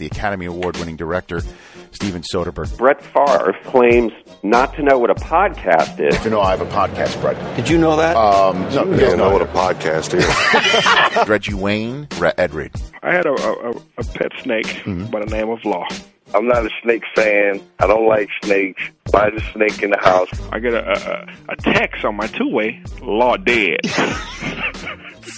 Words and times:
the 0.00 0.06
Academy 0.06 0.46
Award 0.46 0.76
winning 0.78 0.96
director, 0.96 1.40
Steven 1.92 2.22
Soderbergh. 2.22 2.76
Brett 2.76 3.00
Favre 3.02 3.54
claims 3.64 4.12
not 4.42 4.74
to 4.74 4.82
know 4.82 4.98
what 4.98 5.10
a 5.10 5.14
podcast 5.14 6.00
is. 6.00 6.24
You 6.24 6.30
know, 6.30 6.40
I 6.40 6.50
have 6.56 6.60
a 6.60 6.66
podcast, 6.66 7.20
Brett. 7.20 7.56
Did 7.56 7.68
you 7.68 7.78
know 7.78 7.96
that? 7.96 8.16
Um, 8.16 8.62
no, 8.74 8.84
You 8.92 9.00
don't 9.00 9.18
know 9.18 9.30
what 9.30 9.42
a 9.42 9.46
podcast 9.46 10.14
is. 10.14 10.26
Reggie 11.28 11.54
Wayne, 11.54 12.08
Re- 12.18 12.32
Ed 12.36 12.52
Reed. 12.54 12.72
I 13.02 13.12
had 13.12 13.26
a, 13.26 13.32
a, 13.32 13.70
a 13.98 14.04
pet 14.04 14.32
snake 14.42 14.66
Mm-hmm. 14.66 15.06
by 15.06 15.20
the 15.24 15.26
name 15.30 15.50
of 15.50 15.64
Law. 15.64 15.86
I'm 16.32 16.46
not 16.46 16.64
a 16.64 16.70
snake 16.82 17.02
fan. 17.16 17.60
I 17.80 17.86
don't 17.88 18.06
like 18.06 18.28
snakes. 18.42 18.80
Buy 19.12 19.30
the 19.30 19.40
snake 19.52 19.82
in 19.82 19.90
the 19.90 19.98
house. 20.00 20.28
I 20.52 20.60
get 20.60 20.72
a, 20.74 21.26
a, 21.48 21.52
a 21.52 21.56
text 21.56 22.04
on 22.04 22.14
my 22.16 22.28
two-way, 22.28 22.80
Law 23.02 23.36
dead. 23.36 23.80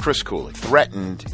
Chris 0.00 0.22
Cooley 0.22 0.52
threatened 0.52 1.24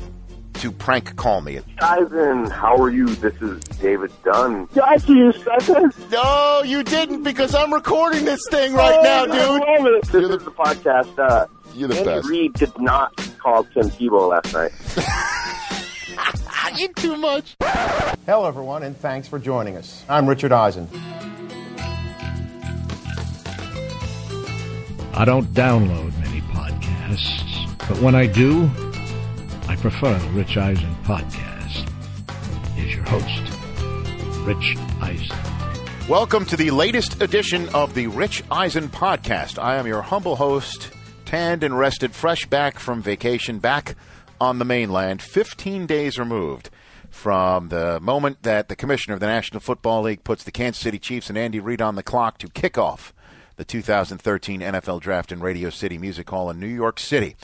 to 0.58 0.72
prank 0.72 1.14
call 1.16 1.40
me. 1.40 1.60
Eisen, 1.80 2.46
how 2.50 2.76
are 2.76 2.90
you? 2.90 3.06
This 3.16 3.34
is 3.40 3.60
David 3.78 4.10
Dunn. 4.24 4.66
Did 4.74 4.82
I 4.82 4.96
see 4.96 5.12
you 5.14 5.32
second? 5.32 5.92
No, 6.10 6.62
you 6.64 6.82
didn't 6.82 7.22
because 7.22 7.54
I'm 7.54 7.72
recording 7.72 8.24
this 8.24 8.40
thing 8.50 8.72
right 8.74 9.00
now, 9.02 9.22
I 9.22 9.26
dude. 9.26 9.36
love 9.36 9.86
it. 9.86 10.02
This 10.06 10.12
You're 10.22 10.36
is 10.38 10.44
the 10.44 10.50
podcast. 10.50 11.18
Uh, 11.18 11.46
You're 11.74 11.88
the 11.88 11.96
Andy 11.98 12.04
best. 12.10 12.28
Reid 12.28 12.52
did 12.54 12.78
not 12.80 13.16
call 13.38 13.64
Tim 13.64 13.84
Tebow 13.90 14.28
last 14.30 14.52
night. 14.52 14.72
I 16.50 16.74
eat 16.78 16.94
too 16.96 17.16
much. 17.16 17.54
Hello, 18.26 18.44
everyone, 18.46 18.82
and 18.82 18.96
thanks 18.96 19.28
for 19.28 19.38
joining 19.38 19.76
us. 19.76 20.04
I'm 20.08 20.28
Richard 20.28 20.52
Eisen. 20.52 20.88
I 25.14 25.24
don't 25.24 25.46
download 25.52 26.16
many 26.20 26.40
podcasts, 26.42 27.78
but 27.88 28.00
when 28.00 28.14
I 28.14 28.26
do, 28.26 28.68
I 29.68 29.76
prefer 29.76 30.18
the 30.18 30.28
Rich 30.30 30.56
Eisen 30.56 30.96
podcast. 31.04 31.86
Here's 32.74 32.94
your 32.94 33.04
host, 33.04 34.46
Rich 34.46 34.78
Eisen. 35.02 35.36
Welcome 36.08 36.46
to 36.46 36.56
the 36.56 36.70
latest 36.70 37.20
edition 37.20 37.68
of 37.74 37.92
the 37.92 38.06
Rich 38.06 38.42
Eisen 38.50 38.88
podcast. 38.88 39.62
I 39.62 39.76
am 39.76 39.86
your 39.86 40.00
humble 40.00 40.36
host, 40.36 40.90
tanned 41.26 41.62
and 41.62 41.78
rested, 41.78 42.14
fresh 42.14 42.46
back 42.46 42.78
from 42.78 43.02
vacation, 43.02 43.58
back 43.58 43.94
on 44.40 44.58
the 44.58 44.64
mainland, 44.64 45.20
15 45.20 45.84
days 45.84 46.18
removed 46.18 46.70
from 47.10 47.68
the 47.68 48.00
moment 48.00 48.42
that 48.44 48.68
the 48.68 48.76
commissioner 48.76 49.14
of 49.14 49.20
the 49.20 49.26
National 49.26 49.60
Football 49.60 50.02
League 50.02 50.24
puts 50.24 50.44
the 50.44 50.50
Kansas 50.50 50.82
City 50.82 50.98
Chiefs 50.98 51.28
and 51.28 51.36
Andy 51.36 51.60
Reid 51.60 51.82
on 51.82 51.94
the 51.94 52.02
clock 52.02 52.38
to 52.38 52.48
kick 52.48 52.78
off 52.78 53.12
the 53.58 53.64
2013 53.64 54.60
NFL 54.60 55.00
Draft 55.00 55.32
in 55.32 55.40
Radio 55.40 55.68
City 55.68 55.98
Music 55.98 56.30
Hall 56.30 56.48
in 56.48 56.60
New 56.60 56.68
York 56.68 57.00
City. 57.00 57.34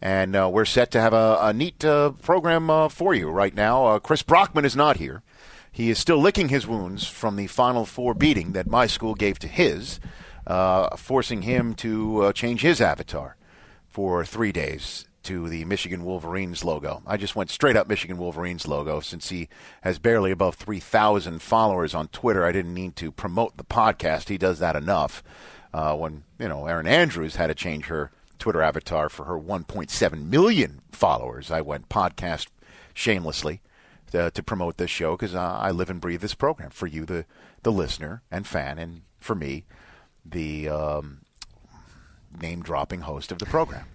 And 0.00 0.36
uh, 0.36 0.48
we're 0.50 0.64
set 0.64 0.92
to 0.92 1.00
have 1.00 1.12
a, 1.12 1.36
a 1.42 1.52
neat 1.52 1.84
uh, 1.84 2.12
program 2.22 2.70
uh, 2.70 2.88
for 2.88 3.12
you 3.12 3.28
right 3.28 3.54
now. 3.54 3.84
Uh, 3.84 3.98
Chris 3.98 4.22
Brockman 4.22 4.64
is 4.64 4.76
not 4.76 4.98
here. 4.98 5.22
He 5.72 5.90
is 5.90 5.98
still 5.98 6.18
licking 6.18 6.48
his 6.48 6.68
wounds 6.68 7.08
from 7.08 7.34
the 7.34 7.48
Final 7.48 7.84
Four 7.84 8.14
beating 8.14 8.52
that 8.52 8.68
my 8.68 8.86
school 8.86 9.16
gave 9.16 9.40
to 9.40 9.48
his, 9.48 9.98
uh, 10.46 10.96
forcing 10.96 11.42
him 11.42 11.74
to 11.74 12.22
uh, 12.22 12.32
change 12.32 12.60
his 12.62 12.80
avatar 12.80 13.36
for 13.88 14.24
three 14.24 14.52
days 14.52 15.06
to 15.24 15.48
the 15.48 15.64
Michigan 15.64 16.04
Wolverines 16.04 16.64
logo. 16.64 17.02
I 17.04 17.16
just 17.16 17.34
went 17.34 17.50
straight 17.50 17.76
up 17.76 17.88
Michigan 17.88 18.18
Wolverines 18.18 18.68
logo 18.68 19.00
since 19.00 19.30
he 19.30 19.48
has 19.82 19.98
barely 19.98 20.30
above 20.30 20.54
3,000 20.54 21.42
followers 21.42 21.94
on 21.94 22.08
Twitter. 22.08 22.44
I 22.44 22.52
didn't 22.52 22.74
need 22.74 22.94
to 22.96 23.10
promote 23.10 23.56
the 23.56 23.64
podcast. 23.64 24.28
He 24.28 24.38
does 24.38 24.60
that 24.60 24.76
enough. 24.76 25.24
Uh, 25.74 25.96
when, 25.96 26.22
you 26.38 26.46
know, 26.48 26.66
Erin 26.66 26.86
Andrews 26.86 27.34
had 27.34 27.48
to 27.48 27.54
change 27.54 27.86
her 27.86 28.12
Twitter 28.38 28.62
avatar 28.62 29.08
for 29.08 29.24
her 29.24 29.36
1.7 29.36 30.28
million 30.30 30.82
followers, 30.92 31.50
I 31.50 31.62
went 31.62 31.88
podcast 31.88 32.46
shamelessly 32.94 33.60
to, 34.12 34.30
to 34.30 34.42
promote 34.44 34.76
this 34.76 34.92
show 34.92 35.16
because 35.16 35.34
uh, 35.34 35.40
I 35.40 35.72
live 35.72 35.90
and 35.90 36.00
breathe 36.00 36.20
this 36.20 36.34
program 36.34 36.70
for 36.70 36.86
you, 36.86 37.04
the, 37.04 37.24
the 37.64 37.72
listener 37.72 38.22
and 38.30 38.46
fan, 38.46 38.78
and 38.78 39.02
for 39.18 39.34
me, 39.34 39.64
the 40.24 40.68
um, 40.68 41.22
name 42.40 42.62
dropping 42.62 43.00
host 43.00 43.32
of 43.32 43.38
the 43.38 43.46
program. 43.46 43.86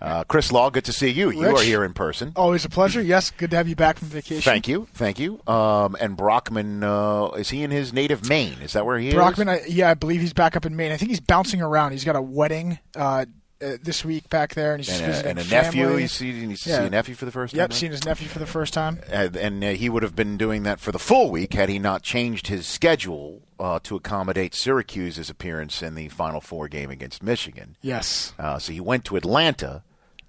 Uh, 0.00 0.24
Chris 0.24 0.52
Law, 0.52 0.70
good 0.70 0.84
to 0.84 0.92
see 0.92 1.08
you. 1.08 1.30
you 1.30 1.56
are 1.56 1.62
here 1.62 1.84
in 1.84 1.92
person. 1.92 2.32
Always 2.36 2.64
a 2.64 2.68
pleasure. 2.68 3.00
Yes, 3.00 3.30
good 3.30 3.50
to 3.50 3.56
have 3.56 3.68
you 3.68 3.76
back 3.76 3.98
from 3.98 4.08
vacation. 4.08 4.42
Thank 4.42 4.68
you, 4.68 4.88
thank 4.94 5.18
you. 5.18 5.40
Um, 5.46 5.96
and 6.00 6.16
Brockman, 6.16 6.82
uh, 6.82 7.28
is 7.36 7.50
he 7.50 7.62
in 7.62 7.70
his 7.70 7.92
native 7.92 8.28
Maine? 8.28 8.58
Is 8.62 8.72
that 8.74 8.84
where 8.86 8.98
he 8.98 9.12
Brockman, 9.12 9.48
is? 9.48 9.62
I, 9.62 9.66
yeah, 9.66 9.90
I 9.90 9.94
believe 9.94 10.20
he's 10.20 10.32
back 10.32 10.56
up 10.56 10.66
in 10.66 10.76
Maine. 10.76 10.92
I 10.92 10.96
think 10.96 11.10
he's 11.10 11.20
bouncing 11.20 11.62
around. 11.62 11.92
He's 11.92 12.04
got 12.04 12.16
a 12.16 12.22
wedding 12.22 12.78
uh, 12.96 13.26
uh, 13.62 13.76
this 13.82 14.04
week 14.04 14.28
back 14.30 14.54
there, 14.54 14.74
and 14.74 14.82
he's 14.84 14.94
And 14.94 15.02
a, 15.04 15.06
visiting 15.06 15.30
and 15.30 15.38
a 15.38 15.44
nephew. 15.50 15.96
He's, 15.96 16.12
seen- 16.12 16.50
he's 16.50 16.66
Yeah. 16.66 16.78
seen 16.78 16.86
a 16.86 16.90
nephew 16.90 17.14
for 17.14 17.24
the 17.24 17.30
first 17.30 17.52
time. 17.54 17.58
Yep, 17.60 17.72
seen 17.72 17.90
his 17.90 18.04
nephew 18.04 18.28
for 18.28 18.38
the 18.38 18.46
first 18.46 18.72
time. 18.74 19.00
and, 19.10 19.36
and 19.36 19.62
uh, 19.64 19.68
he 19.70 19.88
would 19.88 20.02
have 20.02 20.16
been 20.16 20.36
doing 20.36 20.62
that 20.64 20.80
for 20.80 20.92
the 20.92 20.98
full 20.98 21.30
week 21.30 21.52
had 21.54 21.68
he 21.68 21.78
not 21.78 22.02
changed 22.02 22.46
his 22.46 22.66
schedule 22.66 23.42
uh, 23.58 23.78
to 23.82 23.96
accommodate 23.96 24.54
Syracuse's 24.54 25.28
appearance 25.30 25.82
in 25.82 25.94
the 25.94 26.08
Final 26.08 26.40
Four 26.40 26.68
game 26.68 26.90
against 26.90 27.22
Michigan. 27.22 27.76
Yes. 27.82 28.32
Uh, 28.38 28.58
so 28.58 28.72
he 28.72 28.80
went 28.80 29.04
to 29.06 29.16
Atlanta, 29.16 29.82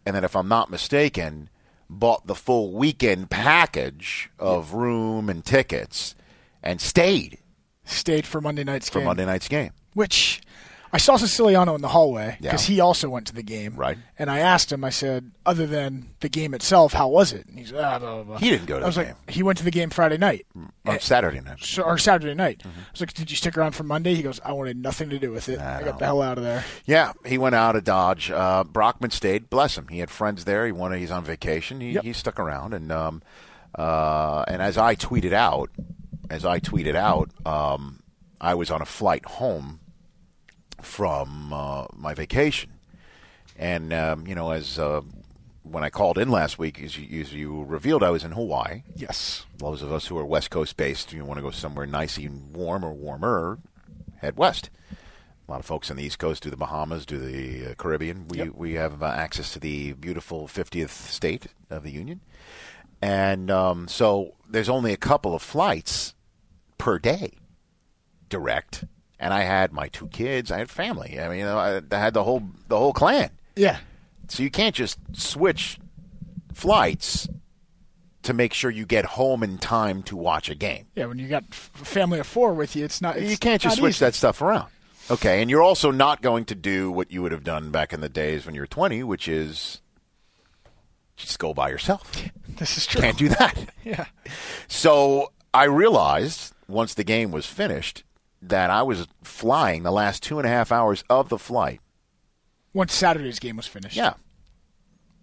and 0.06 0.16
then, 0.16 0.24
if 0.24 0.36
I'm 0.36 0.48
not 0.48 0.70
mistaken, 0.70 1.50
bought 1.90 2.28
the 2.28 2.36
full 2.36 2.72
weekend 2.74 3.30
package 3.30 4.30
of 4.40 4.74
room 4.74 5.30
and 5.30 5.44
tickets, 5.46 6.16
and 6.64 6.82
stayed 6.82 7.38
Stayed 7.84 8.26
for 8.26 8.40
Monday 8.42 8.64
night's 8.64 8.90
for 8.90 9.00
game. 9.00 9.02
For 9.04 9.06
Monday 9.08 9.26
night's 9.26 9.48
game. 9.48 9.72
Which 9.94 10.42
I 10.94 10.98
saw 10.98 11.16
Siciliano 11.16 11.74
in 11.76 11.82
the 11.82 11.88
hallway 11.88 12.38
Yeah. 12.42 12.52
because 12.52 12.66
he 12.66 12.80
also 12.82 13.10
went 13.10 13.28
to 13.28 13.34
the 13.34 13.44
game. 13.44 13.76
Right. 13.76 13.98
And 14.20 14.30
I 14.30 14.40
asked 14.40 14.72
him, 14.72 14.84
I 14.84 14.90
said, 14.90 15.32
other 15.46 15.66
than 15.66 16.10
the 16.20 16.28
game 16.28 16.54
itself, 16.54 16.92
how 16.94 17.08
was 17.08 17.32
it? 17.32 17.48
And 17.48 17.58
he's 17.58 17.72
ah, 17.72 17.98
blah, 17.98 18.00
blah, 18.00 18.24
blah. 18.24 18.38
He 18.40 18.50
didn't 18.50 18.66
go 18.66 18.78
to 18.78 18.84
I 18.84 18.88
was 18.88 18.98
like, 18.98 19.08
game. 19.08 19.16
he 19.30 19.42
went 19.42 19.58
to 19.60 19.64
the 19.64 19.72
game 19.72 19.90
Friday 19.90 20.18
night. 20.18 20.46
on 20.86 21.00
Saturday 21.00 21.40
night. 21.40 21.64
So, 21.64 21.84
or 21.84 21.98
Saturday 21.98 22.34
night. 22.34 22.60
Mm-hmm. 22.60 22.80
I 22.80 22.92
was 22.92 23.00
like, 23.02 23.14
"Did 23.14 23.30
you 23.32 23.38
stick 23.38 23.58
around 23.58 23.72
for 23.72 23.84
Monday?" 23.84 24.16
He 24.16 24.22
goes, 24.22 24.40
"I 24.44 24.52
wanted 24.52 24.76
nothing 24.78 25.10
to 25.12 25.20
do 25.20 25.32
with 25.32 25.48
it. 25.48 25.60
I, 25.60 25.84
got 25.84 25.98
the 26.00 26.06
hell 26.06 26.22
out 26.22 26.38
of 26.38 26.44
there." 26.44 26.66
Yeah, 26.86 27.14
he 27.26 27.38
went 27.38 27.56
out 27.56 27.76
of 27.76 27.84
Dodge. 27.86 28.30
Uh, 28.32 28.64
Brockman 28.66 29.12
stayed. 29.12 29.50
Bless 29.50 29.78
him. 29.78 29.88
He 29.88 30.00
had 30.00 30.10
friends 30.10 30.44
there. 30.46 30.66
He 30.66 30.72
wanted. 30.72 31.00
He's 31.00 31.12
on 31.12 31.24
vacation. 31.24 31.80
He, 31.80 31.92
Yep. 31.92 32.04
he 32.04 32.12
stuck 32.14 32.38
around, 32.40 32.74
and 32.74 32.92
um, 32.92 33.22
uh, 33.78 34.44
and 34.48 34.62
as 34.62 34.78
I 34.78 34.96
tweeted 34.96 35.32
out, 35.34 35.70
as 36.30 36.46
I 36.46 36.60
tweeted 36.60 36.96
out, 36.96 37.30
um, 37.46 38.02
I 38.42 38.56
was 38.56 38.70
on 38.72 38.82
a 38.82 38.86
flight 38.86 39.26
home 39.26 39.80
from 40.82 41.54
uh, 41.54 41.86
my 41.96 42.14
vacation, 42.14 42.72
and 43.58 43.94
um, 43.94 44.28
you 44.28 44.36
know, 44.36 44.52
as 44.52 44.80
uh, 44.80 45.02
when 45.64 45.84
I 45.84 45.90
called 45.90 46.18
in 46.18 46.30
last 46.30 46.58
week, 46.58 46.82
as 46.82 46.98
you, 46.98 47.22
as 47.22 47.34
you 47.34 47.64
revealed, 47.64 48.04
I 48.04 48.10
was 48.10 48.24
in 48.24 48.32
Hawaii. 48.32 48.84
Yes. 48.96 49.46
Those 49.58 49.82
of 49.82 49.92
us 49.92 50.08
who 50.08 50.18
are 50.18 50.26
West 50.26 50.50
Coast 50.50 50.76
based, 50.78 51.14
you 51.14 51.24
want 51.24 51.38
to 51.38 51.44
go 51.44 51.52
somewhere 51.52 51.86
nice 51.86 52.18
and 52.18 52.54
warm 52.54 52.84
or 52.84 52.94
warmer, 52.94 53.60
head 54.18 54.38
west. 54.38 54.70
A 55.48 55.52
lot 55.52 55.60
of 55.60 55.66
folks 55.66 55.92
on 55.92 55.98
the 55.98 56.04
East 56.04 56.20
Coast 56.20 56.44
do 56.44 56.50
the 56.50 56.58
Bahamas, 56.58 57.06
do 57.06 57.18
the 57.18 57.72
uh, 57.72 57.74
Caribbean. 57.76 58.28
We 58.28 58.50
we 58.50 58.74
have 58.74 59.04
uh, 59.04 59.08
access 59.08 59.54
to 59.54 59.60
the 59.60 59.94
beautiful 59.94 60.48
50th 60.48 60.90
state 60.90 61.48
of 61.70 61.84
the 61.84 61.92
Union, 61.92 62.22
and 63.02 63.52
um, 63.52 63.88
so 63.88 64.36
there's 64.50 64.70
only 64.70 64.94
a 64.94 64.98
couple 64.98 65.36
of 65.36 65.42
flights 65.42 66.14
per 66.78 67.00
day, 67.00 67.34
direct. 68.30 68.86
And 69.22 69.34
I 69.34 69.44
had 69.44 69.72
my 69.72 69.88
two 69.88 70.08
kids. 70.08 70.52
I 70.52 70.58
had 70.58 70.70
family. 70.70 71.20
I 71.20 71.30
mean, 71.30 71.40
you 71.40 71.46
know, 71.46 71.58
I, 71.58 71.82
I 71.92 72.00
had 72.00 72.14
the 72.14 72.24
whole 72.24 72.44
the 72.68 72.78
whole 72.78 72.92
clan. 72.92 73.30
Yeah. 73.56 73.78
So 74.28 74.44
you 74.44 74.50
can't 74.50 74.76
just 74.76 74.98
switch 75.14 75.78
flights 76.54 77.30
to 78.24 78.34
make 78.34 78.54
sure 78.54 78.70
you 78.72 78.86
get 78.86 79.06
home 79.06 79.44
in 79.44 79.58
time 79.60 80.04
to 80.04 80.18
watch 80.18 80.50
a 80.50 80.56
game. 80.56 80.88
Yeah. 80.96 81.06
When 81.06 81.20
you 81.20 81.28
got 81.28 81.44
a 81.52 81.86
family 81.86 82.20
of 82.20 82.28
four 82.28 82.54
with 82.54 82.76
you, 82.76 82.84
it's 82.84 83.00
not. 83.02 83.16
It's 83.16 83.30
you 83.30 83.38
can't 83.38 83.62
just 83.62 83.78
switch 83.78 83.98
easy. 83.98 84.06
that 84.06 84.16
stuff 84.16 84.42
around. 84.42 84.70
Okay, 85.10 85.42
and 85.42 85.50
you're 85.50 85.62
also 85.62 85.92
not 85.92 86.22
going 86.22 86.46
to 86.46 86.56
do 86.56 86.92
what 86.92 87.12
you 87.12 87.22
would 87.22 87.32
have 87.32 87.44
done 87.44 87.70
back 87.70 87.92
in 87.94 88.02
the 88.02 88.10
days 88.10 88.46
when 88.46 88.56
you 88.56 88.62
were 88.62 88.68
20, 88.68 89.04
which 89.04 89.28
is 89.28 89.82
just 91.16 91.38
go 91.38 91.54
by 91.54 91.70
yourself. 91.70 92.12
This 92.58 92.78
is 92.78 92.86
true. 92.86 93.02
Can't 93.02 93.18
do 93.18 93.30
that. 93.30 93.58
Yeah. 93.84 94.06
So 94.68 95.32
I 95.54 95.64
realized 95.64 96.54
once 96.68 96.94
the 96.94 97.04
game 97.04 97.32
was 97.32 97.46
finished 97.48 98.04
that 98.42 98.70
I 98.70 98.82
was 98.84 99.08
flying 99.24 99.84
the 99.84 99.92
last 99.92 100.24
two 100.24 100.40
and 100.40 100.46
a 100.46 100.50
half 100.50 100.72
hours 100.72 101.04
of 101.10 101.30
the 101.30 101.38
flight. 101.38 101.80
Once 102.74 102.94
Saturday's 102.94 103.40
game 103.40 103.58
was 103.58 103.68
finished. 103.68 103.96
Yeah. 103.96 104.14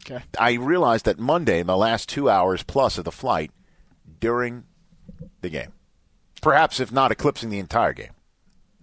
Okay. 0.05 0.23
I 0.39 0.55
realized 0.55 1.05
that 1.07 1.19
Monday, 1.19 1.63
the 1.63 1.77
last 1.77 2.09
two 2.09 2.31
hours 2.31 2.63
plus 2.63 2.99
of 2.99 3.05
the 3.05 3.13
flight 3.13 3.51
during 4.21 4.65
the 5.41 5.49
game. 5.49 5.73
Perhaps 6.41 6.81
if 6.81 6.93
not 6.93 7.11
eclipsing 7.11 7.51
the 7.51 7.59
entire 7.59 7.93
game. 7.93 8.13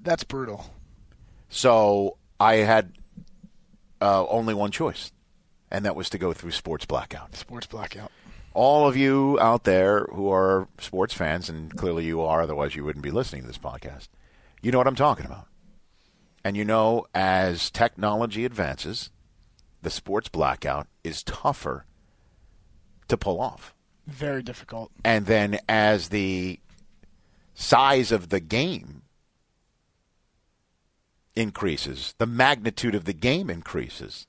That's 0.02 0.24
brutal. 0.24 0.74
So 1.50 2.18
I 2.40 2.56
had 2.56 2.92
uh, 4.02 4.26
only 4.28 4.54
one 4.54 4.72
choice, 4.72 5.12
and 5.72 5.86
that 5.86 5.96
was 5.96 6.10
to 6.10 6.18
go 6.18 6.34
through 6.34 6.52
sports 6.52 6.86
blackout. 6.86 7.36
Sports 7.36 7.66
blackout. 7.68 8.12
All 8.54 8.88
of 8.88 8.96
you 8.96 9.40
out 9.40 9.64
there 9.64 10.06
who 10.12 10.30
are 10.30 10.68
sports 10.80 11.14
fans, 11.14 11.50
and 11.50 11.76
clearly 11.76 12.06
you 12.06 12.22
are, 12.22 12.42
otherwise 12.42 12.76
you 12.76 12.84
wouldn't 12.84 13.04
be 13.04 13.12
listening 13.12 13.42
to 13.42 13.48
this 13.48 13.58
podcast, 13.58 14.08
you 14.66 14.72
know 14.72 14.80
what 14.80 14.88
I'm 14.88 14.96
talking 14.96 15.28
about. 15.28 15.46
And 16.44 16.58
you 16.58 16.66
know, 16.66 17.06
as 17.14 17.70
technology 17.70 18.46
advances, 18.46 19.12
the 19.84 19.92
sports 19.92 20.28
blackout 20.28 20.88
is 21.04 21.22
tougher 21.22 21.86
to 23.08 23.16
pull 23.16 23.40
off. 23.40 23.76
Very 24.08 24.42
difficult. 24.42 24.92
And 25.04 25.28
then 25.28 25.60
as 25.70 26.10
the 26.10 26.60
size 27.54 28.12
of 28.12 28.30
the 28.30 28.40
game 28.40 29.04
increases, 31.36 32.16
the 32.18 32.26
magnitude 32.26 32.96
of 32.96 33.06
the 33.06 33.14
game 33.14 33.52
increases, 33.52 34.26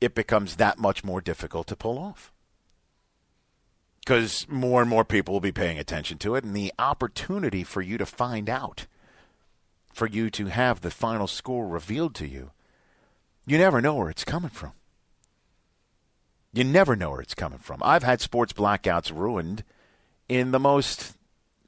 it 0.00 0.14
becomes 0.14 0.56
that 0.56 0.78
much 0.78 1.02
more 1.02 1.20
difficult 1.20 1.66
to 1.66 1.76
pull 1.76 1.98
off. 1.98 2.32
Because 3.98 4.46
more 4.48 4.80
and 4.80 4.88
more 4.88 5.04
people 5.04 5.34
will 5.34 5.40
be 5.40 5.50
paying 5.50 5.78
attention 5.78 6.18
to 6.18 6.36
it, 6.36 6.44
and 6.44 6.54
the 6.54 6.72
opportunity 6.78 7.64
for 7.64 7.82
you 7.82 7.98
to 7.98 8.06
find 8.06 8.48
out, 8.48 8.86
for 9.94 10.06
you 10.06 10.28
to 10.28 10.46
have 10.46 10.80
the 10.80 10.90
final 10.90 11.26
score 11.26 11.66
revealed 11.66 12.14
to 12.16 12.26
you, 12.26 12.50
you 13.46 13.56
never 13.56 13.80
know 13.80 13.94
where 13.94 14.10
it's 14.10 14.24
coming 14.24 14.50
from. 14.50 14.72
You 16.52 16.64
never 16.64 16.94
know 16.96 17.10
where 17.10 17.20
it's 17.20 17.34
coming 17.34 17.58
from. 17.58 17.80
I've 17.82 18.02
had 18.02 18.20
sports 18.20 18.52
blackouts 18.52 19.16
ruined 19.16 19.64
in 20.28 20.50
the 20.50 20.60
most 20.60 21.16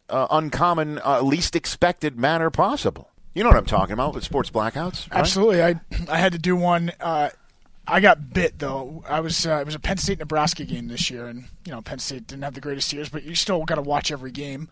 uh, 0.09 0.27
uncommon, 0.31 1.01
uh, 1.05 1.23
least 1.23 1.57
expected 1.57 2.19
manner 2.19 2.51
possible. 2.51 3.11
You 3.35 3.43
know 3.43 3.51
what 3.51 3.59
I'm 3.59 3.67
talking 3.67 3.93
about 3.93 4.15
with 4.15 4.25
sports 4.25 4.51
blackouts? 4.51 5.11
right? 5.11 5.21
Absolutely. 5.21 5.63
I 5.63 5.81
I 6.09 6.19
had 6.19 6.33
to 6.33 6.39
do 6.39 6.57
one. 6.57 6.93
Uh, 7.01 7.31
I 7.87 8.01
got 8.01 8.33
bit 8.33 8.59
though. 8.59 9.05
I 9.09 9.21
was 9.21 9.47
uh, 9.47 9.59
it 9.61 9.67
was 9.67 9.75
a 9.75 9.79
Penn 9.79 9.99
State 9.99 10.19
Nebraska 10.19 10.65
game 10.65 10.89
this 10.89 11.11
year, 11.11 11.27
and 11.27 11.45
you 11.65 11.73
know 11.73 11.83
Penn 11.83 11.99
State 11.99 12.27
didn't 12.27 12.43
have 12.43 12.55
the 12.55 12.61
greatest 12.61 12.93
years, 12.93 13.09
but 13.09 13.25
you 13.25 13.35
still 13.35 13.65
got 13.65 13.77
to 13.77 13.83
watch 13.83 14.11
every 14.11 14.33
game. 14.33 14.69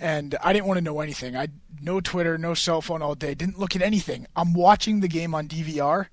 And 0.00 0.36
I 0.42 0.52
didn't 0.52 0.66
want 0.66 0.78
to 0.78 0.84
know 0.84 1.00
anything. 1.00 1.36
I 1.36 1.48
no 1.80 2.00
Twitter, 2.00 2.36
no 2.38 2.54
cell 2.54 2.80
phone 2.82 3.02
all 3.02 3.14
day. 3.14 3.34
Didn't 3.34 3.58
look 3.58 3.74
at 3.76 3.82
anything. 3.82 4.26
I'm 4.36 4.52
watching 4.54 5.00
the 5.00 5.08
game 5.08 5.34
on 5.34 5.48
DVR. 5.48 6.06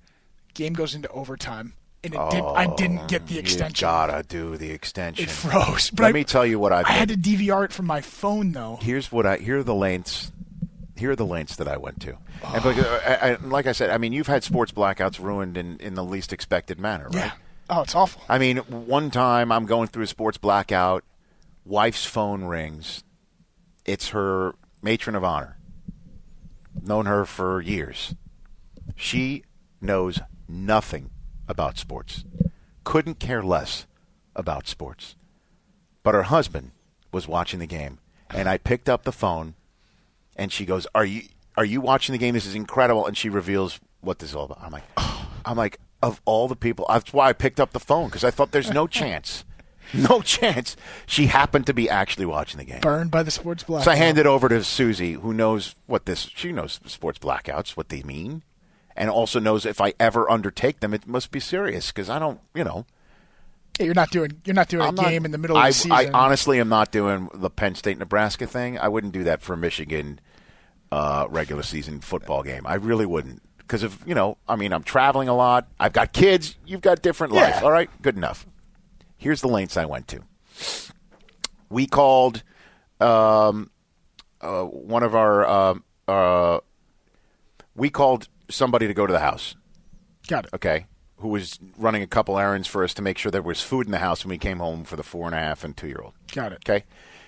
Game 0.54 0.72
goes 0.72 0.94
into 0.94 1.08
overtime, 1.08 1.74
and 2.04 2.14
it 2.14 2.20
did, 2.30 2.44
I 2.44 2.72
didn't 2.76 3.08
get 3.08 3.26
the 3.26 3.38
extension. 3.38 3.86
You 3.86 3.90
gotta 3.90 4.22
do 4.22 4.56
the 4.56 4.70
extension. 4.70 5.24
It 5.24 5.30
froze. 5.30 5.90
But 5.90 6.04
Let 6.04 6.08
I, 6.10 6.12
me 6.12 6.24
tell 6.24 6.46
you 6.46 6.58
what 6.58 6.72
I 6.72 6.82
been- 6.84 6.92
had 6.92 7.08
to 7.08 7.16
DVR 7.16 7.64
it 7.64 7.72
from 7.72 7.86
my 7.86 8.00
phone 8.00 8.52
though. 8.52 8.78
here's 8.80 9.10
what 9.10 9.26
I 9.26 9.38
here 9.38 9.58
are 9.58 9.62
the 9.64 9.74
lengths 9.74 10.30
here 10.96 11.10
are 11.10 11.16
the 11.16 11.26
lengths 11.26 11.56
that 11.56 11.66
I 11.66 11.76
went 11.76 12.00
to. 12.02 12.16
And 12.46 12.62
but, 12.62 12.78
uh, 12.78 13.00
I, 13.04 13.30
I, 13.32 13.34
like 13.34 13.66
I 13.66 13.72
said, 13.72 13.90
I 13.90 13.98
mean 13.98 14.12
you've 14.12 14.28
had 14.28 14.44
sports 14.44 14.70
blackouts 14.70 15.18
ruined 15.18 15.56
in, 15.56 15.76
in 15.78 15.94
the 15.94 16.04
least 16.04 16.32
expected 16.32 16.78
manner, 16.78 17.06
right? 17.06 17.14
Yeah. 17.16 17.32
Oh, 17.68 17.82
it's 17.82 17.94
awful. 17.96 18.22
I 18.28 18.38
mean, 18.38 18.58
one 18.58 19.10
time 19.10 19.50
I'm 19.50 19.66
going 19.66 19.88
through 19.88 20.04
a 20.04 20.06
sports 20.06 20.38
blackout, 20.38 21.02
wife's 21.64 22.04
phone 22.04 22.44
rings. 22.44 23.02
It's 23.84 24.10
her 24.10 24.54
matron 24.82 25.16
of 25.16 25.24
honor. 25.24 25.58
Known 26.80 27.06
her 27.06 27.24
for 27.24 27.60
years. 27.60 28.14
She 28.96 29.44
knows 29.80 30.20
nothing 30.48 31.10
about 31.48 31.78
sports. 31.78 32.24
Couldn't 32.84 33.18
care 33.18 33.42
less 33.42 33.86
about 34.34 34.66
sports. 34.66 35.16
But 36.02 36.14
her 36.14 36.24
husband 36.24 36.72
was 37.12 37.28
watching 37.28 37.60
the 37.60 37.66
game, 37.66 37.98
and 38.30 38.48
I 38.48 38.58
picked 38.58 38.88
up 38.88 39.04
the 39.04 39.12
phone, 39.12 39.54
and 40.36 40.52
she 40.52 40.66
goes, 40.66 40.86
"Are 40.94 41.04
you 41.04 41.22
are 41.56 41.64
you 41.64 41.80
watching 41.80 42.12
the 42.12 42.18
game? 42.18 42.34
This 42.34 42.46
is 42.46 42.54
incredible." 42.54 43.06
And 43.06 43.16
she 43.16 43.28
reveals 43.28 43.80
what 44.00 44.18
this 44.18 44.30
is 44.30 44.36
all 44.36 44.44
about. 44.44 44.60
I'm 44.62 44.72
like, 44.72 44.84
I'm 45.44 45.56
like, 45.56 45.78
of 46.02 46.20
all 46.26 46.48
the 46.48 46.56
people, 46.56 46.84
that's 46.88 47.12
why 47.12 47.28
I 47.28 47.32
picked 47.32 47.60
up 47.60 47.72
the 47.72 47.80
phone 47.80 48.06
because 48.06 48.24
I 48.24 48.30
thought 48.30 48.52
there's 48.52 48.70
no 48.70 48.86
chance, 49.00 49.44
no 50.08 50.20
chance 50.20 50.76
she 51.06 51.26
happened 51.26 51.66
to 51.66 51.74
be 51.74 51.88
actually 51.88 52.26
watching 52.26 52.58
the 52.58 52.64
game. 52.64 52.80
Burned 52.80 53.10
by 53.10 53.22
the 53.22 53.30
sports 53.30 53.62
blackout. 53.64 53.84
So 53.84 53.90
I 53.90 53.96
handed 53.96 54.26
over 54.26 54.48
to 54.48 54.62
Susie, 54.64 55.12
who 55.14 55.32
knows 55.32 55.74
what 55.86 56.06
this. 56.06 56.30
She 56.34 56.52
knows 56.52 56.80
sports 56.86 57.18
blackouts, 57.18 57.70
what 57.70 57.88
they 57.88 58.02
mean, 58.02 58.42
and 58.96 59.10
also 59.10 59.38
knows 59.40 59.64
if 59.66 59.80
I 59.80 59.94
ever 60.00 60.30
undertake 60.30 60.80
them, 60.80 60.94
it 60.94 61.06
must 61.06 61.30
be 61.30 61.40
serious 61.40 61.88
because 61.88 62.10
I 62.10 62.18
don't, 62.18 62.40
you 62.54 62.64
know. 62.64 62.86
Yeah, 63.78 63.86
you're 63.86 63.94
not 63.94 64.10
doing 64.10 64.40
you're 64.44 64.54
not 64.54 64.68
doing 64.68 64.82
I'm 64.82 64.94
a 64.94 65.02
not- 65.02 65.10
game 65.10 65.24
in 65.24 65.30
the 65.32 65.38
middle 65.38 65.56
of 65.56 65.62
I, 65.62 65.70
the 65.70 65.74
season. 65.74 65.92
I 65.92 66.10
honestly 66.12 66.60
am 66.60 66.68
not 66.68 66.92
doing 66.92 67.28
the 67.34 67.50
Penn 67.50 67.74
State 67.74 67.98
Nebraska 67.98 68.46
thing. 68.46 68.78
I 68.78 68.88
wouldn't 68.88 69.12
do 69.12 69.24
that 69.24 69.42
for 69.42 69.54
a 69.54 69.56
Michigan 69.56 70.20
uh, 70.92 71.26
regular 71.28 71.62
season 71.64 72.00
football 72.00 72.42
game. 72.44 72.66
I 72.66 72.74
really 72.74 73.06
wouldn't 73.06 73.42
because 73.58 73.82
of 73.82 73.98
you 74.06 74.14
know. 74.14 74.36
I 74.48 74.54
mean, 74.54 74.72
I'm 74.72 74.84
traveling 74.84 75.28
a 75.28 75.34
lot. 75.34 75.66
I've 75.80 75.92
got 75.92 76.12
kids. 76.12 76.56
You've 76.64 76.82
got 76.82 77.02
different 77.02 77.32
life. 77.32 77.56
Yeah. 77.56 77.62
All 77.64 77.72
right, 77.72 77.90
good 78.00 78.16
enough. 78.16 78.46
Here's 79.24 79.40
the 79.40 79.48
lengths 79.48 79.78
I 79.78 79.86
went 79.86 80.06
to. 80.08 80.20
We 81.70 81.86
called 81.86 82.42
um, 83.00 83.70
uh, 84.38 84.64
one 84.64 85.02
of 85.02 85.14
our. 85.14 85.46
Uh, 85.46 85.74
uh, 86.06 86.60
we 87.74 87.88
called 87.88 88.28
somebody 88.50 88.86
to 88.86 88.92
go 88.92 89.06
to 89.06 89.12
the 89.14 89.20
house 89.20 89.56
Got 90.28 90.44
it. 90.44 90.50
okay, 90.52 90.84
who 91.16 91.28
was 91.28 91.58
running 91.78 92.02
a 92.02 92.06
couple 92.06 92.38
errands 92.38 92.68
for 92.68 92.84
us 92.84 92.92
to 92.92 93.00
make 93.00 93.16
sure 93.16 93.32
there 93.32 93.40
was 93.40 93.62
food 93.62 93.86
in 93.86 93.92
the 93.92 93.98
house 93.98 94.26
when 94.26 94.28
we 94.28 94.36
came 94.36 94.58
home 94.58 94.84
for 94.84 94.96
the 94.96 95.02
four 95.02 95.24
and 95.24 95.34
a 95.34 95.38
half 95.38 95.64
and 95.64 95.74
two 95.74 95.86
year 95.86 96.02
old. 96.04 96.12
Got 96.32 96.52
it. 96.52 96.58
Okay. 96.68 96.84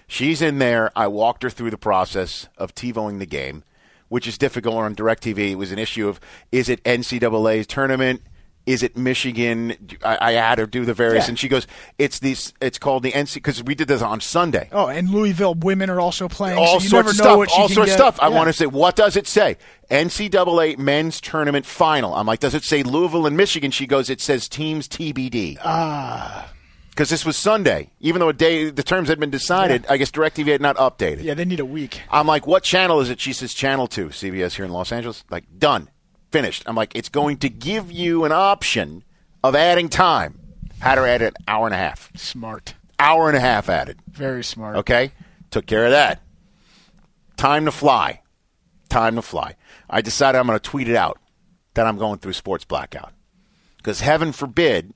She's 0.06 0.42
in 0.42 0.58
there. 0.58 0.92
I 0.94 1.06
walked 1.06 1.44
her 1.44 1.50
through 1.50 1.70
the 1.70 1.78
process 1.78 2.46
of 2.58 2.74
TiVoing 2.74 3.20
the 3.20 3.26
game, 3.26 3.64
which 4.08 4.26
is 4.26 4.36
difficult 4.36 4.74
on 4.76 4.94
DirecTV. 4.94 5.52
It 5.52 5.54
was 5.54 5.72
an 5.72 5.78
issue 5.78 6.08
of 6.08 6.20
is 6.52 6.68
it 6.68 6.84
NCAA's 6.84 7.66
tournament? 7.66 8.20
Is 8.66 8.82
it 8.82 8.96
Michigan? 8.96 9.76
I, 10.04 10.18
I 10.20 10.32
had 10.32 10.58
her 10.58 10.66
do 10.66 10.84
the 10.84 10.92
various, 10.92 11.24
Yeah. 11.26 11.28
and 11.30 11.38
she 11.38 11.46
goes, 11.48 11.66
"It's 11.98 12.18
these. 12.18 12.52
It's 12.60 12.78
called 12.78 13.04
the 13.04 13.12
NC 13.12 13.34
because 13.34 13.62
we 13.62 13.76
did 13.76 13.86
this 13.86 14.02
on 14.02 14.20
Sunday 14.20 14.68
Oh, 14.72 14.88
and 14.88 15.08
Louisville 15.08 15.54
women 15.54 15.88
are 15.88 16.00
also 16.00 16.28
playing. 16.28 16.58
all 16.58 16.80
so 16.80 16.84
you 16.84 16.88
sorts 16.90 16.92
never 16.92 17.10
of 17.10 17.16
know 17.38 17.44
stuff. 17.44 17.58
All 17.60 17.68
sorts 17.68 17.90
of 17.92 17.94
stuff. 17.94 18.18
I 18.20 18.28
want 18.28 18.48
to 18.48 18.52
say, 18.52 18.66
what 18.66 18.96
does 18.96 19.16
it 19.16 19.28
say? 19.28 19.56
NCAA 19.90 20.78
men's 20.78 21.20
tournament 21.20 21.64
final. 21.64 22.14
I'm 22.14 22.26
like, 22.26 22.40
does 22.40 22.54
it 22.54 22.64
say 22.64 22.82
Louisville 22.82 23.26
and 23.26 23.36
Michigan? 23.36 23.70
She 23.70 23.86
goes, 23.86 24.10
it 24.10 24.20
says 24.20 24.48
teams 24.48 24.88
TBD. 24.88 25.58
Ah. 25.64 26.52
Because 26.90 27.10
this 27.10 27.26
was 27.26 27.36
Sunday, 27.36 27.90
even 28.00 28.20
though 28.20 28.30
a 28.30 28.32
day 28.32 28.70
the 28.70 28.82
terms 28.82 29.08
had 29.10 29.20
been 29.20 29.28
decided. 29.30 29.84
I 29.88 29.98
guess 29.98 30.10
Directv 30.10 30.46
had 30.46 30.62
not 30.62 30.76
updated. 30.76 31.22
Yeah, 31.24 31.34
they 31.34 31.44
need 31.44 31.60
a 31.60 31.64
week. 31.64 32.00
I'm 32.10 32.26
like, 32.26 32.46
what 32.46 32.62
channel 32.62 33.00
is 33.00 33.10
it? 33.10 33.20
She 33.20 33.34
says 33.34 33.52
Channel 33.52 33.86
Two, 33.86 34.08
CBS 34.08 34.54
here 34.56 34.64
in 34.64 34.72
Los 34.72 34.90
Angeles. 34.92 35.22
Like, 35.30 35.44
done, 35.58 35.90
finished. 36.30 36.64
I'm 36.66 36.74
like, 36.74 36.94
it's 36.94 37.08
going 37.08 37.38
to 37.38 37.48
give 37.48 37.90
you 37.90 38.24
an 38.24 38.32
option 38.32 39.04
of 39.42 39.54
adding 39.54 39.88
time. 39.88 40.40
Had 40.80 40.98
her 40.98 41.06
add 41.06 41.22
an 41.22 41.34
hour 41.48 41.66
and 41.66 41.74
a 41.74 41.78
half. 41.78 42.12
Smart. 42.16 42.74
Hour 42.98 43.28
and 43.28 43.36
a 43.36 43.40
half 43.40 43.68
added. 43.68 43.98
Very 44.10 44.44
smart. 44.44 44.76
Okay? 44.76 45.12
Took 45.50 45.66
care 45.66 45.86
of 45.86 45.90
that. 45.92 46.20
Time 47.36 47.64
to 47.64 47.72
fly. 47.72 48.20
Time 48.88 49.16
to 49.16 49.22
fly. 49.22 49.56
I 49.88 50.00
decided 50.00 50.38
I'm 50.38 50.46
going 50.46 50.58
to 50.58 50.62
tweet 50.62 50.88
it 50.88 50.96
out 50.96 51.18
that 51.74 51.86
I'm 51.86 51.98
going 51.98 52.18
through 52.18 52.32
sports 52.32 52.64
blackout. 52.64 53.12
Because 53.76 54.00
heaven 54.00 54.32
forbid 54.32 54.92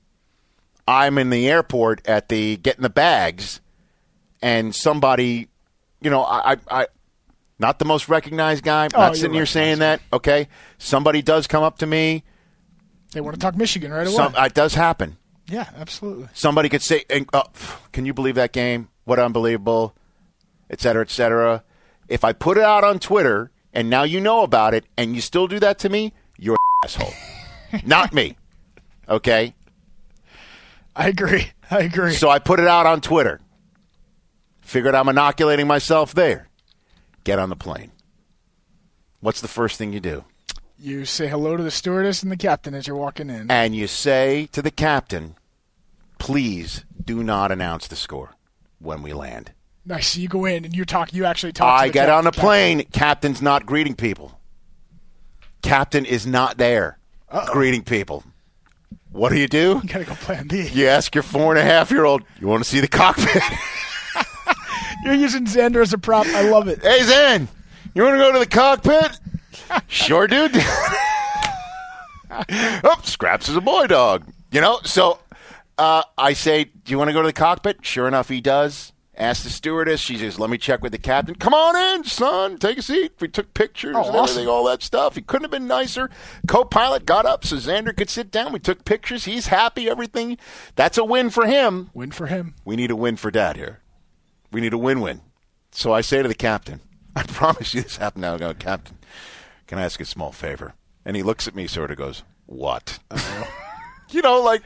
I'm 0.87 1.17
in 1.17 1.29
the 1.29 1.49
airport 1.49 2.07
at 2.07 2.29
the 2.29 2.57
getting 2.57 2.81
the 2.81 2.89
bags 2.89 3.61
and 4.41 4.75
somebody, 4.75 5.47
you 6.01 6.09
know, 6.09 6.23
I, 6.23 6.53
I, 6.53 6.57
I 6.69 6.87
not 7.61 7.79
the 7.79 7.85
most 7.85 8.09
recognized 8.09 8.63
guy, 8.63 8.87
Oh, 8.93 8.99
not 8.99 9.15
sitting 9.15 9.33
here 9.33 9.45
saying 9.45 9.79
that, 9.79 10.01
okay? 10.11 10.49
Somebody 10.79 11.21
does 11.21 11.47
come 11.47 11.63
up 11.63 11.77
to 11.77 11.85
me. 11.85 12.23
They 13.13 13.21
want 13.21 13.35
to 13.35 13.39
talk 13.39 13.55
Michigan 13.55 13.91
right 13.91 14.07
away. 14.07 14.15
Some, 14.15 14.33
it 14.37 14.53
does 14.53 14.73
happen. 14.73 15.17
yeah, 15.47 15.69
absolutely. 15.77 16.27
Somebody 16.33 16.67
could 16.69 16.81
say, 16.81 17.03
oh, 17.33 17.43
"Can 17.93 18.05
you 18.05 18.13
believe 18.13 18.35
that 18.35 18.51
game? 18.51 18.89
What 19.05 19.19
unbelievable!" 19.19 19.95
Et 20.69 20.79
cetera, 20.81 21.01
et 21.03 21.09
cetera. 21.09 21.63
If 22.07 22.23
I 22.23 22.33
put 22.33 22.57
it 22.57 22.63
out 22.63 22.83
on 22.83 22.99
Twitter 22.99 23.51
and 23.73 23.89
now 23.89 24.03
you 24.03 24.19
know 24.21 24.43
about 24.43 24.73
it, 24.73 24.85
and 24.97 25.13
you 25.15 25.21
still 25.21 25.47
do 25.47 25.59
that 25.59 25.77
to 25.79 25.89
me, 25.89 26.13
you're 26.37 26.55
an 26.55 26.57
asshole, 26.85 27.13
not 27.85 28.13
me. 28.13 28.37
Okay, 29.09 29.53
I 30.95 31.07
agree. 31.09 31.51
I 31.71 31.79
agree. 31.81 32.13
so 32.13 32.29
I 32.29 32.39
put 32.39 32.59
it 32.59 32.67
out 32.67 32.85
on 32.85 33.01
Twitter. 33.01 33.39
Figured 34.61 34.95
I'm 34.95 35.09
inoculating 35.09 35.67
myself 35.67 36.13
there. 36.13 36.47
Get 37.23 37.39
on 37.39 37.49
the 37.49 37.55
plane. 37.55 37.91
What's 39.19 39.41
the 39.41 39.47
first 39.47 39.77
thing 39.77 39.93
you 39.93 39.99
do? 39.99 40.23
you 40.83 41.05
say 41.05 41.27
hello 41.27 41.55
to 41.55 41.61
the 41.61 41.69
stewardess 41.69 42.23
and 42.23 42.31
the 42.31 42.35
captain 42.37 42.73
as 42.73 42.87
you're 42.87 42.97
walking 42.97 43.29
in. 43.29 43.51
And 43.51 43.75
you 43.75 43.85
say 43.85 44.47
to 44.51 44.63
the 44.63 44.71
captain, 44.71 45.35
"Please 46.17 46.85
do 47.05 47.21
not 47.23 47.51
announce 47.51 47.87
the 47.87 47.95
score 47.95 48.31
when 48.79 49.03
we 49.03 49.13
land." 49.13 49.51
nice. 49.85 50.07
So 50.09 50.19
you 50.19 50.27
go 50.27 50.45
in 50.45 50.65
and 50.65 50.75
you 50.75 50.83
talk. 50.85 51.13
You 51.13 51.25
actually 51.25 51.53
talk. 51.53 51.77
to 51.77 51.83
I 51.83 51.89
get 51.89 52.07
cap- 52.07 52.17
on 52.17 52.23
the 52.23 52.31
captain. 52.31 52.41
plane. 52.43 52.83
Captain's 52.91 53.41
not 53.43 53.67
greeting 53.67 53.93
people. 53.93 54.39
Captain 55.61 56.03
is 56.05 56.25
not 56.25 56.57
there 56.57 56.97
greeting 57.51 57.83
people. 57.83 58.23
What 59.11 59.29
do 59.29 59.37
you 59.37 59.47
do? 59.47 59.81
You 59.83 59.89
gotta 59.89 60.05
go 60.05 60.15
plan 60.15 60.47
B. 60.47 60.67
You 60.67 60.87
ask 60.87 61.13
your 61.13 61.23
four 61.23 61.51
and 61.55 61.59
a 61.59 61.63
half 61.63 61.91
year 61.91 62.05
old, 62.05 62.23
you 62.39 62.47
want 62.47 62.63
to 62.63 62.69
see 62.69 62.79
the 62.79 62.87
cockpit? 62.87 63.43
You're 65.03 65.13
using 65.15 65.45
Xander 65.45 65.81
as 65.81 65.93
a 65.93 65.97
prop. 65.97 66.25
I 66.27 66.41
love 66.49 66.67
it. 66.67 66.81
hey, 66.81 67.01
Zen, 67.03 67.47
you 67.95 68.03
want 68.03 68.13
to 68.15 68.19
go 68.19 68.31
to 68.31 68.39
the 68.39 68.45
cockpit? 68.45 69.19
sure, 69.87 70.27
dude. 70.27 70.51
oh, 72.83 72.99
Scraps 73.03 73.49
is 73.49 73.55
a 73.55 73.61
boy 73.61 73.87
dog. 73.87 74.25
You 74.51 74.61
know, 74.61 74.79
so 74.83 75.19
uh, 75.77 76.03
I 76.17 76.33
say, 76.33 76.65
do 76.65 76.91
you 76.91 76.97
want 76.97 77.09
to 77.09 77.13
go 77.13 77.21
to 77.21 77.27
the 77.27 77.33
cockpit? 77.33 77.85
Sure 77.85 78.07
enough, 78.07 78.29
he 78.29 78.41
does. 78.41 78.91
Ask 79.17 79.43
the 79.43 79.49
stewardess. 79.49 79.99
She 79.99 80.17
says, 80.17 80.39
"Let 80.39 80.49
me 80.49 80.57
check 80.57 80.81
with 80.81 80.93
the 80.93 80.97
captain." 80.97 81.35
Come 81.35 81.53
on 81.53 81.75
in, 81.75 82.05
son. 82.05 82.57
Take 82.57 82.77
a 82.79 82.81
seat. 82.81 83.11
We 83.19 83.27
took 83.27 83.53
pictures 83.53 83.93
Oh, 83.95 83.99
and 84.07 84.15
awesome. 84.15 84.23
everything, 84.37 84.47
all 84.47 84.63
that 84.65 84.81
stuff. 84.81 85.15
He 85.15 85.21
couldn't 85.21 85.43
have 85.43 85.51
been 85.51 85.67
nicer. 85.67 86.09
Co-pilot 86.47 87.05
got 87.05 87.25
up 87.25 87.45
so 87.45 87.57
Xander 87.57 87.95
could 87.95 88.09
sit 88.09 88.31
down. 88.31 88.51
We 88.53 88.59
took 88.59 88.83
pictures. 88.85 89.25
He's 89.25 89.47
happy. 89.47 89.89
Everything. 89.89 90.37
That's 90.75 90.97
a 90.97 91.03
win 91.03 91.29
for 91.29 91.45
him. 91.45 91.91
Win 91.93 92.11
for 92.11 92.27
him. 92.27 92.55
We 92.65 92.75
need 92.77 92.89
a 92.89 92.95
win 92.95 93.15
for 93.17 93.29
Dad 93.29 93.57
here. 93.57 93.80
We 94.51 94.61
need 94.61 94.73
a 94.73 94.77
win-win. 94.77 95.21
So 95.71 95.93
I 95.93 96.01
say 96.01 96.21
to 96.21 96.27
the 96.27 96.35
captain, 96.35 96.81
"I 97.15 97.23
promise 97.23 97.73
you 97.73 97.81
this 97.81 97.97
happened 97.97 98.21
now." 98.23 98.35
I 98.35 98.37
go, 98.37 98.53
Captain, 98.53 98.97
can 99.67 99.79
I 99.79 99.83
ask 99.83 99.99
a 99.99 100.05
small 100.05 100.31
favor? 100.31 100.73
And 101.05 101.15
he 101.15 101.23
looks 101.23 101.47
at 101.47 101.55
me, 101.55 101.67
sort 101.67 101.91
of 101.91 101.97
goes, 101.97 102.23
"What?" 102.45 102.99
you 104.11 104.21
know, 104.21 104.41
like, 104.41 104.61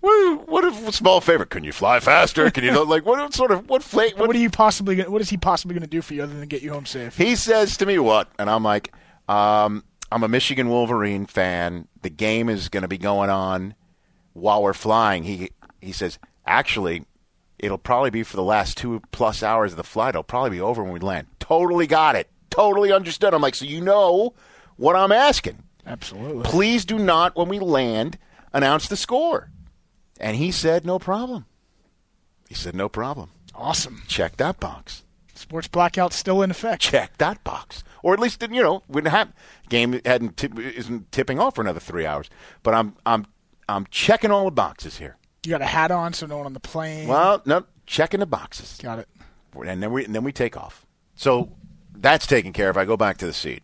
what, 0.00 0.48
what 0.48 0.64
a 0.64 0.92
small 0.92 1.20
favor? 1.20 1.44
Can 1.44 1.64
you 1.64 1.72
fly 1.72 2.00
faster? 2.00 2.50
Can 2.50 2.64
you, 2.64 2.84
like, 2.84 3.04
what 3.04 3.34
sort 3.34 3.50
of, 3.50 3.68
what, 3.68 3.82
fla- 3.82 4.10
What, 4.16 4.34
are 4.34 4.38
you 4.38 4.50
possibly? 4.50 4.96
Gonna, 4.96 5.10
what 5.10 5.20
is 5.20 5.30
he 5.30 5.36
possibly 5.36 5.74
going 5.74 5.82
to 5.82 5.88
do 5.88 6.02
for 6.02 6.14
you 6.14 6.22
other 6.22 6.34
than 6.34 6.48
get 6.48 6.62
you 6.62 6.72
home 6.72 6.86
safe? 6.86 7.16
He 7.16 7.36
says 7.36 7.76
to 7.78 7.86
me, 7.86 7.98
"What?" 7.98 8.28
And 8.38 8.48
I'm 8.48 8.62
like, 8.62 8.92
um, 9.28 9.84
"I'm 10.10 10.22
a 10.22 10.28
Michigan 10.28 10.68
Wolverine 10.68 11.26
fan. 11.26 11.88
The 12.02 12.10
game 12.10 12.48
is 12.48 12.68
going 12.68 12.82
to 12.82 12.88
be 12.88 12.98
going 12.98 13.30
on 13.30 13.74
while 14.32 14.62
we're 14.62 14.72
flying." 14.72 15.24
He 15.24 15.50
he 15.80 15.92
says, 15.92 16.18
"Actually, 16.46 17.04
it'll 17.58 17.78
probably 17.78 18.10
be 18.10 18.22
for 18.22 18.36
the 18.36 18.42
last 18.42 18.76
two 18.76 19.02
plus 19.12 19.42
hours 19.42 19.72
of 19.72 19.76
the 19.76 19.84
flight. 19.84 20.10
It'll 20.10 20.22
probably 20.22 20.50
be 20.50 20.60
over 20.60 20.82
when 20.82 20.92
we 20.92 21.00
land." 21.00 21.28
Totally 21.38 21.86
got 21.86 22.16
it. 22.16 22.28
Totally 22.50 22.92
understood. 22.92 23.34
I'm 23.34 23.42
like, 23.42 23.54
"So 23.54 23.64
you 23.64 23.80
know 23.80 24.34
what 24.76 24.96
I'm 24.96 25.12
asking? 25.12 25.62
Absolutely. 25.86 26.44
Please 26.44 26.84
do 26.84 26.98
not, 26.98 27.36
when 27.36 27.48
we 27.48 27.58
land, 27.58 28.18
announce 28.52 28.88
the 28.88 28.96
score." 28.96 29.50
And 30.18 30.36
he 30.36 30.50
said, 30.50 30.84
"No 30.84 30.98
problem." 30.98 31.46
He 32.48 32.54
said, 32.54 32.74
"No 32.74 32.88
problem." 32.88 33.30
Awesome. 33.54 34.02
Check 34.06 34.36
that 34.36 34.60
box 34.60 35.02
Sports 35.38 35.68
blackout 35.68 36.12
still 36.12 36.42
in 36.42 36.50
effect. 36.50 36.80
check 36.80 37.18
that 37.18 37.42
box, 37.44 37.84
or 38.02 38.14
at 38.14 38.20
least 38.20 38.42
you 38.42 38.62
know 38.62 38.82
wouldn't 38.88 39.12
have 39.12 39.32
game 39.68 40.00
hadn't 40.04 40.36
tip, 40.36 40.58
isn't 40.58 41.12
tipping 41.12 41.38
off 41.38 41.56
for 41.56 41.60
another 41.60 41.80
three 41.80 42.06
hours. 42.06 42.30
But 42.62 42.74
I'm 42.74 42.96
I'm 43.04 43.26
I'm 43.68 43.86
checking 43.90 44.30
all 44.30 44.46
the 44.46 44.50
boxes 44.50 44.98
here. 44.98 45.16
You 45.46 45.50
got 45.50 45.62
a 45.62 45.66
hat 45.66 45.92
on, 45.92 46.12
so 46.12 46.26
no 46.26 46.38
one 46.38 46.46
on 46.46 46.54
the 46.54 46.60
plane. 46.60 47.06
Well, 47.06 47.40
no, 47.46 47.64
checking 47.86 48.18
the 48.18 48.26
boxes, 48.26 48.78
got 48.82 48.98
it. 48.98 49.08
and 49.64 49.80
then 49.80 49.92
we 49.92 50.04
and 50.04 50.12
then 50.12 50.24
we 50.24 50.32
take 50.32 50.56
off. 50.56 50.84
So 51.14 51.52
that's 51.94 52.26
taken 52.26 52.52
care 52.52 52.68
of. 52.68 52.76
I 52.76 52.84
go 52.84 52.96
back 52.96 53.18
to 53.18 53.26
the 53.26 53.32
seat. 53.32 53.62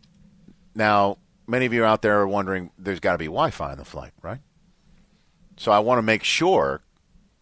Now, 0.77 1.19
many 1.49 1.67
of 1.67 1.73
you 1.73 1.85
out 1.85 2.01
there 2.03 2.21
are 2.21 2.29
wondering, 2.29 2.71
there's 2.79 3.01
got 3.01 3.13
to 3.13 3.19
be 3.19 3.27
Wi-Fi 3.27 3.73
on 3.73 3.79
the 3.79 3.85
flight, 3.85 4.13
right? 4.23 4.39
So 5.57 5.73
I 5.73 5.81
want 5.81 5.99
to 5.99 6.03
make 6.03 6.23
sure 6.23 6.83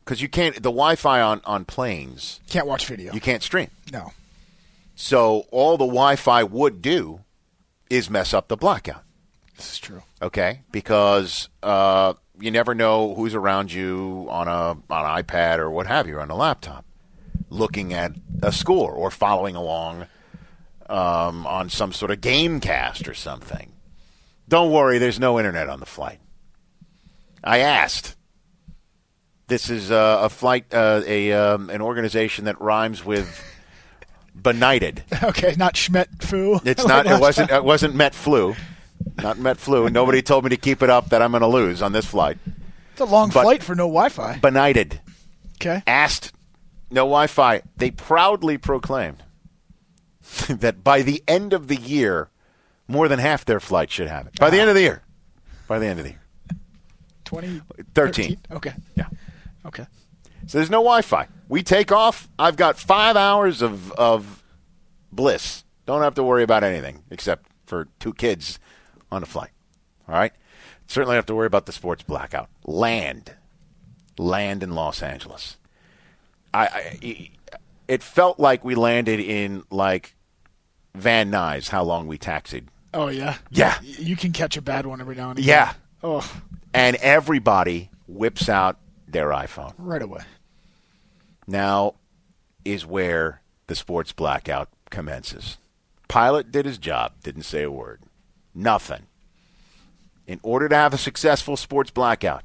because 0.04 0.22
you 0.22 0.28
can't 0.28 0.54
the 0.56 0.70
Wi-Fi 0.70 1.20
on 1.20 1.42
on 1.44 1.64
planes 1.66 2.40
Can't 2.48 2.66
watch 2.66 2.86
video. 2.86 3.12
you 3.12 3.20
can't 3.20 3.42
stream. 3.42 3.68
no. 3.92 4.12
So 4.94 5.44
all 5.50 5.76
the 5.76 5.86
Wi-Fi 5.86 6.44
would 6.44 6.80
do 6.82 7.20
is 7.90 8.08
mess 8.08 8.32
up 8.34 8.48
the 8.48 8.56
blackout. 8.56 9.02
This 9.56 9.72
is 9.72 9.78
true. 9.78 10.02
Okay, 10.22 10.62
because 10.72 11.48
uh, 11.62 12.14
you 12.40 12.50
never 12.50 12.74
know 12.74 13.14
who's 13.14 13.34
around 13.34 13.72
you 13.72 14.26
on 14.30 14.48
a 14.48 14.50
on 14.50 14.82
an 14.88 15.22
iPad 15.24 15.58
or 15.58 15.70
what 15.70 15.86
have 15.86 16.08
you 16.08 16.20
on 16.20 16.30
a 16.30 16.36
laptop, 16.36 16.84
looking 17.48 17.92
at 17.92 18.12
a 18.42 18.52
score 18.52 18.92
or 18.92 19.10
following 19.10 19.56
along 19.56 20.06
um, 20.88 21.46
on 21.46 21.68
some 21.68 21.92
sort 21.92 22.10
of 22.10 22.20
game 22.20 22.60
cast 22.60 23.08
or 23.08 23.14
something. 23.14 23.72
Don't 24.48 24.72
worry, 24.72 24.98
there's 24.98 25.20
no 25.20 25.38
internet 25.38 25.68
on 25.68 25.80
the 25.80 25.86
flight. 25.86 26.18
I 27.44 27.58
asked. 27.58 28.16
This 29.46 29.68
is 29.68 29.90
uh, 29.90 30.20
a 30.22 30.28
flight, 30.28 30.72
uh, 30.72 31.02
a 31.06 31.32
um, 31.32 31.70
an 31.70 31.80
organization 31.80 32.44
that 32.44 32.60
rhymes 32.60 33.04
with 33.04 33.42
benighted. 34.34 35.02
Okay, 35.22 35.54
not 35.58 35.74
Schmet 35.74 36.22
Fu. 36.22 36.60
It's 36.64 36.86
not. 36.86 37.06
It 37.06 37.20
wasn't. 37.20 37.50
It 37.50 37.64
wasn't 37.64 37.94
Met 37.94 38.14
flu. 38.14 38.54
Not 39.22 39.38
Met 39.38 39.58
flu. 39.58 39.86
And 39.86 39.94
nobody 39.94 40.22
told 40.22 40.44
me 40.44 40.50
to 40.50 40.56
keep 40.56 40.82
it 40.82 40.90
up. 40.90 41.10
That 41.10 41.22
I'm 41.22 41.30
going 41.32 41.40
to 41.42 41.46
lose 41.46 41.82
on 41.82 41.92
this 41.92 42.06
flight. 42.06 42.38
It's 42.92 43.00
a 43.00 43.04
long 43.04 43.30
but- 43.30 43.42
flight 43.42 43.62
for 43.62 43.74
no 43.74 43.84
Wi-Fi. 43.86 44.38
Benighted. 44.38 45.00
Okay. 45.56 45.82
Asked. 45.86 46.32
No 46.90 47.02
Wi-Fi. 47.02 47.62
They 47.76 47.90
proudly 47.90 48.58
proclaimed 48.58 49.22
that 50.48 50.82
by 50.82 51.02
the 51.02 51.22
end 51.28 51.52
of 51.52 51.68
the 51.68 51.76
year, 51.76 52.30
more 52.88 53.08
than 53.08 53.18
half 53.18 53.44
their 53.44 53.60
flights 53.60 53.92
should 53.92 54.08
have 54.08 54.26
it. 54.26 54.38
By 54.38 54.50
the 54.50 54.58
end 54.60 54.68
of 54.68 54.74
the 54.74 54.80
year. 54.82 55.02
By 55.68 55.78
the 55.78 55.86
end 55.86 56.00
of 56.00 56.04
the 56.04 56.10
year. 56.12 56.20
2013. 57.24 58.38
Okay. 58.52 58.72
Yeah. 58.96 59.06
Okay. 59.64 59.86
So 60.46 60.58
there's 60.58 60.70
no 60.70 60.78
Wi-Fi. 60.78 61.28
We 61.48 61.62
take 61.62 61.92
off. 61.92 62.28
I've 62.38 62.56
got 62.56 62.78
five 62.78 63.16
hours 63.16 63.62
of 63.62 63.92
of 63.92 64.42
bliss. 65.12 65.64
Don't 65.86 66.02
have 66.02 66.14
to 66.14 66.22
worry 66.22 66.42
about 66.42 66.64
anything 66.64 67.02
except 67.10 67.46
for 67.66 67.86
two 68.00 68.12
kids 68.14 68.58
on 69.12 69.22
a 69.22 69.26
flight. 69.26 69.50
All 70.08 70.14
right. 70.14 70.32
Certainly 70.86 71.16
have 71.16 71.26
to 71.26 71.34
worry 71.34 71.46
about 71.46 71.66
the 71.66 71.72
sports 71.72 72.02
blackout. 72.02 72.48
Land, 72.64 73.34
land 74.18 74.62
in 74.62 74.70
Los 74.74 75.02
Angeles. 75.02 75.56
I, 76.52 76.66
I 76.66 77.30
it 77.86 78.02
felt 78.02 78.38
like 78.40 78.64
we 78.64 78.74
landed 78.74 79.20
in 79.20 79.62
like 79.70 80.14
Van 80.94 81.30
Nuys. 81.30 81.68
How 81.68 81.82
long 81.84 82.06
we 82.08 82.18
taxied? 82.18 82.66
Oh 82.92 83.06
yeah. 83.08 83.36
Yeah. 83.50 83.78
You 83.82 84.16
can 84.16 84.32
catch 84.32 84.56
a 84.56 84.62
bad 84.62 84.84
one 84.86 85.00
every 85.00 85.14
now 85.14 85.30
and 85.30 85.38
again. 85.38 85.48
Yeah. 85.48 85.72
Oh, 86.02 86.28
And 86.74 86.96
everybody 86.96 87.90
whips 88.08 88.48
out 88.48 88.78
their 89.06 89.28
iPhone. 89.28 89.74
right 89.78 90.02
away. 90.02 90.22
now 91.46 91.94
is 92.64 92.84
where 92.86 93.40
the 93.66 93.74
sports 93.74 94.12
blackout 94.12 94.68
commences. 94.90 95.56
Pilot 96.08 96.50
did 96.50 96.66
his 96.66 96.78
job, 96.78 97.12
didn't 97.22 97.42
say 97.44 97.62
a 97.62 97.70
word. 97.70 98.00
Nothing. 98.54 99.06
In 100.26 100.40
order 100.42 100.68
to 100.68 100.76
have 100.76 100.94
a 100.94 100.98
successful 100.98 101.56
sports 101.56 101.90
blackout, 101.90 102.42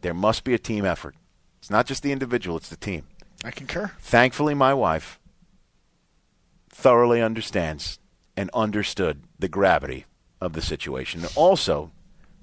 there 0.00 0.14
must 0.14 0.44
be 0.44 0.54
a 0.54 0.58
team 0.58 0.84
effort. 0.84 1.14
It's 1.58 1.70
not 1.70 1.86
just 1.86 2.02
the 2.02 2.12
individual, 2.12 2.56
it's 2.56 2.68
the 2.68 2.76
team. 2.76 3.04
I 3.44 3.50
concur. 3.50 3.92
Thankfully, 4.00 4.54
my 4.54 4.74
wife 4.74 5.18
thoroughly 6.68 7.20
understands 7.22 7.98
and 8.36 8.50
understood 8.54 9.22
the 9.38 9.48
gravity 9.48 10.06
of 10.40 10.52
the 10.54 10.62
situation. 10.62 11.22
And 11.22 11.32
also 11.36 11.90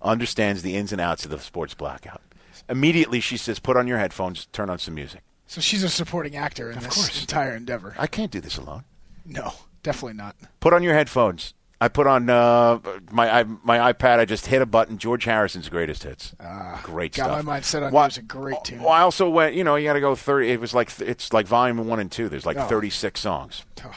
understands 0.02 0.62
the 0.62 0.76
ins 0.76 0.92
and 0.92 1.02
outs 1.02 1.26
of 1.26 1.32
the 1.32 1.40
sports 1.40 1.74
blackout. 1.74 2.22
Immediately, 2.70 3.20
she 3.20 3.38
says, 3.38 3.60
Put 3.60 3.78
on 3.78 3.88
your 3.88 3.98
headphones, 3.98 4.46
turn 4.48 4.70
on 4.70 4.80
some 4.80 4.94
music. 4.94 5.22
So 5.48 5.62
she's 5.62 5.84
a 5.84 5.90
supporting 5.90 6.36
actor 6.36 6.70
in 6.72 6.80
this 6.80 6.94
course. 6.94 7.22
entire 7.22 7.56
endeavor. 7.56 7.96
I 7.98 8.08
can't 8.08 8.32
do 8.32 8.40
this 8.40 8.58
alone. 8.58 8.84
No, 9.26 9.54
definitely 9.82 10.14
not. 10.14 10.36
Put 10.60 10.74
on 10.74 10.84
your 10.84 10.94
headphones. 10.94 11.54
I 11.82 11.88
put 11.88 12.08
on 12.08 12.30
uh, 12.30 12.80
my 13.12 13.40
I, 13.40 13.44
my 13.44 13.94
iPad. 13.94 14.20
I 14.20 14.26
just 14.26 14.46
hit 14.48 14.62
a 14.62 14.66
button. 14.66 14.98
George 14.98 15.24
Harrison's 15.24 15.70
greatest 15.70 16.04
hits. 16.04 16.36
Great 16.84 17.14
Got 17.14 17.26
stuff. 17.26 17.38
my 17.38 17.42
mind 17.54 17.66
set 17.66 17.84
on. 17.84 18.06
It's 18.08 18.18
a 18.18 18.22
great 18.22 18.62
tune. 18.66 18.80
Well, 18.80 18.90
I 18.90 19.02
also 19.02 19.30
went. 19.30 19.56
You 19.56 19.64
know, 19.64 19.76
you 19.78 19.86
got 19.88 19.94
to 19.94 20.02
go 20.02 20.14
thirty. 20.16 20.50
It 20.52 20.60
was 20.60 20.74
like 20.74 20.92
it's 21.00 21.32
like 21.32 21.48
volume 21.48 21.78
one 21.88 22.00
and 22.00 22.12
two. 22.12 22.28
There's 22.28 22.46
like 22.46 22.58
Oh. 22.58 22.68
thirty 22.68 22.90
six 22.90 23.22
songs. 23.22 23.64
Oh, 23.86 23.92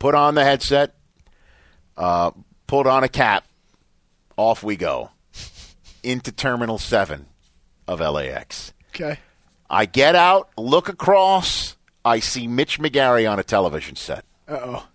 Put 0.00 0.16
on 0.16 0.34
the 0.34 0.42
headset. 0.44 0.94
Uh, 1.96 2.32
pulled 2.66 2.86
on 2.88 3.04
a 3.04 3.08
cap. 3.08 3.44
Off 4.36 4.64
we 4.64 4.76
go 4.76 5.10
into 6.02 6.32
Terminal 6.32 6.78
Seven 6.78 7.26
of 7.86 8.00
LAX. 8.00 8.72
Okay. 8.88 9.18
I 9.70 9.84
get 9.86 10.16
out, 10.16 10.48
look 10.58 10.88
across. 10.88 11.76
I 12.04 12.18
see 12.18 12.46
Mitch 12.48 12.80
McGary 12.80 13.30
on 13.30 13.38
a 13.38 13.44
television 13.44 13.94
set. 13.94 14.24
Uh 14.48 14.58
oh. 14.60 14.86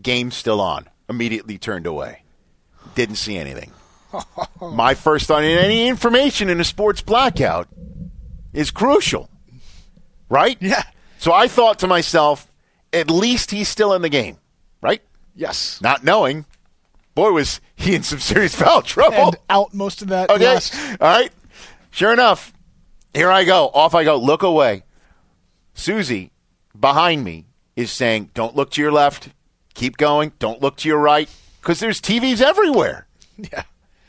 Game 0.00 0.30
still 0.30 0.60
on. 0.60 0.88
Immediately 1.12 1.58
turned 1.58 1.86
away. 1.86 2.22
Didn't 2.94 3.16
see 3.16 3.36
anything. 3.36 3.70
My 4.60 4.94
first 4.94 5.26
thought 5.26 5.44
in 5.44 5.58
any 5.58 5.86
information 5.88 6.48
in 6.48 6.58
a 6.60 6.64
sports 6.64 7.02
blackout 7.02 7.68
is 8.52 8.70
crucial. 8.70 9.28
Right? 10.28 10.56
Yeah. 10.60 10.82
So 11.18 11.32
I 11.32 11.48
thought 11.48 11.78
to 11.80 11.86
myself, 11.86 12.50
at 12.92 13.10
least 13.10 13.50
he's 13.50 13.68
still 13.68 13.92
in 13.92 14.00
the 14.02 14.08
game. 14.08 14.38
Right? 14.80 15.02
Yes. 15.34 15.80
Not 15.82 16.02
knowing. 16.02 16.46
Boy, 17.14 17.30
was 17.32 17.60
he 17.76 17.94
in 17.94 18.02
some 18.02 18.18
serious 18.20 18.54
foul 18.54 18.80
trouble. 18.82 19.16
And 19.28 19.36
out 19.50 19.74
most 19.74 20.00
of 20.02 20.08
that. 20.08 20.30
Okay. 20.30 20.44
last- 20.46 20.74
All 21.00 21.08
right. 21.08 21.30
Sure 21.90 22.12
enough, 22.12 22.54
here 23.12 23.30
I 23.30 23.44
go. 23.44 23.68
Off 23.74 23.94
I 23.94 24.04
go. 24.04 24.16
Look 24.16 24.42
away. 24.42 24.82
Susie, 25.74 26.30
behind 26.78 27.22
me, 27.22 27.44
is 27.76 27.90
saying, 27.92 28.30
Don't 28.32 28.56
look 28.56 28.70
to 28.72 28.80
your 28.82 28.92
left. 28.92 29.28
Keep 29.74 29.96
going. 29.96 30.32
Don't 30.38 30.60
look 30.62 30.76
to 30.78 30.88
your 30.88 30.98
right. 30.98 31.28
Because 31.60 31.80
there's 31.80 32.00
TVs 32.00 32.40
everywhere. 32.40 33.06
Yeah. 33.38 33.62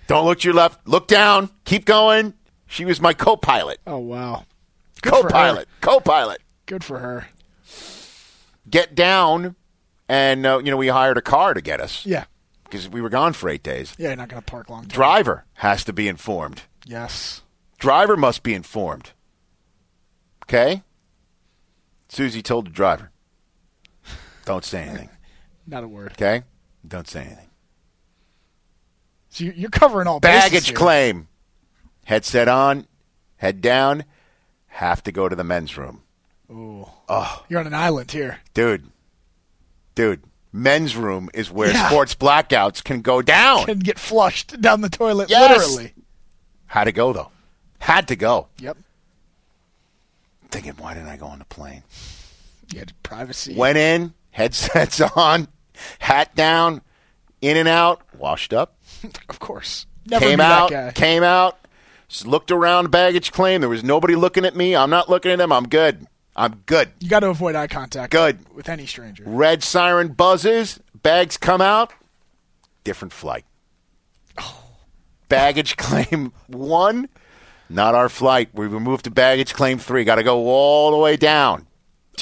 Don't 0.08 0.26
look 0.26 0.40
to 0.42 0.48
your 0.50 0.54
left. 0.54 0.86
Look 0.86 1.08
down. 1.08 1.50
Keep 1.64 1.86
going. 1.86 2.34
She 2.68 2.84
was 2.84 3.00
my 3.00 3.14
co 3.14 3.38
pilot. 3.38 3.80
Oh 3.88 3.98
wow. 3.98 4.44
Good 5.02 5.14
co-pilot. 5.14 5.68
Co 5.82 6.00
pilot. 6.02 6.42
Good 6.66 6.84
for 6.84 7.00
her. 7.00 7.28
Get 8.70 8.96
down. 8.96 9.56
And, 10.10 10.46
uh, 10.46 10.60
you 10.64 10.72
know, 10.72 10.78
we 10.78 10.88
hired 10.90 11.18
a 11.18 11.22
car 11.22 11.54
to 11.54 11.62
get 11.62 11.80
us 11.80 12.06
Yeah. 12.06 12.26
because 12.66 12.88
we 12.90 13.02
were 13.02 13.10
gone 13.10 13.34
for 13.34 13.50
eight 13.50 13.64
days. 13.64 13.96
Yeah. 13.98 14.10
You're 14.10 14.18
not 14.18 14.30
going 14.30 14.42
to 14.42 14.46
park 14.46 14.70
long. 14.70 14.82
term. 14.84 14.90
Driver 14.90 15.46
has 15.56 15.84
to 15.86 15.94
be 15.94 16.08
informed. 16.08 16.64
Yes. 16.86 17.42
driver 17.80 18.16
must 18.18 18.44
be 18.44 18.54
informed. 18.54 19.12
Okay? 20.46 20.84
Susie 22.10 22.42
told 22.44 22.68
the 22.68 22.72
driver, 22.72 23.10
"Don't 24.46 24.64
say 24.66 24.84
anything." 24.84 25.10
Not 25.68 25.84
a 25.84 25.88
word. 25.88 26.12
Okay, 26.14 26.44
don't 26.88 27.08
say 27.08 27.22
anything. 27.22 27.50
So 29.30 29.46
you're, 29.46 29.54
you're 29.54 29.70
covering 29.70 30.08
all 30.08 30.20
Baggage 30.20 30.68
here. 30.68 30.76
claim. 30.76 31.28
Headset 32.06 32.48
on, 32.48 32.86
head 33.38 33.62
down. 33.62 34.04
Have 34.68 35.02
to 35.04 35.12
go 35.12 35.30
to 35.30 35.36
the 35.36 35.44
men's 35.44 35.78
room, 35.78 36.02
Ooh. 36.52 36.86
Oh. 37.08 37.44
You're 37.48 37.60
on 37.60 37.68
an 37.68 37.74
island 37.74 38.12
here. 38.12 38.40
dude. 38.54 38.90
Dude, 39.96 40.24
men's 40.52 40.96
room 40.96 41.30
is 41.36 41.52
where 41.52 41.70
Yeah. 41.72 41.88
sports 41.88 42.16
blackouts 42.16 42.84
can 42.84 43.02
go 43.02 43.22
down. 43.22 43.66
Can 43.66 43.78
get 43.80 44.00
flushed 44.00 44.60
down 44.60 44.82
the 44.82 44.90
toilet, 44.90 45.30
Yes. 45.30 45.58
literally. 45.60 45.94
Had 46.66 46.86
to 46.86 46.92
go 46.92 47.14
though. 47.14 47.30
Had 47.80 48.08
to 48.08 48.16
go. 48.16 48.48
Yep. 48.60 48.78
Thinking, 50.50 50.74
why 50.78 50.94
didn't 50.96 51.10
I 51.10 51.18
go 51.18 51.28
on 51.28 51.40
the 51.40 51.46
plane? 51.46 51.84
You 52.72 52.80
had 52.80 52.92
privacy. 53.04 53.54
Went 53.56 53.78
in, 53.78 54.14
headsets 54.34 55.00
on, 55.16 55.48
hat 56.00 56.36
down, 56.36 56.82
in 57.42 57.58
and 57.58 57.68
out, 57.68 58.02
washed 58.18 58.54
up. 58.54 58.78
Of 59.30 59.40
course. 59.40 59.86
Never 60.06 60.26
came 60.26 60.38
knew 60.38 60.44
out, 60.44 60.70
that 60.70 60.96
guy. 60.96 61.00
came 61.00 61.24
out, 61.24 61.58
looked 62.26 62.52
around 62.52 62.92
baggage 62.92 63.32
claim. 63.32 63.62
There 63.62 63.70
was 63.70 63.84
nobody 63.84 64.16
looking 64.16 64.46
at 64.46 64.56
me. 64.56 64.76
I'm 64.76 64.90
not 64.90 65.10
looking 65.10 65.32
at 65.32 65.40
them. 65.40 65.52
I'm 65.52 65.68
good. 65.68 66.08
I'm 66.36 66.62
good. 66.66 66.92
You 67.00 67.10
got 67.10 67.20
to 67.22 67.30
avoid 67.30 67.56
eye 67.56 67.68
contact. 67.68 68.12
Good. 68.12 68.40
With 68.54 68.70
any 68.70 68.86
stranger. 68.86 69.24
Red 69.26 69.62
siren 69.64 70.10
buzzes, 70.10 70.80
bags 71.02 71.38
come 71.38 71.62
out, 71.62 71.94
different 72.84 73.14
flight. 73.14 73.46
Oh. 74.38 74.64
Baggage 75.30 75.76
claim 75.78 76.32
one, 76.48 77.10
not 77.70 77.94
our 77.96 78.10
flight. 78.10 78.50
We 78.54 78.68
were 78.68 78.80
moved 78.80 79.04
to 79.06 79.12
baggage 79.12 79.54
claim 79.54 79.80
three. 79.80 80.04
Got 80.06 80.16
to 80.16 80.24
go 80.24 80.48
all 80.48 80.92
the 80.92 80.98
way 80.98 81.18
down. 81.18 81.68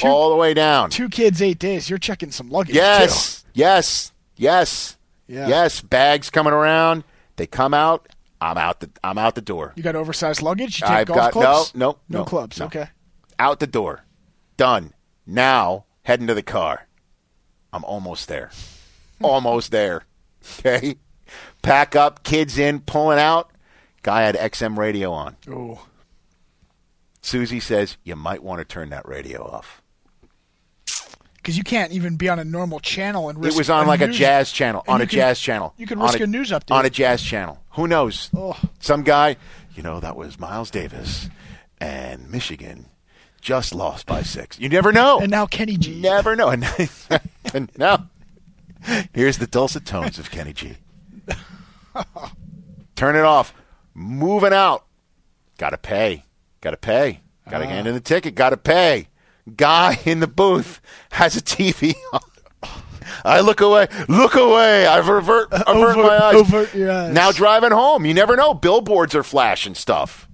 All 0.04 0.30
the 0.30 0.36
way 0.36 0.54
down. 0.54 0.90
Two 0.90 1.10
kids, 1.10 1.42
eight 1.42 1.60
days. 1.60 1.90
You're 1.90 2.00
checking 2.00 2.32
some 2.32 2.50
luggage. 2.50 2.76
Yes, 2.76 3.44
yes, 3.54 4.12
yes, 4.38 4.98
Yeah. 5.28 5.48
yes. 5.48 5.82
Bags 5.82 6.30
coming 6.30 6.54
around. 6.54 7.04
They 7.36 7.48
come 7.48 7.74
out. 7.74 8.08
I'm 8.40 8.58
out 8.58 8.80
the. 8.80 8.90
I'm 9.04 9.18
out 9.18 9.36
the 9.36 9.42
door. 9.42 9.74
You 9.76 9.84
got 9.84 9.96
oversized 9.96 10.42
luggage. 10.42 10.82
You 10.82 10.88
take 10.88 10.96
I've 10.98 11.08
golf 11.08 11.20
got 11.20 11.32
clubs? 11.34 11.76
no, 11.76 11.88
no, 11.92 11.98
no, 12.10 12.20
no, 12.20 12.26
clubs. 12.26 12.60
no. 12.60 12.66
Okay. 12.68 12.88
Out 13.38 13.60
the 13.60 13.68
door. 13.68 14.06
Done. 14.58 14.94
Now 15.28 15.86
heading 16.04 16.28
to 16.28 16.34
the 16.34 16.42
car. 16.44 16.88
I'm 17.74 17.84
almost 17.86 18.28
there. 18.28 18.50
almost 19.22 19.72
there. 19.72 20.04
Okay. 20.60 20.96
Pack 21.62 21.96
up. 21.96 22.24
Kids 22.24 22.58
in. 22.58 22.80
Pulling 22.80 23.20
out. 23.20 23.52
Guy 24.02 24.24
had 24.24 24.36
XM 24.36 24.78
radio 24.78 25.12
on. 25.12 25.38
Oh. 25.50 25.86
Susie 27.22 27.60
says 27.60 27.98
you 28.04 28.16
might 28.16 28.42
want 28.44 28.60
to 28.60 28.66
turn 28.66 28.90
that 28.90 29.08
radio 29.08 29.44
off. 29.44 29.81
Because 31.42 31.58
you 31.58 31.64
can't 31.64 31.92
even 31.92 32.18
be 32.18 32.30
on 32.30 32.38
a 32.38 32.44
normal 32.44 32.80
channel 32.80 33.30
and 33.30 33.40
risk 33.40 33.56
It 33.56 33.58
was 33.58 33.70
on 33.70 33.88
like 33.88 34.02
a 34.02 34.08
jazz 34.08 34.52
channel. 34.52 34.84
On 34.88 35.02
a 35.02 35.08
can- 35.08 35.16
jazz 35.16 35.40
channel. 35.40 35.74
You 35.78 35.88
can 35.88 36.00
risk 36.00 36.20
a, 36.20 36.28
news 36.28 36.52
update. 36.52 36.76
on 36.76 36.86
a 36.86 36.90
jazz 36.90 37.24
channel. 37.24 37.60
Who 37.72 37.88
knows? 37.88 38.30
Oh. 38.36 38.60
Some 38.80 39.02
guy, 39.02 39.38
you 39.76 39.82
know, 39.82 40.00
that 40.00 40.16
was 40.16 40.40
Miles 40.40 40.70
Davis 40.70 41.30
and 41.80 42.30
Michigan 42.30 42.86
just 43.42 43.74
lost 43.74 44.06
by 44.06 44.22
six. 44.22 44.60
You 44.60 44.70
never 44.70 44.92
know. 44.92 45.20
and 45.20 45.32
now 45.32 45.48
Kenny 45.48 45.78
G. 45.78 46.00
never 46.00 46.36
know. 46.36 46.50
And, 46.50 46.64
and 47.54 47.72
now, 47.76 48.08
here's 49.14 49.40
the 49.40 49.48
dulcet 49.48 49.86
tones 49.86 50.20
of 50.20 50.30
Kenny 50.30 50.54
G. 50.54 50.78
Turn 52.96 53.16
it 53.16 53.24
off. 53.24 53.54
Moving 53.96 54.54
out. 54.54 54.86
Got 55.58 55.72
to 55.72 55.78
pay. 55.78 56.24
Got 56.62 56.72
to 56.72 56.78
pay. 56.78 57.22
Got 57.50 57.60
to 57.60 57.66
ah. 57.66 57.70
hand 57.70 57.88
in 57.88 57.96
the 57.96 58.00
ticket. 58.00 58.36
Got 58.36 58.52
to 58.52 58.58
pay. 58.58 59.08
Guy 59.56 60.00
in 60.06 60.20
the 60.20 60.28
booth 60.28 60.82
has 61.12 61.36
a 61.36 61.42
TV 61.42 61.96
on. 62.14 62.20
I 63.26 63.42
look 63.42 63.62
away. 63.62 63.88
Look 64.08 64.36
away. 64.36 64.88
I 64.88 65.00
avert, 65.00 65.50
avert 65.52 65.68
Overt- 65.68 65.98
my 65.98 66.18
eyes. 66.24 66.36
overt 66.36 66.74
your 66.74 66.92
eyes. 66.92 67.14
Now 67.14 67.32
driving 67.32 67.72
home. 67.72 68.06
You 68.06 68.14
never 68.14 68.36
know. 68.36 68.54
Billboards 68.54 69.14
are 69.16 69.24
flashing 69.24 69.76
stuff. 69.76 70.28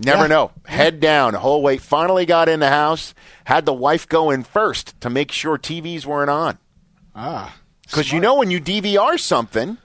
Never 0.00 0.22
Yeah. 0.22 0.26
know. 0.28 0.50
Head 0.66 1.00
down. 1.00 1.34
Whole 1.34 1.62
way. 1.62 1.76
Finally 1.76 2.24
got 2.26 2.48
in 2.48 2.60
the 2.60 2.70
house. 2.70 3.14
Had 3.44 3.66
the 3.66 3.72
wife 3.72 4.08
go 4.08 4.30
in 4.30 4.42
first 4.44 5.00
to 5.00 5.10
make 5.10 5.30
sure 5.32 5.58
TVs 5.58 6.06
weren't 6.06 6.30
on. 6.30 6.58
Ah. 7.14 7.54
Because 7.82 8.12
you 8.12 8.20
know 8.20 8.34
when 8.36 8.50
you 8.50 8.60
DVR 8.60 9.18
something, 9.18 9.78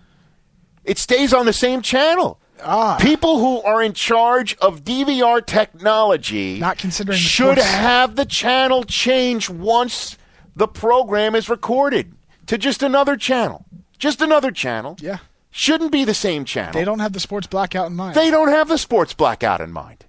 it 0.83 0.97
stays 0.97 1.33
on 1.33 1.45
the 1.45 1.53
same 1.53 1.81
channel. 1.81 2.39
Ah. 2.65 2.97
People 2.99 3.39
who 3.39 3.61
are 3.61 3.81
in 3.81 3.93
charge 3.93 4.55
of 4.57 4.83
DVR 4.83 5.45
technology 5.45 6.59
Not 6.59 6.77
considering 6.77 7.17
should 7.17 7.57
sports- 7.57 7.63
have 7.71 8.15
the 8.15 8.25
channel 8.25 8.83
change 8.83 9.49
once 9.49 10.17
the 10.55 10.67
program 10.67 11.35
is 11.35 11.49
recorded 11.49 12.13
to 12.47 12.57
just 12.57 12.83
another 12.83 13.15
channel. 13.17 13.65
Just 13.97 14.21
another 14.21 14.51
channel. 14.51 14.97
Yeah. 14.99 15.17
Shouldn't 15.51 15.91
be 15.91 16.03
the 16.03 16.13
same 16.13 16.45
channel. 16.45 16.73
They 16.73 16.83
don't 16.85 16.99
have 16.99 17.13
the 17.13 17.19
sports 17.19 17.47
blackout 17.47 17.87
in 17.87 17.95
mind. 17.95 18.15
They 18.15 18.29
don't 18.31 18.49
have 18.49 18.67
the 18.67 18.77
sports 18.77 19.13
blackout 19.13 19.61
in 19.61 19.71
mind. 19.71 20.05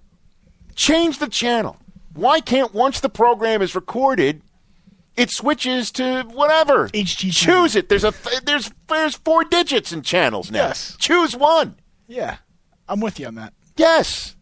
Change 0.75 1.19
the 1.19 1.27
channel. 1.27 1.77
Why 2.13 2.39
can't 2.41 2.73
once 2.73 2.99
the 2.99 3.09
program 3.09 3.61
is 3.61 3.75
recorded, 3.75 4.41
it 5.15 5.29
switches 5.31 5.91
to 5.91 6.23
whatever 6.23 6.89
HGTV. 6.89 7.31
Choose 7.33 7.75
it. 7.75 7.89
There's 7.89 8.03
a 8.03 8.13
there's 8.43 8.71
there's 8.87 9.15
four 9.17 9.43
digits 9.43 9.91
in 9.93 10.01
channels 10.01 10.51
now. 10.51 10.67
Yes. 10.67 10.95
Choose 10.99 11.35
one. 11.35 11.75
yeah. 12.07 12.37
I'm 12.87 12.99
with 12.99 13.19
you 13.19 13.27
on 13.27 13.35
that. 13.35 13.53
Yes. 13.77 14.35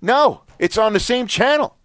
No. 0.00 0.42
It's 0.58 0.78
on 0.78 0.92
the 0.92 1.00
same 1.00 1.26
channel. 1.26 1.76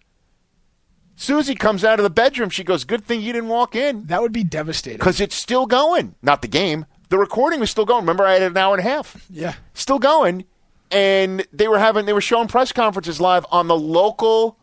Susie 1.15 1.56
comes 1.56 1.84
out 1.84 2.00
of 2.00 2.04
the 2.04 2.10
bedroom. 2.10 2.50
She 2.50 2.63
goes, 2.63 2.84
"Good 2.84 3.04
thing 3.06 3.21
you 3.21 3.32
didn't 3.34 3.50
walk 3.50 3.76
in 3.76 4.06
That 4.08 4.21
would 4.21 4.32
be 4.32 4.43
devastating. 4.43 4.97
because 4.97 5.21
it's 5.21 5.36
still 5.36 5.65
going. 5.67 6.15
Not 6.21 6.41
the 6.41 6.47
game. 6.47 6.86
The 7.10 7.17
recording 7.17 7.60
was 7.60 7.69
still 7.69 7.86
going. 7.86 8.02
Remember, 8.02 8.26
I 8.26 8.34
had 8.34 8.41
an 8.43 8.58
hour 8.58 8.76
and 8.76 8.86
a 8.86 8.89
half." 8.89 9.24
Yeah. 9.30 9.54
still 9.74 10.00
going 10.00 10.45
and 10.91 11.45
they 11.54 11.67
were 11.67 11.80
having 11.80 12.06
they 12.06 12.13
were 12.13 12.21
showing 12.21 12.47
press 12.47 12.71
conferences 12.71 13.21
live 13.21 13.45
on 13.52 13.67
the 13.67 13.78
local 13.78 14.58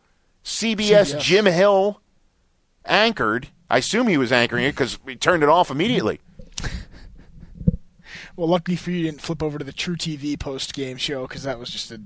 CBS, 0.45 1.15
CBS. 1.15 1.21
Jim 1.21 1.47
Hill 1.47 2.01
anchored 2.85 3.49
I 3.71 3.79
assume 3.79 4.07
he 4.09 4.17
was 4.17 4.33
anchoring 4.33 4.65
it 4.65 4.73
because 4.73 5.03
we 5.05 5.15
turned 5.17 5.43
it 5.43 5.49
off 5.49 5.71
immediately. 5.71 6.21
Well, 8.39 8.47
luckily 8.49 8.77
for 8.77 8.93
you, 8.93 8.99
you 8.99 9.05
didn't 9.07 9.21
flip 9.21 9.43
over 9.43 9.59
to 9.59 9.65
the 9.65 9.73
truTV 9.73 10.39
post 10.39 10.73
game 10.73 10.97
show 10.97 11.27
because 11.27 11.43
that 11.43 11.59
was 11.59 11.71
just 11.71 11.91
a 11.91 12.01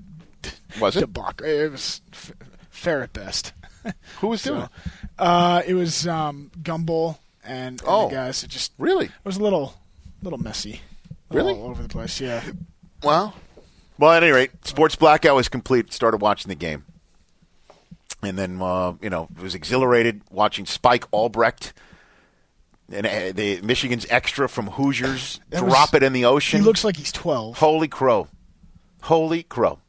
Was 0.81 0.95
it? 0.97 1.01
debacle. 1.01 1.45
It 1.45 1.71
was 1.71 2.01
f- 2.11 2.31
fair 2.71 3.03
at 3.03 3.13
best. 3.13 3.53
Who 4.19 4.29
was 4.29 4.41
doing 4.41 4.61
So, 4.61 4.65
it? 4.65 4.91
uh, 5.19 5.61
it 5.67 5.75
was 5.75 6.07
um, 6.07 6.49
Gumbel 6.59 7.19
and, 7.43 7.79
and 7.79 7.81
Oh. 7.85 8.09
the 8.09 8.15
guys. 8.15 8.43
It 8.43 8.49
just 8.49 8.71
Really? 8.79 9.05
it 9.05 9.11
was 9.23 9.37
a 9.37 9.43
little, 9.43 9.75
little 10.23 10.39
messy. 10.39 10.81
Really? 11.29 11.53
all 11.53 11.69
over 11.69 11.83
the 11.83 11.89
place. 11.89 12.19
Yeah. 12.19 12.41
Well, 13.03 13.35
well, 13.99 14.11
at 14.13 14.23
any 14.23 14.31
rate, 14.31 14.49
sports 14.65 14.95
blackout 14.95 15.35
was 15.35 15.49
complete. 15.49 15.93
Started 15.93 16.19
watching 16.19 16.49
the 16.49 16.55
game, 16.55 16.83
and 18.23 18.39
then 18.39 18.59
uh, 18.59 18.93
you 19.01 19.09
know 19.11 19.27
it 19.37 19.41
was 19.43 19.53
exhilarated 19.53 20.21
watching 20.31 20.65
Spike 20.65 21.05
Albrecht 21.11 21.73
and 22.93 23.05
uh, 23.07 23.31
the 23.33 23.61
Michigan's 23.61 24.05
extra 24.09 24.47
from 24.47 24.67
Hoosiers 24.67 25.39
That 25.49 25.63
was- 25.63 25.73
drop 25.73 25.93
it 25.95 26.03
in 26.03 26.13
the 26.13 26.25
ocean. 26.25 26.59
He 26.61 26.65
looks 26.65 26.83
like 26.83 26.97
he's 26.97 27.11
twelve. 27.11 27.57
Holy 27.57 27.87
crow. 27.87 28.27
Holy 29.03 29.43
crow. 29.43 29.79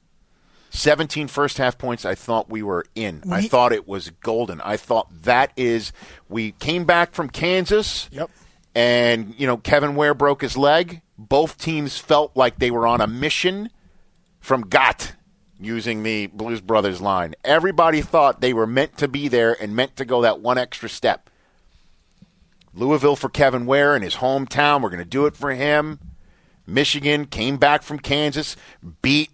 17 0.71 1.29
first 1.29 1.59
half 1.59 1.79
points. 1.79 2.05
I 2.05 2.17
thought 2.17 2.51
we 2.51 2.61
were 2.63 2.85
in. 2.97 3.23
I 3.31 3.43
thought 3.47 3.73
it 3.73 3.87
was 3.87 4.11
golden. 4.23 4.61
I 4.61 4.77
thought 4.77 5.07
that 5.23 5.53
is. 5.57 5.93
We 6.29 6.51
came 6.53 6.85
back 6.85 7.15
from 7.15 7.29
Kansas. 7.31 8.09
Yep. 8.11 8.29
And, 8.75 9.35
you 9.39 9.47
know, 9.47 9.57
Kevin 9.57 9.95
Ware 9.95 10.15
broke 10.15 10.43
his 10.43 10.57
leg. 10.57 11.01
Both 11.17 11.59
teams 11.59 11.99
felt 11.99 12.37
like 12.37 12.59
they 12.59 12.73
were 12.73 12.89
on 12.89 13.01
a 13.01 13.07
mission 13.07 13.71
from 14.41 14.63
Gott, 14.63 15.13
using 15.61 16.03
the 16.03 16.27
Blues 16.27 16.61
Brothers 16.61 17.01
line. 17.01 17.37
Everybody 17.45 18.01
thought 18.01 18.41
they 18.41 18.53
were 18.53 18.67
meant 18.67 18.99
to 18.99 19.07
be 19.07 19.29
there 19.29 19.57
and 19.63 19.77
meant 19.77 19.95
to 19.99 20.05
go 20.05 20.23
that 20.23 20.41
one 20.41 20.59
extra 20.59 20.89
step. 20.89 21.31
Louisville 22.75 23.17
for 23.17 23.29
Kevin 23.29 23.67
Ware 23.67 23.95
in 23.97 24.03
his 24.03 24.17
hometown. 24.17 24.83
We're 24.83 24.91
going 24.91 24.99
to 24.99 25.05
do 25.05 25.27
it 25.27 25.37
for 25.37 25.53
him. 25.53 25.99
Michigan 26.67 27.27
came 27.27 27.57
back 27.57 27.83
from 27.83 27.99
Kansas, 27.99 28.57
beat 29.03 29.31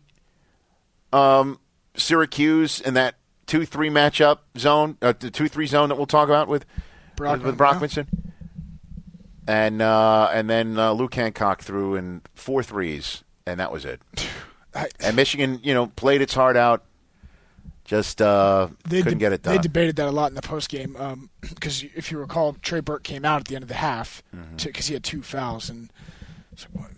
um, 1.13 1.59
Syracuse 1.97 2.81
in 2.81 2.95
that 2.95 3.15
two-three 3.47 3.89
matchup 3.89 4.39
zone, 4.59 4.97
uh, 5.03 5.13
the 5.19 5.31
two-three 5.31 5.67
zone 5.67 5.89
that 5.89 5.97
we'll 5.97 6.07
talk 6.07 6.29
about 6.29 6.49
with 6.49 6.65
Brockman, 7.17 7.47
with 7.47 7.59
Brockmanson. 7.59 8.07
And 9.47 9.83
uh, 9.83 10.31
and 10.33 10.49
then 10.49 10.79
uh, 10.79 10.93
Luke 10.93 11.15
Hancock 11.15 11.63
threw 11.63 11.95
in 11.97 12.23
four 12.35 12.63
threes, 12.63 13.25
and 13.47 13.59
that 13.59 13.73
was 13.73 13.85
it. 13.85 14.01
I- 14.75 14.89
And 15.01 15.17
Michigan, 15.17 15.61
you 15.63 15.75
know, 15.75 15.87
played 15.89 16.21
its 16.21 16.35
heart 16.35 16.57
out, 16.57 16.85
just 17.91 18.23
uh, 18.23 18.69
They 18.89 19.03
couldn't 19.03 19.19
de- 19.19 19.25
get 19.25 19.33
it 19.33 19.43
done. 19.43 19.57
They 19.57 19.61
debated 19.61 19.97
that 19.97 20.07
a 20.07 20.13
lot 20.13 20.31
in 20.31 20.37
the 20.37 20.43
post 20.43 20.69
game 20.69 20.97
because 21.41 21.83
if 21.97 22.13
you 22.13 22.19
recall, 22.19 22.55
Trey 22.63 22.79
Burke 22.79 23.03
came 23.03 23.25
out 23.25 23.41
at 23.41 23.49
the 23.49 23.57
end 23.57 23.65
of 23.65 23.69
the 23.69 23.75
half 23.75 24.23
Mm-hmm. 24.35 24.57
because 24.65 24.87
he 24.87 24.95
had 24.95 25.03
two 25.03 25.23
fouls, 25.23 25.69
and 25.69 25.91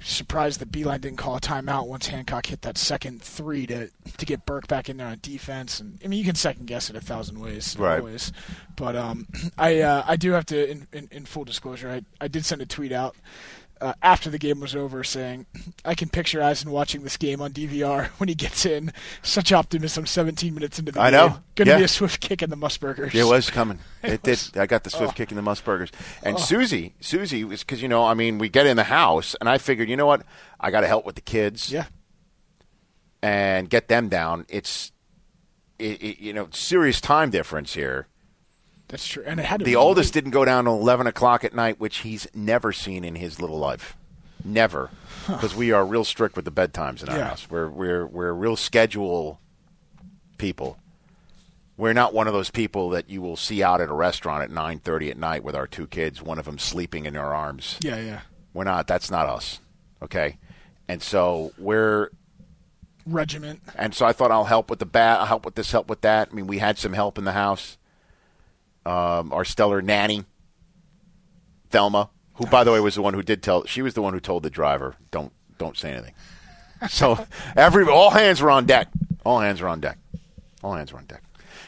surprised 0.03 0.61
that 0.61 0.73
Beilein 0.73 1.01
didn't 1.01 1.19
call 1.19 1.37
a 1.37 1.41
timeout 1.41 1.87
once 1.87 2.09
Hancock 2.09 2.47
hit 2.47 2.63
that 2.63 2.77
second 2.77 3.23
three 3.23 3.67
to 3.69 3.89
to 4.19 4.27
get 4.27 4.45
Burke 4.45 4.67
back 4.67 4.89
in 4.89 4.97
there 4.97 5.07
on 5.07 5.19
defense. 5.23 5.81
And 5.81 5.99
I 6.05 6.09
mean, 6.09 6.19
you 6.19 6.25
can 6.25 6.35
second 6.35 6.67
guess 6.67 6.91
it 6.91 6.97
a 6.97 7.01
thousand 7.01 7.39
ways, 7.41 7.77
Right. 7.79 7.99
always. 8.01 8.33
But 8.77 8.97
um, 8.97 9.29
I 9.59 9.81
uh, 9.81 10.05
I 10.07 10.17
do 10.17 10.33
have 10.33 10.47
to, 10.47 10.71
in, 10.71 10.87
in, 10.93 11.09
in 11.11 11.25
full 11.27 11.45
disclosure, 11.45 11.91
I 11.91 12.03
I 12.21 12.29
did 12.29 12.45
send 12.45 12.61
a 12.63 12.67
tweet 12.67 12.93
out. 12.93 13.17
Uh, 13.83 13.95
after 14.01 14.31
the 14.31 14.39
game 14.39 14.61
was 14.61 14.77
over, 14.77 15.03
saying, 15.03 15.45
"I 15.85 15.97
can 15.97 16.09
picture 16.09 16.41
Eisen 16.41 16.71
watching 16.71 17.03
this 17.03 17.17
game 17.17 17.41
on 17.41 17.51
DVR 17.53 18.07
when 18.19 18.29
he 18.29 18.35
gets 18.37 18.65
in. 18.65 18.93
Such 19.23 19.51
optimism, 19.51 20.07
17 20.07 20.55
minutes 20.55 20.79
into 20.79 20.93
the 20.93 21.01
I 21.01 21.11
game. 21.11 21.19
know. 21.19 21.29
Going 21.57 21.67
to 21.67 21.73
Yeah. 21.73 21.79
be 21.79 21.85
a 21.85 21.89
swift 21.89 22.21
kick 22.21 22.43
in 22.43 22.51
the 22.51 22.57
Musburgers. 22.57 23.13
It 23.13 23.25
was 23.25 23.51
coming. 23.51 23.81
It, 24.05 24.23
was- 24.25 24.51
did. 24.51 24.61
I 24.61 24.67
got 24.67 24.85
the 24.85 24.91
swift 24.91 25.15
Oh. 25.15 25.17
kick 25.17 25.31
in 25.33 25.37
the 25.37 25.43
Musburgers. 25.43 25.91
And 26.23 26.39
Susie, 26.39 26.95
Susie 27.01 27.43
was 27.43 27.65
because 27.65 27.83
you 27.83 27.89
know, 27.89 28.05
I 28.05 28.15
mean, 28.15 28.39
we 28.39 28.49
get 28.49 28.67
in 28.67 28.77
the 28.77 28.85
house, 28.85 29.35
and 29.41 29.49
I 29.49 29.59
figured, 29.59 29.89
you 29.89 29.97
know 29.97 30.07
what, 30.07 30.23
I 30.61 30.71
got 30.71 30.83
to 30.83 30.87
help 30.87 31.05
with 31.05 31.17
the 31.17 31.21
kids 31.21 31.73
Yeah. 31.73 31.87
and 33.23 33.69
get 33.69 33.89
them 33.89 34.09
down. 34.09 34.47
It's, 34.49 34.93
it, 35.79 36.01
it, 36.03 36.19
you 36.21 36.33
know, 36.33 36.49
serious 36.53 37.01
time 37.01 37.31
difference 37.31 37.75
here. 37.75 38.07
That's 38.93 39.07
true. 39.09 39.25
And 39.27 39.41
it 39.41 39.47
had 39.47 39.59
to 39.61 39.65
The 39.65 39.75
oldest 39.75 40.13
didn't 40.13 40.31
go 40.31 40.45
down 40.45 40.65
till 40.65 40.75
eleven 40.79 41.07
o'clock 41.09 41.43
at 41.45 41.53
night, 41.55 41.81
which 41.81 41.99
he's 41.99 42.29
never 42.35 42.73
seen 42.73 43.03
in 43.05 43.15
his 43.17 43.41
little 43.41 43.59
life, 43.59 43.97
never, 44.45 44.91
because 45.27 45.55
we 45.57 45.73
are 45.73 45.85
real 45.85 46.05
strict 46.05 46.37
with 46.37 46.45
the 46.45 46.53
bedtimes 46.53 47.03
in 47.03 47.09
our 47.09 47.17
Yeah. 47.17 47.29
house. 47.29 47.49
We're 47.51 47.69
we're 47.71 48.07
we're 48.07 48.33
real 48.33 48.55
schedule 48.55 49.41
people. 50.39 50.77
We're 51.79 51.95
not 51.95 52.13
one 52.13 52.27
of 52.27 52.35
those 52.35 52.51
people 52.51 52.91
that 52.91 53.09
you 53.09 53.23
will 53.23 53.37
see 53.37 53.63
out 53.63 53.81
at 53.81 53.89
a 53.89 53.95
restaurant 53.95 54.43
at 54.45 54.51
nine 54.51 54.79
thirty 54.79 55.11
at 55.11 55.17
night 55.17 55.43
with 55.43 55.57
our 55.57 55.67
two 55.67 55.87
kids, 55.87 56.21
one 56.23 56.39
of 56.39 56.45
them 56.45 56.59
sleeping 56.59 57.07
in 57.07 57.17
our 57.17 57.35
arms. 57.35 57.79
Yeah, 57.81 57.99
yeah. 57.99 58.21
We're 58.53 58.65
not. 58.65 58.87
That's 58.87 59.11
not 59.11 59.27
us. 59.27 59.59
Okay, 60.03 60.37
and 60.87 61.03
so 61.03 61.53
we're 61.57 62.11
Regiment. 63.07 63.63
and 63.75 63.95
so 63.95 64.05
I 64.05 64.13
thought 64.13 64.31
I'll 64.31 64.45
help 64.45 64.69
with 64.69 64.79
the 64.81 64.87
bat, 64.87 65.21
I'll 65.21 65.27
help 65.27 65.45
with 65.47 65.55
this, 65.55 65.73
help 65.73 65.89
with 65.89 66.03
that. 66.03 66.29
I 66.31 66.35
mean, 66.35 66.47
we 66.47 66.59
had 66.59 66.77
some 66.79 66.93
help 66.93 67.17
in 67.19 67.25
the 67.25 67.33
house. 67.33 67.79
Um, 68.85 69.33
our 69.33 69.45
stellar 69.45 69.81
nanny, 69.81 70.25
Thelma, 71.71 72.11
who 72.35 72.47
by 72.47 72.65
the 72.65 72.73
way 72.73 72.81
was 72.81 72.95
the 72.95 73.03
one 73.03 73.15
who 73.15 73.23
did 73.23 73.43
tell. 73.43 73.65
She 73.65 73.83
was 73.83 73.95
the 73.95 74.03
one 74.03 74.13
who 74.13 74.21
told 74.21 74.43
the 74.43 74.51
driver, 74.51 74.97
"Don't, 75.11 75.33
don't 75.59 75.77
say 75.77 75.93
anything." 75.93 76.15
So 76.89 77.27
every 77.57 77.87
all 77.87 78.11
hands 78.11 78.41
were 78.41 78.51
on 78.51 78.67
deck. 78.67 78.89
All 79.25 79.41
hands 79.41 79.61
were 79.61 79.69
on 79.69 79.81
deck. 79.81 79.99
All 80.63 80.75
hands 80.75 80.93
were 80.93 80.99
on 80.99 81.07
deck. 81.07 81.23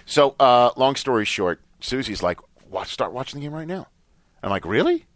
So 0.06 0.34
uh, 0.40 0.70
long 0.76 0.96
story 0.96 1.24
short, 1.24 1.60
Susie's 1.80 2.22
like, 2.22 2.38
"Watch, 2.68 2.92
start 2.92 3.12
watching 3.12 3.40
the 3.40 3.46
game 3.46 3.54
right 3.54 3.68
now." 3.68 3.86
I'm 4.42 4.50
like, 4.50 4.64
"Really? 4.64 5.06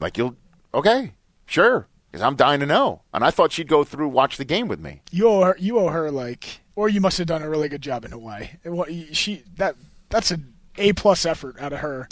Like 0.00 0.18
you'll 0.18 0.36
okay, 0.72 1.12
sure." 1.46 1.86
Because 2.10 2.22
I'm 2.22 2.36
dying 2.36 2.60
to 2.60 2.66
know, 2.66 3.02
and 3.12 3.24
I 3.24 3.32
thought 3.32 3.50
she'd 3.50 3.66
go 3.66 3.82
through 3.82 4.06
watch 4.06 4.36
the 4.36 4.44
game 4.44 4.68
with 4.68 4.78
me. 4.78 5.00
You 5.10 5.26
owe 5.26 5.42
her. 5.42 5.56
You 5.58 5.80
owe 5.80 5.88
her 5.88 6.12
like, 6.12 6.60
or 6.76 6.88
you 6.88 7.00
must 7.00 7.18
have 7.18 7.26
done 7.26 7.42
a 7.42 7.48
really 7.48 7.68
good 7.68 7.82
job 7.82 8.04
in 8.04 8.12
Hawaii. 8.12 8.50
She 9.12 9.42
that 9.56 9.74
that's 10.10 10.30
an 10.30 10.53
A 10.76 10.92
plus 10.92 11.24
effort 11.26 11.58
out 11.60 11.72
of 11.72 11.80
her. 11.80 12.08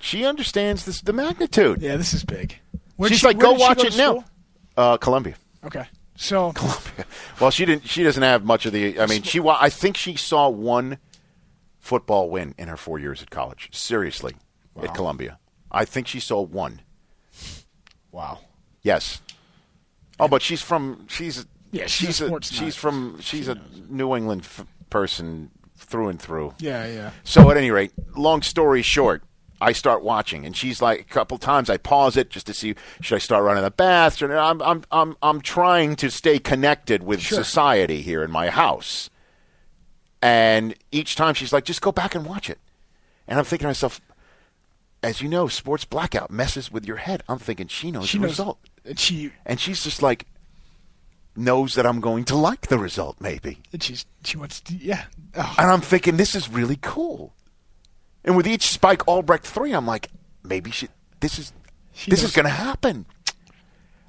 She 0.00 0.24
understands 0.24 0.84
this, 0.84 1.00
the 1.00 1.12
magnitude. 1.12 1.82
Yeah, 1.82 1.96
this 1.96 2.14
is 2.14 2.24
big. 2.24 2.58
Where'd 2.96 3.10
She's 3.12 3.20
she- 3.20 3.26
like, 3.26 3.38
go 3.38 3.52
watch 3.52 3.80
to 3.80 3.86
it 3.88 3.96
now. 3.96 4.24
Uh, 4.76 4.96
Columbia. 4.96 5.34
Okay, 5.64 5.86
so 6.16 6.52
Columbia. 6.54 7.04
Well, 7.40 7.50
she 7.50 7.64
didn't. 7.66 7.86
She 7.88 8.02
doesn't 8.02 8.22
have 8.22 8.44
much 8.44 8.64
of 8.66 8.72
the. 8.72 8.98
I 9.00 9.06
mean, 9.06 9.22
she. 9.22 9.40
wa- 9.40 9.58
I 9.60 9.68
think 9.68 9.96
she 9.96 10.16
saw 10.16 10.48
one 10.48 10.98
football 11.78 12.30
win 12.30 12.54
in 12.58 12.68
her 12.68 12.76
four 12.76 12.98
years 12.98 13.22
at 13.22 13.30
college. 13.30 13.68
Seriously, 13.72 14.34
at 14.82 14.94
Columbia, 14.94 15.38
I 15.70 15.84
think 15.84 16.06
she 16.06 16.18
saw 16.20 16.40
one. 16.40 16.80
wow. 18.10 18.38
Yes. 18.82 19.20
Oh, 20.18 20.28
but 20.28 20.42
she's 20.42 20.62
from. 20.62 21.06
She's. 21.08 21.46
Yeah, 21.72 21.86
she's 21.86 22.08
a 22.08 22.12
she's 22.12 22.16
sports 22.26 22.52
She's 22.52 22.76
from. 22.76 23.18
She's 23.20 23.48
a 23.48 23.60
New 23.88 24.16
England 24.16 24.42
f- 24.42 24.66
person 24.88 25.50
through 25.80 26.08
and 26.08 26.20
through. 26.20 26.54
Yeah, 26.58 26.86
yeah. 26.86 27.10
So 27.24 27.50
at 27.50 27.56
any 27.56 27.70
rate, 27.70 27.92
long 28.16 28.42
story 28.42 28.82
short, 28.82 29.22
I 29.60 29.72
start 29.72 30.02
watching, 30.02 30.46
and 30.46 30.56
she's 30.56 30.80
like 30.80 31.00
a 31.00 31.04
couple 31.04 31.36
times. 31.36 31.68
I 31.68 31.76
pause 31.76 32.16
it 32.16 32.30
just 32.30 32.46
to 32.46 32.54
see 32.54 32.74
should 33.00 33.16
I 33.16 33.18
start 33.18 33.44
running 33.44 33.62
the 33.64 33.70
bath. 33.70 34.16
Should 34.16 34.30
I- 34.30 34.48
I'm 34.50 34.62
I'm 34.62 34.84
I'm 34.90 35.16
I'm 35.22 35.40
trying 35.40 35.96
to 35.96 36.10
stay 36.10 36.38
connected 36.38 37.02
with 37.02 37.20
Sure. 37.20 37.38
society 37.42 38.00
here 38.00 38.22
in 38.22 38.30
my 38.30 38.48
house, 38.50 39.10
and 40.22 40.74
each 40.92 41.16
time 41.16 41.34
she's 41.34 41.52
like, 41.52 41.64
just 41.64 41.82
go 41.82 41.92
back 41.92 42.14
and 42.14 42.24
watch 42.26 42.48
it, 42.50 42.58
and 43.28 43.38
I'm 43.38 43.44
thinking 43.44 43.64
to 43.64 43.68
myself, 43.68 44.00
as 45.02 45.20
you 45.20 45.28
know, 45.28 45.48
sports 45.48 45.84
blackout 45.84 46.30
messes 46.30 46.70
with 46.70 46.86
your 46.86 46.96
head. 46.98 47.22
I'm 47.28 47.38
thinking 47.38 47.68
she 47.68 47.90
knows 47.90 48.08
She 48.08 48.18
the 48.18 48.22
knows. 48.22 48.30
result, 48.32 48.58
And 48.84 48.98
she 48.98 49.32
and 49.46 49.58
she's 49.60 49.82
just 49.84 50.02
like 50.02 50.26
knows 51.36 51.74
that 51.74 51.86
I'm 51.86 52.00
going 52.00 52.24
to 52.26 52.36
like 52.36 52.66
the 52.68 52.78
result, 52.78 53.16
maybe. 53.20 53.58
and 53.72 53.82
she's 53.82 54.04
she 54.24 54.36
wants 54.36 54.60
to. 54.62 54.74
Yeah. 54.74 55.04
Oh, 55.36 55.54
And 55.58 55.70
I'm 55.70 55.80
thinking, 55.80 56.16
this 56.16 56.34
is 56.34 56.48
really 56.48 56.78
cool. 56.80 57.32
And 58.24 58.36
with 58.36 58.46
each 58.46 58.66
Spike 58.68 59.06
Albrecht 59.08 59.46
three, 59.46 59.72
I'm 59.72 59.86
like, 59.86 60.08
maybe 60.42 60.70
she, 60.70 60.88
this 61.20 61.38
is 61.38 61.52
She 61.92 62.10
this 62.10 62.20
knows. 62.22 62.30
is 62.30 62.36
going 62.36 62.44
to 62.46 62.50
happen. 62.50 63.06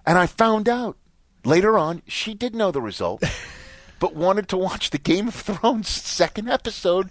And 0.05 0.17
I 0.17 0.25
found 0.25 0.67
out 0.67 0.97
later 1.45 1.77
on 1.77 2.01
she 2.07 2.33
did 2.33 2.53
know 2.55 2.71
the 2.71 2.81
result, 2.81 3.23
but 3.99 4.15
wanted 4.15 4.47
to 4.49 4.57
watch 4.57 4.89
the 4.89 4.97
Game 4.97 5.27
of 5.27 5.35
Thrones 5.35 5.87
second 5.87 6.49
episode 6.49 7.09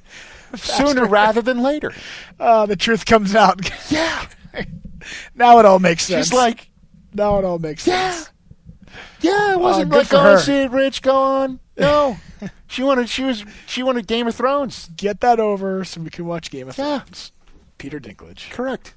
sooner 0.57 1.07
rather 1.07 1.41
than 1.41 1.63
later. 1.63 1.93
uh, 2.41 2.67
the 2.67 2.77
truth 2.77 3.07
comes 3.07 3.35
out. 3.37 3.71
Yeah, 3.91 4.27
now 5.35 5.59
it 5.61 5.65
all 5.65 5.79
makes 5.79 6.05
sense. 6.05 6.27
she's 6.27 6.33
like, 6.35 6.69
now 7.15 7.39
it 7.39 7.45
all 7.45 7.59
makes 7.61 7.87
yeah, 7.87 8.11
sense. 8.11 8.31
Yeah. 9.21 9.53
It 9.53 9.61
wasn't 9.61 9.91
good 9.91 9.99
like, 10.11 10.15
oh, 10.15 10.23
her. 10.23 10.39
Sid 10.39 10.73
Rich, 10.73 11.03
go 11.03 11.15
on. 11.17 11.61
No, 11.77 12.19
she 12.67 12.83
wanted. 12.83 13.09
She 13.09 13.25
was. 13.25 13.45
She 13.67 13.83
wanted 13.83 14.07
Game 14.07 14.27
of 14.27 14.35
Thrones. 14.35 14.91
Get 14.97 15.21
that 15.21 15.41
over 15.41 15.85
so 15.85 16.01
we 16.01 16.11
can 16.11 16.27
watch 16.27 16.51
Game 16.51 16.69
of 16.69 16.77
Yeah. 16.79 17.01
Thrones. 17.01 17.33
Peter 17.79 17.99
Dinklage. 18.01 18.51
Correct. 18.51 18.95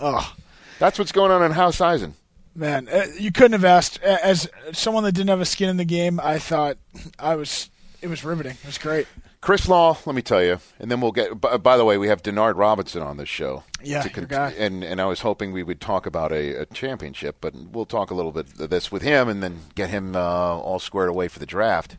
Oh. 0.00 0.34
That's 0.78 0.98
what's 0.98 1.12
going 1.12 1.30
on 1.32 1.42
in 1.42 1.52
House 1.52 1.80
Eisen. 1.80 2.14
Man, 2.54 2.88
uh, 2.88 3.06
you 3.18 3.30
couldn't 3.32 3.52
have 3.52 3.64
asked. 3.64 4.00
As 4.02 4.48
someone 4.72 5.04
that 5.04 5.12
didn't 5.12 5.28
have 5.30 5.40
a 5.40 5.44
skin 5.44 5.68
in 5.68 5.76
the 5.76 5.84
game, 5.84 6.20
I 6.22 6.38
thought 6.38 6.76
I 7.18 7.34
was. 7.36 7.70
It 8.00 8.08
was 8.08 8.24
riveting. 8.24 8.52
It 8.52 8.66
was 8.66 8.78
great. 8.78 9.06
Chris 9.40 9.68
Law, 9.68 9.96
let 10.04 10.16
me 10.16 10.22
tell 10.22 10.42
you, 10.42 10.58
and 10.80 10.90
then 10.90 11.00
we'll 11.00 11.12
get. 11.12 11.40
By, 11.40 11.56
by 11.58 11.76
the 11.76 11.84
way, 11.84 11.96
we 11.96 12.08
have 12.08 12.22
Denard 12.22 12.56
Robinson 12.56 13.02
on 13.02 13.18
this 13.18 13.28
show. 13.28 13.62
Yeah, 13.82 14.06
guy. 14.08 14.50
and 14.58 14.82
and 14.82 15.00
I 15.00 15.06
was 15.06 15.20
hoping 15.20 15.52
we 15.52 15.62
would 15.62 15.80
talk 15.80 16.06
about 16.06 16.32
a, 16.32 16.62
a 16.62 16.66
championship, 16.66 17.36
but 17.40 17.54
we'll 17.54 17.86
talk 17.86 18.10
a 18.10 18.14
little 18.14 18.32
bit 18.32 18.46
of 18.58 18.68
this 18.70 18.90
with 18.90 19.02
him, 19.02 19.28
and 19.28 19.40
then 19.42 19.60
get 19.76 19.90
him 19.90 20.16
uh, 20.16 20.18
all 20.20 20.80
squared 20.80 21.08
away 21.08 21.28
for 21.28 21.38
the 21.38 21.46
draft. 21.46 21.96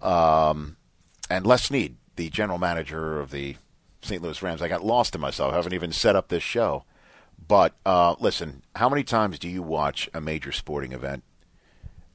Um, 0.00 0.76
and 1.28 1.44
Les 1.46 1.64
Snead, 1.64 1.96
the 2.16 2.28
general 2.30 2.58
manager 2.58 3.18
of 3.20 3.30
the 3.32 3.56
St. 4.02 4.22
Louis 4.22 4.40
Rams, 4.42 4.62
I 4.62 4.68
got 4.68 4.84
lost 4.84 5.14
in 5.14 5.20
myself. 5.20 5.52
I 5.52 5.56
haven't 5.56 5.74
even 5.74 5.92
set 5.92 6.16
up 6.16 6.28
this 6.28 6.42
show. 6.42 6.84
But 7.48 7.74
uh, 7.84 8.14
listen, 8.20 8.62
how 8.76 8.88
many 8.88 9.02
times 9.02 9.38
do 9.38 9.48
you 9.48 9.62
watch 9.62 10.08
a 10.14 10.20
major 10.20 10.52
sporting 10.52 10.92
event 10.92 11.24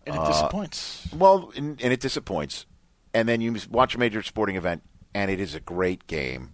And 0.06 0.16
it 0.16 0.22
Uh, 0.22 0.28
disappoints. 0.28 1.08
well, 1.14 1.52
and, 1.56 1.82
and 1.82 1.92
it 1.92 2.00
disappoints. 2.00 2.66
And 3.14 3.28
then 3.28 3.42
you 3.42 3.56
watch 3.70 3.96
a 3.96 4.00
major 4.00 4.22
sporting 4.22 4.56
event, 4.56 4.84
and 5.14 5.32
it 5.32 5.40
is 5.40 5.56
a 5.56 5.60
great 5.60 6.08
game, 6.08 6.52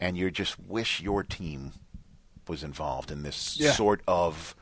and 0.00 0.16
you 0.16 0.30
just 0.30 0.58
wish 0.58 1.00
your 1.00 1.22
team 1.22 1.72
was 2.46 2.62
involved 2.64 3.10
in 3.10 3.22
this 3.22 3.58
Yeah. 3.60 3.72
sort 3.72 4.00
of 4.08 4.54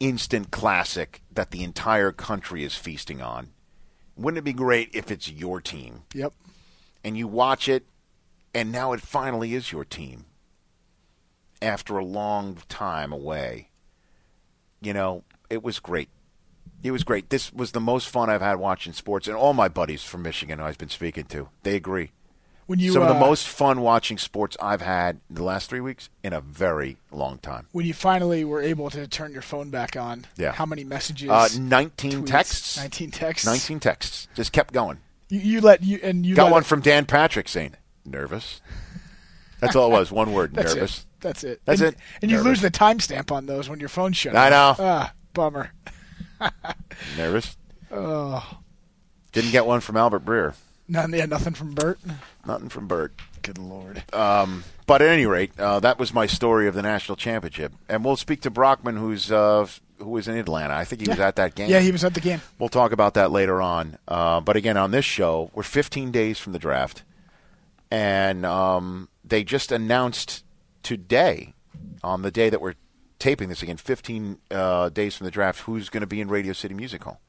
instant 0.00 0.50
classic 0.50 1.22
that 1.30 1.52
the 1.52 1.62
entire 1.62 2.10
country 2.10 2.64
is 2.64 2.74
feasting 2.74 3.20
on. 3.22 3.50
Wouldn't 4.16 4.38
it 4.38 4.42
be 4.44 4.52
great 4.52 4.90
if 4.92 5.10
it's 5.10 5.28
your 5.30 5.60
team 5.60 6.02
Yep. 6.14 6.32
and 7.04 7.16
you 7.16 7.28
watch 7.28 7.68
it, 7.68 7.86
and 8.52 8.72
now 8.72 8.92
it 8.92 9.00
finally 9.00 9.54
is 9.54 9.70
your 9.70 9.84
team 9.84 10.26
after 11.60 11.96
a 11.96 12.04
long 12.04 12.56
time 12.68 13.12
away? 13.12 13.70
You 14.80 14.92
know, 14.92 15.22
it 15.48 15.62
was 15.62 15.78
great. 15.78 16.08
It 16.82 16.90
was 16.90 17.04
great. 17.04 17.30
This 17.30 17.52
was 17.52 17.72
the 17.72 17.80
most 17.80 18.08
fun 18.08 18.28
I've 18.28 18.40
had 18.42 18.56
watching 18.56 18.92
sports, 18.92 19.28
and 19.28 19.36
all 19.36 19.52
my 19.54 19.68
buddies 19.68 20.02
from 20.02 20.22
Michigan 20.22 20.58
who 20.58 20.64
I've 20.64 20.78
been 20.78 20.88
speaking 20.88 21.24
to, 21.26 21.48
they 21.62 21.76
agree. 21.76 22.10
When 22.66 22.78
you 22.78 22.92
Some 22.92 23.02
of 23.02 23.08
the 23.08 23.14
uh, 23.16 23.20
most 23.20 23.46
fun 23.48 23.80
watching 23.82 24.18
sports 24.18 24.56
I've 24.60 24.80
had 24.80 25.20
in 25.28 25.34
the 25.34 25.42
last 25.42 25.68
three 25.68 25.80
weeks 25.80 26.08
in 26.22 26.32
a 26.32 26.40
very 26.40 26.96
long 27.10 27.38
time. 27.38 27.66
when 27.72 27.84
you 27.86 27.92
finally 27.92 28.44
were 28.44 28.62
able 28.62 28.88
to 28.90 29.06
turn 29.06 29.32
your 29.32 29.42
phone 29.42 29.70
back 29.70 29.96
on. 29.96 30.26
Yeah. 30.36 30.52
How 30.52 30.64
many 30.64 30.82
messages? 30.84 31.28
Uh, 31.28 31.48
19 31.58 32.12
tweets? 32.22 32.26
texts. 32.26 32.76
Nineteen 32.78 33.10
texts. 33.10 33.46
19 33.46 33.80
texts. 33.80 34.28
Just 34.34 34.52
kept 34.52 34.72
going. 34.72 34.98
You, 35.28 35.40
you 35.40 35.60
let 35.60 35.82
you 35.82 35.98
and 36.02 36.24
you 36.24 36.34
Got 36.36 36.50
one 36.52 36.62
it- 36.62 36.66
from 36.66 36.80
Dan 36.80 37.04
Patrick 37.04 37.48
saying, 37.48 37.74
nervous. 38.04 38.60
That's 39.60 39.76
all 39.76 39.88
it 39.88 39.92
was. 39.92 40.10
One 40.10 40.32
word, 40.32 40.52
That's 40.54 40.74
nervous. 40.74 41.00
it. 41.00 41.04
That's 41.20 41.44
it. 41.44 41.60
That's 41.64 41.80
and, 41.80 41.92
it. 41.94 41.98
And 42.22 42.30
you 42.30 42.40
lose 42.42 42.60
the 42.60 42.70
timestamp 42.70 43.30
on 43.32 43.46
those 43.46 43.68
when 43.68 43.80
your 43.80 43.88
phone 43.88 44.12
shuts. 44.12 44.36
I 44.36 44.50
know. 44.50 44.74
Ah, 44.78 45.12
bummer. 45.34 45.70
Nervous. 47.16 47.56
Oh, 47.90 48.58
Didn't 49.32 49.50
get 49.52 49.66
one 49.66 49.80
from 49.80 49.96
Albert 49.96 50.24
Breer. 50.24 50.54
none. 50.88 51.12
Yeah, 51.12 51.26
nothing 51.26 51.54
from 51.54 51.72
Bert. 51.74 51.98
Nothing 52.46 52.68
from 52.68 52.86
Bert. 52.88 53.12
Good 53.42 53.58
lord. 53.58 54.02
Um, 54.14 54.62
but 54.86 55.02
at 55.02 55.08
any 55.08 55.26
rate, 55.26 55.52
uh, 55.58 55.80
that 55.80 55.98
was 55.98 56.14
my 56.14 56.26
story 56.26 56.68
of 56.68 56.74
the 56.74 56.82
national 56.82 57.16
championship, 57.16 57.72
and 57.88 58.04
we'll 58.04 58.16
speak 58.16 58.42
to 58.42 58.50
Brockman, 58.50 58.96
who's 58.96 59.32
uh, 59.32 59.66
who 59.98 60.10
was 60.10 60.28
in 60.28 60.36
Atlanta. 60.36 60.74
I 60.74 60.84
think 60.84 61.02
he 61.02 61.08
was 61.08 61.18
at 61.18 61.36
that 61.36 61.54
game. 61.54 61.68
Yeah, 61.70 61.80
he 61.80 61.90
was 61.92 62.04
at 62.04 62.14
the 62.14 62.20
game. 62.20 62.40
We'll 62.58 62.68
talk 62.68 62.92
about 62.92 63.14
that 63.14 63.30
later 63.32 63.60
on. 63.60 63.98
Uh, 64.06 64.40
but 64.40 64.56
again, 64.56 64.76
on 64.76 64.90
this 64.92 65.04
show, 65.04 65.50
we're 65.54 65.62
15 65.64 66.10
days 66.12 66.38
from 66.38 66.52
the 66.52 66.58
draft, 66.58 67.02
and 67.90 68.46
um, 68.46 69.08
they 69.24 69.42
just 69.44 69.72
announced 69.72 70.44
today, 70.82 71.52
on 72.04 72.22
the 72.22 72.30
day 72.30 72.48
that 72.48 72.60
we're 72.60 72.74
taping 73.22 73.48
this 73.48 73.62
again, 73.62 73.76
15 73.76 74.38
uh, 74.50 74.88
days 74.88 75.14
from 75.14 75.26
the 75.26 75.30
draft, 75.30 75.60
who's 75.60 75.88
going 75.88 76.00
to 76.00 76.08
be 76.08 76.20
in 76.20 76.26
Radio 76.28 76.52
City 76.52 76.74
Music 76.74 77.04
Hall. 77.04 77.20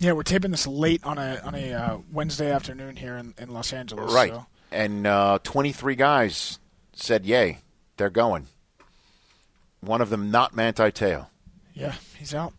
Yeah, 0.00 0.12
we're 0.12 0.24
taping 0.24 0.50
this 0.50 0.66
late 0.66 1.00
on 1.04 1.16
a 1.16 1.40
on 1.44 1.54
a 1.54 1.72
uh, 1.72 1.98
Wednesday 2.12 2.50
afternoon 2.50 2.96
here 2.96 3.16
in, 3.16 3.34
in 3.38 3.48
Los 3.50 3.72
Angeles. 3.72 4.12
Right. 4.12 4.32
so- 4.32 4.46
And 4.72 5.06
uh, 5.06 5.38
23 5.44 5.94
guys 5.94 6.58
said, 6.92 7.24
yay, 7.24 7.58
they're 7.96 8.10
going. 8.10 8.46
One 9.80 10.00
of 10.00 10.10
them 10.10 10.30
not 10.32 10.56
Manti 10.56 10.90
Te'o. 10.90 11.26
Yeah, 11.72 11.94
he's 12.18 12.34
out. 12.34 12.52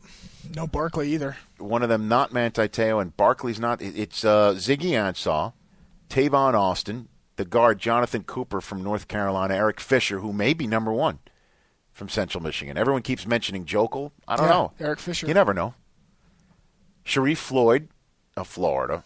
No 0.55 0.65
Barkley 0.65 1.11
either. 1.13 1.35
One 1.57 1.83
of 1.83 1.89
them 1.89 2.07
not 2.07 2.31
Manti 2.31 2.69
Te'o, 2.69 3.01
and 3.01 3.15
Barkley's 3.17 3.59
not. 3.59 3.81
It's 3.81 4.23
uh, 4.23 4.53
Ziggy 4.53 4.91
Ansah, 4.91 5.51
Tavon 6.09 6.53
Austin, 6.53 7.09
the 7.35 7.43
guard 7.43 7.79
Jonathan 7.79 8.23
Cooper 8.23 8.61
from 8.61 8.81
North 8.83 9.09
Carolina, 9.09 9.53
Eric 9.55 9.81
Fisher, 9.81 10.19
who 10.19 10.31
may 10.31 10.53
be 10.53 10.65
number 10.65 10.93
one 10.93 11.19
from 11.99 12.09
Central 12.09 12.41
Michigan. 12.41 12.77
Everyone 12.77 13.01
keeps 13.01 13.27
mentioning 13.27 13.65
Joeckel. 13.65 14.11
I 14.27 14.37
don't 14.37 14.45
Yeah, 14.45 14.51
know. 14.51 14.71
Eric 14.79 14.99
Fisher. 14.99 15.27
You 15.27 15.33
never 15.33 15.53
know. 15.53 15.73
Sharrif 17.05 17.37
Floyd 17.37 17.89
of 18.37 18.47
Florida. 18.47 19.03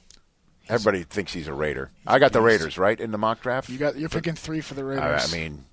Everybody 0.69 1.03
thinks 1.03 1.33
he's 1.33 1.47
a 1.47 1.53
Raider. 1.53 1.89
I 2.07 2.19
got 2.19 2.31
the. 2.31 2.39
Raiders 2.39 2.77
right 2.77 2.97
in 2.97 3.11
the 3.11 3.17
mock 3.17 3.41
draft. 3.41 3.67
You 3.67 3.77
got 3.77 3.97
you're 3.97 4.07
picking 4.09 4.35
three 4.35 4.61
for 4.61 4.75
the 4.75 4.85
Raiders. 4.85 5.33
I 5.33 5.35
mean, 5.35 5.65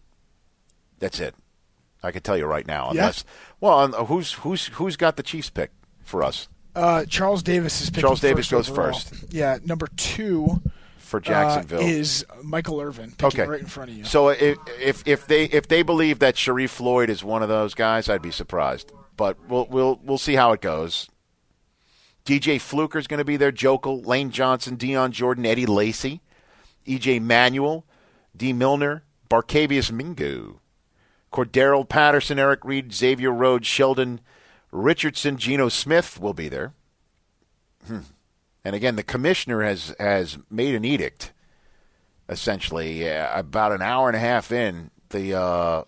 that's 0.98 1.20
it. 1.20 1.34
I 2.02 2.10
can 2.10 2.22
tell 2.22 2.36
you 2.36 2.46
right 2.46 2.66
now. 2.66 2.86
Yeah? 2.86 3.02
Unless, 3.02 3.24
well, 3.60 3.78
uh, 3.94 4.04
who's 4.06 4.32
who's 4.32 4.66
who's 4.68 4.96
got 4.96 5.16
the 5.16 5.22
Chiefs 5.22 5.50
pick 5.50 5.70
for 6.02 6.24
us 6.24 6.48
uh, 6.74 7.04
Charles 7.04 7.42
Davis 7.42 7.80
is 7.82 7.90
picking 7.90 8.02
Charles 8.02 8.20
Davis 8.20 8.50
goes 8.50 8.70
overall. 8.70 8.92
first. 8.94 9.32
Yeah, 9.32 9.58
number 9.64 9.86
two 9.96 10.62
for 11.10 11.18
uh, 11.18 11.20
Jacksonville? 11.20 11.80
is 11.80 12.24
Michael 12.42 12.80
Irvin 12.80 13.12
okay, 13.22 13.46
right 13.46 13.60
in 13.60 13.66
front 13.66 13.90
of 13.90 13.96
you. 13.96 14.04
So 14.04 14.28
if, 14.28 14.58
if 14.80 15.06
if 15.06 15.26
they 15.26 15.44
if 15.44 15.68
they 15.68 15.82
believe 15.82 16.20
that 16.20 16.36
Sharrif 16.36 16.70
Floyd 16.70 17.10
is 17.10 17.22
one 17.22 17.42
of 17.42 17.48
those 17.48 17.74
guys, 17.74 18.08
I'd 18.08 18.22
be 18.22 18.30
surprised. 18.30 18.92
But 19.16 19.36
we'll 19.48 19.66
we'll 19.66 20.00
we'll 20.02 20.18
see 20.18 20.34
how 20.34 20.52
it 20.52 20.60
goes. 20.60 21.10
DJ 22.24 22.60
Fluker 22.60 22.98
is 22.98 23.06
going 23.06 23.18
to 23.18 23.24
be 23.24 23.36
there. 23.36 23.52
Joeckel, 23.52 24.06
Lane 24.06 24.30
Johnson, 24.30 24.76
Dion 24.76 25.10
Jordan, 25.12 25.44
Eddie 25.44 25.66
Lacy, 25.66 26.20
EJ 26.86 27.20
Manuel, 27.20 27.84
Dee 28.36 28.52
Milner, 28.52 29.04
Barkevious 29.28 29.90
Mingo, 29.90 30.60
Cordarrelle 31.32 31.88
Patterson, 31.88 32.38
Eric 32.38 32.64
Reid, 32.64 32.92
Xavier 32.94 33.32
Rhodes, 33.32 33.66
Sheldon 33.66 34.20
Richardson, 34.72 35.36
Geno 35.36 35.68
Smith 35.68 36.20
will 36.20 36.34
be 36.34 36.48
there. 36.48 36.74
Hmm. 37.86 38.00
And 38.64 38.76
again, 38.76 38.96
the 38.96 39.02
commissioner 39.02 39.62
has 39.62 39.94
has 39.98 40.38
made 40.50 40.74
an 40.74 40.84
edict. 40.84 41.32
Essentially, 42.28 43.10
uh, 43.10 43.38
about 43.38 43.72
an 43.72 43.82
hour 43.82 44.08
and 44.08 44.16
a 44.16 44.20
half 44.20 44.52
in, 44.52 44.90
the 45.08 45.34
uh, 45.36 45.82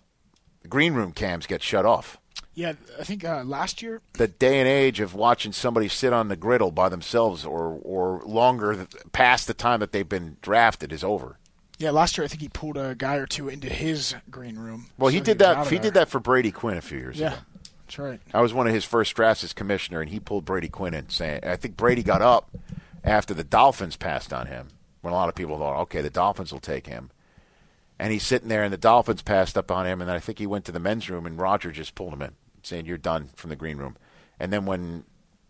green 0.67 0.93
room 0.93 1.13
cams 1.13 1.45
get 1.47 1.63
shut 1.63 1.85
off. 1.85 2.17
yeah, 2.53 2.73
I 2.99 3.03
think 3.05 3.23
uh, 3.23 3.43
last 3.45 3.81
year 3.81 4.01
The 4.13 4.27
day 4.27 4.59
and 4.59 4.67
age 4.67 4.99
of 4.99 5.13
watching 5.15 5.53
somebody 5.53 5.87
sit 5.87 6.11
on 6.11 6.27
the 6.27 6.35
griddle 6.35 6.71
by 6.71 6.89
themselves 6.89 7.45
or 7.45 7.79
or 7.81 8.21
longer 8.25 8.87
past 9.13 9.47
the 9.47 9.53
time 9.53 9.79
that 9.79 9.93
they've 9.93 10.07
been 10.09 10.35
drafted 10.41 10.91
is 10.91 11.01
over. 11.03 11.37
Yeah, 11.79 11.91
last 11.91 12.17
year 12.17 12.25
I 12.25 12.27
think 12.27 12.41
he 12.41 12.49
pulled 12.49 12.75
a 12.77 12.93
guy 12.93 13.15
or 13.15 13.25
two 13.25 13.47
into 13.47 13.67
his 13.69 14.13
green 14.29 14.57
room. 14.57 14.87
Well, 14.97 15.09
he 15.09 15.21
did 15.21 15.39
was 15.39 15.47
that. 15.47 15.63
He 15.67 15.75
there. 15.77 15.83
did 15.83 15.93
that 15.93 16.09
for 16.09 16.19
Brady 16.19 16.51
Quinn 16.51 16.77
a 16.77 16.81
few 16.81 16.97
years 16.99 17.17
Yeah, 17.17 17.33
ago. 17.33 17.41
That's 17.93 17.99
right. 18.09 18.19
I 18.33 18.41
was 18.41 18.53
one 18.53 18.67
of 18.67 18.73
his 18.73 18.85
first 18.85 19.15
drafts 19.15 19.43
as 19.43 19.53
commissioner, 19.53 20.01
and 20.01 20.09
he 20.09 20.19
pulled 20.19 20.45
Brady 20.45 20.69
Quinn 20.69 20.93
in. 20.93 21.09
Saying, 21.09 21.41
I 21.43 21.55
think 21.55 21.77
Brady 21.77 22.03
got 22.03 22.21
up 22.21 22.49
after 23.03 23.33
the 23.33 23.43
Dolphins 23.43 23.95
passed 23.95 24.33
on 24.33 24.47
him. 24.47 24.69
When 25.01 25.13
a 25.13 25.17
lot 25.17 25.29
of 25.29 25.35
people 25.35 25.57
thought, 25.57 25.81
okay, 25.81 26.01
the 26.01 26.09
Dolphins 26.09 26.51
will 26.53 26.61
take 26.61 26.87
him, 26.87 27.11
and 27.99 28.13
he's 28.13 28.25
sitting 28.25 28.47
there, 28.47 28.63
and 28.63 28.71
the 28.71 28.77
Dolphins 28.77 29.21
passed 29.21 29.57
up 29.57 29.69
on 29.69 29.85
him, 29.85 30.01
and 30.01 30.09
I 30.09 30.19
think 30.19 30.39
he 30.39 30.47
went 30.47 30.63
to 30.65 30.71
the 30.71 30.79
men's 30.79 31.09
room, 31.09 31.25
and 31.25 31.37
Roger 31.37 31.71
just 31.71 31.93
pulled 31.93 32.13
him 32.13 32.21
in, 32.21 32.31
saying, 32.63 32.85
"You're 32.85 32.97
done 32.97 33.29
from 33.35 33.49
the 33.49 33.57
green 33.57 33.77
room." 33.77 33.97
And 34.39 34.51
then 34.51 34.65
when, 34.65 35.03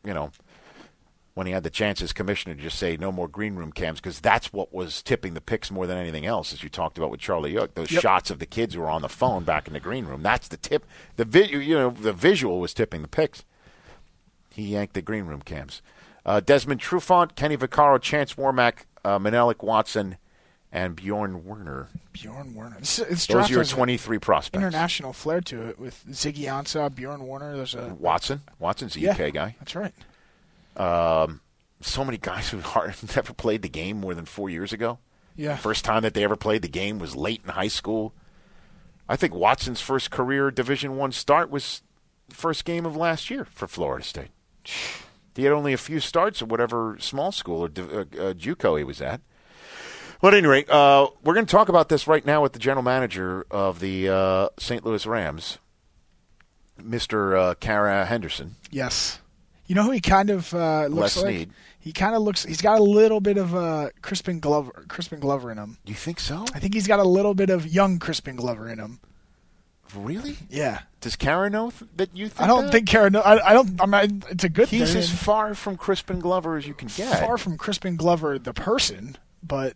you 0.04 0.14
know, 0.14 0.32
when 1.34 1.48
he 1.48 1.54
had 1.54 1.64
the 1.64 1.70
chance 1.70 2.02
as 2.02 2.14
commissioner 2.14 2.54
to 2.56 2.62
just 2.62 2.78
say 2.78 2.96
no 2.96 3.12
more 3.12 3.28
green 3.28 3.56
room 3.56 3.72
cams, 3.72 4.00
because 4.00 4.20
that's 4.20 4.54
what 4.54 4.72
was 4.74 5.02
tipping 5.02 5.34
the 5.34 5.42
picks 5.42 5.72
more 5.72 5.88
than 5.88 5.98
anything 5.98 6.26
else, 6.26 6.54
as 6.54 6.62
you 6.64 6.70
talked 6.70 6.98
about 6.98 7.10
with 7.10 7.20
Charlie 7.20 7.54
Yook. 7.54 7.74
Those 7.74 7.92
Yep. 7.92 8.02
shots 8.02 8.30
of 8.30 8.38
the 8.40 8.46
kids 8.46 8.76
who 8.76 8.82
were 8.82 8.90
on 8.90 9.02
the 9.02 9.10
phone 9.10 9.44
back 9.44 9.66
in 9.68 9.74
the 9.74 9.80
green 9.80 10.06
room. 10.06 10.22
That's 10.22 10.48
the 10.48 10.58
tip. 10.58 10.86
The 11.16 11.26
vi- 11.26 11.48
you 11.50 11.74
know 11.76 11.90
the 11.90 12.14
visual 12.14 12.60
was 12.60 12.74
tipping 12.74 13.02
the 13.02 13.08
picks. 13.08 13.44
He 14.52 14.64
yanked 14.74 14.94
the 14.94 15.02
green 15.02 15.26
room 15.26 15.42
cams. 15.42 15.82
Uh, 16.26 16.40
Desmond 16.40 16.80
Trufant, 16.80 17.36
Kenny 17.36 17.58
Vaccaro, 17.58 18.00
Chance 18.00 18.36
Warmack, 18.36 18.86
uh, 19.04 19.18
Menelik 19.20 19.62
Watson, 19.64 20.18
and 20.72 20.96
Bjorn 20.96 21.44
Werner. 21.46 21.88
Bjorn 22.14 22.54
Werner. 22.54 22.78
This, 22.80 22.98
this 22.98 23.26
those 23.28 23.50
are 23.50 23.54
your 23.54 23.62
a 23.64 23.66
23 23.66 24.20
prospects. 24.20 24.62
international 24.64 25.12
flair 25.14 25.42
to 25.42 25.70
it 25.70 25.80
with 25.80 26.04
Ziggy 26.12 26.44
Ansah, 26.46 26.94
Bjorn 26.94 27.26
Werner. 27.28 27.58
There's 27.58 27.76
a 27.76 27.96
Watson. 28.00 28.42
Watson's 28.60 28.96
a 28.96 29.00
yeah, 29.00 29.12
UK 29.14 29.34
guy. 29.34 29.56
That's 29.60 29.76
right. 29.76 29.94
So 30.76 32.06
many 32.06 32.18
guys 32.18 32.50
who 32.50 32.60
hard, 32.62 32.96
never 33.16 33.34
played 33.34 33.62
the 33.62 33.70
game 33.70 34.00
more 34.00 34.14
than 34.14 34.26
four 34.26 34.50
years 34.50 34.74
ago. 34.74 35.00
Yeah. 35.36 35.56
First 35.56 35.84
time 35.84 36.04
that 36.04 36.14
they 36.14 36.24
ever 36.24 36.36
played 36.36 36.62
the 36.62 36.68
game 36.68 37.00
was 37.00 37.16
late 37.16 37.42
in 37.44 37.52
high 37.52 37.68
school. 37.68 38.14
I 39.10 39.16
think 39.16 39.34
Watson's 39.34 39.82
first 39.82 40.12
career 40.12 40.52
Division 40.52 40.96
One 40.96 41.12
start 41.12 41.50
was 41.50 41.82
the 42.30 42.36
first 42.36 42.66
game 42.66 42.86
of 42.86 42.96
last 42.96 43.30
year 43.30 43.46
for 43.46 43.68
Florida 43.68 44.06
State. 44.06 44.30
He 45.36 45.44
had 45.44 45.54
only 45.54 45.74
a 45.74 45.78
few 45.78 46.00
starts 46.00 46.42
at 46.42 46.48
whatever 46.48 46.98
small 47.00 47.32
school 47.32 47.64
or 47.64 47.66
uh, 47.66 48.02
uh, 48.02 48.34
JUCO 48.34 48.78
he 48.78 48.84
was 48.84 49.02
at. 49.02 49.22
Well, 50.22 50.32
at 50.32 50.38
any 50.38 50.48
rate, 50.48 50.70
uh, 50.70 51.10
we're 51.24 51.34
going 51.34 51.46
to 51.46 51.52
talk 51.52 51.68
about 51.68 51.90
this 51.90 52.08
right 52.08 52.26
now 52.26 52.42
with 52.42 52.54
the 52.54 52.60
general 52.60 52.84
manager 52.84 53.46
of 53.52 53.80
the 53.82 54.08
uh, 54.08 54.50
St. 54.58 54.86
Louis 54.86 55.06
Rams, 55.06 55.58
Mr. 56.80 57.38
Uh, 57.38 57.54
Kara 57.56 58.06
Henderson. 58.06 58.56
Yes. 58.72 59.20
You 59.66 59.76
know 59.76 59.84
who 59.84 59.92
he 59.92 60.02
kind 60.02 60.30
of 60.30 60.54
uh, 60.54 60.88
looks 60.88 61.16
Les 61.18 61.24
like? 61.24 61.34
Snead. 61.36 61.50
He 61.80 61.92
kind 61.94 62.16
of 62.16 62.22
looks. 62.22 62.44
He's 62.44 62.62
got 62.62 62.80
a 62.80 62.84
little 62.84 63.20
bit 63.22 63.38
of 63.38 63.56
uh, 63.56 63.90
Crispin 64.02 64.40
Glover. 64.40 64.72
Crispin 64.88 65.20
Glover 65.20 65.52
in 65.52 65.58
him. 65.58 65.78
You 65.86 65.94
think 65.96 66.20
so? 66.20 66.46
I 66.54 66.60
think 66.60 66.74
he's 66.74 66.88
got 66.88 67.00
a 67.00 67.04
little 67.04 67.34
bit 67.34 67.50
of 67.50 67.66
young 67.68 68.00
Crispin 68.00 68.36
Glover 68.36 68.70
in 68.70 68.80
him. 68.80 69.00
Really? 69.96 70.38
Yeah. 70.50 70.80
Does 71.02 71.16
Kara 71.16 71.50
know 71.50 71.70
th- 71.70 71.90
that 71.98 72.16
you 72.16 72.28
think 72.28 72.42
I 72.42 72.48
don't 72.48 72.66
that? 72.66 72.72
think 72.72 72.88
Karen. 72.88 73.16
I, 73.16 73.40
I 73.40 73.54
don't. 73.54 73.80
I'm 73.82 73.94
it's 74.30 74.44
a 74.44 74.50
good 74.50 74.68
He's 74.70 74.90
thing. 74.94 74.98
as 75.00 75.10
far 75.12 75.54
from 75.54 75.78
Crispin 75.78 76.20
Glover 76.20 76.58
as 76.58 76.66
you 76.68 76.74
can 76.74 76.88
get. 76.88 77.20
far 77.20 77.38
from 77.38 77.58
Crispin 77.58 77.96
Glover 77.96 78.40
the 78.40 78.54
person, 78.54 79.18
but 79.44 79.76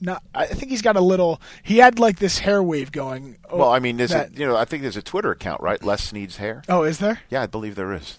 not. 0.00 0.22
I 0.34 0.46
think 0.46 0.70
he's 0.70 0.82
got 0.82 0.96
a 0.96 1.00
little. 1.00 1.42
He 1.62 1.78
had 1.78 1.98
like 1.98 2.18
this 2.20 2.38
hair 2.38 2.62
wave 2.62 2.90
going. 2.90 3.36
Oh, 3.50 3.58
well, 3.58 3.70
I 3.70 3.80
mean, 3.80 3.96
there's 3.98 4.10
that- 4.10 4.30
a, 4.30 4.32
you 4.34 4.46
know, 4.46 4.56
I 4.56 4.64
think 4.64 4.82
there's 4.82 4.96
a 4.96 5.02
Twitter 5.02 5.30
account, 5.32 5.60
right? 5.60 5.82
Les 5.84 6.12
needs 6.12 6.36
hair. 6.38 6.62
Oh, 6.68 6.84
is 6.84 6.98
there? 6.98 7.20
Yeah, 7.28 7.42
I 7.42 7.46
believe 7.46 7.74
there 7.74 7.92
is. 7.92 8.18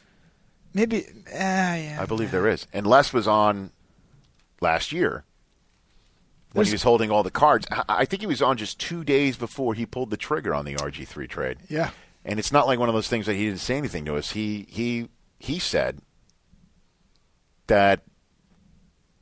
Maybe. 0.76 1.06
Uh, 1.08 1.32
yeah. 1.34 1.98
I 2.02 2.06
believe 2.06 2.30
there 2.32 2.48
is. 2.50 2.68
And 2.74 2.86
Les 2.86 3.14
was 3.14 3.28
on 3.28 3.72
last 4.62 4.92
year 4.92 5.24
when 6.52 6.60
Was- 6.62 6.68
he 6.68 6.74
was 6.74 6.84
holding 6.84 7.10
all 7.10 7.24
the 7.24 7.32
cards. 7.32 7.66
I- 7.72 7.84
I 7.88 8.06
think 8.06 8.20
he 8.22 8.28
was 8.28 8.42
on 8.42 8.58
just 8.58 8.78
two 8.80 9.04
days 9.06 9.38
before 9.38 9.74
he 9.74 9.86
pulled 9.86 10.10
the 10.10 10.18
trigger 10.18 10.54
on 10.54 10.66
the 10.66 10.76
RG3 10.76 11.28
trade. 11.30 11.58
Yeah. 11.70 11.92
And 12.26 12.40
it's 12.40 12.52
not 12.52 12.68
like 12.68 12.78
one 12.78 12.90
of 12.90 12.94
those 12.96 13.08
things 13.08 13.26
that 13.26 13.36
he 13.36 13.46
didn't 13.46 13.62
say 13.62 13.78
anything 13.78 14.04
to 14.06 14.16
us. 14.18 14.32
He 14.32 14.66
he 14.70 15.08
he 15.40 15.60
said 15.60 16.00
that 17.68 18.02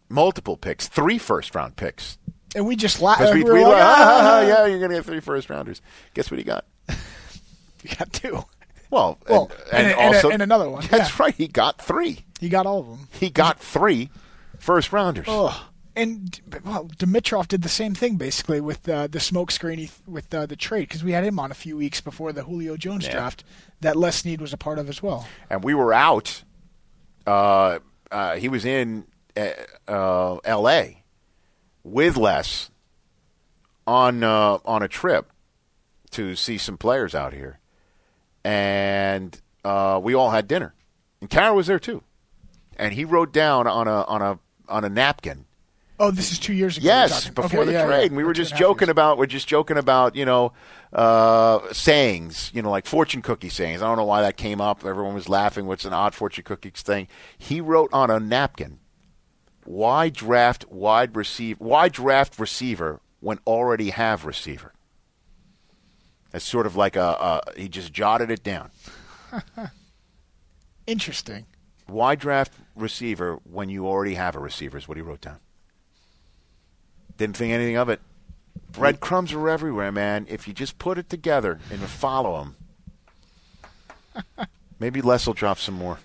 multiple 0.09 0.57
picks, 0.57 0.87
three 0.87 1.17
first 1.17 1.53
round 1.53 1.75
picks. 1.75 2.17
And 2.55 2.65
we 2.65 2.75
just 2.75 3.01
laughed. 3.01 3.33
We, 3.33 3.43
we 3.43 3.51
we 3.51 3.63
like, 3.63 3.73
like, 3.73 3.81
ah, 3.83 4.21
"Ah." 4.23 4.41
yeah, 4.41 4.65
you're 4.65 4.79
going 4.79 4.91
to 4.91 4.97
get 4.97 5.05
three 5.05 5.19
first 5.19 5.49
rounders. 5.49 5.81
Guess 6.13 6.31
what 6.31 6.37
he 6.39 6.43
got? 6.43 6.65
We 7.83 7.93
got 7.97 8.13
two. 8.13 8.41
Well, 8.93 9.17
Well, 9.27 9.51
and, 9.71 9.87
and, 9.87 9.87
and 9.87 9.87
a- 9.87 9.99
and 9.99 10.13
a- 10.13 10.15
also 10.17 10.29
and 10.29 10.41
another 10.41 10.69
one. 10.69 10.85
That's 10.89 11.09
Yeah. 11.17 11.25
right. 11.25 11.35
He 11.35 11.47
got 11.47 11.81
three. 11.81 12.25
He 12.39 12.47
got 12.49 12.65
all 12.65 12.79
of 12.79 12.87
them. 12.87 13.07
He 13.19 13.29
got 13.29 13.59
three 13.59 14.09
first 14.59 14.93
rounders. 14.93 15.25
Oh, 15.27 15.69
and 15.95 16.39
well, 16.63 16.85
Dimitroff 16.97 17.47
did 17.47 17.61
the 17.63 17.69
same 17.69 17.93
thing 17.95 18.15
basically 18.17 18.61
with 18.61 18.87
uh, 18.89 19.07
the 19.07 19.19
smoke 19.19 19.51
screen 19.51 19.79
he, 19.79 19.91
with 20.07 20.33
uh, 20.33 20.45
the 20.45 20.55
trade 20.55 20.87
because 20.89 21.03
we 21.03 21.11
had 21.11 21.23
him 21.23 21.39
on 21.39 21.51
a 21.51 21.55
few 21.55 21.77
weeks 21.77 22.01
before 22.01 22.31
the 22.33 22.43
Julio 22.43 22.77
Jones 22.77 23.05
Yeah. 23.05 23.13
draft 23.13 23.43
that 23.81 23.95
Les 23.95 24.15
Snead 24.15 24.41
was 24.41 24.53
a 24.53 24.57
part 24.57 24.77
of 24.79 24.87
as 24.89 25.01
well. 25.03 25.27
and 25.49 25.63
we 25.63 25.73
were 25.73 25.93
out. 25.93 26.43
Uh, 27.25 27.79
uh, 28.11 28.35
he 28.35 28.49
was 28.49 28.63
in 28.65 29.05
uh, 29.37 29.49
uh, 29.87 30.35
L.A. 30.43 31.03
with 31.83 32.17
Les 32.17 32.69
on 33.87 34.23
uh, 34.23 34.57
on 34.65 34.83
a 34.83 34.87
trip 34.87 35.31
to 36.11 36.35
see 36.35 36.57
some 36.57 36.77
players 36.77 37.15
out 37.15 37.33
here, 37.33 37.59
and 38.43 39.39
uh, 39.63 39.99
we 40.03 40.13
all 40.13 40.29
had 40.31 40.47
dinner, 40.47 40.73
and 41.21 41.29
Kara 41.29 41.53
was 41.53 41.67
there 41.67 41.79
too, 41.79 42.03
and 42.77 42.93
he 42.93 43.05
wrote 43.05 43.33
down 43.33 43.67
on 43.67 43.87
a 43.87 44.01
on 44.03 44.21
a 44.21 44.39
on 44.67 44.83
a 44.85 44.89
napkin 44.89 45.45
Oh, 45.99 46.11
this 46.11 46.31
is 46.31 46.39
two 46.39 46.53
years 46.53 46.77
ago. 46.77 46.85
Yes, 46.85 47.29
before 47.29 47.61
Okay, 47.61 47.65
the 47.67 47.71
yeah, 47.73 47.85
trade. 47.85 47.97
yeah. 47.99 48.05
And 48.07 48.17
we 48.17 48.23
were 48.23 48.33
just 48.33 48.55
joking 48.55 48.87
years. 48.87 48.91
about 48.91 49.17
we're 49.17 49.25
just 49.27 49.47
joking 49.47 49.77
about, 49.77 50.15
you 50.15 50.25
know, 50.25 50.51
uh, 50.91 51.59
sayings, 51.71 52.51
you 52.53 52.61
know, 52.61 52.71
like 52.71 52.85
fortune 52.87 53.21
cookie 53.21 53.49
sayings. 53.49 53.81
I 53.81 53.87
don't 53.87 53.97
know 53.97 54.03
why 54.03 54.21
that 54.23 54.35
came 54.35 54.59
up. 54.59 54.83
Everyone 54.85 55.13
was 55.13 55.29
laughing. 55.29 55.65
What's 55.67 55.85
an 55.85 55.93
odd 55.93 56.15
fortune 56.15 56.43
cookie 56.43 56.71
thing? 56.71 57.07
He 57.37 57.61
wrote 57.61 57.89
on 57.93 58.09
a 58.09 58.19
napkin, 58.19 58.79
"Why 59.65 60.09
draft 60.09 60.65
wide 60.69 61.15
receiver? 61.15 61.63
Why 61.63 61.89
draft 61.89 62.39
receiver 62.39 62.99
when 63.19 63.39
already 63.45 63.91
have 63.91 64.25
receiver?" 64.25 64.73
It's 66.33 66.45
sort 66.45 66.65
of 66.65 66.75
like 66.75 66.95
a, 66.95 67.01
a 67.01 67.41
he 67.59 67.69
just 67.69 67.93
jotted 67.93 68.31
it 68.31 68.43
down. 68.43 68.71
Interesting. 70.87 71.45
Why 71.85 72.15
draft 72.15 72.53
receiver 72.75 73.39
when 73.43 73.69
you 73.69 73.87
already 73.87 74.15
have 74.15 74.35
a 74.35 74.39
receiver? 74.39 74.77
Is 74.77 74.87
what 74.87 74.97
he 74.97 75.03
wrote 75.03 75.21
down. 75.21 75.39
Didn't 77.17 77.37
think 77.37 77.53
anything 77.53 77.77
of 77.77 77.89
it. 77.89 78.01
Breadcrumbs 78.71 79.33
are 79.33 79.49
everywhere, 79.49 79.91
man. 79.91 80.25
If 80.29 80.47
you 80.47 80.53
just 80.53 80.79
put 80.79 80.97
it 80.97 81.09
together 81.09 81.59
and 81.69 81.79
follow 81.81 82.53
them, 84.15 84.47
maybe 84.79 85.01
Les 85.01 85.27
will 85.27 85.35
drop 85.35 85.59
some 85.59 85.75
more, 85.75 85.99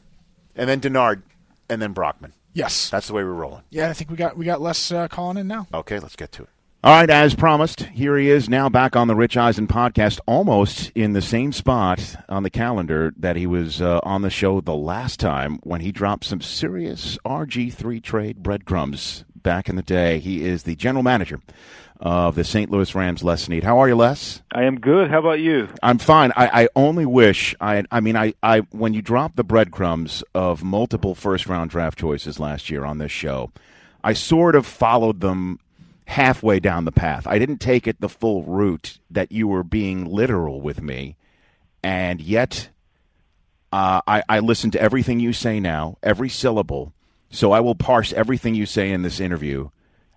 and 0.54 0.68
then 0.68 0.80
Denard, 0.80 1.22
and 1.70 1.80
then 1.80 1.94
Brockman. 1.94 2.34
Yes. 2.52 2.90
That's 2.90 3.06
the 3.06 3.14
way 3.14 3.22
we're 3.24 3.32
rolling. 3.32 3.62
Yeah, 3.70 3.88
I 3.88 3.92
think 3.94 4.10
we 4.10 4.16
got 4.16 4.36
we 4.36 4.44
got 4.44 4.60
Les 4.60 4.92
uh, 4.92 5.08
calling 5.08 5.38
in 5.38 5.46
now. 5.46 5.66
Okay, 5.72 5.98
let's 5.98 6.16
get 6.16 6.32
to 6.32 6.42
it. 6.42 6.48
All 6.84 6.94
right, 6.94 7.10
as 7.10 7.34
promised, 7.34 7.80
here 7.86 8.16
he 8.16 8.30
is 8.30 8.48
now 8.48 8.68
back 8.68 8.94
on 8.94 9.08
the 9.08 9.16
Rich 9.16 9.36
Eisen 9.36 9.66
podcast, 9.66 10.20
almost 10.26 10.92
in 10.94 11.12
the 11.12 11.20
same 11.20 11.50
spot 11.50 12.14
on 12.28 12.44
the 12.44 12.50
calendar 12.50 13.12
that 13.16 13.34
he 13.34 13.48
was 13.48 13.82
uh, 13.82 13.98
on 14.04 14.22
the 14.22 14.30
show 14.30 14.60
the 14.60 14.76
last 14.76 15.18
time 15.18 15.58
when 15.64 15.80
he 15.80 15.90
dropped 15.90 16.24
some 16.24 16.40
serious 16.40 17.18
RG3 17.24 18.00
trade 18.00 18.44
breadcrumbs 18.44 19.24
back 19.34 19.68
in 19.68 19.74
the 19.74 19.82
day. 19.82 20.20
He 20.20 20.44
is 20.44 20.62
the 20.62 20.76
general 20.76 21.02
manager 21.02 21.40
of 21.98 22.36
the 22.36 22.44
St. 22.44 22.70
Louis 22.70 22.94
Rams, 22.94 23.24
Les 23.24 23.42
Snead. 23.42 23.64
How 23.64 23.80
are 23.80 23.88
you, 23.88 23.96
Les? 23.96 24.40
I 24.52 24.62
am 24.62 24.78
good. 24.78 25.10
How 25.10 25.18
about 25.18 25.40
you? 25.40 25.68
I'm 25.82 25.98
fine. 25.98 26.30
I, 26.36 26.62
I 26.62 26.68
only 26.76 27.06
wish 27.06 27.56
I. 27.60 27.82
I 27.90 27.98
mean, 27.98 28.14
I, 28.16 28.34
I 28.40 28.60
when 28.70 28.94
you 28.94 29.02
dropped 29.02 29.34
the 29.34 29.42
breadcrumbs 29.42 30.22
of 30.32 30.62
multiple 30.62 31.16
first 31.16 31.48
round 31.48 31.70
draft 31.70 31.98
choices 31.98 32.38
last 32.38 32.70
year 32.70 32.84
on 32.84 32.98
this 32.98 33.10
show, 33.10 33.50
I 34.04 34.12
sort 34.12 34.54
of 34.54 34.64
followed 34.64 35.18
them 35.20 35.58
halfway 36.08 36.58
down 36.58 36.86
the 36.86 36.92
path. 36.92 37.26
I 37.26 37.38
didn't 37.38 37.58
take 37.58 37.86
it 37.86 38.00
the 38.00 38.08
full 38.08 38.42
route 38.42 38.98
that 39.10 39.30
you 39.30 39.46
were 39.46 39.62
being 39.62 40.06
literal 40.06 40.60
with 40.60 40.80
me, 40.80 41.16
and 41.82 42.18
yet 42.20 42.70
uh, 43.72 44.00
I, 44.06 44.22
I 44.26 44.38
listen 44.40 44.70
to 44.72 44.80
everything 44.80 45.20
you 45.20 45.34
say 45.34 45.60
now, 45.60 45.98
every 46.02 46.30
syllable. 46.30 46.94
So 47.30 47.52
I 47.52 47.60
will 47.60 47.74
parse 47.74 48.14
everything 48.14 48.54
you 48.54 48.64
say 48.64 48.90
in 48.90 49.02
this 49.02 49.20
interview, 49.20 49.68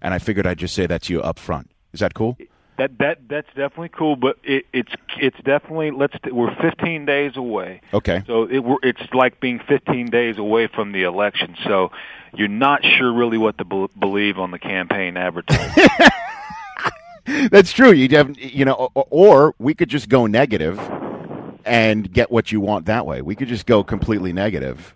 and 0.01 0.13
I 0.13 0.19
figured 0.19 0.47
I'd 0.47 0.60
just 0.60 0.73
say 0.73 0.88
that 0.88 1.04
to 1.04 1.13
you 1.13 1.21
up 1.21 1.38
front. 1.38 1.69
Is 1.91 1.99
that 1.99 2.13
cool? 2.13 2.38
That 2.77 2.97
that 2.99 3.27
that's 3.27 3.49
definitely 3.49 3.89
cool, 3.89 4.15
but 4.15 4.38
it, 4.45 4.65
it's 4.71 4.93
it's 5.19 5.38
definitely 5.43 5.91
let's 5.91 6.15
we're 6.32 6.56
15 6.56 7.06
days 7.06 7.36
away. 7.36 7.82
Okay. 7.93 8.23
So 8.25 8.43
it, 8.45 8.60
we're, 8.60 8.77
it's 8.82 9.01
like 9.13 9.41
being 9.41 9.60
15 9.60 10.10
days 10.10 10.38
away 10.38 10.67
from 10.67 10.93
the 10.93 11.04
election. 11.04 11.58
So 11.65 11.91
you're 12.36 12.48
not 12.48 12.84
sure 12.84 13.12
really 13.13 13.38
what 13.38 13.58
to 13.58 13.65
be- 13.65 13.88
believe 14.00 14.39
on 14.39 14.52
the 14.52 14.60
campaign 14.60 15.17
advertising. 15.17 15.86
That's 17.52 17.72
true. 17.72 17.91
You 17.91 18.10
have, 18.17 18.38
you 18.39 18.65
know, 18.65 18.89
or, 18.96 19.06
or 19.10 19.56
we 19.60 19.74
could 19.74 19.89
just 19.89 20.10
go 20.10 20.26
negative 20.26 20.80
and 21.65 22.12
get 22.12 22.32
what 22.32 22.52
you 22.52 22.60
want 22.60 22.88
that 22.88 23.06
way. 23.06 23.22
We 23.22 23.36
could 23.36 23.48
just 23.48 23.65
go 23.65 23.84
completely 23.84 24.34
negative, 24.34 24.96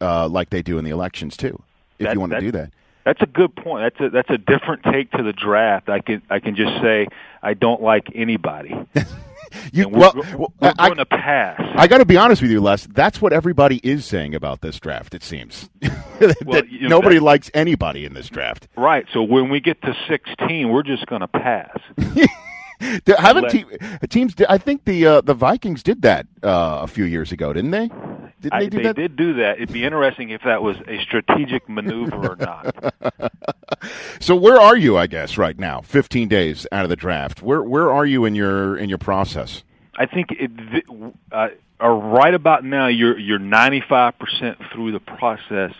uh, 0.00 0.28
like 0.28 0.50
they 0.50 0.62
do 0.62 0.78
in 0.78 0.84
the 0.84 0.90
elections 0.90 1.36
too. 1.36 1.60
If 1.98 2.06
That- 2.06 2.14
you 2.14 2.20
want 2.20 2.32
to 2.32 2.40
do 2.40 2.50
that. 2.52 2.70
That's 3.04 3.20
a 3.20 3.26
good 3.26 3.56
point. 3.56 3.82
That's 3.82 4.00
a 4.00 4.10
that's 4.10 4.30
a 4.30 4.38
different 4.38 4.84
take 4.84 5.10
to 5.10 5.24
the 5.24 5.32
draft. 5.32 5.88
I 5.88 5.98
can 5.98 6.22
I 6.30 6.38
can 6.38 6.54
just 6.54 6.80
say 6.80 7.08
I 7.42 7.54
don't 7.54 7.82
like 7.82 8.08
anybody. 8.14 8.76
You 9.72 9.84
And 9.84 9.92
we're, 9.92 9.98
well, 10.00 10.14
well, 10.38 10.52
we're 10.60 10.72
I, 10.78 10.88
going 10.88 10.98
to 10.98 11.06
pass. 11.06 11.60
I 11.74 11.86
got 11.86 11.98
to 11.98 12.04
be 12.04 12.16
honest 12.16 12.42
with 12.42 12.50
you, 12.50 12.60
Les. 12.60 12.86
That's 12.86 13.20
what 13.22 13.32
everybody 13.32 13.80
is 13.82 14.04
saying 14.04 14.34
about 14.34 14.60
this 14.60 14.78
draft. 14.80 15.14
It 15.14 15.22
seems 15.22 15.68
that 15.80 16.36
Well, 16.44 16.64
you 16.66 16.82
know, 16.82 16.88
nobody 16.88 17.16
that- 17.16 17.24
likes 17.24 17.50
anybody 17.54 18.04
in 18.04 18.14
this 18.14 18.28
draft. 18.28 18.68
right. 18.76 19.06
So 19.12 19.22
when 19.22 19.48
we 19.50 19.60
get 19.60 19.80
to 19.82 19.94
16, 20.08 20.68
we're 20.70 20.82
just 20.82 21.06
going 21.06 21.20
to 21.20 21.28
pass. 21.28 21.78
Haven't 23.18 23.48
teams? 24.10 24.34
I 24.48 24.58
think 24.58 24.84
the 24.86 25.06
uh, 25.06 25.20
the 25.20 25.34
Vikings 25.34 25.84
did 25.84 26.02
that 26.02 26.26
uh, 26.42 26.80
a 26.82 26.88
few 26.88 27.04
years 27.04 27.30
ago, 27.30 27.52
didn't 27.52 27.70
they? 27.70 27.88
Didn't 28.42 28.52
I, 28.52 28.60
they 28.64 28.68
do 28.68 28.76
they 28.78 28.82
that? 28.84 28.96
did 28.96 29.16
do 29.16 29.34
that. 29.34 29.56
It'd 29.56 29.72
be 29.72 29.84
interesting 29.84 30.30
if 30.30 30.42
that 30.42 30.62
was 30.62 30.76
a 30.86 31.00
strategic 31.02 31.68
maneuver 31.68 32.32
or 32.32 32.36
not. 32.36 32.92
So 34.20 34.36
where 34.36 34.60
are 34.60 34.76
you? 34.76 34.96
I 34.96 35.08
guess 35.08 35.36
right 35.36 35.58
now, 35.58 35.80
15 35.80 36.28
days 36.28 36.66
out 36.70 36.84
of 36.84 36.88
the 36.90 36.94
draft. 36.94 37.42
Where 37.42 37.62
where 37.62 37.90
are 37.90 38.06
you 38.06 38.24
in 38.24 38.36
your 38.36 38.76
in 38.76 38.88
your 38.88 38.98
process? 38.98 39.64
I 39.96 40.06
think 40.06 40.28
it, 40.30 40.84
uh, 41.32 41.48
uh, 41.82 41.88
right 41.88 42.32
about 42.32 42.64
now 42.64 42.86
you're 42.86 43.18
you're 43.18 43.40
95% 43.40 44.72
through 44.72 44.92
the 44.92 45.00
process, 45.00 45.72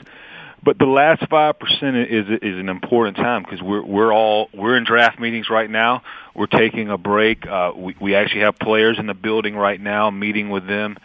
but 0.64 0.78
the 0.78 0.86
last 0.86 1.24
five 1.28 1.58
percent 1.60 1.96
is 1.96 2.26
is 2.42 2.58
an 2.58 2.68
important 2.68 3.16
time 3.16 3.44
because 3.44 3.62
we're 3.62 3.84
we're 3.84 4.12
all 4.12 4.48
we're 4.52 4.76
in 4.76 4.82
draft 4.84 5.20
meetings 5.20 5.48
right 5.48 5.70
now. 5.70 6.02
We're 6.34 6.46
taking 6.46 6.88
a 6.90 6.98
break. 6.98 7.46
Uh, 7.46 7.72
we 7.76 7.94
we 8.00 8.14
actually 8.16 8.40
have 8.40 8.58
players 8.58 8.98
in 8.98 9.06
the 9.06 9.14
building 9.14 9.54
right 9.54 9.80
now, 9.80 10.10
meeting 10.10 10.50
with 10.50 10.66
them. 10.66 10.96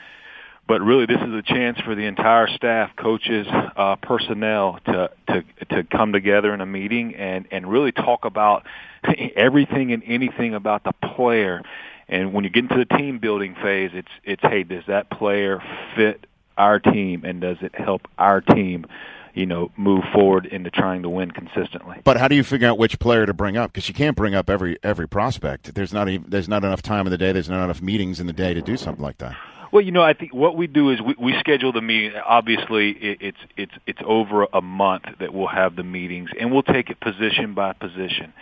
But 0.67 0.81
really, 0.81 1.05
this 1.05 1.21
is 1.21 1.33
a 1.33 1.41
chance 1.41 1.79
for 1.79 1.95
the 1.95 2.05
entire 2.05 2.47
staff, 2.49 2.93
coaches, 2.97 3.47
uh, 3.49 3.95
personnel 3.95 4.79
to 4.85 5.09
to 5.29 5.43
to 5.69 5.83
come 5.83 6.11
together 6.11 6.53
in 6.53 6.59
a 6.59 6.65
meeting 6.65 7.15
and 7.15 7.47
and 7.51 7.69
really 7.71 7.93
talk 7.93 8.25
about 8.25 8.65
everything 9.35 9.93
and 9.93 10.03
anything 10.05 10.53
about 10.53 10.83
the 10.83 10.91
player. 11.15 11.61
And 12.09 12.33
when 12.33 12.43
you 12.43 12.49
get 12.49 12.63
into 12.63 12.77
the 12.77 12.97
team 12.97 13.19
building 13.19 13.55
phase, 13.55 13.91
it's 13.93 14.11
it's 14.25 14.41
hey, 14.41 14.63
does 14.63 14.83
that 14.87 15.09
player 15.09 15.63
fit 15.95 16.27
our 16.57 16.79
team, 16.79 17.23
and 17.23 17.39
does 17.39 17.57
it 17.61 17.73
help 17.75 18.07
our 18.17 18.41
team, 18.41 18.87
you 19.33 19.45
know, 19.45 19.71
move 19.77 20.03
forward 20.13 20.45
into 20.47 20.69
trying 20.69 21.03
to 21.03 21.09
win 21.09 21.31
consistently? 21.31 22.01
But 22.03 22.17
how 22.17 22.27
do 22.27 22.35
you 22.35 22.43
figure 22.43 22.67
out 22.67 22.77
which 22.77 22.99
player 22.99 23.25
to 23.25 23.33
bring 23.33 23.55
up? 23.55 23.71
Because 23.71 23.87
you 23.87 23.93
can't 23.93 24.17
bring 24.17 24.35
up 24.35 24.49
every 24.49 24.77
every 24.83 25.07
prospect. 25.07 25.75
There's 25.75 25.93
not 25.93 26.09
even, 26.09 26.29
there's 26.29 26.49
not 26.49 26.65
enough 26.65 26.81
time 26.81 27.07
in 27.07 27.11
the 27.11 27.17
day. 27.17 27.31
There's 27.31 27.49
not 27.49 27.63
enough 27.63 27.81
meetings 27.81 28.19
in 28.19 28.27
the 28.27 28.33
day 28.33 28.53
to 28.53 28.61
do 28.61 28.75
something 28.75 29.03
like 29.03 29.19
that. 29.19 29.37
Well, 29.71 29.81
you 29.81 29.91
know, 29.91 30.01
I 30.01 30.13
think 30.13 30.33
what 30.33 30.55
we 30.55 30.67
do 30.67 30.91
is 30.91 31.01
we, 31.01 31.15
we 31.17 31.39
schedule 31.39 31.71
the 31.73 31.81
meeting. 31.81 32.13
Obviously, 32.25 32.91
it, 32.91 33.17
it's 33.21 33.37
it's 33.55 33.73
it's 33.85 33.99
over 34.05 34.47
a 34.53 34.61
month 34.61 35.05
that 35.19 35.33
we'll 35.33 35.47
have 35.47 35.75
the 35.75 35.83
meetings, 35.83 36.29
and 36.39 36.51
we'll 36.51 36.63
take 36.63 36.89
it 36.89 36.99
position 36.99 37.53
by 37.53 37.73
position. 37.73 38.33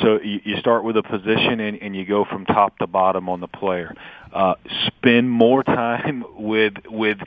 So 0.00 0.20
you, 0.20 0.40
you 0.44 0.56
start 0.58 0.84
with 0.84 0.96
a 0.96 1.02
position, 1.02 1.58
and, 1.60 1.82
and 1.82 1.96
you 1.96 2.04
go 2.04 2.24
from 2.24 2.46
top 2.46 2.78
to 2.78 2.86
bottom 2.86 3.28
on 3.28 3.40
the 3.40 3.48
player. 3.48 3.94
Uh, 4.32 4.54
spend 4.86 5.30
more 5.30 5.62
time 5.64 6.24
with 6.36 6.74
with 6.86 7.18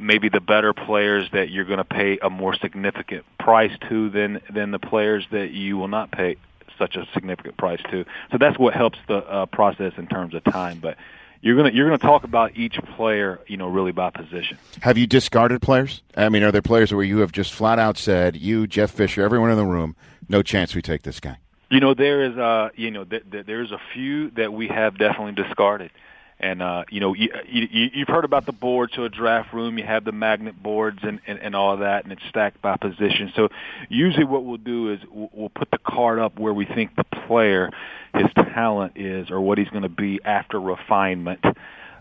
maybe 0.00 0.28
the 0.28 0.40
better 0.40 0.72
players 0.72 1.28
that 1.32 1.50
you're 1.50 1.64
going 1.64 1.78
to 1.78 1.84
pay 1.84 2.18
a 2.18 2.30
more 2.30 2.54
significant 2.54 3.24
price 3.38 3.72
to 3.88 4.10
than 4.10 4.40
than 4.52 4.70
the 4.70 4.78
players 4.78 5.26
that 5.30 5.50
you 5.50 5.76
will 5.76 5.88
not 5.88 6.10
pay 6.10 6.36
such 6.78 6.96
a 6.96 7.06
significant 7.14 7.56
price 7.56 7.80
to. 7.90 8.04
So 8.32 8.38
that's 8.38 8.58
what 8.58 8.74
helps 8.74 8.98
the 9.08 9.16
uh, 9.16 9.46
process 9.46 9.92
in 9.96 10.06
terms 10.06 10.34
of 10.34 10.44
time, 10.44 10.78
but 10.80 10.96
you're 11.40 11.56
gonna 11.56 11.70
you're 11.70 11.86
gonna 11.86 11.98
talk 11.98 12.24
about 12.24 12.56
each 12.56 12.78
player, 12.96 13.40
you 13.46 13.56
know, 13.56 13.68
really 13.68 13.92
by 13.92 14.10
position. 14.10 14.58
Have 14.82 14.98
you 14.98 15.06
discarded 15.06 15.62
players? 15.62 16.02
I 16.16 16.28
mean, 16.28 16.42
are 16.42 16.52
there 16.52 16.62
players 16.62 16.92
where 16.92 17.04
you 17.04 17.18
have 17.18 17.32
just 17.32 17.52
flat 17.52 17.78
out 17.78 17.98
said, 17.98 18.36
you, 18.36 18.66
Jeff 18.66 18.90
Fisher, 18.90 19.22
everyone 19.22 19.50
in 19.50 19.56
the 19.56 19.64
room, 19.64 19.96
no 20.28 20.42
chance 20.42 20.74
we 20.74 20.82
take 20.82 21.02
this 21.02 21.20
guy? 21.20 21.38
You 21.70 21.80
know, 21.80 21.94
there 21.94 22.24
is 22.24 22.36
uh, 22.36 22.70
you 22.74 22.90
know, 22.90 23.04
th- 23.04 23.24
th- 23.30 23.46
there's 23.46 23.72
a 23.72 23.80
few 23.92 24.30
that 24.32 24.52
we 24.52 24.68
have 24.68 24.98
definitely 24.98 25.32
discarded. 25.42 25.90
And 26.38 26.60
uh, 26.62 26.84
you 26.90 27.00
know, 27.00 27.14
you, 27.14 27.30
you, 27.48 27.90
you've 27.94 28.08
heard 28.08 28.24
about 28.24 28.44
the 28.44 28.52
board. 28.52 28.90
So 28.94 29.04
a 29.04 29.08
draft 29.08 29.54
room, 29.54 29.78
you 29.78 29.84
have 29.84 30.04
the 30.04 30.12
magnet 30.12 30.62
boards 30.62 30.98
and, 31.02 31.20
and, 31.26 31.38
and 31.38 31.56
all 31.56 31.72
of 31.72 31.80
that, 31.80 32.04
and 32.04 32.12
it's 32.12 32.22
stacked 32.28 32.60
by 32.60 32.76
position. 32.76 33.32
So 33.34 33.48
usually, 33.88 34.24
what 34.24 34.44
we'll 34.44 34.58
do 34.58 34.92
is 34.92 35.00
we'll, 35.10 35.30
we'll 35.32 35.48
put 35.48 35.70
the 35.70 35.78
card 35.78 36.18
up 36.18 36.38
where 36.38 36.52
we 36.52 36.66
think 36.66 36.94
the 36.94 37.04
player, 37.04 37.70
his 38.14 38.26
talent 38.34 38.92
is, 38.96 39.30
or 39.30 39.40
what 39.40 39.56
he's 39.56 39.68
going 39.68 39.84
to 39.84 39.88
be 39.88 40.20
after 40.24 40.60
refinement. 40.60 41.42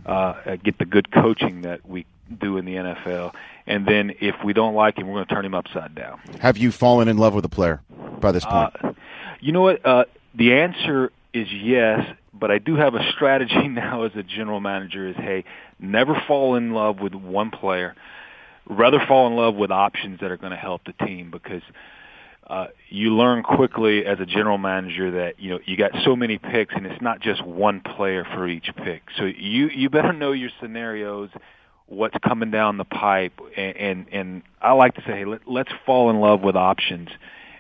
Uh, 0.06 0.58
get 0.58 0.78
the 0.78 0.86
good 0.86 1.12
coaching 1.12 1.62
that 1.62 1.88
we 1.88 2.06
do 2.40 2.58
in 2.58 2.66
the 2.66 2.76
NFL, 2.76 3.34
and 3.66 3.88
then 3.88 4.12
if 4.20 4.36
we 4.44 4.54
don't 4.54 4.76
like 4.76 4.98
him, 4.98 5.08
we're 5.08 5.16
going 5.16 5.28
to 5.28 5.34
turn 5.34 5.46
him 5.46 5.56
upside 5.56 5.96
down. 5.96 6.20
Have 6.42 6.58
you 6.58 6.72
fallen 6.72 7.08
in 7.08 7.18
love 7.18 7.34
with 7.34 7.46
a 7.46 7.50
player 7.50 7.82
by 8.20 8.32
this 8.32 8.46
point? 8.46 8.76
Uh, 8.84 8.94
you 9.40 9.52
know 9.52 9.62
what? 9.62 9.86
Uh, 9.86 10.06
the 10.36 10.54
answer 10.54 11.12
is 11.34 11.52
yes, 11.52 12.16
but 12.40 12.52
I 12.52 12.60
do 12.60 12.76
have 12.76 12.96
a 12.96 13.12
strategy 13.12 13.68
now 13.68 14.04
as 14.04 14.12
a 14.16 14.24
general 14.24 14.60
manager 14.60 15.08
is, 15.08 15.16
hey, 15.16 15.44
never 15.80 16.22
fall 16.28 16.56
in 16.56 16.74
love 16.74 17.00
with 17.00 17.14
one 17.14 17.52
player. 17.52 17.96
Rather 18.68 19.00
fall 19.08 19.28
in 19.28 19.36
love 19.36 19.56
with 19.56 19.72
options 19.72 20.20
that 20.22 20.32
are 20.32 20.38
going 20.38 20.52
to 20.52 20.58
help 20.58 20.84
the 20.86 21.06
team 21.06 21.30
because 21.30 21.62
uh, 22.48 22.68
you 22.90 23.16
learn 23.16 23.44
quickly 23.44 24.06
as 24.06 24.20
a 24.20 24.26
general 24.26 24.58
manager 24.58 25.12
that 25.12 25.40
you 25.40 25.52
know 25.52 25.60
you 25.66 25.78
got 25.78 25.92
so 26.04 26.16
many 26.16 26.38
picks 26.38 26.74
and 26.76 26.86
it's 26.86 27.02
not 27.02 27.20
just 27.20 27.44
one 27.46 27.80
player 27.82 28.24
for 28.24 28.48
each 28.48 28.70
pick. 28.78 29.04
So 29.18 29.26
you 29.26 29.70
you 29.70 29.90
better 29.90 30.14
know 30.14 30.32
your 30.32 30.50
scenarios, 30.60 31.30
what's 31.88 32.16
coming 32.28 32.50
down 32.50 32.78
the 32.78 32.86
pipe, 32.86 33.40
and 33.56 33.78
and, 33.78 34.06
and 34.12 34.44
I 34.62 34.74
like 34.74 34.96
to 34.96 35.02
say, 35.02 35.12
hey, 35.12 35.26
let, 35.26 35.42
let's 35.48 35.72
fall 35.86 36.10
in 36.10 36.20
love 36.20 36.42
with 36.42 36.56
options 36.56 37.10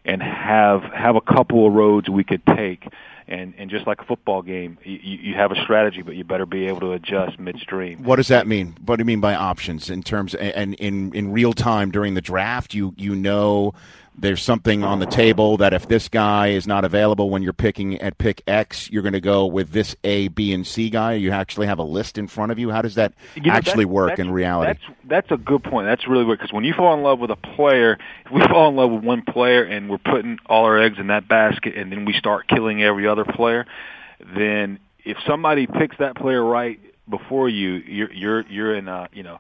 and 0.05 0.21
have 0.21 0.83
have 0.83 1.15
a 1.15 1.21
couple 1.21 1.67
of 1.67 1.73
roads 1.73 2.09
we 2.09 2.23
could 2.23 2.45
take. 2.45 2.87
And 3.27 3.55
and 3.57 3.71
just 3.71 3.87
like 3.87 4.01
a 4.01 4.05
football 4.05 4.43
game, 4.43 4.77
you, 4.83 4.99
you 5.01 5.33
have 5.33 5.51
a 5.51 5.59
strategy, 5.63 6.03
but 6.03 6.15
you 6.15 6.23
better 6.23 6.45
be 6.45 6.67
able 6.67 6.81
to 6.81 6.91
adjust 6.91 7.39
midstream. 7.39 8.03
What 8.03 8.17
does 8.17 8.27
that 8.27 8.45
mean? 8.45 8.77
What 8.85 8.97
do 8.97 9.01
you 9.01 9.05
mean 9.05 9.19
by 9.19 9.33
options 9.33 9.89
in 9.89 10.03
terms 10.03 10.35
and 10.35 10.75
in 10.75 11.11
in 11.13 11.31
real 11.31 11.51
time 11.51 11.89
during 11.89 12.13
the 12.13 12.21
draft? 12.21 12.75
You 12.75 12.93
you 12.97 13.15
know 13.15 13.73
there's 14.17 14.41
something 14.41 14.83
on 14.83 14.99
the 14.99 15.05
table 15.05 15.57
that 15.57 15.73
if 15.73 15.87
this 15.87 16.07
guy 16.07 16.49
is 16.49 16.65
not 16.65 16.85
available 16.85 17.29
when 17.29 17.43
you're 17.43 17.53
picking 17.53 17.99
at 18.01 18.17
pick 18.17 18.41
X, 18.47 18.89
you're 18.89 19.01
going 19.01 19.13
to 19.13 19.21
go 19.21 19.45
with 19.45 19.71
this 19.71 19.95
A, 20.03 20.29
B, 20.29 20.53
and 20.53 20.65
C 20.65 20.89
guy. 20.89 21.13
You 21.13 21.31
actually 21.31 21.67
have 21.67 21.79
a 21.79 21.83
list 21.83 22.17
in 22.17 22.27
front 22.27 22.51
of 22.51 22.59
you. 22.59 22.69
How 22.69 22.81
does 22.81 22.95
that 22.95 23.13
you 23.35 23.43
know, 23.43 23.53
actually 23.53 23.85
work 23.85 24.17
in 24.19 24.31
reality? 24.31 24.73
That's 24.73 24.97
that's 25.03 25.31
a 25.31 25.37
good 25.37 25.63
point. 25.63 25.87
That's 25.87 26.07
really 26.07 26.23
weird 26.23 26.39
because 26.39 26.53
when 26.53 26.63
you 26.63 26.73
fall 26.73 26.93
in 26.93 27.03
love 27.03 27.19
with 27.19 27.31
a 27.31 27.35
player, 27.35 27.97
if 28.25 28.31
we 28.31 28.41
fall 28.49 28.69
in 28.69 28.75
love 28.75 28.91
with 28.91 29.03
one 29.03 29.21
player 29.21 29.63
and 29.63 29.89
we're 29.89 29.97
putting 29.97 30.39
all 30.45 30.65
our 30.65 30.81
eggs 30.81 30.97
in 30.97 31.07
that 31.07 31.27
basket, 31.27 31.75
and 31.75 31.91
then 31.91 32.05
we 32.05 32.13
start 32.13 32.47
killing 32.47 32.81
every 32.83 33.07
other 33.07 33.25
player, 33.25 33.65
then 34.35 34.79
if 35.03 35.17
somebody 35.27 35.67
picks 35.67 35.97
that 35.97 36.15
player 36.15 36.43
right 36.43 36.79
before 37.09 37.49
you, 37.49 37.73
you're 37.73 38.13
you're 38.13 38.41
you're 38.47 38.75
in 38.75 38.87
a 38.87 39.09
you 39.11 39.23
know 39.23 39.39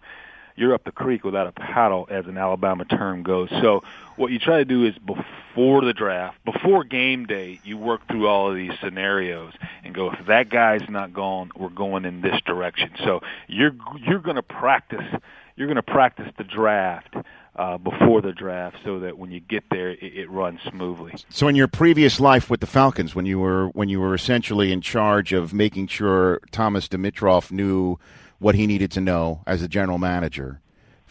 you're 0.55 0.73
up 0.73 0.83
the 0.83 0.91
creek 0.91 1.23
without 1.23 1.47
a 1.47 1.51
paddle, 1.51 2.07
as 2.09 2.25
an 2.27 2.37
Alabama 2.37 2.85
term 2.85 3.23
goes. 3.23 3.49
So 3.49 3.83
what 4.15 4.31
you 4.31 4.39
try 4.39 4.57
to 4.57 4.65
do 4.65 4.85
is 4.85 4.95
before 4.97 5.83
the 5.83 5.93
draft, 5.93 6.37
before 6.45 6.83
game 6.83 7.25
day, 7.25 7.59
you 7.63 7.77
work 7.77 8.07
through 8.07 8.27
all 8.27 8.49
of 8.49 8.55
these 8.55 8.71
scenarios 8.81 9.53
and 9.83 9.93
go, 9.93 10.11
if 10.11 10.25
that 10.27 10.49
guy's 10.49 10.87
not 10.89 11.13
gone, 11.13 11.51
we're 11.55 11.69
going 11.69 12.05
in 12.05 12.21
this 12.21 12.39
direction. 12.45 12.91
So 13.03 13.21
you're 13.47 13.75
you're 13.99 14.19
going 14.19 14.35
to 14.35 14.43
practice. 14.43 15.05
You're 15.55 15.67
going 15.67 15.77
to 15.77 15.83
practice 15.83 16.29
the 16.37 16.43
draft 16.43 17.15
uh, 17.55 17.77
before 17.77 18.21
the 18.21 18.33
draft, 18.33 18.75
so 18.83 18.99
that 18.99 19.17
when 19.17 19.31
you 19.31 19.39
get 19.39 19.63
there, 19.71 19.91
it, 19.91 19.99
it 20.01 20.29
runs 20.29 20.59
smoothly. 20.69 21.13
So, 21.29 21.47
in 21.47 21.55
your 21.55 21.69
previous 21.69 22.19
life 22.19 22.49
with 22.49 22.59
the 22.59 22.67
Falcons, 22.67 23.15
when 23.15 23.25
you 23.25 23.39
were 23.39 23.69
when 23.69 23.87
you 23.87 24.01
were 24.01 24.13
essentially 24.13 24.73
in 24.73 24.81
charge 24.81 25.31
of 25.31 25.53
making 25.53 25.87
sure 25.87 26.41
Thomas 26.51 26.89
Dimitroff 26.89 27.51
knew 27.51 27.97
what 28.39 28.55
he 28.55 28.67
needed 28.67 28.91
to 28.91 29.01
know 29.01 29.41
as 29.47 29.61
a 29.61 29.69
general 29.69 29.97
manager 29.97 30.59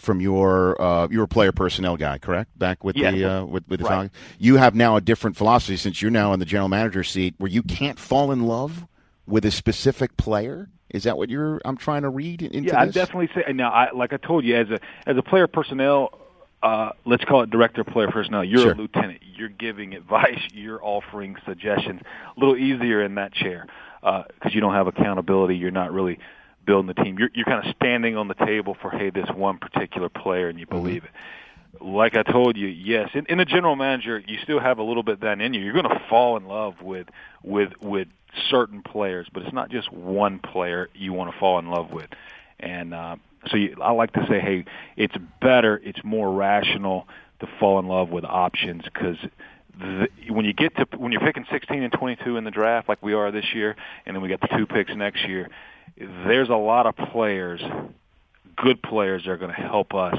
from 0.04 0.20
your 0.20 0.80
uh, 0.80 1.08
your 1.10 1.26
player 1.26 1.52
personnel 1.52 1.96
guy, 1.96 2.18
correct? 2.18 2.56
Back 2.58 2.84
with 2.84 2.96
yes. 2.96 3.14
the 3.14 3.24
uh, 3.24 3.44
with 3.44 3.68
with 3.68 3.80
the 3.80 3.86
right. 3.86 4.10
You 4.38 4.56
have 4.56 4.74
now 4.74 4.96
a 4.96 5.00
different 5.00 5.36
philosophy 5.36 5.76
since 5.76 6.00
you're 6.00 6.10
now 6.10 6.32
in 6.32 6.40
the 6.40 6.46
general 6.46 6.68
manager 6.68 7.02
seat, 7.02 7.34
where 7.38 7.50
you 7.50 7.62
can't 7.62 7.98
fall 7.98 8.30
in 8.30 8.46
love 8.46 8.86
with 9.26 9.44
a 9.44 9.50
specific 9.50 10.16
player. 10.16 10.68
Is 10.90 11.04
that 11.04 11.16
what 11.18 11.28
you're? 11.28 11.60
I'm 11.64 11.76
trying 11.76 12.02
to 12.02 12.08
read 12.08 12.42
into 12.42 12.68
yeah, 12.68 12.84
this. 12.84 12.96
I 12.96 13.00
definitely 13.00 13.30
say. 13.34 13.52
Now, 13.52 13.70
I, 13.70 13.90
like 13.92 14.12
I 14.12 14.16
told 14.16 14.44
you, 14.44 14.56
as 14.56 14.70
a 14.70 14.78
as 15.06 15.16
a 15.16 15.22
player 15.22 15.48
personnel, 15.48 16.20
uh, 16.62 16.90
let's 17.04 17.24
call 17.24 17.42
it 17.42 17.50
director 17.50 17.80
of 17.80 17.88
player 17.88 18.10
personnel. 18.10 18.44
You're 18.44 18.60
sure. 18.60 18.72
a 18.72 18.76
lieutenant. 18.76 19.20
You're 19.36 19.48
giving 19.48 19.94
advice. 19.94 20.40
You're 20.52 20.84
offering 20.84 21.36
suggestions. 21.44 22.00
A 22.36 22.40
little 22.40 22.56
easier 22.56 23.02
in 23.02 23.16
that 23.16 23.32
chair 23.32 23.66
because 24.02 24.26
uh, 24.44 24.50
you 24.50 24.60
don't 24.60 24.74
have 24.74 24.86
accountability. 24.86 25.56
You're 25.56 25.70
not 25.70 25.92
really 25.92 26.18
building 26.64 26.92
the 26.94 27.02
team. 27.02 27.18
You're, 27.18 27.30
you're 27.34 27.44
kind 27.44 27.66
of 27.66 27.74
standing 27.76 28.16
on 28.16 28.28
the 28.28 28.34
table 28.34 28.76
for 28.80 28.90
hey, 28.90 29.10
this 29.10 29.28
one 29.34 29.58
particular 29.58 30.08
player, 30.08 30.48
and 30.48 30.58
you 30.58 30.66
believe 30.66 31.02
mm-hmm. 31.02 31.06
it. 31.06 31.84
Like 31.84 32.16
I 32.16 32.22
told 32.22 32.56
you, 32.56 32.68
yes, 32.68 33.10
in, 33.14 33.26
in 33.28 33.40
a 33.40 33.44
general 33.44 33.74
manager, 33.74 34.22
you 34.26 34.38
still 34.42 34.60
have 34.60 34.78
a 34.78 34.82
little 34.82 35.02
bit 35.02 35.20
that 35.20 35.40
in 35.40 35.54
you. 35.54 35.60
You're 35.60 35.72
going 35.72 35.88
to 35.88 36.02
fall 36.08 36.36
in 36.36 36.46
love 36.46 36.80
with 36.80 37.08
with 37.42 37.72
with 37.80 38.08
certain 38.48 38.82
players, 38.82 39.26
but 39.32 39.42
it's 39.42 39.52
not 39.52 39.70
just 39.70 39.92
one 39.92 40.38
player 40.38 40.88
you 40.94 41.12
want 41.12 41.32
to 41.32 41.38
fall 41.38 41.58
in 41.58 41.68
love 41.68 41.90
with. 41.90 42.08
And 42.60 42.94
uh, 42.94 43.16
so 43.48 43.56
you, 43.56 43.76
I 43.82 43.90
like 43.92 44.12
to 44.12 44.26
say, 44.28 44.40
hey, 44.40 44.64
it's 44.96 45.14
better, 45.40 45.80
it's 45.84 46.02
more 46.04 46.32
rational 46.32 47.08
to 47.40 47.48
fall 47.58 47.78
in 47.78 47.86
love 47.86 48.10
with 48.10 48.24
options 48.24 48.84
because 48.84 49.16
the, 49.78 50.08
when 50.28 50.44
you 50.44 50.52
get 50.52 50.76
to 50.76 50.86
when 50.96 51.12
you're 51.12 51.20
picking 51.20 51.44
16 51.50 51.82
and 51.82 51.92
22 51.92 52.36
in 52.36 52.44
the 52.44 52.50
draft, 52.50 52.88
like 52.88 53.02
we 53.02 53.12
are 53.14 53.30
this 53.32 53.46
year, 53.52 53.76
and 54.06 54.14
then 54.14 54.22
we 54.22 54.28
got 54.28 54.40
the 54.40 54.56
two 54.56 54.66
picks 54.66 54.94
next 54.94 55.26
year 55.26 55.48
there's 55.96 56.48
a 56.48 56.56
lot 56.56 56.86
of 56.86 56.96
players, 56.96 57.62
good 58.56 58.82
players, 58.82 59.24
that 59.24 59.30
are 59.30 59.36
going 59.36 59.54
to 59.54 59.60
help 59.60 59.94
us 59.94 60.18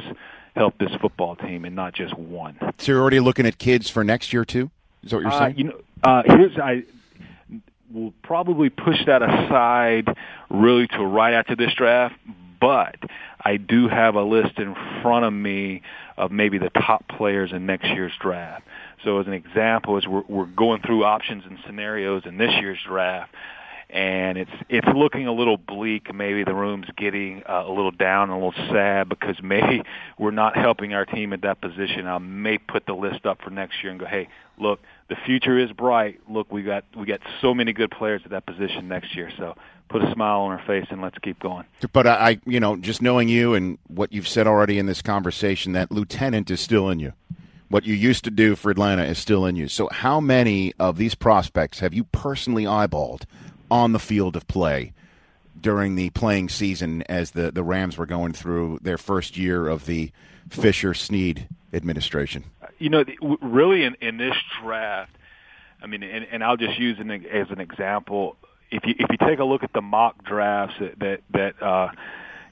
help 0.56 0.78
this 0.78 0.92
football 1.02 1.36
team, 1.36 1.66
and 1.66 1.76
not 1.76 1.94
just 1.94 2.18
one. 2.18 2.58
So 2.78 2.94
you're 2.94 3.02
already 3.02 3.20
looking 3.20 3.46
at 3.46 3.58
kids 3.58 3.90
for 3.90 4.04
next 4.04 4.32
year 4.32 4.46
too. 4.46 4.72
Is 5.04 5.12
that 5.12 5.18
what 5.18 5.24
you're 5.24 5.32
uh, 5.32 5.40
saying? 5.40 5.58
You 5.58 5.64
know, 5.66 5.82
uh, 6.04 6.24
here's 6.26 6.58
I 6.58 6.84
will 7.92 8.14
probably 8.24 8.70
push 8.70 9.06
that 9.06 9.22
aside 9.22 10.16
really 10.50 10.88
to 10.88 11.04
right 11.04 11.34
after 11.34 11.56
this 11.56 11.74
draft, 11.74 12.16
but 12.60 12.96
I 13.44 13.58
do 13.58 13.88
have 13.88 14.16
a 14.16 14.24
list 14.24 14.58
in 14.58 14.76
front 15.02 15.26
of 15.26 15.34
me 15.34 15.82
of 16.18 16.32
maybe 16.32 16.58
the 16.58 16.70
top 16.70 17.08
players 17.08 17.52
in 17.52 17.66
next 17.66 17.86
year's 17.88 18.14
draft. 18.20 18.66
So 19.04 19.20
as 19.20 19.28
an 19.28 19.34
example, 19.34 19.98
as 19.98 20.08
we're, 20.08 20.24
we're 20.28 20.46
going 20.46 20.82
through 20.82 21.04
options 21.04 21.44
and 21.46 21.60
scenarios 21.66 22.24
in 22.26 22.38
this 22.38 22.52
year's 22.60 22.80
draft, 22.86 23.32
and 23.90 24.38
it's 24.38 24.52
it's 24.70 24.88
looking 24.96 25.28
a 25.28 25.34
little 25.34 25.58
bleak. 25.58 26.14
Maybe 26.14 26.44
the 26.44 26.54
room's 26.54 26.88
getting 26.98 27.44
uh, 27.48 27.64
a 27.66 27.72
little 27.72 27.92
down, 27.92 28.30
a 28.30 28.36
little 28.36 28.54
sad 28.70 29.10
because 29.10 29.38
maybe 29.44 29.84
we're 30.18 30.32
not 30.32 30.58
helping 30.58 30.94
our 30.94 31.06
team 31.06 31.34
at 31.34 31.42
that 31.42 31.62
position. 31.62 32.08
I 32.08 32.18
may 32.18 32.58
put 32.58 32.86
the 32.86 32.94
list 32.94 33.26
up 33.26 33.42
for 33.42 33.50
next 33.50 33.84
year 33.84 33.92
and 33.92 34.00
go, 34.00 34.06
hey, 34.06 34.28
look, 34.58 34.80
the 35.10 35.16
future 35.16 35.58
is 35.58 35.72
bright. 35.72 36.20
Look, 36.30 36.52
we 36.52 36.64
got 36.64 36.84
we 36.96 37.06
got 37.06 37.22
so 37.42 37.54
many 37.54 37.74
good 37.74 37.92
players 37.92 38.22
at 38.26 38.32
that 38.32 38.46
position 38.46 38.88
next 38.88 39.16
year. 39.16 39.32
So 39.38 39.56
put 39.90 40.04
a 40.04 40.12
smile 40.14 40.42
on 40.42 40.52
our 40.52 40.66
face 40.66 40.88
and 40.90 41.02
let's 41.02 41.18
keep 41.20 41.40
going. 41.40 41.66
But 41.94 42.08
I, 42.08 42.40
you 42.46 42.60
know, 42.60 42.76
just 42.76 43.02
knowing 43.02 43.30
you 43.30 43.54
and 43.54 43.78
what 43.88 44.12
you've 44.12 44.28
said 44.28 44.48
already 44.48 44.80
in 44.80 44.88
this 44.88 45.02
conversation, 45.02 45.74
that 45.74 45.92
lieutenant 45.92 46.50
is 46.50 46.60
still 46.60 46.90
in 46.90 47.00
you. 47.00 47.14
What 47.70 47.86
you 47.86 47.96
used 47.96 48.24
to 48.26 48.32
do 48.32 48.56
for 48.56 48.70
Atlanta 48.70 49.04
is 49.04 49.18
still 49.18 49.46
in 49.46 49.56
you. 49.56 49.68
So, 49.68 49.90
how 49.92 50.20
many 50.20 50.74
of 50.80 50.98
these 50.98 51.16
prospects 51.16 51.80
have 51.80 51.94
you 51.94 52.04
personally 52.06 52.64
eyeballed 52.64 53.24
on 53.70 53.92
the 53.92 54.00
field 54.00 54.36
of 54.36 54.48
play 54.48 54.94
during 55.60 55.96
the 55.96 56.10
playing 56.12 56.50
season 56.50 57.04
as 57.04 57.32
the, 57.32 57.52
the 57.52 57.64
Rams 57.64 57.98
were 57.98 58.06
going 58.06 58.34
through 58.34 58.80
their 58.82 58.98
first 58.98 59.38
year 59.38 59.68
of 59.68 59.86
the 59.86 60.12
Fisher 60.50 60.94
Snead 60.94 61.48
administration? 61.74 62.46
You 62.78 62.90
know, 62.90 63.04
really 63.42 63.84
in, 63.84 63.96
in 64.02 64.18
this 64.18 64.36
draft, 64.62 65.16
I 65.82 65.88
mean, 65.88 66.04
and, 66.04 66.26
and 66.32 66.44
I'll 66.44 66.58
just 66.58 66.78
use 66.80 67.00
an, 67.00 67.12
as 67.12 67.50
an 67.50 67.60
example. 67.60 68.38
If 68.72 68.84
you 68.86 68.96
if 68.98 69.08
you 69.12 69.18
take 69.28 69.40
a 69.40 69.44
look 69.44 69.64
at 69.64 69.72
the 69.74 69.82
mock 69.82 70.24
drafts 70.24 70.76
that 70.80 71.00
that, 71.00 71.22
that 71.32 71.64
uh, 71.64 71.92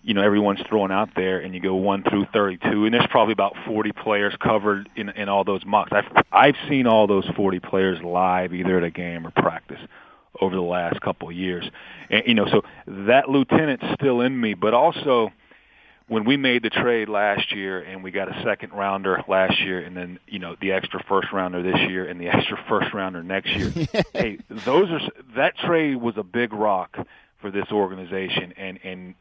you 0.04 0.14
know 0.14 0.22
everyone's 0.22 0.62
throwing 0.70 0.92
out 0.92 1.10
there, 1.16 1.40
and 1.40 1.54
you 1.54 1.60
go 1.60 1.76
one 1.76 2.04
through 2.04 2.28
thirty-two, 2.32 2.86
and 2.86 2.94
there's 2.94 3.08
probably 3.10 3.34
about 3.34 3.56
forty 3.66 3.92
players 3.92 4.34
covered 4.40 4.88
in 4.96 5.10
in 5.10 5.28
all 5.28 5.44
those 5.44 5.66
mocks. 5.66 5.92
I've 5.92 6.24
I've 6.32 6.56
seen 6.70 6.86
all 6.86 7.08
those 7.08 7.28
forty 7.36 7.60
players 7.60 8.02
live, 8.04 8.54
either 8.54 8.78
at 8.78 8.84
a 8.84 8.92
game 8.92 9.26
or 9.26 9.32
practice 9.32 9.80
over 10.40 10.56
the 10.56 10.62
last 10.62 11.00
couple 11.02 11.30
of 11.30 11.36
years. 11.36 11.70
And, 12.10 12.24
you 12.28 12.34
know, 12.34 12.48
so 12.48 12.64
that 12.88 13.30
lieutenant's 13.30 13.86
still 13.96 14.22
in 14.22 14.40
me, 14.40 14.54
but 14.54 14.74
also 14.74 15.32
when 16.08 16.26
we 16.26 16.38
made 16.38 16.64
the 16.64 16.70
trade 16.70 17.08
last 17.08 17.52
year 17.52 17.82
and 17.82 18.04
we 18.04 18.12
got 18.12 18.28
a 18.28 18.44
second 18.44 18.74
rounder 18.74 19.24
last 19.28 19.60
year 19.62 19.80
and 19.80 19.96
then, 19.96 20.20
you 20.28 20.40
know, 20.40 20.56
the 20.60 20.72
extra 20.74 21.02
first 21.08 21.32
rounder 21.32 21.64
this 21.64 21.80
year 21.90 22.06
and 22.06 22.20
the 22.20 22.28
extra 22.34 22.58
first 22.68 22.94
rounder 22.94 23.24
next 23.24 23.50
year. 23.56 23.72
hey, 24.14 24.40
those 24.50 24.90
are 24.90 25.00
that 25.36 25.58
trade 25.58 25.96
was 25.96 26.16
a 26.18 26.24
big 26.24 26.52
rock 26.54 26.98
for 27.40 27.52
this 27.52 27.68
organization 27.72 28.54
and 28.58 28.80
and 28.84 29.16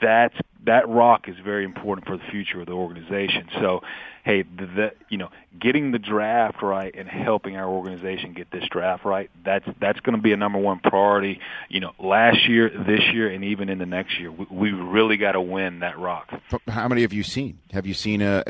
that's 0.00 0.36
that 0.66 0.88
rock 0.88 1.28
is 1.28 1.36
very 1.42 1.64
important 1.64 2.06
for 2.06 2.16
the 2.16 2.24
future 2.30 2.60
of 2.60 2.66
the 2.66 2.72
organization. 2.72 3.48
So, 3.60 3.82
hey, 4.24 4.42
the, 4.42 4.66
the 4.66 4.92
you 5.08 5.16
know, 5.16 5.30
getting 5.58 5.92
the 5.92 5.98
draft 5.98 6.60
right 6.60 6.92
and 6.94 7.08
helping 7.08 7.56
our 7.56 7.68
organization 7.68 8.34
get 8.34 8.50
this 8.50 8.64
draft 8.70 9.04
right, 9.04 9.30
that's 9.44 9.64
that's 9.80 10.00
going 10.00 10.16
to 10.16 10.22
be 10.22 10.32
a 10.32 10.36
number 10.36 10.58
one 10.58 10.80
priority. 10.80 11.40
You 11.68 11.80
know, 11.80 11.92
last 11.98 12.48
year, 12.48 12.68
this 12.68 13.00
year, 13.12 13.28
and 13.28 13.44
even 13.44 13.68
in 13.68 13.78
the 13.78 13.86
next 13.86 14.18
year, 14.18 14.30
we, 14.30 14.46
we 14.50 14.70
really 14.72 15.16
got 15.16 15.32
to 15.32 15.40
win 15.40 15.80
that 15.80 15.98
rock. 15.98 16.30
How 16.68 16.88
many 16.88 17.02
have 17.02 17.12
you 17.12 17.22
seen? 17.22 17.58
Have 17.72 17.86
you 17.86 17.94
seen 17.94 18.20
a? 18.20 18.44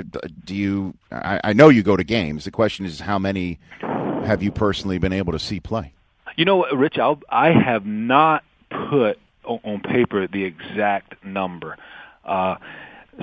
Do 0.45 0.55
you? 0.55 0.95
I, 1.13 1.41
I 1.45 1.53
know 1.53 1.69
you 1.69 1.83
go 1.83 1.97
to 1.97 2.05
games. 2.05 2.45
The 2.45 2.51
question 2.51 2.87
is, 2.87 3.01
how 3.01 3.19
many 3.19 3.59
have 3.81 4.43
you 4.43 4.51
personally 4.51 4.99
been 4.99 5.13
able 5.13 5.33
to 5.33 5.39
see 5.39 5.61
play? 5.61 5.93
You 6.37 6.45
know, 6.45 6.67
Rich, 6.71 6.99
I'll, 6.99 7.21
I 7.31 7.51
have 7.51 7.87
not 7.87 8.45
put 8.91 9.19
on 9.47 9.81
paper 9.81 10.27
the 10.27 10.45
exact 10.45 11.25
number. 11.25 11.77
Uh, 12.25 12.57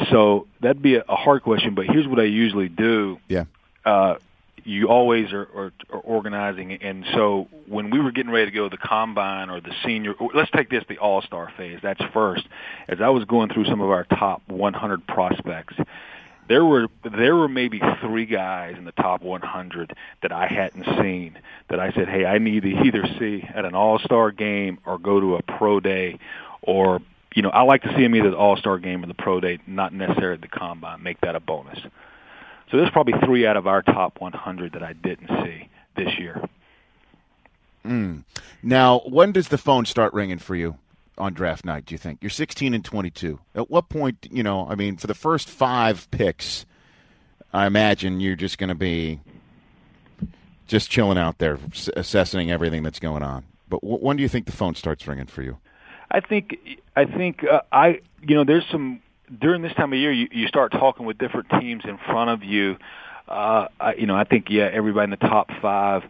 so 0.10 0.48
that'd 0.62 0.82
be 0.82 0.96
a, 0.96 1.04
a 1.08 1.16
hard 1.16 1.44
question, 1.44 1.76
but 1.76 1.86
here's 1.86 2.08
what 2.08 2.20
I 2.20 2.24
usually 2.24 2.70
do. 2.70 3.20
Yeah. 3.28 3.46
Uh, 3.86 4.16
you 4.66 4.88
always 4.88 5.34
are, 5.34 5.48
are, 5.56 5.74
are 5.92 6.00
organizing, 6.00 6.72
and 6.72 7.06
so 7.14 7.48
when 7.68 7.90
we 7.90 8.00
were 8.00 8.12
getting 8.12 8.32
ready 8.32 8.50
to 8.50 8.56
go 8.56 8.70
to 8.70 8.70
the 8.70 8.78
combine 8.78 9.50
or 9.50 9.60
the 9.60 9.74
senior, 9.86 10.16
let's 10.34 10.50
take 10.52 10.70
this 10.70 10.84
the 10.88 10.98
All 10.98 11.22
Star 11.22 11.52
phase. 11.58 11.80
That's 11.84 12.02
first. 12.14 12.48
As 12.88 13.02
I 13.02 13.10
was 13.10 13.26
going 13.26 13.50
through 13.50 13.66
some 13.66 13.82
of 13.82 13.90
our 13.90 14.06
top 14.06 14.42
100 14.48 15.06
prospects, 15.06 15.76
there 16.48 16.66
were 16.66 16.88
there 17.04 17.36
were 17.36 17.48
maybe 17.48 17.82
three 18.02 18.26
guys 18.26 18.76
in 18.78 18.86
the 18.86 18.92
top 18.92 19.22
100 19.22 19.96
that 20.22 20.32
I 20.32 20.48
hadn't 20.48 20.86
seen 21.02 21.38
that 21.70 21.80
I 21.80 21.92
said, 21.94 22.10
hey, 22.10 22.26
I 22.26 22.38
need 22.38 22.64
to 22.64 22.70
either 22.84 23.06
see 23.20 23.48
at 23.54 23.66
an 23.66 23.76
All 23.76 24.00
Star 24.00 24.32
game 24.32 24.80
or 24.86 24.98
go 24.98 25.20
to 25.20 25.36
a 25.36 25.42
pro 25.42 25.80
day, 25.80 26.20
or 26.62 27.02
you 27.34 27.42
know, 27.42 27.50
I 27.50 27.64
like 27.64 27.82
to 27.84 27.90
see 27.96 28.04
them 28.04 28.16
either 28.16 28.28
at 28.28 28.32
the 28.32 28.38
All 28.38 28.58
Star 28.58 28.78
game 28.78 29.04
or 29.04 29.08
the 29.08 29.14
pro 29.14 29.40
day, 29.40 29.60
not 29.66 29.94
necessarily 29.94 30.42
the 30.42 30.48
combine. 30.48 31.02
Make 31.02 31.22
that 31.22 31.36
a 31.36 31.40
bonus. 31.40 31.80
So 32.72 32.78
there's 32.78 32.92
probably 32.92 33.14
three 33.26 33.46
out 33.46 33.58
of 33.58 33.68
our 33.68 33.82
top 33.82 34.20
100 34.20 34.74
that 34.74 34.84
I 34.84 34.94
didn't 34.94 35.30
see 35.44 35.70
this 35.96 36.18
year. 36.18 36.42
Mm. 37.86 38.24
Now, 38.64 39.00
when 39.06 39.32
does 39.32 39.50
the 39.50 39.58
phone 39.58 39.86
start 39.86 40.14
ringing 40.14 40.40
for 40.40 40.56
you 40.56 40.78
on 41.18 41.34
draft 41.34 41.66
night? 41.66 41.86
Do 41.86 41.94
you 41.94 42.00
think 42.00 42.20
you're 42.22 42.30
16 42.30 42.74
and 42.74 42.84
22? 42.84 43.40
At 43.56 43.70
what 43.70 43.90
point, 43.90 44.28
you 44.32 44.44
know, 44.44 44.68
I 44.68 44.76
mean, 44.76 44.98
for 44.98 45.08
the 45.08 45.14
first 45.14 45.50
five 45.50 46.10
picks, 46.12 46.66
I 47.54 47.68
imagine 47.68 48.20
you're 48.20 48.36
just 48.36 48.58
going 48.58 48.70
to 48.70 48.76
be 48.76 49.20
just 50.68 50.90
chilling 50.90 51.18
out 51.18 51.38
there, 51.38 51.60
assessing 51.96 52.50
everything 52.50 52.84
that's 52.84 53.00
going 53.00 53.24
on. 53.24 53.46
But 53.70 53.84
when 53.84 54.18
do 54.18 54.24
you 54.24 54.30
think 54.30 54.46
the 54.46 54.52
phone 54.52 54.76
starts 54.76 55.08
ringing 55.08 55.28
for 55.28 55.42
you? 55.42 55.58
I 56.12 56.20
think 56.20 56.58
I 56.96 57.06
think 57.06 57.44
uh, 57.44 57.62
I 57.72 58.02
you 58.22 58.36
know 58.36 58.44
there's 58.44 58.66
some 58.72 59.02
during 59.40 59.64
this 59.64 59.74
time 59.74 59.94
of 59.94 60.00
year 60.00 60.12
you, 60.12 60.28
you 60.32 60.48
start 60.48 60.72
talking 60.72 61.06
with 61.08 61.18
different 61.18 61.50
teams 61.60 61.84
in 61.86 61.98
front 61.98 62.30
of 62.30 62.44
you. 62.44 62.78
Uh, 63.28 63.68
I, 63.80 63.96
you 63.96 64.06
know 64.06 64.16
I 64.16 64.26
think 64.26 64.48
yeah 64.50 64.70
everybody 64.72 65.06
in 65.06 65.10
the 65.10 65.28
top 65.28 65.50
five. 65.60 66.04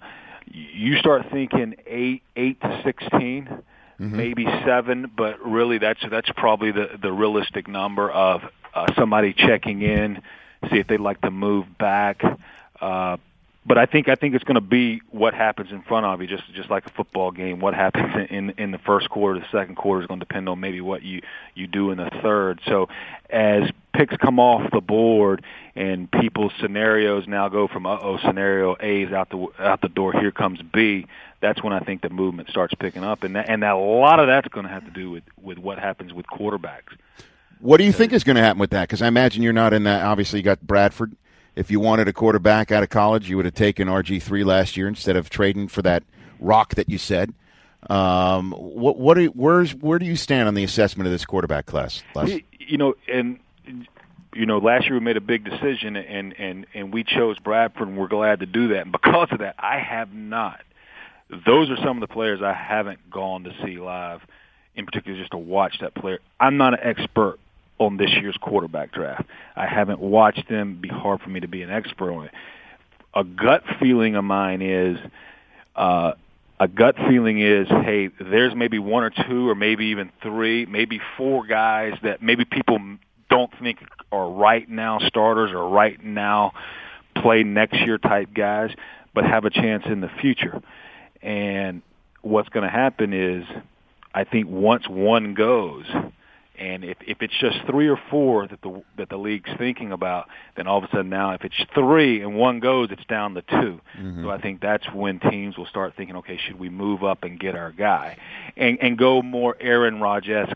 You 0.45 0.97
start 0.97 1.28
thinking 1.32 1.76
eight 1.88 2.22
eight 2.36 2.60
to 2.62 2.82
16 2.84 3.64
mm-hmm. 4.04 4.18
maybe 4.18 4.45
seven, 4.66 5.12
but 5.16 5.43
really 5.45 5.78
that's 5.78 5.99
that's 6.10 6.30
probably 6.36 6.72
the 6.72 6.97
the 7.01 7.12
realistic 7.12 7.68
number 7.68 8.10
of 8.12 8.41
uh, 8.74 8.93
somebody 8.95 9.34
checking 9.34 9.82
in, 9.82 10.22
see 10.70 10.78
if 10.78 10.88
they'd 10.88 10.99
like 10.99 11.22
to 11.22 11.32
move 11.32 11.66
back. 11.78 12.24
Uh, 12.80 13.18
but 13.66 13.78
I 13.78 13.86
think 13.86 14.10
I 14.10 14.16
think 14.16 14.36
it's 14.36 14.43
going 14.43 14.56
to 14.56 14.62
be 14.62 15.01
what 15.10 15.34
happens 15.34 15.72
in 15.72 15.84
front 15.84 16.06
of 16.06 16.22
you, 16.22 16.28
just 16.28 16.43
just 16.54 16.70
like 16.70 16.86
a 16.86 16.89
football 16.89 17.32
game. 17.32 17.60
What 17.60 17.74
happens 17.74 18.28
in 18.30 18.51
in 18.58 18.72
the 18.72 18.78
first 18.78 19.10
quarter, 19.10 19.39
the 19.39 19.45
second 19.51 19.76
quarter 19.76 20.01
is 20.01 20.08
going 20.08 20.20
to 20.20 20.26
depend 20.26 20.49
on 20.49 20.60
maybe 20.60 20.82
what 20.82 21.04
you 21.04 21.22
you 21.56 21.68
do 21.68 21.91
in 21.91 21.97
the 21.97 22.10
third. 22.22 22.60
So, 22.68 22.89
as 23.30 23.64
picks 23.93 24.16
come 24.18 24.39
off 24.39 24.70
the 24.72 24.82
board 24.82 25.45
and 25.76 26.12
people's 26.12 26.51
scenarios 26.60 27.26
now 27.28 27.47
go 27.47 27.68
from 27.68 27.86
uh 27.86 27.97
oh 28.01 28.18
scenario 28.26 28.76
A 28.80 29.04
is 29.04 29.14
out 29.14 29.30
the 29.30 29.47
out 29.60 29.82
the 29.82 29.89
door, 29.89 30.12
here 30.14 30.32
comes 30.32 30.60
B. 30.74 31.08
That's 31.44 31.62
when 31.62 31.74
I 31.74 31.80
think 31.80 32.02
the 32.02 32.10
movement 32.10 32.50
starts 32.50 32.74
picking 32.74 33.04
up, 33.04 33.24
and 33.24 33.36
that, 33.36 33.50
and 33.50 33.62
that 33.64 33.74
a 33.74 33.78
lot 33.78 34.20
of 34.20 34.28
that's 34.28 34.48
going 34.48 34.66
to 34.66 34.72
have 34.72 34.86
to 34.86 34.91
do 34.91 35.12
with 35.12 35.24
with 35.41 35.58
what 35.58 35.78
happens 35.78 36.14
with 36.14 36.26
quarterbacks. 36.26 36.98
What 37.60 37.78
do 37.78 37.84
you 37.84 37.91
think 37.91 38.14
is 38.14 38.24
going 38.24 38.38
to 38.38 38.41
happen 38.41 38.60
with 38.60 38.72
that? 38.72 38.88
Because 38.88 39.02
I 39.02 39.08
imagine 39.08 39.44
you're 39.44 39.54
not 39.54 39.74
in 39.74 39.84
that. 39.84 40.04
Obviously, 40.04 40.39
you 40.39 40.44
got 40.44 40.62
Bradford 40.62 41.16
if 41.56 41.70
you 41.70 41.80
wanted 41.80 42.08
a 42.08 42.14
quarterback 42.14 42.72
out 42.72 42.84
of 42.84 42.89
college, 42.89 43.30
you 43.30 43.36
would 43.36 43.46
have 43.46 43.54
taken 43.54 43.88
RG 43.88 44.22
three 44.22 44.44
last 44.44 44.76
year 44.76 44.88
instead 44.88 45.16
of 45.16 45.30
trading 45.30 45.68
for 45.68 45.82
that 45.84 46.04
rock 46.39 46.76
that 46.76 46.89
you 46.89 46.98
said. 46.98 47.34
Um, 47.89 48.52
what 48.52 48.98
what 48.98 49.18
are, 49.18 49.26
where's 49.26 49.76
where 49.76 50.00
do 50.00 50.06
you 50.06 50.16
stand 50.16 50.48
on 50.48 50.54
the 50.54 50.64
assessment 50.64 51.06
of 51.06 51.12
this 51.12 51.26
quarterback 51.26 51.66
class? 51.66 52.02
Les? 52.16 52.39
You 52.60 52.78
know, 52.78 52.96
and 53.12 53.39
you 54.34 54.46
know, 54.46 54.58
last 54.60 54.86
year 54.86 54.94
we 54.94 55.02
made 55.02 55.18
a 55.18 55.22
big 55.22 55.44
decision, 55.44 55.98
and 55.98 56.34
and 56.39 56.66
and 56.74 56.94
we 56.94 57.04
chose 57.04 57.38
Bradford, 57.39 57.89
and 57.89 57.98
we're 57.98 58.08
glad 58.08 58.39
to 58.39 58.46
do 58.46 58.70
that. 58.70 58.84
And 58.84 58.91
because 58.91 59.28
of 59.32 59.39
that, 59.39 59.56
I 59.60 59.80
have 59.80 60.14
not. 60.14 60.62
Those 61.46 61.70
are 61.70 61.78
some 61.78 62.02
of 62.02 62.08
the 62.08 62.14
players 62.14 62.42
I 62.42 62.54
haven't 62.54 63.10
gone 63.10 63.44
to 63.44 63.52
see 63.64 63.78
live, 63.78 64.22
in 64.76 64.86
particular, 64.86 65.18
just 65.18 65.32
to 65.32 65.38
watch 65.38 65.78
that 65.82 65.96
player. 65.96 66.20
I'm 66.40 66.58
not 66.58 66.74
an 66.74 66.80
expert 66.84 67.40
on 67.80 67.98
this 67.98 68.12
year's 68.12 68.38
quarterback 68.40 68.92
draft. 68.92 69.26
I 69.56 69.68
haven't 69.68 70.00
watched 70.00 70.48
them. 70.50 70.70
It'd 70.70 70.82
Be 70.82 70.90
hard 70.90 71.22
for 71.22 71.30
me 71.30 71.40
to 71.40 71.48
be 71.48 71.62
an 71.62 71.70
expert 71.70 72.12
on 72.12 72.26
it. 72.26 72.32
A 73.14 73.24
gut 73.24 73.64
feeling 73.80 74.16
of 74.16 74.24
mine 74.24 74.62
is, 74.62 74.98
uh, 75.76 76.14
a 76.60 76.68
gut 76.68 76.96
feeling 77.10 77.40
is, 77.42 77.68
hey, 77.68 78.10
there's 78.20 78.56
maybe 78.56 78.80
one 78.80 79.04
or 79.04 79.10
two, 79.10 79.50
or 79.50 79.56
maybe 79.56 79.88
even 79.88 80.12
three, 80.22 80.66
maybe 80.66 81.00
four 81.18 81.46
guys 81.46 81.94
that 82.04 82.22
maybe 82.22 82.46
people 82.46 82.80
don't 83.30 83.52
think 83.62 83.80
are 84.12 84.30
right 84.30 84.70
now 84.70 85.00
starters 85.00 85.52
or 85.52 85.68
right 85.70 86.04
now 86.04 86.54
play 87.16 87.44
next 87.44 87.80
year 87.82 87.98
type 87.98 88.30
guys, 88.34 88.72
but 89.14 89.26
have 89.26 89.46
a 89.46 89.50
chance 89.50 89.84
in 89.88 90.02
the 90.02 90.10
future. 90.22 90.62
And 91.24 91.82
what's 92.22 92.50
going 92.50 92.66
to 92.66 92.72
happen 92.72 93.14
is, 93.14 93.46
I 94.14 94.26
think 94.26 94.48
once 94.50 94.88
one 94.88 95.34
goes, 95.34 95.86
and 96.60 96.84
if, 96.84 96.98
if 97.02 97.22
it's 97.22 97.34
just 97.40 97.58
three 97.66 97.88
or 97.88 98.00
four 98.12 98.48
that 98.48 98.62
the 98.62 98.84
that 98.98 99.10
the 99.10 99.18
league's 99.18 99.50
thinking 99.58 99.92
about, 99.92 100.28
then 100.56 100.68
all 100.68 100.78
of 100.78 100.84
a 100.84 100.88
sudden 100.88 101.10
now 101.10 101.32
if 101.32 101.44
it's 101.44 101.56
three 101.74 102.22
and 102.22 102.36
one 102.36 102.60
goes, 102.60 102.90
it's 102.92 103.06
down 103.06 103.34
to 103.34 103.42
2 103.42 103.56
mm-hmm. 103.56 104.24
So 104.24 104.30
I 104.30 104.40
think 104.40 104.62
that's 104.62 104.86
when 104.94 105.20
teams 105.20 105.58
will 105.58 105.66
start 105.66 105.96
thinking, 105.98 106.18
okay, 106.18 106.38
should 106.38 106.60
we 106.60 106.70
move 106.70 107.04
up 107.04 107.24
and 107.24 107.40
get 107.40 107.56
our 107.56 107.72
guy, 107.72 108.18
and 108.56 108.78
and 108.82 108.98
go 108.98 109.22
more 109.24 109.58
Aaron 109.60 110.00
Rodgers 110.00 110.50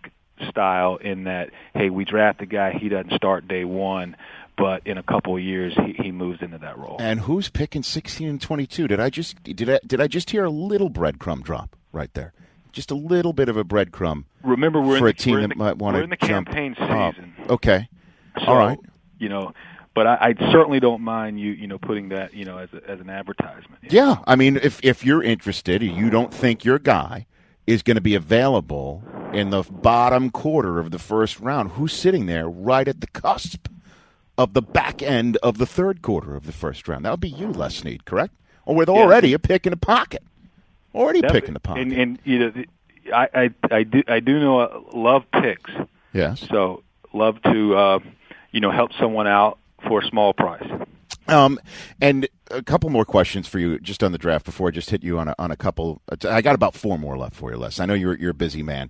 style 0.50 0.98
in 0.98 1.24
that, 1.24 1.50
hey, 1.74 1.90
we 1.90 2.06
draft 2.06 2.42
a 2.42 2.46
guy, 2.46 2.74
he 2.74 2.90
doesn't 2.90 3.14
start 3.14 3.48
day 3.48 3.66
one, 3.66 4.16
but 4.58 4.86
in 4.86 4.98
a 4.98 5.04
couple 5.04 5.36
of 5.36 5.42
years 5.42 5.74
he, 5.86 5.94
he 6.04 6.12
moves 6.12 6.42
into 6.42 6.58
that 6.58 6.78
role. 6.78 6.98
And 7.00 7.20
who's 7.20 7.50
picking 7.50 7.84
16 7.84 8.28
and 8.28 8.42
22? 8.42 8.88
Did 8.88 9.00
I 9.00 9.10
just 9.10 9.42
did 9.44 9.70
I 9.70 9.80
did 9.86 10.02
I 10.02 10.08
just 10.08 10.30
hear 10.30 10.46
a 10.46 10.50
little 10.50 10.90
breadcrumb 10.90 11.44
drop 11.44 11.76
right 11.92 12.14
there? 12.14 12.34
just 12.78 12.92
a 12.92 12.96
little 12.96 13.34
bit 13.34 13.50
of 13.50 13.58
a 13.58 13.64
breadcrumb. 13.64 14.24
Remember, 14.44 14.80
we're 14.80 15.00
for 15.00 15.08
in 15.08 15.16
a 15.16 15.18
team 15.18 15.42
the, 15.42 15.48
that 15.48 15.58
might 15.58 15.78
want 15.78 15.96
to. 15.96 16.00
We're 16.00 16.04
in 16.04 16.10
the 16.12 16.16
campaign 16.16 16.76
season. 16.78 17.34
Okay. 17.50 17.90
So, 18.40 18.46
All 18.46 18.56
right. 18.56 18.78
You 19.18 19.30
know, 19.30 19.54
but 19.96 20.06
I, 20.06 20.18
I 20.38 20.52
certainly 20.52 20.80
don't 20.80 21.02
mind 21.02 21.40
you, 21.40 21.54
you 21.54 21.66
know, 21.66 21.80
putting 21.80 22.10
that, 22.10 22.36
you 22.36 22.46
know, 22.46 22.60
as 22.60 22.70
a, 22.74 22.88
as 22.88 23.00
an 23.00 23.10
advertisement. 23.10 23.82
Yeah, 23.90 24.06
know? 24.06 24.24
I 24.28 24.36
mean, 24.36 24.58
if 24.58 24.80
if 24.84 25.04
you're 25.04 25.24
interested, 25.24 25.82
you 25.82 26.12
don't 26.12 26.32
think 26.32 26.64
your 26.64 26.78
guy 26.78 27.26
is 27.66 27.82
going 27.82 27.96
to 27.96 28.02
be 28.02 28.14
available 28.14 29.04
in 29.34 29.50
the 29.50 29.64
bottom 29.64 30.30
quarter 30.30 30.78
of 30.78 30.92
the 30.92 31.00
first 31.00 31.40
round. 31.40 31.72
Who's 31.72 31.94
sitting 31.94 32.28
there 32.28 32.48
right 32.48 32.88
at 32.88 33.02
the 33.02 33.08
cusp 33.08 33.68
of 34.38 34.54
the 34.54 34.62
back 34.62 35.02
end 35.02 35.38
of 35.38 35.58
the 35.58 35.66
third 35.66 36.02
quarter 36.02 36.36
of 36.36 36.46
the 36.46 36.52
first 36.52 36.88
round? 36.88 37.06
That 37.06 37.12
would 37.12 37.20
be 37.20 37.30
you, 37.30 37.48
Les 37.48 37.76
Snead, 37.76 38.06
correct? 38.06 38.34
Or 38.66 38.76
with 38.76 38.90
already 38.90 39.34
a 39.34 39.40
pick 39.40 39.66
in 39.66 39.72
the 39.72 39.78
pocket. 39.78 40.24
Already 40.94 41.22
Definitely. 41.22 41.42
picking 41.42 41.54
the 41.54 41.60
pocket. 41.60 41.82
And, 41.82 41.94
and 41.94 42.20
you 42.24 42.40
know, 42.40 42.54
I, 43.14 43.28
I 43.34 43.50
I 43.76 43.84
do 43.84 44.04
I 44.08 44.20
do 44.20 44.40
know 44.40 44.60
uh, 44.60 44.82
love 44.94 45.24
picks. 45.32 45.72
Yes. 46.14 46.46
So 46.50 46.84
love 47.14 47.42
to 47.44 47.76
uh, 47.76 48.00
you 48.52 48.60
know 48.60 48.72
help 48.72 48.92
someone 48.94 49.28
out 49.28 49.58
for 49.88 50.02
a 50.02 50.08
small 50.08 50.34
price. 50.34 50.68
Um, 51.28 51.60
and 52.00 52.28
a 52.52 52.64
couple 52.64 52.90
more 52.90 53.04
questions 53.04 53.48
for 53.48 53.60
you 53.60 53.80
just 53.80 54.02
on 54.02 54.14
the 54.14 54.18
draft 54.18 54.46
before 54.46 54.70
I 54.70 54.72
just 54.72 54.90
hit 54.90 55.04
you 55.04 55.20
on 55.20 55.28
a, 55.28 55.36
on 55.38 55.52
a 55.52 55.58
couple. 55.58 56.02
I 56.24 56.42
got 56.42 56.56
about 56.56 56.74
four 56.74 56.98
more 56.98 57.18
left 57.18 57.36
for 57.36 57.52
you, 57.52 57.58
Les. 57.58 57.80
I 57.80 57.86
know 57.86 57.94
you're 57.94 58.18
you're 58.18 58.32
a 58.32 58.36
busy 58.36 58.64
man. 58.64 58.90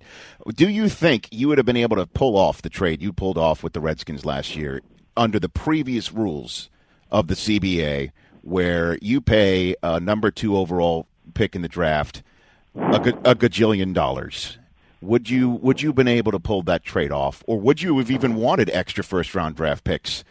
Do 0.54 0.68
you 0.68 0.88
think 0.88 1.28
you 1.32 1.48
would 1.48 1.58
have 1.58 1.66
been 1.66 1.76
able 1.76 1.96
to 1.96 2.06
pull 2.06 2.36
off 2.36 2.62
the 2.62 2.70
trade 2.70 3.02
you 3.02 3.12
pulled 3.12 3.38
off 3.38 3.62
with 3.62 3.72
the 3.72 3.80
Redskins 3.80 4.24
last 4.24 4.54
year 4.56 4.82
under 5.18 5.38
the 5.38 5.48
previous 5.48 6.12
rules 6.12 6.70
of 7.10 7.26
the 7.26 7.34
CBA, 7.34 8.12
where 8.42 8.96
you 9.02 9.20
pay 9.20 9.74
a 9.82 10.00
number 10.00 10.30
two 10.30 10.56
overall 10.56 11.06
pick 11.34 11.54
in 11.54 11.62
the 11.62 11.68
draft 11.68 12.22
a, 12.74 12.96
a 13.24 13.34
gajillion 13.34 13.92
dollars. 13.92 14.58
Would 15.00 15.30
you 15.30 15.50
would 15.50 15.80
you 15.80 15.92
been 15.92 16.08
able 16.08 16.32
to 16.32 16.40
pull 16.40 16.62
that 16.64 16.82
trade 16.82 17.12
off, 17.12 17.44
or 17.46 17.60
would 17.60 17.80
you 17.80 17.98
have 17.98 18.10
even 18.10 18.34
wanted 18.34 18.68
extra 18.70 19.04
first 19.04 19.34
round 19.34 19.54
draft 19.54 19.84
picks 19.84 20.24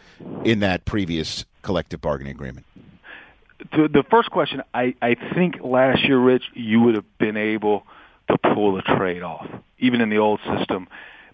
in 0.44 0.60
that 0.60 0.84
previous 0.84 1.46
collective 1.62 2.00
bargaining 2.02 2.32
agreement? 2.32 2.66
To 3.74 3.88
the 3.88 4.04
first 4.10 4.30
question, 4.30 4.62
I, 4.74 4.94
I 5.02 5.16
think 5.34 5.56
last 5.62 6.04
year, 6.04 6.18
Rich, 6.18 6.44
you 6.54 6.80
would 6.80 6.94
have 6.94 7.18
been 7.18 7.36
able 7.36 7.84
to 8.30 8.38
pull 8.38 8.74
the 8.74 8.82
trade 8.82 9.22
off, 9.22 9.48
even 9.78 10.00
in 10.00 10.10
the 10.10 10.18
old 10.18 10.38
system, 10.56 10.86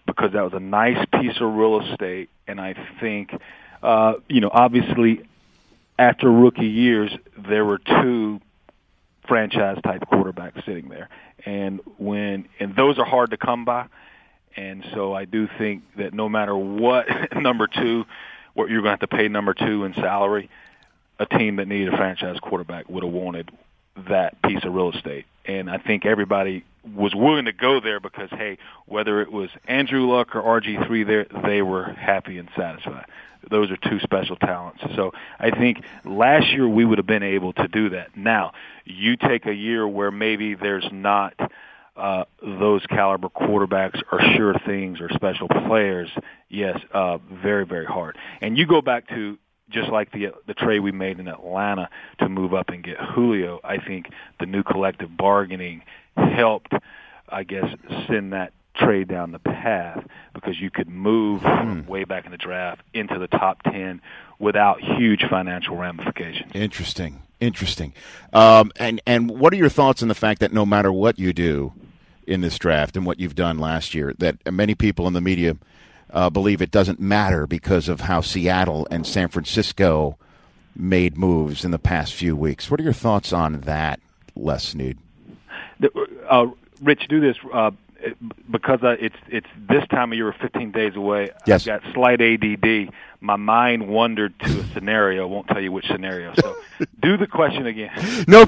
because 0.05 0.33
that 0.33 0.43
was 0.43 0.53
a 0.53 0.59
nice 0.59 1.03
piece 1.19 1.39
of 1.39 1.53
real 1.53 1.81
estate, 1.81 2.29
and 2.47 2.59
I 2.59 2.75
think, 2.99 3.31
uh, 3.81 4.13
you 4.27 4.41
know, 4.41 4.49
obviously, 4.51 5.23
after 5.97 6.31
rookie 6.31 6.67
years, 6.67 7.11
there 7.37 7.65
were 7.65 7.79
two 7.79 8.41
franchise 9.27 9.77
type 9.83 10.03
quarterback 10.07 10.53
sitting 10.65 10.89
there. 10.89 11.09
And 11.45 11.79
when 11.97 12.47
and 12.59 12.75
those 12.75 12.97
are 12.97 13.05
hard 13.05 13.31
to 13.31 13.37
come 13.37 13.65
by. 13.65 13.87
And 14.55 14.85
so 14.93 15.13
I 15.13 15.25
do 15.25 15.47
think 15.57 15.83
that 15.97 16.13
no 16.13 16.29
matter 16.29 16.55
what 16.55 17.07
number 17.35 17.67
two, 17.67 18.05
what 18.53 18.69
you're 18.69 18.81
going 18.81 18.97
to 18.97 19.01
have 19.01 19.09
to 19.09 19.15
pay 19.15 19.27
number 19.27 19.53
two 19.53 19.83
in 19.83 19.93
salary, 19.95 20.49
a 21.19 21.25
team 21.25 21.57
that 21.57 21.67
needed 21.67 21.93
a 21.93 21.97
franchise 21.97 22.37
quarterback 22.41 22.89
would 22.89 23.03
have 23.03 23.11
wanted 23.11 23.51
that 24.09 24.41
piece 24.43 24.63
of 24.63 24.73
real 24.73 24.91
estate. 24.91 25.25
And 25.45 25.69
I 25.69 25.77
think 25.77 26.05
everybody 26.05 26.63
was 26.93 27.13
willing 27.15 27.45
to 27.45 27.53
go 27.53 27.79
there 27.79 27.99
because 27.99 28.29
hey, 28.31 28.57
whether 28.85 29.21
it 29.21 29.31
was 29.31 29.49
Andrew 29.67 30.07
Luck 30.07 30.35
or 30.35 30.41
RG 30.41 30.85
three, 30.87 31.03
there 31.03 31.25
they 31.43 31.61
were 31.61 31.85
happy 31.93 32.37
and 32.37 32.49
satisfied 32.55 33.05
those 33.49 33.71
are 33.71 33.77
two 33.77 33.99
special 33.99 34.35
talents. 34.35 34.81
So 34.95 35.11
I 35.39 35.51
think 35.51 35.83
last 36.03 36.51
year 36.51 36.67
we 36.67 36.85
would 36.85 36.97
have 36.97 37.07
been 37.07 37.23
able 37.23 37.53
to 37.53 37.67
do 37.67 37.89
that. 37.89 38.15
Now, 38.15 38.53
you 38.85 39.15
take 39.17 39.45
a 39.45 39.53
year 39.53 39.87
where 39.87 40.11
maybe 40.11 40.55
there's 40.55 40.87
not 40.91 41.33
uh, 41.95 42.25
those 42.41 42.85
caliber 42.87 43.29
quarterbacks 43.29 44.01
or 44.11 44.19
sure 44.35 44.55
things 44.65 44.99
or 44.99 45.09
special 45.09 45.47
players. 45.47 46.09
Yes, 46.49 46.79
uh, 46.93 47.19
very 47.31 47.65
very 47.65 47.85
hard. 47.85 48.17
And 48.41 48.57
you 48.57 48.65
go 48.65 48.81
back 48.81 49.07
to 49.09 49.37
just 49.69 49.89
like 49.89 50.11
the 50.11 50.33
the 50.45 50.53
trade 50.53 50.79
we 50.79 50.91
made 50.91 51.19
in 51.19 51.27
Atlanta 51.27 51.89
to 52.19 52.29
move 52.29 52.53
up 52.53 52.69
and 52.69 52.83
get 52.83 52.97
Julio. 52.97 53.59
I 53.63 53.77
think 53.77 54.07
the 54.39 54.45
new 54.45 54.63
collective 54.63 55.15
bargaining 55.15 55.83
helped, 56.15 56.73
I 57.29 57.43
guess, 57.43 57.65
send 58.07 58.33
that 58.33 58.53
trade 58.75 59.07
down 59.07 59.31
the 59.31 59.39
path 59.39 60.05
because 60.33 60.59
you 60.59 60.69
could 60.69 60.89
move 60.89 61.41
from 61.41 61.85
way 61.87 62.03
back 62.03 62.25
in 62.25 62.31
the 62.31 62.37
draft 62.37 62.81
into 62.93 63.17
the 63.17 63.27
top 63.27 63.63
10 63.63 64.01
without 64.37 64.81
huge 64.81 65.23
financial 65.29 65.77
ramifications. 65.77 66.51
Interesting. 66.53 67.21
Interesting. 67.39 67.93
Um, 68.33 68.71
and 68.77 69.01
and 69.05 69.29
what 69.29 69.53
are 69.53 69.57
your 69.57 69.69
thoughts 69.69 70.01
on 70.01 70.07
the 70.07 70.15
fact 70.15 70.39
that 70.39 70.53
no 70.53 70.65
matter 70.65 70.91
what 70.91 71.19
you 71.19 71.33
do 71.33 71.73
in 72.25 72.41
this 72.41 72.57
draft 72.57 72.95
and 72.95 73.05
what 73.05 73.19
you've 73.19 73.35
done 73.35 73.59
last 73.59 73.93
year, 73.93 74.13
that 74.19 74.37
many 74.51 74.73
people 74.73 75.05
in 75.07 75.13
the 75.13 75.21
media 75.21 75.57
uh, 76.11 76.29
believe 76.29 76.61
it 76.61 76.71
doesn't 76.71 76.99
matter 76.99 77.45
because 77.45 77.89
of 77.89 78.01
how 78.01 78.21
Seattle 78.21 78.87
and 78.89 79.05
San 79.05 79.27
Francisco 79.27 80.17
made 80.75 81.17
moves 81.17 81.65
in 81.65 81.71
the 81.71 81.79
past 81.79 82.13
few 82.13 82.35
weeks. 82.35 82.71
What 82.71 82.79
are 82.79 82.83
your 82.83 82.93
thoughts 82.93 83.33
on 83.33 83.61
that, 83.61 83.99
Les 84.35 84.63
Snead? 84.63 84.97
Uh, 86.29 86.47
Rich, 86.81 87.07
do 87.09 87.19
this 87.19 87.37
uh, 87.53 87.71
because 88.49 88.79
uh, 88.83 88.95
it's 88.99 89.15
it's 89.27 89.47
this 89.69 89.87
time 89.89 90.11
of 90.11 90.17
year, 90.17 90.33
15 90.39 90.71
days 90.71 90.95
away. 90.95 91.31
Yes. 91.45 91.67
I've 91.67 91.81
got 91.81 91.93
slight 91.93 92.21
ADD. 92.21 92.93
My 93.21 93.35
mind 93.35 93.87
wandered 93.87 94.37
to 94.39 94.59
a 94.59 94.63
scenario. 94.73 95.23
I 95.23 95.25
won't 95.25 95.47
tell 95.47 95.61
you 95.61 95.71
which 95.71 95.87
scenario. 95.87 96.33
So, 96.35 96.55
do 97.01 97.17
the 97.17 97.27
question 97.27 97.65
again. 97.65 97.91
No. 98.27 98.41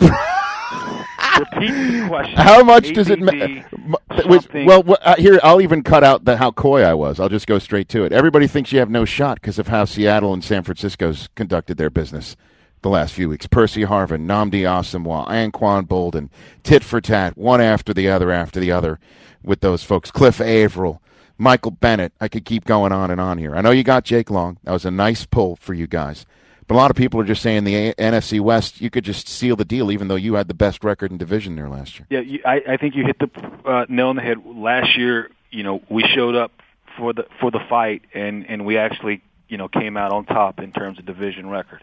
Repeat 1.39 1.71
the 1.71 2.05
question. 2.07 2.35
How 2.35 2.63
much 2.63 2.93
does 2.93 3.09
it 3.09 3.21
ADD, 3.21 3.71
matter? 3.71 4.65
Well, 4.65 4.97
uh, 5.01 5.15
here 5.17 5.39
I'll 5.43 5.61
even 5.61 5.83
cut 5.83 6.03
out 6.03 6.25
the 6.25 6.35
how 6.35 6.51
coy 6.51 6.81
I 6.83 6.93
was. 6.93 7.19
I'll 7.19 7.29
just 7.29 7.47
go 7.47 7.59
straight 7.59 7.89
to 7.89 8.03
it. 8.03 8.11
Everybody 8.11 8.47
thinks 8.47 8.71
you 8.71 8.79
have 8.79 8.89
no 8.89 9.05
shot 9.05 9.35
because 9.35 9.59
of 9.59 9.67
how 9.67 9.85
Seattle 9.85 10.33
and 10.33 10.43
San 10.43 10.63
Francisco's 10.63 11.29
conducted 11.35 11.77
their 11.77 11.89
business 11.89 12.35
the 12.81 12.89
last 12.89 13.13
few 13.13 13.29
weeks. 13.29 13.47
Percy 13.47 13.81
Harvin, 13.81 14.25
Nnamdi 14.25 14.61
Asomugha, 14.61 15.27
Anquan 15.27 15.87
Boldin, 15.87 16.29
tit 16.63 16.83
for 16.83 17.01
tat, 17.01 17.37
one 17.37 17.61
after 17.61 17.93
the 17.93 18.09
other 18.09 18.31
after 18.31 18.59
the 18.59 18.71
other 18.71 18.99
with 19.43 19.61
those 19.61 19.83
folks. 19.83 20.11
Cliff 20.11 20.39
Avril, 20.39 21.01
Michael 21.37 21.71
Bennett. 21.71 22.13
I 22.19 22.27
could 22.27 22.45
keep 22.45 22.65
going 22.65 22.91
on 22.91 23.11
and 23.11 23.21
on 23.21 23.37
here. 23.37 23.55
I 23.55 23.61
know 23.61 23.71
you 23.71 23.83
got 23.83 24.03
Jake 24.03 24.29
Long. 24.29 24.57
That 24.63 24.71
was 24.71 24.85
a 24.85 24.91
nice 24.91 25.25
pull 25.25 25.55
for 25.57 25.73
you 25.73 25.87
guys. 25.87 26.25
But 26.67 26.75
a 26.75 26.77
lot 26.77 26.91
of 26.91 26.97
people 26.97 27.21
are 27.21 27.25
just 27.25 27.41
saying 27.41 27.63
the 27.63 27.93
NFC 27.93 28.41
West, 28.41 28.81
you 28.81 28.89
could 28.89 29.05
just 29.05 29.29
seal 29.29 29.55
the 29.55 29.63
deal, 29.63 29.89
even 29.89 30.09
though 30.09 30.15
you 30.15 30.33
had 30.33 30.49
the 30.49 30.53
best 30.53 30.83
record 30.83 31.11
in 31.11 31.17
division 31.17 31.55
there 31.55 31.69
last 31.69 31.97
year. 31.97 32.07
Yeah, 32.09 32.19
you, 32.19 32.41
I, 32.45 32.61
I 32.67 32.77
think 32.77 32.93
you 32.95 33.05
hit 33.05 33.19
the 33.19 33.29
uh, 33.65 33.85
nail 33.87 34.09
on 34.09 34.17
the 34.17 34.21
head. 34.21 34.39
Last 34.45 34.97
year, 34.97 35.31
you 35.49 35.63
know, 35.63 35.81
we 35.89 36.03
showed 36.03 36.35
up 36.35 36.51
for 36.97 37.13
the 37.13 37.25
for 37.39 37.51
the 37.51 37.61
fight, 37.69 38.01
and 38.13 38.45
and 38.49 38.65
we 38.65 38.77
actually, 38.77 39.21
you 39.47 39.55
know, 39.55 39.69
came 39.69 39.95
out 39.95 40.11
on 40.11 40.25
top 40.25 40.59
in 40.59 40.73
terms 40.73 40.99
of 40.99 41.05
division 41.05 41.49
record. 41.49 41.81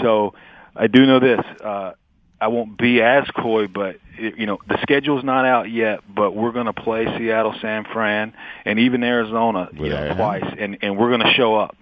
So 0.00 0.34
I 0.76 0.86
do 0.86 1.06
know 1.06 1.20
this. 1.20 1.40
Uh, 1.62 1.92
I 2.40 2.48
won't 2.48 2.78
be 2.78 3.02
as 3.02 3.26
coy, 3.36 3.66
but 3.66 3.96
it, 4.16 4.38
you 4.38 4.46
know, 4.46 4.58
the 4.68 4.78
schedule's 4.82 5.24
not 5.24 5.44
out 5.44 5.70
yet. 5.70 6.00
But 6.12 6.32
we're 6.36 6.52
going 6.52 6.66
to 6.66 6.72
play 6.72 7.06
Seattle, 7.18 7.54
San 7.60 7.84
Fran, 7.84 8.32
and 8.64 8.78
even 8.78 9.02
Arizona, 9.02 9.68
you 9.72 9.88
know, 9.88 10.14
twice, 10.14 10.44
and 10.58 10.78
and 10.82 10.96
we're 10.96 11.08
going 11.08 11.26
to 11.26 11.32
show 11.34 11.56
up. 11.56 11.76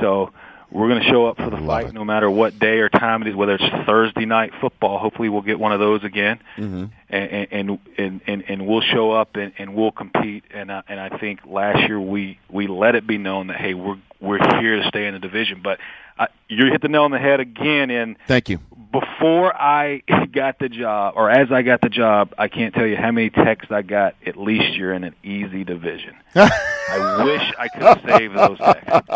So. 0.00 0.32
We're 0.72 0.86
going 0.86 1.02
to 1.02 1.08
show 1.08 1.26
up 1.26 1.36
for 1.36 1.50
the 1.50 1.56
fight 1.66 1.86
it. 1.86 1.94
no 1.94 2.04
matter 2.04 2.30
what 2.30 2.60
day 2.60 2.78
or 2.78 2.88
time 2.88 3.22
it 3.22 3.28
is, 3.28 3.34
whether 3.34 3.56
it's 3.56 3.86
Thursday 3.86 4.24
night 4.24 4.52
football. 4.60 5.00
Hopefully, 5.00 5.28
we'll 5.28 5.42
get 5.42 5.58
one 5.58 5.72
of 5.72 5.80
those 5.80 6.04
again 6.04 6.38
Mm-hmm. 6.56 6.84
and 7.08 7.48
and 7.50 7.78
and 7.98 8.20
and, 8.24 8.44
and 8.46 8.66
we'll 8.68 8.80
show 8.80 9.10
up 9.10 9.34
and, 9.34 9.52
and 9.58 9.74
we'll 9.74 9.90
compete. 9.90 10.44
And 10.54 10.70
I, 10.70 10.84
and 10.86 11.00
I 11.00 11.18
think 11.18 11.40
last 11.44 11.88
year 11.88 12.00
we 12.00 12.38
we 12.48 12.68
let 12.68 12.94
it 12.94 13.04
be 13.04 13.18
known 13.18 13.48
that 13.48 13.56
hey 13.56 13.74
we're 13.74 13.96
we're 14.20 14.38
here 14.60 14.80
to 14.80 14.86
stay 14.86 15.08
in 15.08 15.14
the 15.14 15.18
division. 15.18 15.60
But 15.60 15.80
I, 16.20 16.28
you 16.48 16.66
hit 16.66 16.82
the 16.82 16.88
nail 16.88 17.04
on 17.04 17.10
the 17.10 17.18
head 17.18 17.40
again. 17.40 17.90
And 17.90 18.16
Thank 18.28 18.50
you. 18.50 18.58
before 18.92 19.56
I 19.56 20.02
got 20.32 20.58
the 20.58 20.68
job, 20.68 21.14
or 21.16 21.30
as 21.30 21.50
I 21.50 21.62
got 21.62 21.80
the 21.80 21.88
job, 21.88 22.34
I 22.36 22.48
can't 22.48 22.74
tell 22.74 22.86
you 22.86 22.96
how 22.96 23.10
many 23.10 23.30
texts 23.30 23.72
I 23.72 23.80
got. 23.82 24.14
At 24.26 24.36
least 24.36 24.74
you're 24.76 24.92
in 24.92 25.02
an 25.04 25.14
easy 25.24 25.64
division. 25.64 26.14
I 26.34 27.24
wish 27.24 27.52
I 27.58 27.68
could 27.68 27.82
have 27.82 28.02
saved 28.06 28.36
those 28.36 28.58
texts 28.58 29.08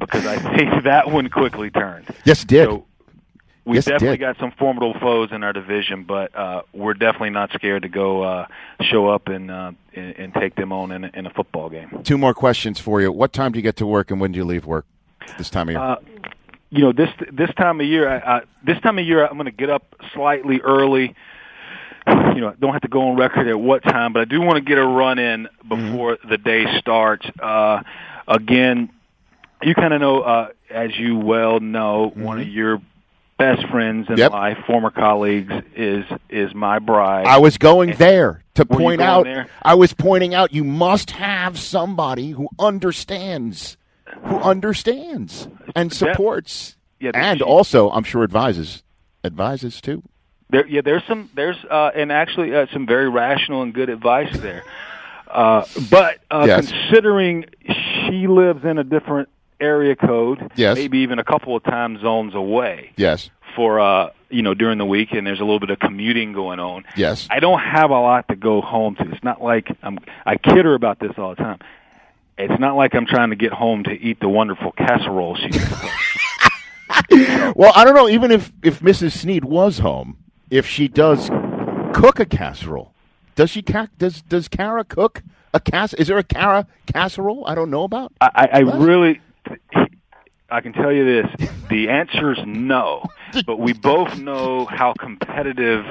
because 0.00 0.26
I 0.26 0.56
think 0.56 0.84
that 0.84 1.08
one 1.10 1.30
quickly 1.30 1.70
turned. 1.70 2.06
Yes, 2.24 2.42
it 2.42 2.48
did. 2.48 2.64
So 2.66 2.84
we 3.64 3.76
Yes, 3.76 3.84
definitely 3.84 4.16
got 4.16 4.36
some 4.38 4.50
formidable 4.58 4.98
foes 4.98 5.30
in 5.30 5.44
our 5.44 5.52
division, 5.52 6.02
but 6.02 6.34
uh, 6.34 6.62
we're 6.72 6.94
definitely 6.94 7.30
not 7.30 7.52
scared 7.52 7.82
to 7.82 7.88
go 7.88 8.22
uh, 8.22 8.46
show 8.80 9.08
up 9.08 9.28
and, 9.28 9.50
uh, 9.50 9.72
and 9.94 10.16
and 10.16 10.34
take 10.34 10.56
them 10.56 10.72
on 10.72 10.90
in 10.90 11.04
in 11.04 11.26
a 11.26 11.30
football 11.30 11.70
game. 11.70 12.00
Two 12.02 12.18
more 12.18 12.34
questions 12.34 12.80
for 12.80 13.00
you. 13.00 13.12
What 13.12 13.32
time 13.32 13.52
do 13.52 13.58
you 13.58 13.62
get 13.62 13.76
to 13.76 13.86
work, 13.86 14.10
and 14.10 14.20
when 14.20 14.32
do 14.32 14.38
you 14.38 14.44
leave 14.44 14.66
work 14.66 14.84
this 15.38 15.48
time 15.48 15.68
of 15.68 15.74
year? 15.74 16.13
You 16.74 16.80
know 16.80 16.92
this 16.92 17.10
this 17.32 17.50
time 17.56 17.80
of 17.80 17.86
year, 17.86 18.08
I, 18.08 18.36
I, 18.38 18.40
this 18.64 18.80
time 18.80 18.98
of 18.98 19.06
year, 19.06 19.24
I'm 19.24 19.34
going 19.34 19.44
to 19.46 19.52
get 19.52 19.70
up 19.70 19.94
slightly 20.12 20.60
early. 20.60 21.14
You 22.06 22.40
know, 22.40 22.54
don't 22.58 22.72
have 22.72 22.82
to 22.82 22.88
go 22.88 23.08
on 23.08 23.16
record 23.16 23.46
at 23.48 23.58
what 23.58 23.82
time, 23.82 24.12
but 24.12 24.20
I 24.20 24.24
do 24.26 24.40
want 24.40 24.56
to 24.56 24.60
get 24.60 24.76
a 24.76 24.84
run 24.86 25.18
in 25.18 25.48
before 25.66 26.18
the 26.28 26.36
day 26.36 26.66
starts. 26.78 27.24
Uh, 27.40 27.82
again, 28.28 28.90
you 29.62 29.74
kind 29.74 29.94
of 29.94 30.00
know, 30.00 30.20
uh, 30.20 30.48
as 30.68 30.90
you 30.98 31.16
well 31.16 31.60
know, 31.60 32.10
one 32.14 32.40
of 32.40 32.48
your 32.48 32.82
best 33.38 33.66
friends 33.68 34.06
and 34.08 34.18
Yep. 34.18 34.32
life, 34.32 34.58
former 34.66 34.90
colleagues, 34.90 35.52
is 35.76 36.04
is 36.28 36.52
my 36.54 36.78
bride. 36.80 37.26
I 37.26 37.38
was 37.38 37.56
going 37.56 37.92
there 37.96 38.42
to 38.54 38.66
point 38.66 39.00
out. 39.00 39.24
there? 39.24 39.46
I 39.62 39.74
was 39.74 39.92
pointing 39.92 40.34
out 40.34 40.52
you 40.52 40.64
must 40.64 41.12
have 41.12 41.58
somebody 41.58 42.30
who 42.32 42.48
understands, 42.58 43.76
who 44.24 44.36
understands 44.38 45.48
and 45.74 45.90
That- 45.90 45.94
supports, 45.94 46.76
Yeah, 47.00 47.10
and 47.14 47.38
she- 47.38 47.44
also 47.44 47.90
I'm 47.90 48.04
sure 48.04 48.22
advises, 48.22 48.82
advises 49.24 49.80
too. 49.80 50.02
There, 50.50 50.66
yeah, 50.66 50.82
there's 50.82 51.02
some, 51.08 51.30
there's, 51.34 51.56
uh, 51.70 51.90
and 51.94 52.12
actually 52.12 52.54
uh, 52.54 52.66
some 52.72 52.86
very 52.86 53.08
rational 53.08 53.62
and 53.62 53.72
good 53.74 53.88
advice 53.88 54.36
there. 54.38 54.62
Uh, 55.28 55.64
but 55.90 56.18
uh, 56.30 56.44
Yes. 56.46 56.70
considering 56.70 57.46
she 58.06 58.26
lives 58.28 58.64
in 58.64 58.78
a 58.78 58.84
different 58.84 59.28
area 59.60 59.96
code, 59.96 60.50
Yes. 60.54 60.76
maybe 60.76 60.98
even 60.98 61.18
a 61.18 61.24
couple 61.24 61.56
of 61.56 61.64
time 61.64 61.98
zones 62.00 62.34
away 62.34 62.90
Yes, 62.96 63.30
for, 63.56 63.80
uh, 63.80 64.10
you 64.30 64.42
know, 64.42 64.54
during 64.54 64.78
the 64.78 64.84
week, 64.86 65.12
and 65.12 65.26
there's 65.26 65.40
a 65.40 65.44
little 65.44 65.60
bit 65.60 65.70
of 65.70 65.78
commuting 65.80 66.32
going 66.34 66.60
on. 66.60 66.84
yes. 66.96 67.26
I 67.30 67.40
don't 67.40 67.58
have 67.60 67.90
a 67.90 67.98
lot 68.00 68.28
to 68.28 68.36
go 68.36 68.60
home 68.60 68.94
to. 68.96 69.10
It's 69.10 69.24
not 69.24 69.42
like 69.42 69.68
I'm. 69.82 69.98
I 70.26 70.36
kid 70.36 70.64
her 70.64 70.74
about 70.74 70.98
this 71.00 71.12
all 71.16 71.30
the 71.30 71.36
time. 71.42 71.58
It's 72.36 72.58
not 72.60 72.76
like 72.76 72.94
I'm 72.94 73.06
trying 73.06 73.30
to 73.30 73.36
get 73.36 73.52
home 73.52 73.84
to 73.84 73.92
eat 73.92 74.20
the 74.20 74.28
wonderful 74.28 74.72
casserole 74.72 75.36
she. 75.36 75.50
Well, 77.56 77.72
I 77.74 77.84
don't 77.84 77.94
know. 77.94 78.08
Even 78.08 78.30
if 78.30 78.52
if 78.62 78.80
Mrs. 78.80 79.12
Snead 79.12 79.44
was 79.44 79.78
home, 79.78 80.16
if 80.50 80.66
she 80.66 80.88
does 80.88 81.28
cook 81.94 82.18
a 82.20 82.24
casserole, 82.26 82.92
does 83.36 83.50
she? 83.50 83.62
Ca- 83.62 83.88
does 83.98 84.22
does 84.22 84.48
Kara 84.48 84.84
cook 84.84 85.22
a 85.52 85.60
cas? 85.60 85.94
Is 85.94 86.08
there 86.08 86.18
a 86.18 86.24
Kara 86.24 86.66
casserole 86.92 87.46
I 87.46 87.54
don't 87.54 87.70
know 87.70 87.84
about? 87.84 88.12
I, 88.20 88.30
I 88.34 88.60
I 88.60 88.62
What? 88.64 88.78
really, 88.80 89.20
I 90.50 90.60
can 90.60 90.72
tell 90.72 90.92
you 90.92 91.04
this: 91.04 91.48
the 91.68 91.88
answer 91.88 92.32
is 92.32 92.38
no. 92.46 93.04
But 93.46 93.58
we 93.58 93.72
both 93.72 94.16
know 94.18 94.64
how 94.66 94.92
competitive 94.98 95.84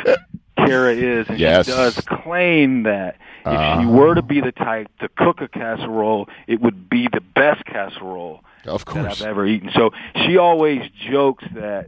Kara 0.58 0.94
is, 0.94 1.28
and 1.30 1.40
Yes. 1.40 1.66
she 1.66 1.72
does 1.72 1.96
claim 2.02 2.84
that 2.84 3.16
if 3.46 3.48
Uh. 3.48 3.80
she 3.82 3.86
were 3.88 4.16
to 4.16 4.22
be 4.22 4.40
the 4.42 4.52
type 4.52 4.88
to 5.00 5.10
cook 5.10 5.42
a 5.42 5.48
casserole, 5.48 6.30
it 6.48 6.62
would 6.62 6.90
be 6.90 7.08
the 7.12 7.22
best 7.22 7.66
casserole 7.66 8.42
Of 8.66 8.86
that 8.86 8.92
course. 8.92 9.22
I've 9.22 9.28
ever 9.28 9.46
eaten. 9.46 9.70
So 9.76 9.92
she 10.26 10.38
always 10.38 10.82
jokes 11.10 11.44
that 11.54 11.88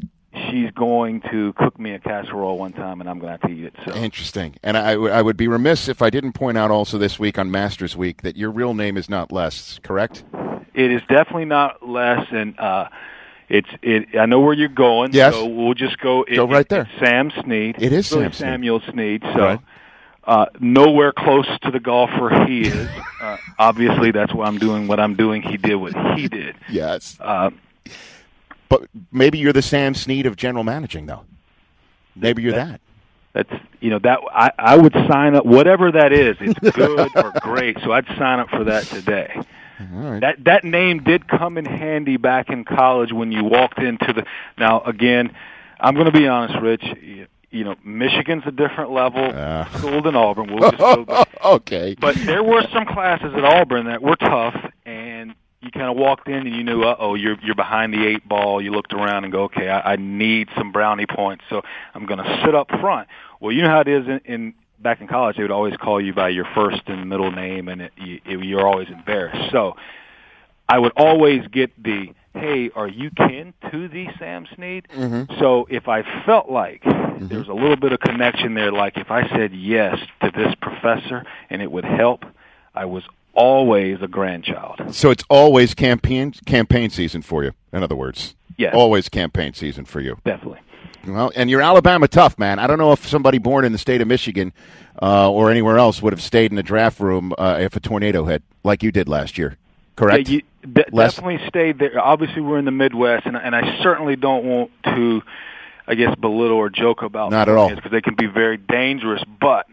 she's 0.49 0.69
going 0.71 1.21
to 1.31 1.53
cook 1.53 1.79
me 1.79 1.93
a 1.93 1.99
casserole 1.99 2.57
one 2.57 2.73
time, 2.73 2.99
and 2.99 3.09
I'm 3.09 3.19
going 3.19 3.37
to 3.37 3.39
have 3.41 3.49
to 3.49 3.57
eat 3.57 3.63
it. 3.65 3.73
So 3.85 3.93
Interesting. 3.95 4.55
And 4.63 4.75
I, 4.77 4.91
I 4.93 5.21
would 5.21 5.37
be 5.37 5.47
remiss 5.47 5.87
if 5.87 6.01
I 6.01 6.09
didn't 6.09 6.33
point 6.33 6.57
out 6.57 6.71
also 6.71 6.97
this 6.97 7.17
week 7.17 7.39
on 7.39 7.49
Masters 7.51 7.95
Week 7.95 8.21
that 8.23 8.35
your 8.35 8.51
real 8.51 8.73
name 8.73 8.97
is 8.97 9.09
not 9.09 9.31
Les, 9.31 9.79
correct? 9.81 10.25
It 10.73 10.91
is 10.91 11.01
definitely 11.07 11.45
not 11.45 11.87
Les, 11.87 12.25
and 12.31 12.59
uh, 12.59 12.89
it's 13.49 13.69
it. 13.81 14.17
I 14.19 14.25
know 14.25 14.39
where 14.39 14.53
you're 14.53 14.67
going. 14.67 15.13
Yes. 15.13 15.33
So 15.33 15.45
we'll 15.45 15.73
just 15.73 15.97
go. 15.99 16.23
It, 16.23 16.35
Go 16.35 16.47
right 16.47 16.67
there. 16.67 16.87
It's 16.91 16.99
Sam 16.99 17.31
Snead. 17.43 17.75
It 17.79 17.93
is 17.93 18.07
Sam 18.07 18.31
Samuel 18.33 18.81
Snead. 18.91 19.21
So. 19.33 19.39
Right. 19.39 19.59
Uh, 20.27 20.47
nowhere 20.59 21.13
close 21.15 21.45
to 21.61 21.69
the 21.69 21.79
golfer 21.79 22.45
he 22.47 22.61
is. 22.61 22.89
Uh, 23.21 23.37
obviously, 23.57 24.11
that's 24.11 24.31
why 24.35 24.45
I'm 24.45 24.57
doing 24.59 24.87
what 24.87 24.99
I'm 24.99 25.15
doing. 25.15 25.41
He 25.41 25.57
did 25.57 25.75
what 25.75 25.93
he 26.15 26.27
did. 26.27 26.55
Yes. 26.69 27.17
Uh, 27.19 27.49
But 28.69 28.87
maybe 29.11 29.37
you're 29.39 29.53
the 29.53 29.61
Sam 29.63 29.95
Snead 29.95 30.25
of 30.27 30.35
general 30.35 30.63
managing, 30.63 31.05
though. 31.07 31.25
Maybe 32.15 32.43
you're 32.43 32.53
that. 32.53 32.81
that's 33.33 33.51
you 33.79 33.89
know 33.89 33.99
that 33.99 34.19
I, 34.31 34.51
I 34.59 34.77
would 34.77 34.93
sign 34.93 35.33
up 35.35 35.45
whatever 35.45 35.91
that 35.91 36.11
is. 36.11 36.35
It's 36.39 36.59
good 36.75 37.09
or 37.15 37.31
great, 37.41 37.77
so 37.83 37.91
I'd 37.93 38.05
sign 38.17 38.39
up 38.39 38.49
for 38.49 38.63
that 38.65 38.83
today. 38.83 39.41
Right. 39.79 40.19
That 40.21 40.43
that 40.45 40.63
name 40.63 41.03
did 41.03 41.27
come 41.27 41.57
in 41.57 41.65
handy 41.65 42.17
back 42.17 42.49
in 42.49 42.63
college 42.65 43.11
when 43.11 43.31
you 43.31 43.43
walked 43.43 43.79
into 43.79 44.13
the. 44.13 44.25
Now 44.57 44.81
again, 44.81 45.35
I'm 45.79 45.93
going 45.95 46.05
to 46.05 46.11
be 46.11 46.27
honest, 46.27 46.59
Rich. 46.61 46.83
You, 47.51 47.63
know, 47.63 47.75
Michigan's 47.85 48.43
a 48.45 48.51
different 48.51 48.91
level 48.91 49.23
Uh. 49.33 49.65
school 49.77 50.01
than 50.01 50.15
Auburn. 50.15 50.47
We'll 50.53 50.71
just 50.71 50.77
go 50.77 51.23
okay. 51.55 51.95
But 51.99 52.15
there 52.25 52.43
were 52.43 52.63
some 52.73 52.85
classes 52.85 53.33
at 53.35 53.45
Auburn 53.45 53.85
that 53.85 54.01
were 54.01 54.17
tough, 54.17 54.55
and 54.85 55.33
you 55.61 55.71
kind 55.71 55.89
of 55.89 55.95
walked 55.95 56.27
in 56.27 56.45
and 56.47 56.55
you 56.55 56.63
knew, 56.63 56.83
uh 56.83 56.95
oh, 56.99 57.15
you're 57.15 57.37
you're 57.41 57.55
behind 57.55 57.93
the 57.93 58.05
eight 58.05 58.27
ball. 58.27 58.61
You 58.61 58.71
looked 58.71 58.93
around 58.93 59.23
and 59.23 59.31
go, 59.31 59.43
okay, 59.43 59.69
I, 59.69 59.93
I 59.93 59.95
need 59.95 60.49
some 60.57 60.71
brownie 60.71 61.05
points, 61.07 61.43
so 61.49 61.61
I'm 61.93 62.05
going 62.05 62.19
to 62.19 62.41
sit 62.45 62.53
up 62.53 62.69
front. 62.69 63.07
Well, 63.39 63.51
you 63.51 63.61
know 63.63 63.69
how 63.69 63.79
it 63.81 63.87
is 63.87 64.05
in, 64.07 64.21
in 64.25 64.53
back 64.79 65.01
in 65.01 65.07
college, 65.07 65.37
they 65.37 65.43
would 65.43 65.51
always 65.51 65.75
call 65.77 66.01
you 66.01 66.13
by 66.13 66.29
your 66.29 66.45
first 66.55 66.81
and 66.87 67.09
middle 67.09 67.31
name, 67.31 67.67
and 67.67 67.81
it, 67.81 67.93
you, 67.97 68.19
it, 68.25 68.43
you're 68.43 68.67
always 68.67 68.89
embarrassed. 68.89 69.51
So 69.51 69.75
I 70.67 70.79
would 70.79 70.93
always 70.95 71.47
get 71.47 71.71
the, 71.81 72.13
"Hey, 72.33 72.71
are 72.75 72.87
you 72.87 73.11
kin 73.11 73.53
to 73.71 73.87
the 73.87 74.07
Sam 74.19 74.47
Snead?" 74.55 74.87
Mm-hmm. 74.93 75.39
So 75.39 75.67
if 75.69 75.87
I 75.87 76.03
felt 76.25 76.49
like 76.49 76.83
there 76.83 77.39
was 77.39 77.47
a 77.47 77.53
little 77.53 77.77
bit 77.77 77.93
of 77.93 77.99
connection 77.99 78.53
there, 78.53 78.71
like 78.71 78.97
if 78.97 79.11
I 79.11 79.27
said 79.29 79.53
yes 79.53 79.97
to 80.21 80.31
this 80.31 80.53
professor 80.61 81.23
and 81.49 81.61
it 81.61 81.71
would 81.71 81.85
help, 81.85 82.25
I 82.73 82.85
was 82.85 83.03
always 83.33 84.01
a 84.01 84.07
grandchild. 84.07 84.81
So 84.93 85.11
it's 85.11 85.23
always 85.29 85.73
campaign 85.73 86.33
campaign 86.45 86.89
season 86.89 87.21
for 87.21 87.43
you. 87.43 87.51
In 87.71 87.83
other 87.83 87.95
words, 87.95 88.35
Yes. 88.57 88.73
always 88.73 89.09
campaign 89.09 89.53
season 89.53 89.85
for 89.85 89.99
you. 89.99 90.17
Definitely. 90.25 90.59
Well, 91.05 91.31
and 91.35 91.49
you're 91.49 91.61
Alabama 91.61 92.07
tough, 92.07 92.39
man. 92.39 92.57
I 92.57 92.67
don't 92.67 92.77
know 92.79 92.91
if 92.91 93.07
somebody 93.07 93.37
born 93.37 93.63
in 93.65 93.71
the 93.71 93.77
state 93.77 94.01
of 94.01 94.07
Michigan 94.07 94.53
uh, 95.01 95.29
or 95.29 95.51
anywhere 95.51 95.77
else 95.77 96.01
would 96.01 96.13
have 96.13 96.21
stayed 96.21 96.51
in 96.51 96.55
the 96.55 96.63
draft 96.63 96.99
room 96.99 97.33
uh, 97.37 97.57
if 97.59 97.75
a 97.75 97.79
tornado 97.79 98.25
hit, 98.25 98.41
like 98.63 98.81
you 98.81 98.91
did 98.91 99.07
last 99.07 99.37
year. 99.37 99.57
Correct. 99.95 100.27
Yeah, 100.27 100.35
you 100.35 100.41
de- 100.73 100.83
definitely 100.91 101.39
stayed 101.47 101.79
there. 101.79 101.99
Obviously, 101.99 102.41
we're 102.41 102.57
in 102.57 102.65
the 102.65 102.71
Midwest, 102.71 103.25
and, 103.27 103.37
and 103.37 103.55
I 103.55 103.81
certainly 103.83 104.15
don't 104.15 104.45
want 104.45 104.71
to, 104.85 105.21
I 105.87 105.95
guess, 105.95 106.15
belittle 106.15 106.57
or 106.57 106.69
joke 106.69 107.01
about 107.01 107.31
Not 107.31 107.49
at 107.49 107.55
all. 107.55 107.73
because 107.73 107.91
they 107.91 108.01
can 108.01 108.15
be 108.15 108.25
very 108.27 108.57
dangerous. 108.57 109.23
But 109.39 109.67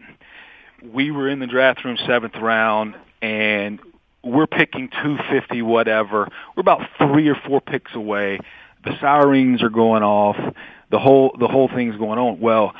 we 0.83 1.11
were 1.11 1.27
in 1.27 1.39
the 1.39 1.47
draft 1.47 1.83
room 1.83 1.97
seventh 2.05 2.35
round, 2.35 2.95
and 3.21 3.79
we're 4.23 4.47
picking 4.47 4.89
250, 4.89 5.61
whatever. 5.63 6.29
We're 6.55 6.61
about 6.61 6.87
three 6.97 7.27
or 7.27 7.35
four 7.35 7.59
picks 7.59 7.93
away. 7.93 8.39
The 8.83 8.97
sirens 8.99 9.63
are 9.63 9.69
going 9.69 10.03
off. 10.03 10.37
The 10.89 10.99
whole 10.99 11.35
the 11.39 11.47
whole 11.47 11.67
thing's 11.67 11.95
going 11.97 12.19
on. 12.19 12.39
Well, 12.39 12.73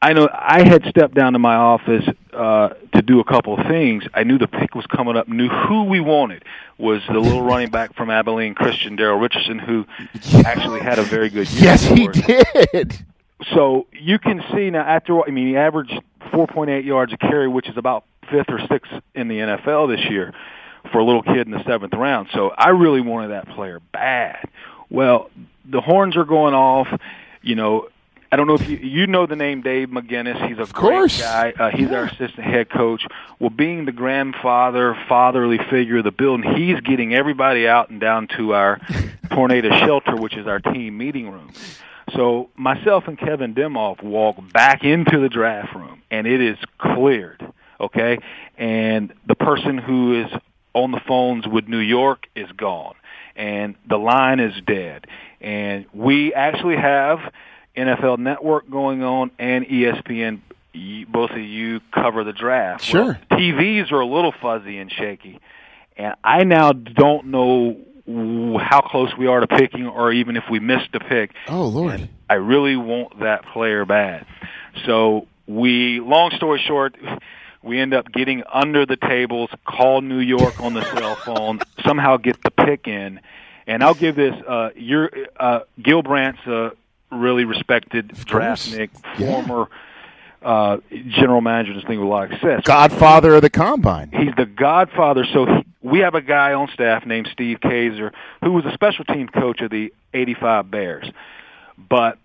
I 0.00 0.12
know 0.12 0.28
I 0.32 0.66
had 0.66 0.84
stepped 0.84 1.14
down 1.14 1.32
to 1.32 1.38
my 1.38 1.56
office 1.56 2.04
uh, 2.32 2.68
to 2.94 3.02
do 3.02 3.20
a 3.20 3.24
couple 3.24 3.58
of 3.58 3.66
things. 3.66 4.04
I 4.14 4.22
knew 4.22 4.38
the 4.38 4.46
pick 4.46 4.74
was 4.74 4.86
coming 4.86 5.16
up. 5.16 5.28
Knew 5.28 5.48
who 5.48 5.84
we 5.84 6.00
wanted 6.00 6.44
was 6.78 7.02
the 7.08 7.18
little 7.18 7.42
running 7.42 7.70
back 7.70 7.94
from 7.94 8.08
Abilene, 8.08 8.54
Christian 8.54 8.96
Daryl 8.96 9.20
Richardson, 9.20 9.58
who 9.58 9.86
actually 10.44 10.80
had 10.80 10.98
a 10.98 11.02
very 11.02 11.28
good 11.28 11.50
year. 11.50 11.64
yes, 11.64 11.82
he 11.82 12.06
did. 12.08 13.04
So 13.54 13.86
you 13.92 14.18
can 14.18 14.42
see 14.52 14.70
now 14.70 14.82
after 14.82 15.14
all, 15.14 15.24
I 15.26 15.30
mean 15.30 15.48
he 15.48 15.56
averaged 15.56 16.00
4.8 16.32 16.84
yards 16.84 17.12
a 17.12 17.16
carry, 17.16 17.48
which 17.48 17.68
is 17.68 17.76
about 17.76 18.04
fifth 18.30 18.50
or 18.50 18.60
sixth 18.68 18.92
in 19.14 19.28
the 19.28 19.38
NFL 19.38 19.94
this 19.94 20.08
year 20.10 20.32
for 20.92 20.98
a 20.98 21.04
little 21.04 21.22
kid 21.22 21.46
in 21.46 21.50
the 21.50 21.62
seventh 21.64 21.92
round. 21.94 22.28
So 22.32 22.50
I 22.50 22.70
really 22.70 23.00
wanted 23.00 23.28
that 23.28 23.48
player 23.48 23.80
bad. 23.92 24.48
Well, 24.90 25.30
the 25.64 25.80
horns 25.80 26.16
are 26.16 26.24
going 26.24 26.54
off. 26.54 26.88
You 27.42 27.54
know, 27.54 27.88
I 28.32 28.36
don't 28.36 28.46
know 28.46 28.54
if 28.54 28.68
you 28.68 28.76
you 28.78 29.06
know 29.06 29.26
the 29.26 29.36
name 29.36 29.62
Dave 29.62 29.88
McGinnis. 29.88 30.48
He's 30.48 30.58
a 30.58 30.62
Of 30.62 30.72
course. 30.72 31.16
great 31.18 31.26
guy. 31.26 31.52
Uh, 31.58 31.70
he's 31.70 31.90
our 31.90 32.04
assistant 32.04 32.46
head 32.46 32.68
coach. 32.70 33.06
Well, 33.38 33.50
being 33.50 33.84
the 33.84 33.92
grandfather, 33.92 34.96
fatherly 35.08 35.58
figure 35.70 35.98
of 35.98 36.04
the 36.04 36.10
building, 36.12 36.54
he's 36.56 36.80
getting 36.80 37.14
everybody 37.14 37.66
out 37.68 37.90
and 37.90 38.00
down 38.00 38.28
to 38.36 38.54
our 38.54 38.80
tornado 39.30 39.70
shelter, 39.78 40.16
which 40.16 40.36
is 40.36 40.46
our 40.46 40.60
team 40.60 40.96
meeting 40.98 41.30
room. 41.30 41.52
So 42.14 42.48
myself 42.56 43.06
and 43.06 43.18
Kevin 43.18 43.54
Demoff 43.54 44.02
walk 44.02 44.36
back 44.52 44.82
into 44.84 45.18
the 45.20 45.28
draft 45.28 45.74
room, 45.74 46.02
and 46.10 46.26
it 46.26 46.40
is 46.40 46.56
cleared. 46.78 47.44
Okay, 47.80 48.18
and 48.56 49.12
the 49.26 49.36
person 49.36 49.78
who 49.78 50.24
is 50.24 50.32
on 50.74 50.90
the 50.90 50.98
phones 51.06 51.46
with 51.46 51.68
New 51.68 51.78
York 51.78 52.26
is 52.34 52.50
gone, 52.52 52.94
and 53.38 53.74
the 53.88 53.96
line 53.96 54.40
is 54.40 54.52
dead. 54.66 55.06
And 55.40 55.86
we 55.94 56.34
actually 56.34 56.76
have 56.76 57.20
NFL 57.76 58.18
Network 58.18 58.68
going 58.68 59.02
on 59.02 59.30
and 59.38 59.64
ESPN. 59.64 60.40
You- 60.74 61.06
Both 61.06 61.30
of 61.30 61.38
you 61.38 61.80
cover 61.94 62.24
the 62.24 62.32
draft. 62.34 62.84
Sure. 62.84 63.18
Well, 63.30 63.40
TVs 63.40 63.90
are 63.92 64.00
a 64.00 64.06
little 64.06 64.32
fuzzy 64.42 64.78
and 64.78 64.92
shaky, 64.92 65.40
and 65.96 66.14
I 66.22 66.44
now 66.44 66.72
don't 66.72 67.26
know 67.28 67.76
how 68.60 68.80
close 68.82 69.10
we 69.16 69.26
are 69.26 69.40
to 69.40 69.46
picking, 69.46 69.86
or 69.86 70.12
even 70.12 70.36
if 70.36 70.44
we 70.50 70.60
missed 70.60 70.94
a 70.94 71.00
pick. 71.00 71.32
Oh 71.48 71.64
Lord. 71.66 71.94
And 71.94 72.08
I 72.28 72.34
really 72.34 72.76
want 72.76 73.20
that 73.20 73.44
player 73.52 73.84
bad. 73.84 74.26
So 74.86 75.26
we, 75.46 76.00
long 76.00 76.30
story 76.36 76.60
short, 76.66 76.96
we 77.68 77.78
end 77.78 77.94
up 77.94 78.10
getting 78.10 78.42
under 78.52 78.84
the 78.86 78.96
tables, 78.96 79.50
call 79.64 80.00
New 80.00 80.18
York 80.18 80.60
on 80.60 80.74
the 80.74 80.82
cell 80.96 81.14
phone, 81.14 81.60
somehow 81.84 82.16
get 82.16 82.42
the 82.42 82.50
pick 82.50 82.88
in. 82.88 83.20
And 83.66 83.84
I'll 83.84 83.94
give 83.94 84.16
this, 84.16 84.34
uh, 84.46 84.70
your, 84.74 85.10
uh, 85.38 85.60
Gil 85.80 86.02
Brandt's 86.02 86.44
a 86.46 86.72
really 87.12 87.44
respected 87.44 88.08
draftnik, 88.08 88.88
Yeah. 89.18 89.30
former, 89.42 89.68
uh, 90.42 90.78
general 91.08 91.40
manager 91.40 91.74
this 91.74 91.84
thing 91.84 91.98
with 91.98 92.06
a 92.06 92.10
lot 92.10 92.24
of 92.24 92.30
success. 92.32 92.62
Godfather 92.64 93.34
of 93.34 93.42
the 93.42 93.50
combine. 93.50 94.10
He's 94.12 94.34
the 94.36 94.46
godfather. 94.46 95.26
So 95.32 95.46
he, 95.46 95.64
we 95.82 95.98
have 96.00 96.14
a 96.14 96.20
guy 96.22 96.54
on 96.54 96.68
staff 96.68 97.04
named 97.04 97.28
Steve 97.32 97.58
Kazor 97.60 98.12
who 98.42 98.52
was 98.52 98.64
a 98.64 98.72
special 98.72 99.04
team 99.04 99.28
coach 99.28 99.60
of 99.60 99.70
the 99.70 99.92
85 100.14 100.70
Bears. 100.70 101.10
But 101.76 102.18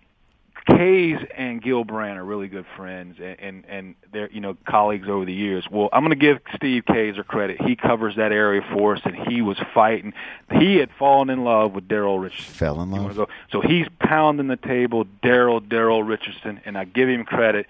Kays 0.66 1.18
and 1.36 1.62
Gil 1.62 1.84
Brandt 1.84 2.18
are 2.18 2.24
really 2.24 2.48
good 2.48 2.66
friends 2.78 3.18
and, 3.20 3.38
and, 3.40 3.66
and 3.68 3.96
they're, 4.14 4.32
you 4.32 4.40
know, 4.40 4.56
colleagues 4.68 5.10
over 5.10 5.26
the 5.26 5.34
years. 5.34 5.66
Well, 5.70 5.90
I'm 5.92 6.02
going 6.06 6.18
to 6.18 6.26
give 6.26 6.40
Steve 6.56 6.84
Kazor 6.86 7.26
credit. 7.26 7.62
He 7.62 7.76
covers 7.76 8.16
that 8.16 8.32
area 8.32 8.62
for 8.72 8.96
us 8.96 9.02
and 9.04 9.16
he 9.28 9.42
was 9.42 9.58
fighting. 9.74 10.14
He 10.58 10.78
had 10.78 10.90
fallen 10.98 11.30
in 11.30 11.44
love 11.44 11.74
with 11.74 11.88
Daryl 11.90 12.22
Richardson. 12.22 12.54
Fell 12.54 12.82
in 12.82 12.92
love. 12.92 13.16
go- 13.16 13.28
So 13.52 13.60
he's 13.62 13.88
pounding 14.00 14.48
the 14.48 14.56
table, 14.58 15.06
Daryl, 15.22 15.60
Daryl 15.60 16.08
Richardson, 16.08 16.62
and 16.66 16.78
I 16.78 16.86
give 16.86 17.10
him 17.10 17.26
credit. 17.26 17.66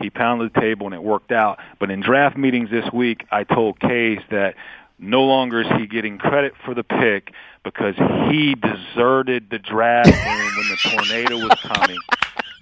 He 0.00 0.08
pounded 0.08 0.52
the 0.54 0.60
table 0.60 0.86
and 0.86 0.94
it 0.94 1.02
worked 1.02 1.32
out. 1.32 1.58
But 1.78 1.90
in 1.90 2.00
draft 2.00 2.36
meetings 2.38 2.70
this 2.70 2.90
week, 2.92 3.26
I 3.30 3.44
told 3.44 3.78
Case 3.80 4.20
that 4.30 4.54
no 4.98 5.24
longer 5.24 5.60
is 5.60 5.68
he 5.78 5.86
getting 5.86 6.18
credit 6.18 6.54
for 6.64 6.72
the 6.74 6.82
pick 6.82 7.32
because 7.62 7.94
he 8.30 8.54
deserted 8.54 9.50
the 9.50 9.58
draft 9.58 10.08
room 10.08 10.50
when 10.56 10.68
the 10.68 10.76
tornado 10.82 11.36
was 11.36 11.58
coming. 11.60 11.98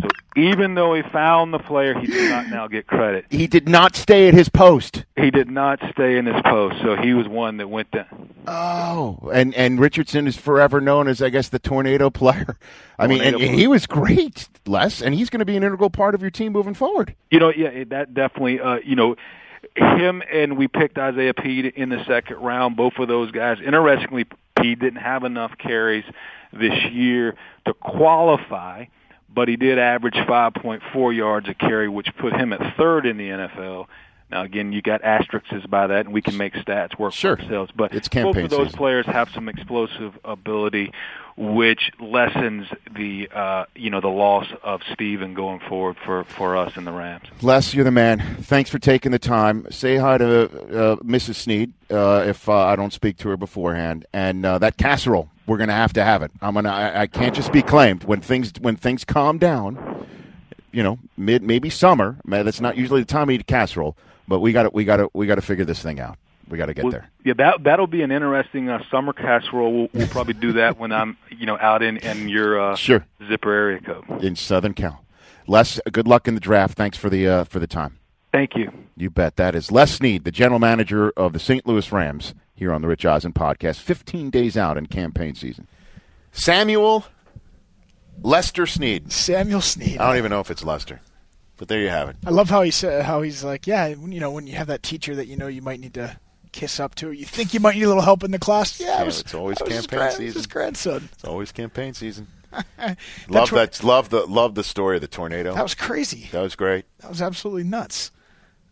So 0.01 0.09
even 0.37 0.75
though 0.75 0.95
he 0.95 1.03
found 1.03 1.55
the 1.55 1.59
player, 1.59 1.99
he 1.99 2.07
did 2.07 2.31
not 2.31 2.49
now 2.49 2.69
get 2.69 2.87
credit. 2.87 3.25
He 3.31 3.47
did 3.47 3.69
not 3.69 3.97
stay 3.97 4.29
at 4.29 4.35
his 4.35 4.49
post. 4.49 5.05
He 5.17 5.31
did 5.31 5.51
not 5.51 5.81
stay 5.93 6.19
in 6.19 6.27
his 6.27 6.41
post, 6.45 6.77
so 6.83 6.97
he 6.97 7.15
was 7.15 7.27
one 7.27 7.57
that 7.57 7.69
went 7.69 7.91
down. 7.91 8.35
Oh, 8.47 9.31
and 9.33 9.55
and 9.55 9.81
Richardson 9.81 10.27
is 10.27 10.37
forever 10.37 10.81
known 10.81 11.09
as, 11.09 11.23
I 11.23 11.31
guess, 11.31 11.49
the 11.49 11.59
tornado 11.59 12.11
player. 12.11 12.59
I 12.99 13.07
mean, 13.07 13.21
and, 13.23 13.41
he 13.41 13.67
was 13.67 13.87
great, 13.87 14.49
Les, 14.67 15.03
and 15.03 15.15
he's 15.15 15.31
going 15.31 15.41
to 15.41 15.45
be 15.45 15.57
an 15.57 15.63
integral 15.63 15.91
part 15.91 16.15
of 16.15 16.23
your 16.23 16.31
team 16.31 16.53
moving 16.53 16.75
forward. 16.75 17.15
You 17.31 17.39
know, 17.39 17.51
yeah, 17.51 17.85
that 17.89 18.15
definitely. 18.15 18.61
Uh, 18.61 18.77
you 18.85 18.97
know, 18.97 19.17
him 19.77 20.23
and 20.31 20.57
we 20.57 20.69
picked 20.69 20.99
Isaiah 20.99 21.35
Pead 21.35 21.67
in 21.67 21.89
the 21.89 22.05
second 22.05 22.37
round. 22.39 22.77
Both 22.77 22.99
of 22.99 23.09
those 23.09 23.31
guys. 23.31 23.59
Interestingly, 23.65 24.27
Pead 24.61 24.79
didn't 24.81 25.01
have 25.01 25.25
enough 25.25 25.57
carries 25.59 26.05
this 26.53 26.85
year 26.91 27.35
to 27.67 27.75
qualify, 27.75 28.87
but 29.33 29.49
he 29.49 29.57
did 29.57 29.79
average 29.79 30.15
5.4 30.15 31.15
yards 31.17 31.49
a 31.49 31.55
carry, 31.55 31.89
which 31.89 32.09
put 32.19 32.33
him 32.33 32.53
at 32.53 32.77
third 32.77 33.07
in 33.07 33.17
the 33.17 33.29
NFL. 33.29 33.87
Now, 34.29 34.43
again, 34.43 34.73
you 34.73 34.83
got 34.83 35.05
asterisks 35.05 35.67
by 35.69 35.87
that, 35.87 36.07
and 36.07 36.13
we 36.13 36.21
can 36.21 36.37
make 36.37 36.53
stats 36.55 36.99
work 36.99 37.13
Sure. 37.13 37.37
for 37.37 37.43
ourselves. 37.45 37.71
But 37.77 37.95
It's 37.95 38.09
both 38.09 38.37
of 38.37 38.51
those 38.51 38.67
season. 38.67 38.77
players 38.77 39.07
have 39.07 39.31
some 39.31 39.49
explosive 39.49 40.19
ability, 40.25 40.91
which 41.37 41.93
lessens 42.01 42.67
the 42.93 43.29
uh, 43.33 43.67
you 43.77 43.89
know 43.89 44.01
the 44.01 44.09
loss 44.09 44.49
of 44.65 44.81
Steven 44.93 45.35
going 45.35 45.61
forward 45.61 45.97
for 46.05 46.25
for 46.25 46.57
us 46.57 46.77
in 46.77 46.85
the 46.85 46.91
Rams. 46.91 47.23
Les, 47.41 47.73
you're 47.73 47.85
the 47.85 47.93
man. 47.93 48.19
Thanks 48.41 48.69
for 48.69 48.81
taking 48.81 49.13
the 49.13 49.21
time. 49.21 49.65
Say 49.71 49.97
hi 49.97 50.19
to 50.19 50.43
uh, 50.47 50.97
Mrs. 51.05 51.37
Snead 51.37 51.73
uh, 51.93 52.25
if 52.27 52.49
uh, 52.49 52.53
I 52.67 52.75
don't 52.75 52.93
speak 52.93 53.19
to 53.19 53.29
her 53.29 53.37
beforehand. 53.37 54.07
And 54.13 54.45
uh, 54.45 54.59
that 54.59 54.77
casserole, 54.77 55.31
we're 55.47 55.57
going 55.59 55.69
to 55.69 55.75
have 55.75 55.93
to 55.95 56.05
have 56.05 56.23
it. 56.23 56.31
I'm 56.43 56.55
gonna. 56.55 56.71
I, 56.71 57.03
I 57.03 57.07
can't 57.07 57.35
just 57.35 57.53
be 57.53 57.63
claimed 57.63 58.05
when 58.05 58.21
things 58.21 58.53
when 58.61 58.77
things 58.77 59.05
calm 59.05 59.39
down. 59.39 60.07
You 60.73 60.83
know, 60.83 60.99
mid 61.17 61.43
maybe 61.43 61.71
summer. 61.71 62.17
That's 62.27 62.61
not 62.61 62.77
usually 62.77 63.01
the 63.01 63.07
time 63.07 63.29
to 63.29 63.35
eat 63.35 63.47
casserole. 63.47 63.97
But 64.29 64.41
we 64.41 64.53
got 64.53 64.65
to 64.65 64.71
we 64.73 64.85
got 64.85 64.97
to 64.99 65.09
we 65.15 65.27
got 65.27 65.37
to 65.37 65.43
figure 65.43 65.65
this 65.65 65.81
thing 65.83 66.01
out. 66.01 66.19
We 66.49 66.59
got 66.59 66.67
to 66.67 66.75
get 66.75 66.85
Well, 66.85 66.93
there. 66.93 67.11
Yeah, 67.25 67.35
that 67.39 67.65
that'll 67.65 67.87
be 67.87 68.03
an 68.03 68.13
interesting 68.13 68.69
uh, 68.69 68.83
summer 68.91 69.13
casserole. 69.13 69.73
We'll, 69.73 69.89
we'll 69.93 70.09
probably 70.09 70.35
do 70.35 70.53
that 70.55 70.79
when 70.79 70.93
I'm 70.93 71.17
you 71.31 71.47
know 71.47 71.59
out 71.59 71.83
in 71.83 71.97
in 71.99 72.29
your 72.29 72.61
uh, 72.73 72.77
Sure. 72.77 73.05
zipper 73.27 73.53
area 73.53 73.81
code. 73.81 74.23
in 74.25 74.37
Southern 74.37 74.75
Cal. 74.75 75.03
Les, 75.49 75.81
good 75.93 76.07
luck 76.09 76.27
in 76.29 76.35
the 76.35 76.41
draft. 76.41 76.77
Thanks 76.77 76.99
for 76.99 77.09
the 77.09 77.27
uh, 77.29 77.45
for 77.45 77.59
the 77.61 77.67
time. 77.67 77.99
Thank 78.33 78.55
you. 78.57 78.71
You 78.97 79.09
bet. 79.11 79.37
That 79.37 79.55
is 79.55 79.71
Les 79.73 79.91
Snead, 79.93 80.25
the 80.25 80.31
general 80.33 80.59
manager 80.59 81.11
of 81.17 81.33
the 81.33 81.39
St. 81.39 81.67
Louis 81.67 81.91
Rams, 81.91 82.35
here 82.57 82.73
on 82.73 82.83
the 82.83 82.89
Rich 82.89 83.07
Eisen 83.07 83.33
podcast. 83.33 83.77
15 83.81 84.31
days 84.31 84.57
out 84.57 84.77
in 84.77 84.87
campaign 84.87 85.35
season. 85.37 85.69
Samuel 86.33 87.05
Lester 88.23 88.67
Snead. 88.67 89.13
Samuel 89.13 89.61
Snead. 89.61 89.99
I 89.99 90.09
don't 90.09 90.17
even 90.19 90.31
know 90.31 90.41
if 90.41 90.51
it's 90.51 90.65
Lester, 90.65 91.01
but 91.57 91.69
there 91.69 91.81
you 91.81 91.89
have 91.91 92.09
it. 92.09 92.17
I 92.27 92.31
love 92.31 92.51
how 92.51 92.63
he 92.63 92.71
said 92.71 93.05
how 93.05 93.23
he's 93.23 93.45
like, 93.45 93.67
yeah, 93.67 93.87
you 93.87 94.21
know, 94.21 94.31
when 94.31 94.47
you 94.47 94.57
have 94.57 94.67
that 94.69 94.83
teacher 94.83 95.15
that 95.15 95.27
you 95.29 95.37
know 95.37 95.47
you 95.47 95.63
might 95.63 95.81
need 95.81 95.95
to 95.95 96.19
kiss 96.53 96.81
up 96.81 96.95
to, 96.97 97.13
you 97.13 97.27
think 97.27 97.53
you 97.53 97.61
might 97.61 97.75
need 97.75 97.83
a 97.83 97.89
little 97.89 98.03
help 98.03 98.25
in 98.25 98.31
the 98.31 98.39
class. 98.39 98.81
Yeah, 98.81 98.99
Yeah, 98.99 99.05
was, 99.05 99.21
it's 99.21 99.35
always 99.35 99.59
that 99.59 99.65
was 99.67 99.75
his 99.77 99.87
campaign 99.87 99.99
grand- 99.99 100.15
season. 100.17 100.39
His 100.39 100.47
grandson. 100.47 101.09
It's 101.13 101.25
always 101.25 101.53
campaign 101.53 101.93
season. 101.95 102.27
love 103.29 103.53
what- 103.53 103.73
that. 103.73 103.85
Love 103.85 104.09
the 104.09 104.25
love 104.27 104.55
the 104.55 104.65
story 104.65 104.97
of 104.97 105.03
the 105.03 105.09
tornado. 105.09 105.55
That 105.55 105.63
was 105.63 105.75
crazy. 105.75 106.29
That 106.33 106.41
was 106.41 106.57
great. 106.57 106.87
That 107.01 107.11
was 107.11 107.21
absolutely 107.21 107.65
nuts. 107.65 108.11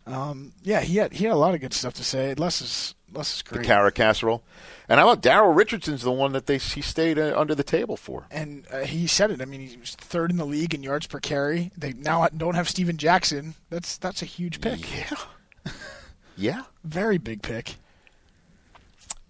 Um, 0.07 0.53
yeah, 0.63 0.81
he 0.81 0.97
had 0.97 1.13
he 1.13 1.23
had 1.25 1.33
a 1.33 1.37
lot 1.37 1.53
of 1.55 1.61
good 1.61 1.73
stuff 1.73 1.93
to 1.95 2.03
say. 2.03 2.33
Les 2.35 2.61
is 2.61 2.95
Les 3.15 3.37
is 3.37 3.43
The 3.43 3.55
great. 3.55 3.65
carrot 3.65 3.95
casserole. 3.95 4.43
And 4.87 4.99
how 4.99 5.09
about 5.09 5.23
Daryl 5.23 5.55
Richardson's 5.55 6.03
the 6.03 6.11
one 6.11 6.33
that 6.33 6.45
they 6.45 6.57
he 6.59 6.81
stayed 6.81 7.17
uh, 7.17 7.33
under 7.35 7.55
the 7.55 7.63
table 7.63 7.97
for? 7.97 8.25
and 8.29 8.65
uh, 8.71 8.81
he 8.81 9.07
said 9.07 9.31
it. 9.31 9.41
I 9.41 9.45
mean, 9.45 9.61
he 9.67 9.77
was 9.77 9.95
third 9.95 10.29
in 10.31 10.37
the 10.37 10.45
league 10.45 10.73
in 10.75 10.83
yards 10.83 11.07
per 11.07 11.19
carry. 11.19 11.71
They 11.77 11.93
now 11.93 12.27
don't 12.29 12.53
have 12.55 12.69
Steven 12.69 12.97
Jackson. 12.97 13.55
That's 13.69 13.97
that's 13.97 14.21
a 14.21 14.25
huge 14.25 14.61
pick. 14.61 14.79
Yeah. 14.95 15.71
yeah. 16.37 16.61
Very 16.83 17.17
big 17.17 17.41
pick. 17.41 17.75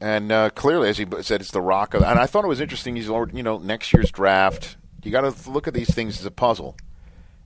And 0.02 0.32
uh, 0.32 0.50
clearly, 0.50 0.90
as 0.90 0.98
he 0.98 1.06
said, 1.22 1.40
it's 1.42 1.52
the 1.52 1.62
rock 1.62 1.94
of. 1.94 2.04
And 2.04 2.20
I 2.20 2.26
thought 2.26 2.44
it 2.44 2.50
was 2.50 2.60
interesting. 2.60 2.98
He's, 2.98 3.08
you 3.08 3.44
know, 3.44 3.58
next 3.60 3.94
year's 3.94 4.12
draft. 4.12 4.76
You 5.04 5.12
got 5.12 5.22
to 5.22 5.50
look 5.50 5.68
at 5.68 5.74
these 5.74 5.94
things 5.94 6.20
as 6.20 6.26
a 6.26 6.32
puzzle, 6.32 6.76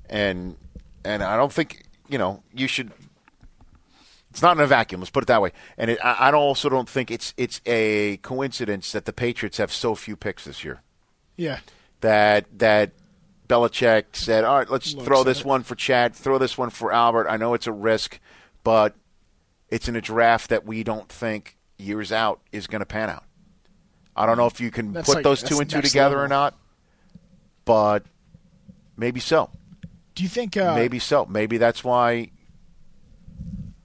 and 0.09 0.55
and 1.05 1.21
I 1.21 1.35
don't 1.37 1.51
think 1.53 1.83
you 2.07 2.17
know 2.17 2.41
you 2.53 2.67
should. 2.67 2.91
It's 4.39 4.41
not 4.41 4.55
in 4.55 4.63
a 4.63 4.67
vacuum. 4.67 5.01
Let's 5.01 5.11
put 5.11 5.23
it 5.23 5.27
that 5.27 5.41
way. 5.41 5.51
And 5.77 5.91
it, 5.91 5.99
I, 6.01 6.29
I 6.29 6.31
also 6.31 6.69
don't 6.69 6.87
think 6.87 7.11
it's 7.11 7.33
it's 7.35 7.59
a 7.65 8.15
coincidence 8.21 8.93
that 8.93 9.03
the 9.03 9.11
Patriots 9.11 9.57
have 9.57 9.69
so 9.69 9.95
few 9.95 10.15
picks 10.15 10.45
this 10.45 10.63
year. 10.63 10.81
Yeah. 11.35 11.59
That 11.99 12.45
that 12.59 12.91
Belichick 13.49 14.05
said, 14.13 14.45
"All 14.45 14.57
right, 14.59 14.69
let's 14.69 14.93
Looks 14.93 15.05
throw 15.05 15.23
this 15.25 15.41
it. 15.41 15.45
one 15.45 15.63
for 15.63 15.75
Chad, 15.75 16.15
throw 16.15 16.37
this 16.37 16.57
one 16.57 16.69
for 16.69 16.93
Albert. 16.93 17.27
I 17.27 17.35
know 17.35 17.53
it's 17.53 17.67
a 17.67 17.73
risk, 17.73 18.21
but 18.63 18.95
it's 19.67 19.89
in 19.89 19.97
a 19.97 20.01
draft 20.01 20.51
that 20.51 20.65
we 20.65 20.85
don't 20.85 21.09
think 21.09 21.57
years 21.77 22.13
out 22.13 22.39
is 22.53 22.65
going 22.67 22.79
to 22.79 22.85
pan 22.85 23.09
out. 23.09 23.25
I 24.15 24.25
don't 24.25 24.37
know 24.37 24.47
if 24.47 24.61
you 24.61 24.71
can 24.71 24.93
That's 24.93 25.05
put 25.09 25.15
like- 25.15 25.23
those 25.25 25.43
two 25.43 25.59
and 25.59 25.69
two 25.69 25.81
together 25.81 26.17
or 26.17 26.29
not, 26.29 26.57
but 27.65 28.05
maybe 28.95 29.19
so. 29.19 29.49
Do 30.15 30.23
you 30.23 30.29
think? 30.29 30.55
Uh, 30.55 30.75
maybe 30.75 30.97
so. 30.99 31.25
Maybe 31.25 31.57
that's 31.57 31.83
why 31.83 32.31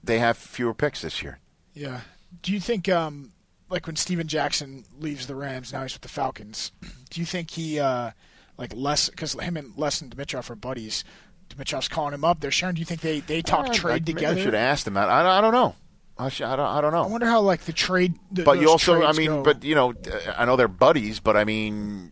they 0.05 0.19
have 0.19 0.37
fewer 0.37 0.73
picks 0.73 1.01
this 1.01 1.21
year. 1.21 1.39
Yeah. 1.73 2.01
Do 2.41 2.51
you 2.51 2.59
think, 2.59 2.89
um, 2.89 3.31
like 3.69 3.87
when 3.87 3.95
Steven 3.95 4.27
Jackson 4.27 4.85
leaves 4.99 5.27
the 5.27 5.35
Rams, 5.35 5.73
now 5.73 5.81
he's 5.83 5.93
with 5.93 6.01
the 6.01 6.09
Falcons? 6.09 6.71
Do 7.09 7.19
you 7.19 7.25
think 7.25 7.51
he, 7.51 7.79
uh, 7.79 8.11
like 8.57 8.73
less 8.75 9.09
because 9.09 9.33
him 9.33 9.57
and 9.57 9.73
Les 9.77 10.01
and 10.01 10.15
Dimitroff 10.15 10.49
are 10.49 10.55
buddies. 10.55 11.03
Dimitroff's 11.49 11.87
calling 11.87 12.13
him 12.13 12.23
up. 12.23 12.39
They're 12.39 12.51
sharing. 12.51 12.75
Do 12.75 12.79
you 12.79 12.85
think 12.85 13.01
they 13.01 13.19
they 13.19 13.41
talk 13.41 13.69
I- 13.69 13.73
trade 13.73 14.03
I, 14.03 14.13
together? 14.13 14.39
I 14.39 14.43
should 14.43 14.55
ask 14.55 14.85
them 14.85 14.95
that. 14.95 15.09
I, 15.09 15.37
I 15.37 15.41
don't 15.41 15.53
know. 15.53 15.75
I, 16.17 16.29
should, 16.29 16.45
I, 16.45 16.55
don't, 16.55 16.65
I 16.65 16.79
don't 16.79 16.93
know. 16.93 17.03
I 17.03 17.07
wonder 17.07 17.27
how 17.27 17.41
like 17.41 17.61
the 17.61 17.73
trade. 17.73 18.13
The, 18.31 18.43
but 18.43 18.61
you 18.61 18.69
also, 18.69 19.03
I 19.03 19.11
mean, 19.11 19.27
go. 19.27 19.43
but 19.43 19.65
you 19.65 19.75
know, 19.75 19.91
uh, 19.91 20.33
I 20.37 20.45
know 20.45 20.55
they're 20.55 20.69
buddies, 20.69 21.19
but 21.19 21.35
I 21.35 21.43
mean, 21.43 22.09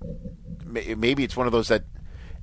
maybe 0.65 1.23
it's 1.23 1.37
one 1.37 1.47
of 1.47 1.53
those 1.53 1.69
that 1.69 1.85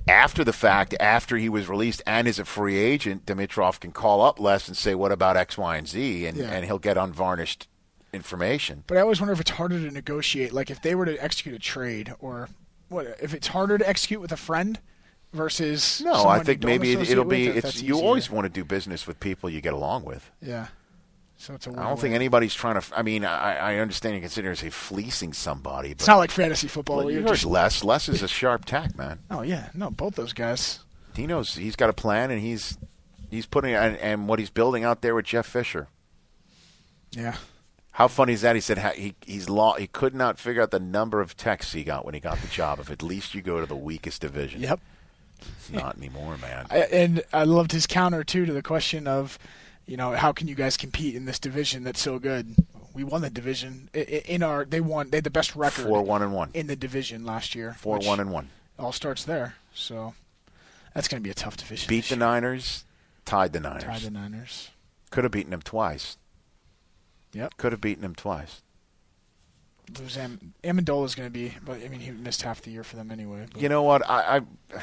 after 0.07 0.43
the 0.43 0.53
fact, 0.53 0.93
after 0.99 1.37
he 1.37 1.49
was 1.49 1.67
released 1.69 2.01
and 2.05 2.27
is 2.27 2.39
a 2.39 2.45
free 2.45 2.77
agent, 2.77 3.25
Dimitroff 3.25 3.79
can 3.79 3.91
call 3.91 4.21
up 4.21 4.39
Les 4.39 4.67
and 4.67 4.75
say, 4.75 4.95
"What 4.95 5.11
about 5.11 5.37
X, 5.37 5.57
Y, 5.57 5.77
and 5.77 5.87
Z?" 5.87 6.25
and 6.25 6.37
Yeah. 6.37 6.49
and 6.51 6.65
he'll 6.65 6.79
get 6.79 6.97
unvarnished 6.97 7.67
information. 8.13 8.83
But 8.87 8.97
I 8.97 9.01
always 9.01 9.21
wonder 9.21 9.33
if 9.33 9.39
it's 9.39 9.51
harder 9.51 9.79
to 9.79 9.91
negotiate. 9.91 10.51
Like 10.53 10.69
if 10.69 10.81
they 10.81 10.95
were 10.95 11.05
to 11.05 11.17
execute 11.23 11.55
a 11.55 11.59
trade, 11.59 12.13
or 12.19 12.49
what 12.89 13.07
if 13.21 13.33
it's 13.33 13.47
harder 13.47 13.77
to 13.77 13.87
execute 13.87 14.19
with 14.21 14.31
a 14.31 14.37
friend 14.37 14.79
versus 15.33 16.01
No, 16.03 16.25
I 16.27 16.39
think 16.43 16.63
maybe 16.63 16.91
it, 16.93 17.09
it'll 17.09 17.23
be. 17.23 17.47
if 17.47 17.63
It's 17.63 17.81
you 17.81 17.95
easier. 17.95 18.05
always 18.05 18.29
want 18.29 18.45
to 18.45 18.49
do 18.49 18.65
business 18.65 19.07
with 19.07 19.19
people 19.19 19.49
you 19.49 19.61
get 19.61 19.73
along 19.73 20.03
with. 20.03 20.29
yeah. 20.41 20.67
So 21.41 21.55
it's 21.55 21.65
a. 21.65 21.71
I 21.71 21.87
don't 21.87 21.99
think 21.99 22.13
anybody's 22.13 22.53
trying 22.53 22.79
to. 22.79 22.87
I 22.95 23.01
mean, 23.01 23.25
I, 23.25 23.55
I 23.55 23.75
understand 23.77 24.13
you 24.13 24.21
consider 24.21 24.53
say 24.53 24.69
fleecing 24.69 25.33
somebody, 25.33 25.89
but 25.89 26.01
It's 26.01 26.07
not 26.07 26.17
like 26.17 26.29
fantasy 26.29 26.67
football. 26.67 26.97
Well, 26.97 27.09
you 27.09 27.21
you're 27.21 27.29
just, 27.29 27.45
less. 27.45 27.83
Les 27.83 28.07
is 28.09 28.21
a 28.21 28.27
sharp 28.27 28.65
tack, 28.65 28.95
man. 28.95 29.17
oh 29.31 29.41
yeah, 29.41 29.69
no, 29.73 29.89
both 29.89 30.13
those 30.13 30.33
guys. 30.33 30.81
He 31.15 31.25
knows 31.25 31.55
he's 31.55 31.75
got 31.75 31.89
a 31.89 31.93
plan, 31.93 32.29
and 32.29 32.39
he's 32.39 32.77
he's 33.31 33.47
putting 33.47 33.73
and, 33.73 33.97
and 33.97 34.27
what 34.27 34.37
he's 34.37 34.51
building 34.51 34.83
out 34.83 35.01
there 35.01 35.15
with 35.15 35.25
Jeff 35.25 35.47
Fisher. 35.47 35.87
Yeah. 37.09 37.37
How 37.93 38.07
funny 38.07 38.33
is 38.33 38.41
that? 38.41 38.55
He 38.55 38.61
said 38.61 38.77
he 38.93 39.15
he's 39.25 39.49
law 39.49 39.77
he 39.77 39.87
could 39.87 40.13
not 40.13 40.37
figure 40.37 40.61
out 40.61 40.69
the 40.69 40.79
number 40.79 41.21
of 41.21 41.35
texts 41.35 41.73
he 41.73 41.83
got 41.83 42.05
when 42.05 42.13
he 42.13 42.19
got 42.19 42.39
the 42.39 42.47
job. 42.49 42.79
If 42.79 42.91
at 42.91 43.01
least 43.01 43.33
you 43.33 43.41
go 43.41 43.59
to 43.59 43.65
the 43.65 43.75
weakest 43.75 44.21
division. 44.21 44.61
Yep. 44.61 44.79
Not 45.71 45.97
anymore, 45.97 46.37
man. 46.37 46.67
I, 46.69 46.77
and 46.81 47.23
I 47.33 47.45
loved 47.45 47.71
his 47.71 47.87
counter 47.87 48.23
too 48.23 48.45
to 48.45 48.53
the 48.53 48.61
question 48.61 49.07
of, 49.07 49.39
you 49.91 49.97
know, 49.97 50.13
how 50.13 50.31
can 50.31 50.47
you 50.47 50.55
guys 50.55 50.77
compete 50.77 51.15
in 51.15 51.25
this 51.25 51.37
division 51.37 51.83
that's 51.83 51.99
so 51.99 52.17
good? 52.17 52.55
We 52.93 53.03
won 53.03 53.21
the 53.21 53.29
division 53.29 53.89
in 53.93 54.41
our. 54.41 54.63
They 54.63 54.79
won. 54.79 55.09
They 55.09 55.17
had 55.17 55.25
the 55.25 55.29
best 55.29 55.53
record 55.53 55.85
Four 55.85 56.01
one 56.01 56.21
and 56.21 56.31
one. 56.33 56.49
in 56.53 56.67
the 56.67 56.77
division 56.77 57.25
last 57.25 57.55
year. 57.55 57.75
Four 57.77 57.99
one 57.99 58.21
and 58.21 58.31
one. 58.31 58.51
All 58.79 58.93
starts 58.93 59.25
there. 59.25 59.55
So 59.73 60.13
that's 60.95 61.09
going 61.09 61.21
to 61.21 61.23
be 61.25 61.29
a 61.29 61.33
tough 61.33 61.57
division. 61.57 61.89
Beat 61.89 62.05
the 62.05 62.15
year. 62.15 62.19
Niners, 62.19 62.85
tied 63.25 63.51
the 63.51 63.59
Niners. 63.59 63.83
Tied 63.83 63.99
the 64.01 64.11
Niners. 64.11 64.69
Could 65.09 65.25
have 65.25 65.31
beaten 65.33 65.51
them 65.51 65.61
twice. 65.61 66.15
Yep. 67.33 67.57
Could 67.57 67.73
have 67.73 67.81
beaten 67.81 68.01
them 68.01 68.15
twice. 68.15 68.61
Lose 69.99 70.15
Am- 70.17 70.53
Amendola 70.63 71.03
is 71.03 71.15
going 71.15 71.27
to 71.27 71.33
be, 71.33 71.53
but 71.65 71.83
I 71.83 71.89
mean 71.89 71.99
he 71.99 72.11
missed 72.11 72.43
half 72.43 72.61
the 72.61 72.71
year 72.71 72.85
for 72.85 72.95
them 72.95 73.11
anyway. 73.11 73.45
but- 73.51 73.61
You 73.61 73.67
know 73.67 73.83
what? 73.83 74.09
I, 74.09 74.37
I 74.37 74.81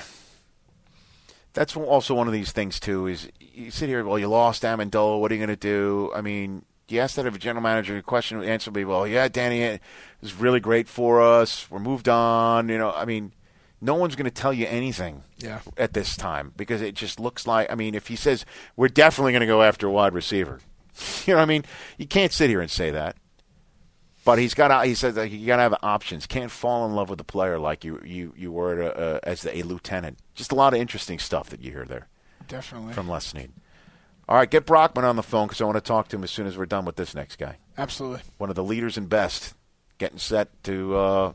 that's 1.58 1.76
also 1.76 2.14
one 2.14 2.28
of 2.28 2.32
these 2.32 2.52
things 2.52 2.78
too. 2.78 3.08
Is 3.08 3.28
you 3.40 3.72
sit 3.72 3.88
here, 3.88 4.04
well, 4.04 4.18
you 4.18 4.28
lost 4.28 4.62
Amendola. 4.62 5.20
What 5.20 5.32
are 5.32 5.34
you 5.34 5.44
going 5.44 5.56
to 5.56 5.56
do? 5.56 6.12
I 6.14 6.20
mean, 6.20 6.64
you 6.88 7.00
ask 7.00 7.16
that 7.16 7.26
of 7.26 7.34
a 7.34 7.38
general 7.38 7.62
manager. 7.64 7.96
The 7.96 8.02
question 8.02 8.38
the 8.38 8.46
answer 8.48 8.70
will 8.70 8.76
be, 8.76 8.84
well, 8.84 9.06
yeah, 9.08 9.26
Danny, 9.26 9.62
it 9.62 9.80
was 10.20 10.34
really 10.34 10.60
great 10.60 10.86
for 10.86 11.20
us. 11.20 11.68
We're 11.68 11.80
moved 11.80 12.08
on. 12.08 12.68
You 12.68 12.78
know, 12.78 12.92
I 12.92 13.04
mean, 13.04 13.32
no 13.80 13.96
one's 13.96 14.14
going 14.14 14.24
to 14.26 14.30
tell 14.30 14.52
you 14.52 14.66
anything 14.66 15.24
Yeah. 15.38 15.60
at 15.76 15.94
this 15.94 16.16
time 16.16 16.52
because 16.56 16.80
it 16.80 16.94
just 16.94 17.18
looks 17.18 17.44
like. 17.44 17.70
I 17.72 17.74
mean, 17.74 17.96
if 17.96 18.06
he 18.06 18.14
says 18.14 18.46
we're 18.76 18.86
definitely 18.88 19.32
going 19.32 19.40
to 19.40 19.46
go 19.46 19.62
after 19.64 19.88
a 19.88 19.90
wide 19.90 20.14
receiver, 20.14 20.60
you 21.26 21.32
know, 21.34 21.38
what 21.38 21.42
I 21.42 21.46
mean, 21.46 21.64
you 21.96 22.06
can't 22.06 22.32
sit 22.32 22.50
here 22.50 22.60
and 22.60 22.70
say 22.70 22.90
that. 22.90 23.16
But 24.28 24.38
he's 24.38 24.52
got. 24.52 24.84
He 24.84 24.94
says 24.94 25.16
like, 25.16 25.32
you 25.32 25.46
got 25.46 25.56
to 25.56 25.62
have 25.62 25.76
options. 25.82 26.26
Can't 26.26 26.50
fall 26.50 26.84
in 26.84 26.94
love 26.94 27.08
with 27.08 27.18
a 27.18 27.24
player 27.24 27.58
like 27.58 27.82
you 27.82 27.98
you 28.04 28.34
you 28.36 28.52
were 28.52 28.82
uh, 28.82 29.20
as 29.22 29.46
a 29.46 29.62
lieutenant. 29.62 30.18
Just 30.34 30.52
a 30.52 30.54
lot 30.54 30.74
of 30.74 30.80
interesting 30.80 31.18
stuff 31.18 31.48
that 31.48 31.62
you 31.62 31.72
hear 31.72 31.86
there 31.86 32.08
Definitely. 32.46 32.92
from 32.92 33.08
Les 33.08 33.24
Snead. 33.24 33.50
All 34.28 34.36
right, 34.36 34.50
get 34.50 34.66
Brockman 34.66 35.06
on 35.06 35.16
the 35.16 35.22
phone 35.22 35.46
because 35.46 35.62
I 35.62 35.64
want 35.64 35.76
to 35.76 35.80
talk 35.80 36.08
to 36.08 36.16
him 36.16 36.24
as 36.24 36.30
soon 36.30 36.46
as 36.46 36.58
we're 36.58 36.66
done 36.66 36.84
with 36.84 36.96
this 36.96 37.14
next 37.14 37.36
guy. 37.36 37.56
Absolutely. 37.78 38.20
One 38.36 38.50
of 38.50 38.56
the 38.56 38.62
leaders 38.62 38.98
and 38.98 39.08
best, 39.08 39.54
getting 39.96 40.18
set 40.18 40.62
to 40.64 40.94
uh, 40.94 41.32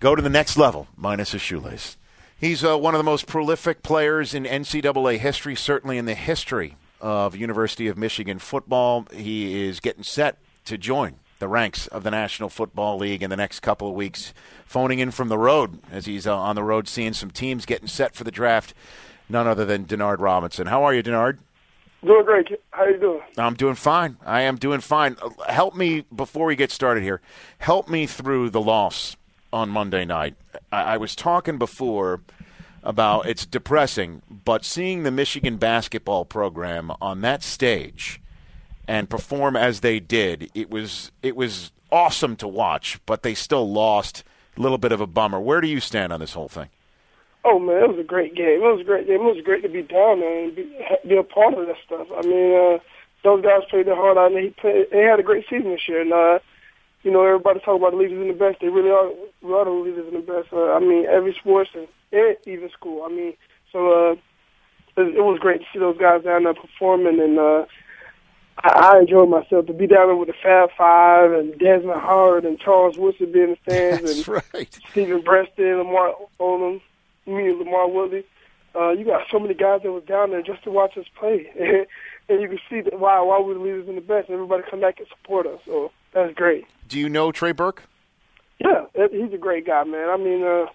go 0.00 0.14
to 0.14 0.22
the 0.22 0.30
next 0.30 0.56
level, 0.56 0.88
minus 0.96 1.34
a 1.34 1.38
shoelace. 1.38 1.98
He's 2.40 2.64
uh, 2.64 2.78
one 2.78 2.94
of 2.94 2.98
the 2.98 3.04
most 3.04 3.26
prolific 3.26 3.82
players 3.82 4.32
in 4.32 4.44
NCAA 4.44 5.18
history, 5.18 5.56
certainly 5.56 5.98
in 5.98 6.06
the 6.06 6.14
history 6.14 6.78
of 7.02 7.36
University 7.36 7.86
of 7.86 7.98
Michigan 7.98 8.38
football. 8.38 9.06
He 9.12 9.68
is 9.68 9.78
getting 9.78 10.04
set 10.04 10.38
to 10.64 10.78
join 10.78 11.16
the 11.44 11.48
ranks 11.48 11.86
of 11.88 12.04
the 12.04 12.10
National 12.10 12.48
Football 12.48 12.96
League 12.96 13.22
in 13.22 13.28
the 13.28 13.36
next 13.36 13.60
couple 13.60 13.86
of 13.86 13.94
weeks, 13.94 14.32
phoning 14.64 14.98
in 14.98 15.10
from 15.10 15.28
the 15.28 15.36
road 15.36 15.78
as 15.92 16.06
he's 16.06 16.26
uh, 16.26 16.34
on 16.34 16.56
the 16.56 16.62
road 16.62 16.88
seeing 16.88 17.12
some 17.12 17.30
teams 17.30 17.66
getting 17.66 17.86
set 17.86 18.14
for 18.14 18.24
the 18.24 18.30
draft. 18.30 18.72
None 19.28 19.46
other 19.46 19.66
than 19.66 19.84
Denard 19.84 20.20
Robinson. 20.20 20.68
How 20.68 20.84
are 20.84 20.94
you, 20.94 21.02
Denard? 21.02 21.36
Doing 22.02 22.24
great. 22.24 22.48
How 22.70 22.86
you 22.86 22.96
doing? 22.96 23.20
I'm 23.36 23.52
doing 23.52 23.74
fine. 23.74 24.16
I 24.24 24.40
am 24.40 24.56
doing 24.56 24.80
fine. 24.80 25.18
Uh, 25.20 25.52
Help 25.52 25.76
me 25.76 26.06
before 26.16 26.46
we 26.46 26.56
get 26.56 26.70
started 26.70 27.02
here. 27.02 27.20
Help 27.58 27.90
me 27.90 28.06
through 28.06 28.48
the 28.48 28.62
loss 28.62 29.14
on 29.52 29.68
Monday 29.68 30.06
night. 30.06 30.36
I, 30.72 30.94
I 30.94 30.96
was 30.96 31.14
talking 31.14 31.58
before 31.58 32.22
about 32.82 33.28
it's 33.28 33.44
depressing, 33.44 34.22
but 34.30 34.64
seeing 34.64 35.02
the 35.02 35.10
Michigan 35.10 35.58
basketball 35.58 36.24
program 36.24 36.90
on 37.02 37.20
that 37.20 37.42
stage 37.42 38.22
and 38.86 39.08
perform 39.08 39.56
as 39.56 39.80
they 39.80 40.00
did, 40.00 40.50
it 40.54 40.70
was 40.70 41.10
it 41.22 41.36
was 41.36 41.72
awesome 41.90 42.36
to 42.36 42.48
watch. 42.48 42.98
But 43.06 43.22
they 43.22 43.34
still 43.34 43.70
lost. 43.70 44.24
A 44.56 44.62
little 44.62 44.78
bit 44.78 44.92
of 44.92 45.00
a 45.00 45.06
bummer. 45.08 45.40
Where 45.40 45.60
do 45.60 45.66
you 45.66 45.80
stand 45.80 46.12
on 46.12 46.20
this 46.20 46.34
whole 46.34 46.48
thing? 46.48 46.68
Oh 47.44 47.58
man, 47.58 47.82
it 47.82 47.88
was 47.88 47.98
a 47.98 48.04
great 48.04 48.34
game. 48.34 48.62
It 48.62 48.72
was 48.72 48.80
a 48.80 48.84
great 48.84 49.06
game. 49.06 49.20
It 49.20 49.34
was 49.34 49.44
great 49.44 49.62
to 49.62 49.68
be 49.68 49.82
down 49.82 50.20
there 50.20 50.44
and 50.44 50.54
be, 50.54 50.62
be 51.06 51.16
a 51.16 51.22
part 51.22 51.54
of 51.54 51.66
that 51.66 51.76
stuff. 51.84 52.06
I 52.16 52.22
mean, 52.22 52.54
uh, 52.54 52.78
those 53.22 53.42
guys 53.42 53.68
played 53.68 53.86
their 53.86 53.96
heart 53.96 54.16
out, 54.16 54.32
and 54.32 54.36
they 54.36 54.50
played, 54.50 54.86
they 54.92 55.02
had 55.02 55.20
a 55.20 55.22
great 55.22 55.44
season 55.50 55.70
this 55.70 55.88
year. 55.88 56.00
And 56.00 56.12
uh, 56.12 56.38
you 57.02 57.10
know, 57.10 57.22
everybody 57.22 57.60
talk 57.60 57.76
about 57.76 57.90
the 57.90 57.98
leaders 57.98 58.20
in 58.20 58.28
the 58.28 58.34
best. 58.34 58.60
They 58.60 58.68
really 58.68 58.90
are. 58.90 59.10
We 59.42 59.52
are 59.52 59.64
the 59.66 59.70
leaders 59.72 60.08
in 60.08 60.14
the 60.14 60.24
best. 60.24 60.52
Uh, 60.52 60.72
I 60.72 60.80
mean, 60.80 61.04
every 61.04 61.34
sports 61.34 61.70
and, 61.74 61.86
and 62.12 62.36
even 62.46 62.70
school. 62.70 63.02
I 63.04 63.08
mean, 63.08 63.34
so 63.70 63.92
uh, 63.92 64.12
it, 64.96 65.16
it 65.16 65.24
was 65.24 65.38
great 65.38 65.60
to 65.60 65.66
see 65.72 65.78
those 65.78 65.98
guys 65.98 66.24
down 66.24 66.44
there 66.44 66.54
performing, 66.54 67.20
and 67.20 67.38
uh, 67.38 67.66
I, 68.62 68.94
I 68.94 69.00
enjoyed 69.00 69.28
myself 69.28 69.66
to 69.66 69.72
be 69.72 69.86
down 69.86 70.08
there 70.08 70.16
with 70.16 70.28
the 70.28 70.34
Fab 70.42 70.70
Five 70.76 71.32
and 71.32 71.58
Desmond 71.58 72.00
Howard 72.00 72.44
and 72.44 72.58
Charles 72.58 72.96
Woodson 72.96 73.32
being 73.32 73.44
in 73.44 73.50
the 73.50 73.72
stands 73.72 74.26
and 74.26 74.28
right. 74.28 74.78
Steve 74.90 75.24
Breaston, 75.24 75.78
Lamar 75.78 76.14
Odom, 76.40 76.80
me 77.26 77.48
and 77.48 77.66
LaMarr 77.66 77.92
Woodley. 77.92 78.24
Uh, 78.76 78.90
you 78.90 79.04
got 79.04 79.22
so 79.30 79.38
many 79.38 79.54
guys 79.54 79.82
that 79.82 79.92
was 79.92 80.02
down 80.04 80.30
there 80.30 80.42
just 80.42 80.64
to 80.64 80.70
watch 80.70 80.96
us 80.96 81.06
play, 81.16 81.48
and 82.28 82.40
you 82.40 82.48
can 82.48 82.58
see 82.68 82.80
that 82.80 82.98
why 82.98 83.20
why 83.20 83.40
we're 83.40 83.54
the 83.54 83.60
leaders 83.60 83.88
in 83.88 83.94
the 83.94 84.00
best. 84.00 84.30
Everybody 84.30 84.64
come 84.68 84.80
back 84.80 84.98
and 84.98 85.06
support 85.08 85.46
us, 85.46 85.60
so 85.64 85.92
that's 86.12 86.34
great. 86.34 86.66
Do 86.88 86.98
you 86.98 87.08
know 87.08 87.30
Trey 87.30 87.52
Burke? 87.52 87.84
Yeah, 88.58 88.86
he's 89.10 89.32
a 89.32 89.38
great 89.38 89.66
guy, 89.66 89.84
man. 89.84 90.08
I 90.08 90.16
mean, 90.16 90.42
uh, 90.42 90.66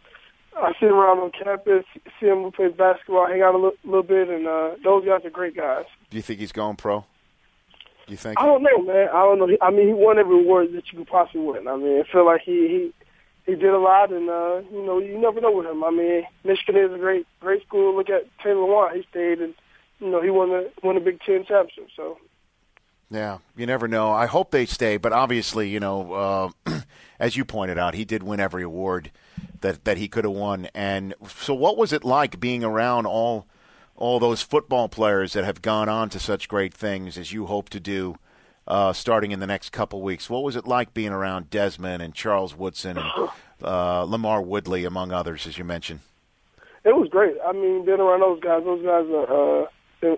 I 0.58 0.74
sit 0.80 0.90
around 0.90 1.20
on 1.20 1.32
campus, 1.32 1.86
see 2.20 2.28
him 2.28 2.52
play 2.52 2.68
basketball, 2.70 3.28
hang 3.28 3.42
out 3.42 3.56
a 3.56 3.58
little, 3.58 3.78
little 3.84 4.04
bit, 4.04 4.30
and 4.30 4.48
uh, 4.48 4.72
those 4.84 5.06
guys 5.06 5.24
are 5.26 5.30
great 5.30 5.56
guys. 5.56 5.86
Do 6.10 6.18
you 6.18 6.24
think 6.24 6.40
he's 6.40 6.52
going 6.52 6.76
pro? 6.76 7.06
You 8.10 8.18
think? 8.18 8.40
I 8.40 8.46
don't 8.46 8.64
know, 8.64 8.82
man. 8.82 9.10
I 9.10 9.22
don't 9.24 9.40
know. 9.40 9.58
I 9.62 9.72
mean, 9.72 9.88
he 9.88 9.94
won 9.94 10.18
every 10.18 10.40
award 10.40 10.74
that 10.74 10.92
you 10.92 11.00
could 11.00 11.08
possibly 11.08 11.42
win. 11.42 11.68
I 11.68 11.76
mean, 11.78 12.02
I 12.02 12.12
feel 12.12 12.26
like 12.26 12.42
he 12.42 12.68
he 12.68 12.94
he 13.46 13.56
did 13.56 13.70
a 13.70 13.80
lot, 13.80 14.12
and 14.12 14.30
uh, 14.30 14.62
you 14.72 14.86
know, 14.86 15.00
you 15.00 15.20
never 15.20 15.42
know 15.42 15.52
with 15.52 15.66
him. 15.66 15.84
I 15.84 15.92
mean, 15.92 16.24
Michigan 16.44 16.78
is 16.78 16.94
a 16.94 16.98
great 16.98 17.28
great 17.40 17.66
school. 17.66 17.96
Look 17.96 18.10
at 18.10 18.26
Taylor 18.44 18.62
Lewan. 18.62 18.96
He 18.96 19.06
stayed, 19.10 19.40
and 19.40 19.54
you 20.00 20.10
know, 20.10 20.22
he 20.22 20.30
won 20.30 20.50
the 20.50 20.72
won 20.84 20.96
the 20.96 21.02
Big 21.02 21.20
Ten 21.22 21.46
championship. 21.46 21.90
So. 21.96 22.18
Yeah, 23.12 23.40
you 23.58 23.66
never 23.66 23.88
know. 23.88 24.12
I 24.12 24.28
hope 24.28 24.52
they 24.52 24.68
stay, 24.68 24.98
but 24.98 25.12
obviously, 25.12 25.68
you 25.68 25.80
know, 25.80 26.54
uh, 26.68 26.82
as 27.20 27.36
you 27.36 27.44
pointed 27.44 27.80
out, 27.80 27.96
he 27.96 28.06
did 28.06 28.22
win 28.22 28.40
every 28.40 28.62
award 28.62 29.10
that 29.62 29.84
that 29.86 29.98
he 29.98 30.08
could 30.08 30.26
have 30.26 30.34
won. 30.34 30.68
And 30.76 31.16
so, 31.28 31.56
what 31.56 31.76
was 31.76 31.92
it 31.92 32.04
like 32.04 32.40
being 32.40 32.64
around 32.64 33.08
all 33.08 33.48
all 34.00 34.20
those 34.20 34.42
football 34.42 34.90
players 34.90 35.34
that 35.34 35.44
have 35.44 35.62
gone 35.62 35.90
on 35.90 36.10
to 36.10 36.20
such 36.20 36.48
great 36.48 36.74
things 36.74 37.18
as 37.18 37.32
you 37.32 37.46
hope 37.46 37.70
to 37.70 37.80
do? 37.80 38.18
Uh, 38.68 38.94
starting 38.94 39.32
in 39.32 39.40
the 39.40 39.48
next 39.48 39.72
couple 39.72 40.00
weeks, 40.00 40.30
what 40.30 40.44
was 40.44 40.56
it 40.56 40.68
like 40.68 40.94
being 40.94 41.12
around 41.12 41.50
Desmond 41.50 42.04
and 42.04 42.14
Charles 42.14 42.56
Woodson 42.56 42.98
and 43.00 43.08
uh, 43.64 44.06
LaMarr 44.06 44.46
Woodley, 44.46 44.86
among 44.86 45.12
others, 45.12 45.48
as 45.48 45.58
you 45.58 45.64
mentioned? 45.64 46.02
It 46.86 46.96
was 46.96 47.10
great. 47.10 47.36
I 47.46 47.52
mean, 47.52 47.84
being 47.84 48.00
around 48.00 48.22
those 48.22 48.40
guys, 48.40 48.64
those 48.64 48.86
guys 48.86 49.06
are 49.10 49.64
uh, 49.64 49.66
they, 50.02 50.18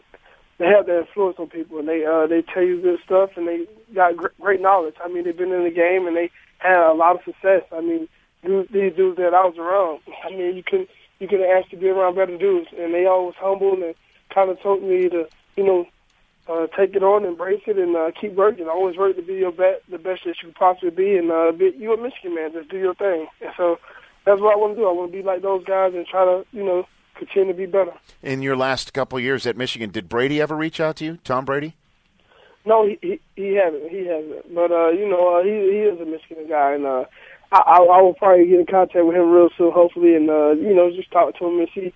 they 0.60 0.66
have 0.66 0.86
that 0.86 1.00
influence 1.08 1.38
on 1.40 1.48
people, 1.48 1.80
and 1.80 1.88
they 1.88 2.06
uh, 2.06 2.28
they 2.28 2.42
tell 2.42 2.62
you 2.62 2.82
good 2.82 3.00
stuff, 3.06 3.32
and 3.36 3.48
they 3.48 3.66
got 3.96 4.18
gr- 4.18 4.36
great 4.40 4.62
knowledge. 4.62 4.96
I 5.04 5.08
mean, 5.08 5.24
they've 5.24 5.38
been 5.38 5.52
in 5.52 5.64
the 5.64 5.72
game, 5.72 6.06
and 6.06 6.16
they 6.16 6.30
had 6.60 6.92
a 6.92 6.94
lot 6.94 7.16
of 7.16 7.24
success. 7.24 7.64
I 7.72 7.82
mean, 7.82 8.08
these 8.44 8.94
dudes 8.96 9.18
that 9.18 9.34
I 9.34 9.46
was 9.46 9.58
around, 9.58 10.02
I 10.26 10.30
mean, 10.30 10.56
you 10.56 10.64
can 10.64 10.88
you 11.22 11.28
can 11.28 11.42
ask 11.42 11.70
to 11.70 11.78
be 11.78 11.88
around 11.88 12.16
better 12.16 12.36
dudes, 12.36 12.70
and 12.78 12.94
they 12.94 13.06
always 13.06 13.36
humble 13.38 13.74
and 13.74 13.94
kind 14.34 14.50
of 14.50 14.60
told 14.60 14.82
me 14.82 15.08
to, 15.08 15.28
you 15.56 15.64
know, 15.64 15.88
uh, 16.50 16.66
take 16.76 16.96
it 16.96 17.04
on, 17.04 17.24
embrace 17.24 17.62
it, 17.68 17.78
and 17.78 17.96
uh, 17.96 18.10
keep 18.20 18.34
working. 18.34 18.68
Always 18.68 18.98
work 18.98 19.16
to 19.16 19.22
be 19.22 19.36
your 19.36 19.52
best, 19.52 19.84
the 19.90 20.00
best 20.00 20.24
that 20.26 20.42
you 20.42 20.50
could 20.50 20.56
possibly 20.56 20.90
be, 20.90 21.16
and 21.18 21.32
uh, 21.32 21.52
be, 21.52 21.74
you're 21.78 21.94
a 21.94 22.02
Michigan 22.02 22.34
man. 22.34 22.54
Just 22.54 22.70
do 22.70 22.78
your 22.80 22.96
thing. 22.96 23.28
And 23.40 23.52
so 23.56 23.78
that's 24.26 24.42
what 24.42 24.54
I 24.54 24.58
want 24.58 24.76
to 24.76 24.82
do. 24.82 24.88
I 24.88 24.92
want 24.92 25.12
to 25.12 25.18
be 25.18 25.24
like 25.24 25.44
those 25.44 25.64
guys 25.64 25.94
and 25.94 26.08
try 26.08 26.26
to, 26.26 26.44
you 26.52 26.64
know, 26.64 26.88
continue 27.16 27.54
to 27.54 27.58
be 27.58 27.68
better. 27.68 27.94
In 28.24 28.42
your 28.42 28.58
last 28.58 28.92
couple 28.92 29.20
of 29.20 29.24
years 29.24 29.46
at 29.46 29.56
Michigan, 29.56 29.92
did 29.92 30.10
Brady 30.10 30.42
ever 30.42 30.56
reach 30.56 30.80
out 30.80 30.96
to 30.98 31.06
you, 31.06 31.20
Tom 31.24 31.46
Brady? 31.46 31.76
No, 32.66 32.88
he 32.88 32.98
he, 33.02 33.20
he 33.36 33.54
hasn't. 33.54 33.90
He 33.90 34.06
hasn't. 34.08 34.54
But 34.54 34.72
uh, 34.72 34.90
you 34.90 35.08
know, 35.08 35.38
uh, 35.38 35.44
he 35.44 35.50
he 35.50 35.80
is 35.80 36.00
a 36.00 36.06
Michigan 36.06 36.48
guy, 36.48 36.74
and 36.74 36.86
uh, 36.86 37.06
I, 37.52 37.58
I 37.58 37.78
I 37.78 38.02
will 38.02 38.14
probably 38.14 38.48
get 38.48 38.60
in 38.60 38.66
contact 38.66 39.06
with 39.06 39.16
him 39.16 39.30
real 39.30 39.50
soon, 39.58 39.72
hopefully, 39.72 40.16
and 40.16 40.30
uh, 40.30 40.52
you 40.52 40.74
know, 40.74 40.92
just 40.92 41.12
talk 41.12 41.38
to 41.38 41.46
him 41.46 41.60
and 41.60 41.70
see 41.74 41.94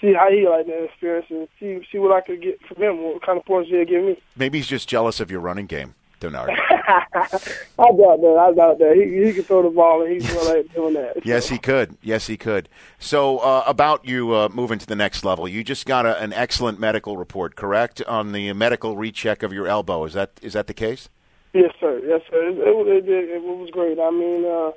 see 0.00 0.12
how 0.12 0.30
he 0.30 0.46
like 0.48 0.66
that 0.66 0.84
experience 0.84 1.26
and 1.30 1.48
see 1.58 1.80
see 1.90 1.98
what 1.98 2.12
I 2.12 2.20
could 2.20 2.42
get 2.42 2.60
from 2.66 2.82
him, 2.82 3.02
what 3.02 3.22
kind 3.22 3.38
of 3.38 3.44
points 3.44 3.70
he'll 3.70 3.84
give 3.84 4.04
me. 4.04 4.20
Maybe 4.36 4.58
he's 4.58 4.66
just 4.66 4.88
jealous 4.88 5.20
of 5.20 5.30
your 5.30 5.40
running 5.40 5.66
game, 5.66 5.94
Denard. 6.20 6.56
I 6.88 7.28
doubt 7.76 8.20
that. 8.20 8.36
I 8.38 8.54
doubt 8.54 8.78
that. 8.78 8.94
He 8.94 9.24
he 9.26 9.32
can 9.32 9.44
throw 9.44 9.62
the 9.62 9.70
ball 9.70 10.02
and 10.02 10.12
he's 10.12 10.28
well 10.34 10.56
at 10.56 10.72
doing 10.74 10.94
that. 10.94 11.24
Yes, 11.24 11.48
he 11.48 11.58
could. 11.58 11.96
Yes, 12.02 12.26
he 12.26 12.36
could. 12.36 12.68
So, 12.98 13.38
uh, 13.38 13.64
about 13.66 14.04
you 14.04 14.34
uh, 14.34 14.48
moving 14.52 14.78
to 14.78 14.86
the 14.86 14.96
next 14.96 15.24
level, 15.24 15.48
you 15.48 15.64
just 15.64 15.86
got 15.86 16.06
a, 16.06 16.20
an 16.20 16.32
excellent 16.32 16.78
medical 16.78 17.16
report, 17.16 17.56
correct, 17.56 18.02
on 18.02 18.32
the 18.32 18.52
medical 18.52 18.96
recheck 18.96 19.42
of 19.42 19.52
your 19.52 19.66
elbow. 19.66 20.04
Is 20.04 20.14
that 20.14 20.32
is 20.42 20.52
that 20.52 20.66
the 20.66 20.74
case? 20.74 21.08
Yes, 21.52 21.72
sir. 21.80 22.00
Yes, 22.04 22.20
sir. 22.30 22.48
It, 22.48 22.58
it, 22.58 22.88
it, 22.88 23.08
it, 23.08 23.30
it 23.36 23.42
was 23.42 23.70
great. 23.70 23.98
I 23.98 24.10
mean, 24.10 24.44
uh, 24.44 24.72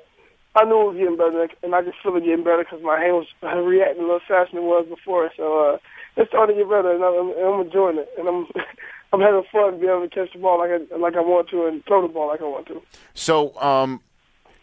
I 0.56 0.64
knew 0.64 0.80
it 0.80 0.88
was 0.92 0.96
getting 0.96 1.16
better, 1.16 1.48
and 1.62 1.74
I 1.74 1.82
could 1.82 1.94
feel 2.02 2.16
it 2.16 2.24
getting 2.24 2.44
better 2.44 2.64
because 2.64 2.82
my 2.82 2.98
hand 2.98 3.14
was 3.22 3.28
reacting 3.42 4.02
a 4.02 4.06
little 4.06 4.20
faster 4.26 4.56
than 4.56 4.64
it 4.64 4.66
was 4.66 4.86
before. 4.88 5.30
So 5.36 5.74
uh, 5.74 5.78
it 6.20 6.28
started 6.28 6.54
to 6.54 6.58
get 6.58 6.68
better, 6.68 6.92
and 6.92 7.04
I'm, 7.04 7.30
and 7.30 7.46
I'm 7.46 7.60
enjoying 7.60 7.98
it, 7.98 8.10
and 8.18 8.28
I'm 8.28 8.46
I'm 9.12 9.20
having 9.20 9.42
fun 9.50 9.80
being 9.80 9.90
able 9.90 10.08
to 10.08 10.14
catch 10.14 10.32
the 10.32 10.38
ball 10.38 10.58
like 10.58 10.70
I 10.70 10.96
like 10.96 11.16
I 11.16 11.20
want 11.20 11.48
to 11.50 11.66
and 11.66 11.84
throw 11.84 12.02
the 12.02 12.12
ball 12.12 12.28
like 12.28 12.40
I 12.40 12.44
want 12.44 12.66
to. 12.68 12.80
So, 13.14 13.58
um, 13.60 14.02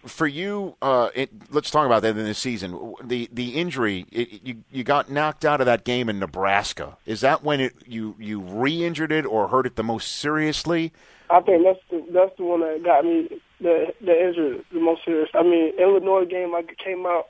for 0.06 0.26
you, 0.26 0.76
uh, 0.82 1.10
it, 1.14 1.30
let's 1.52 1.70
talk 1.70 1.86
about 1.86 2.02
that 2.04 2.18
in 2.18 2.24
this 2.24 2.38
season. 2.38 2.96
The 3.04 3.30
the 3.32 3.56
injury, 3.56 4.06
it, 4.12 4.42
you 4.44 4.64
you 4.72 4.84
got 4.84 5.10
knocked 5.10 5.44
out 5.44 5.60
of 5.60 5.66
that 5.66 5.84
game 5.84 6.08
in 6.10 6.20
Nebraska. 6.20 6.98
Is 7.06 7.22
that 7.22 7.44
when 7.44 7.60
it 7.60 7.74
you 7.86 8.16
you 8.20 8.40
re-injured 8.40 9.12
it 9.12 9.26
or 9.26 9.50
hurt 9.50 9.66
it 9.66 9.76
the 9.76 9.84
most 9.84 10.14
seriously? 10.14 10.94
I 11.30 11.42
think 11.42 11.64
that's 11.66 11.80
the 11.90 12.06
that's 12.14 12.38
the 12.38 12.44
one 12.44 12.62
that 12.62 12.84
got 12.84 13.04
me 13.04 13.42
the 13.62 13.94
the 14.02 14.28
injury 14.28 14.64
the 14.72 14.80
most 14.80 15.06
serious. 15.06 15.30
I 15.34 15.44
mean, 15.44 15.74
Illinois 15.80 16.26
game 16.26 16.54
I 16.56 16.64
came 16.84 17.06
out 17.06 17.28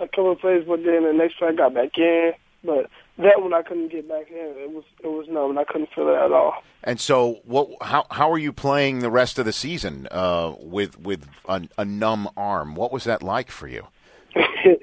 a 0.00 0.06
couple 0.06 0.32
of 0.32 0.40
plays, 0.40 0.64
but 0.66 0.84
then 0.84 1.04
the 1.04 1.12
next 1.12 1.38
play 1.38 1.48
I 1.48 1.52
got 1.52 1.74
back 1.74 1.96
in. 1.96 2.32
But 2.64 2.90
that 3.18 3.40
one 3.40 3.54
I 3.54 3.62
couldn't 3.62 3.92
get 3.92 4.08
back 4.08 4.30
in. 4.30 4.54
It 4.56 4.70
was 4.70 4.84
it 5.02 5.08
was 5.08 5.26
numb, 5.28 5.50
and 5.50 5.58
I 5.58 5.64
couldn't 5.64 5.90
feel 5.94 6.08
it 6.08 6.16
at 6.16 6.32
all. 6.32 6.54
And 6.82 7.00
so, 7.00 7.40
what? 7.44 7.68
How 7.82 8.06
how 8.10 8.30
are 8.32 8.38
you 8.38 8.52
playing 8.52 9.00
the 9.00 9.10
rest 9.10 9.38
of 9.38 9.44
the 9.44 9.52
season 9.52 10.08
uh, 10.10 10.54
with 10.60 10.98
with 10.98 11.28
a, 11.48 11.68
a 11.78 11.84
numb 11.84 12.28
arm? 12.36 12.74
What 12.74 12.92
was 12.92 13.04
that 13.04 13.22
like 13.22 13.50
for 13.50 13.68
you? 13.68 13.86
it 14.34 14.80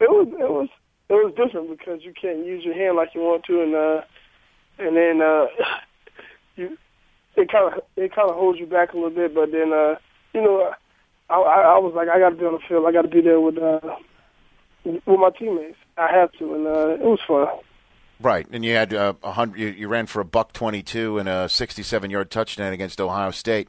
was 0.00 0.28
it 0.28 0.50
was 0.50 0.68
it 1.08 1.14
was 1.14 1.34
different 1.36 1.70
because 1.70 2.02
you 2.02 2.12
can't 2.12 2.44
use 2.44 2.64
your 2.64 2.74
hand 2.74 2.96
like 2.96 3.14
you 3.14 3.20
want 3.20 3.44
to, 3.44 3.62
and 3.62 3.74
uh, 3.74 4.02
and 4.78 4.96
then 4.96 5.22
uh, 5.22 5.46
you 6.56 6.76
it 7.36 7.50
kind 7.50 7.74
of 7.74 7.82
it 7.96 8.14
kind 8.14 8.30
of 8.30 8.36
holds 8.36 8.58
you 8.58 8.66
back 8.66 8.92
a 8.92 8.96
little 8.96 9.10
bit. 9.10 9.34
But 9.34 9.50
then 9.52 9.72
uh, 9.72 9.96
you 10.34 10.42
know, 10.42 10.74
I, 11.30 11.34
I, 11.34 11.60
I 11.74 11.78
was 11.78 11.94
like, 11.94 12.08
I 12.08 12.18
got 12.18 12.30
to 12.30 12.36
be 12.36 12.44
on 12.44 12.52
the 12.52 12.58
field. 12.68 12.86
I 12.86 12.92
got 12.92 13.02
to 13.02 13.08
be 13.08 13.20
there 13.20 13.40
with 13.40 13.56
uh, 13.58 13.80
with 14.84 15.06
my 15.06 15.30
teammates. 15.30 15.78
I 15.96 16.10
have 16.12 16.32
to, 16.32 16.54
and 16.54 16.66
uh, 16.66 16.88
it 16.90 17.00
was 17.00 17.20
fun. 17.26 17.48
Right, 18.20 18.46
and 18.50 18.64
you 18.64 18.74
had 18.74 18.94
uh, 18.94 19.14
a 19.22 19.32
hundred. 19.32 19.60
You, 19.60 19.68
you 19.68 19.88
ran 19.88 20.06
for 20.06 20.20
a 20.20 20.24
buck 20.24 20.52
twenty-two 20.52 21.18
and 21.18 21.28
a 21.28 21.48
sixty-seven 21.48 22.10
yard 22.10 22.30
touchdown 22.30 22.72
against 22.72 23.00
Ohio 23.00 23.30
State 23.30 23.68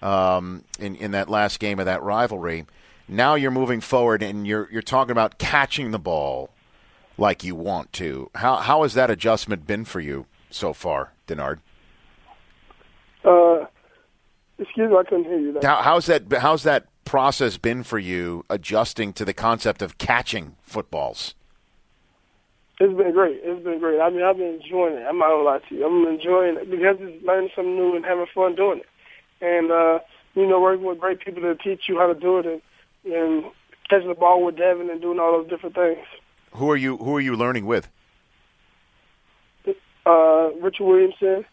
um, 0.00 0.64
in 0.78 0.96
in 0.96 1.10
that 1.12 1.28
last 1.28 1.60
game 1.60 1.78
of 1.78 1.86
that 1.86 2.02
rivalry. 2.02 2.66
Now 3.08 3.34
you're 3.34 3.50
moving 3.50 3.80
forward, 3.80 4.22
and 4.22 4.46
you're 4.46 4.68
you're 4.70 4.82
talking 4.82 5.12
about 5.12 5.38
catching 5.38 5.90
the 5.90 5.98
ball 5.98 6.50
like 7.18 7.44
you 7.44 7.54
want 7.54 7.92
to. 7.94 8.30
How 8.34 8.56
how 8.56 8.82
has 8.82 8.94
that 8.94 9.10
adjustment 9.10 9.66
been 9.66 9.84
for 9.84 10.00
you 10.00 10.26
so 10.50 10.72
far, 10.72 11.12
Denard? 11.26 11.58
Uh, 13.24 13.66
excuse 14.58 14.90
me, 14.90 14.96
I 14.96 15.02
couldn't 15.04 15.24
hear 15.24 15.38
you. 15.38 15.52
There. 15.52 15.62
How, 15.62 15.82
how's 15.82 16.06
that? 16.06 16.32
How's 16.32 16.62
that 16.62 16.86
process 17.04 17.56
been 17.56 17.82
for 17.82 17.98
you 17.98 18.44
adjusting 18.48 19.12
to 19.14 19.24
the 19.24 19.34
concept 19.34 19.82
of 19.82 19.98
catching 19.98 20.56
footballs? 20.62 21.34
It's 22.80 22.96
been 22.96 23.12
great. 23.12 23.40
It's 23.44 23.62
been 23.62 23.78
great. 23.78 24.00
I 24.00 24.10
mean, 24.10 24.22
I've 24.22 24.36
been 24.36 24.60
enjoying 24.60 24.94
it. 24.94 25.06
I'm 25.08 25.18
not 25.18 25.28
gonna 25.28 25.42
lie 25.42 25.58
to 25.68 25.74
you. 25.74 25.86
I'm 25.86 26.06
enjoying 26.06 26.56
it 26.56 26.70
because 26.70 26.96
it's 27.00 27.24
learning 27.24 27.50
something 27.54 27.76
new 27.76 27.94
and 27.94 28.04
having 28.04 28.26
fun 28.34 28.54
doing 28.54 28.80
it. 28.80 28.86
And 29.40 29.70
uh, 29.70 30.00
you 30.34 30.46
know, 30.46 30.60
working 30.60 30.84
with 30.84 30.98
great 30.98 31.20
people 31.20 31.42
to 31.42 31.54
teach 31.54 31.82
you 31.88 31.98
how 31.98 32.12
to 32.12 32.18
do 32.18 32.38
it 32.38 32.46
and 32.46 32.62
and 33.04 33.44
catching 33.88 34.08
the 34.08 34.14
ball 34.14 34.44
with 34.44 34.56
Devin 34.56 34.90
and 34.90 35.00
doing 35.00 35.18
all 35.18 35.32
those 35.32 35.50
different 35.50 35.74
things. 35.74 35.98
Who 36.52 36.70
are 36.70 36.76
you? 36.76 36.96
Who 36.96 37.16
are 37.16 37.20
you 37.20 37.36
learning 37.36 37.66
with? 37.66 37.88
Uh, 40.04 40.50
Richard 40.60 40.84
Williamson, 40.84 41.44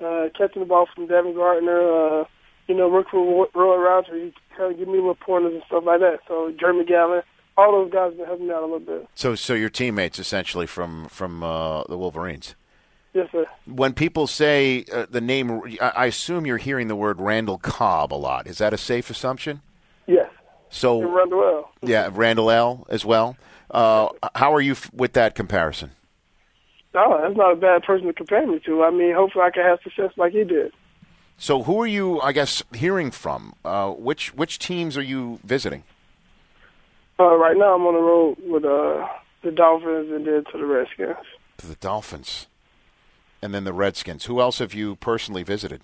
uh, 0.00 0.28
catching 0.36 0.60
the 0.60 0.66
ball 0.66 0.86
from 0.94 1.06
Devin 1.06 1.34
Gardner. 1.34 2.20
Uh, 2.20 2.24
you 2.66 2.74
know, 2.74 2.88
work 2.88 3.08
for 3.10 3.48
Roy 3.54 3.76
Rogers. 3.76 4.32
He 4.32 4.56
kind 4.56 4.72
of 4.72 4.78
give 4.78 4.88
me 4.88 4.94
little 4.94 5.14
pointers 5.14 5.54
and 5.54 5.62
stuff 5.66 5.84
like 5.84 6.00
that. 6.00 6.20
So 6.28 6.52
Jeremy 6.58 6.84
Gallon 6.84 7.22
all 7.56 7.72
those 7.72 7.92
guys 7.92 8.10
have 8.10 8.16
been 8.16 8.26
helping 8.26 8.48
me 8.48 8.52
out 8.54 8.62
a 8.62 8.66
little 8.66 8.80
bit. 8.80 9.08
So, 9.14 9.34
so 9.34 9.54
your 9.54 9.70
teammates 9.70 10.18
essentially 10.18 10.66
from 10.66 11.06
from 11.08 11.42
uh, 11.42 11.84
the 11.84 11.96
Wolverines. 11.96 12.54
Yes, 13.12 13.28
sir. 13.30 13.46
When 13.66 13.92
people 13.92 14.26
say 14.26 14.84
uh, 14.92 15.06
the 15.08 15.20
name, 15.20 15.62
I 15.80 16.06
assume 16.06 16.46
you're 16.46 16.56
hearing 16.56 16.88
the 16.88 16.96
word 16.96 17.20
Randall 17.20 17.58
Cobb 17.58 18.12
a 18.12 18.16
lot. 18.16 18.48
Is 18.48 18.58
that 18.58 18.74
a 18.74 18.78
safe 18.78 19.08
assumption? 19.08 19.62
Yes. 20.06 20.28
So 20.68 21.00
and 21.00 21.14
Randle 21.14 21.42
El. 21.44 21.88
Yeah, 21.88 22.10
Randle 22.12 22.50
El. 22.50 22.86
as 22.88 23.04
well. 23.04 23.36
Uh, 23.70 24.08
how 24.34 24.52
are 24.52 24.60
you 24.60 24.72
f- 24.72 24.92
with 24.92 25.12
that 25.12 25.36
comparison? 25.36 25.92
No, 26.92 27.20
that's 27.22 27.36
not 27.36 27.52
a 27.52 27.56
bad 27.56 27.84
person 27.84 28.06
to 28.08 28.12
compare 28.12 28.46
me 28.46 28.60
to. 28.66 28.82
I 28.82 28.90
mean, 28.90 29.14
hopefully 29.14 29.44
I 29.44 29.50
can 29.50 29.64
have 29.64 29.78
success 29.82 30.10
like 30.16 30.32
he 30.32 30.42
did. 30.44 30.72
So, 31.36 31.62
who 31.62 31.80
are 31.82 31.86
you? 31.86 32.20
I 32.20 32.32
guess 32.32 32.62
hearing 32.72 33.10
from 33.10 33.54
uh, 33.64 33.90
which 33.90 34.34
which 34.34 34.58
teams 34.58 34.96
are 34.96 35.02
you 35.02 35.40
visiting? 35.44 35.84
Uh, 37.18 37.36
right 37.36 37.56
now, 37.56 37.74
I'm 37.74 37.82
on 37.82 37.94
the 37.94 38.00
road 38.00 38.36
with 38.44 38.64
uh, 38.64 39.06
the 39.42 39.50
Dolphins 39.50 40.10
and 40.10 40.26
then 40.26 40.44
to 40.50 40.58
the 40.58 40.64
Redskins. 40.64 41.16
To 41.58 41.66
the 41.66 41.76
Dolphins, 41.76 42.46
and 43.42 43.54
then 43.54 43.64
the 43.64 43.72
Redskins. 43.72 44.24
Who 44.24 44.40
else 44.40 44.58
have 44.58 44.74
you 44.74 44.96
personally 44.96 45.42
visited? 45.42 45.80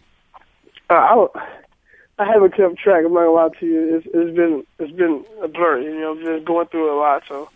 Uh, 0.89 0.95
I, 0.95 1.27
I 2.19 2.25
haven't 2.25 2.57
kept 2.57 2.79
track. 2.79 3.05
I'm 3.05 3.13
not 3.15 3.21
gonna 3.21 3.33
lie 3.33 3.49
to 3.61 3.67
you. 3.67 3.97
It's, 3.97 4.07
it's 4.13 4.37
been 4.37 4.65
it's 4.79 4.93
been 4.93 5.25
a 5.43 5.49
blur. 5.49 5.81
You 5.81 6.01
know, 6.01 6.17
just 6.17 6.45
going 6.45 6.67
through 6.69 6.93
a 6.93 6.99
lot. 6.99 7.23
So 7.29 7.49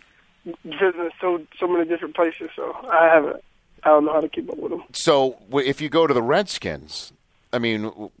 visiting 0.63 1.09
so 1.19 1.41
so 1.59 1.67
many 1.67 1.87
different 1.87 2.15
places. 2.15 2.49
So 2.55 2.75
I 2.91 3.05
haven't. 3.05 3.43
I 3.83 3.89
don't 3.89 4.05
know 4.05 4.13
how 4.13 4.21
to 4.21 4.29
keep 4.29 4.49
up 4.49 4.57
with 4.57 4.71
them. 4.71 4.83
So 4.93 5.37
if 5.53 5.79
you 5.79 5.89
go 5.89 6.07
to 6.07 6.13
the 6.13 6.23
Redskins, 6.23 7.13
I 7.55 7.59
mean, 7.59 8.11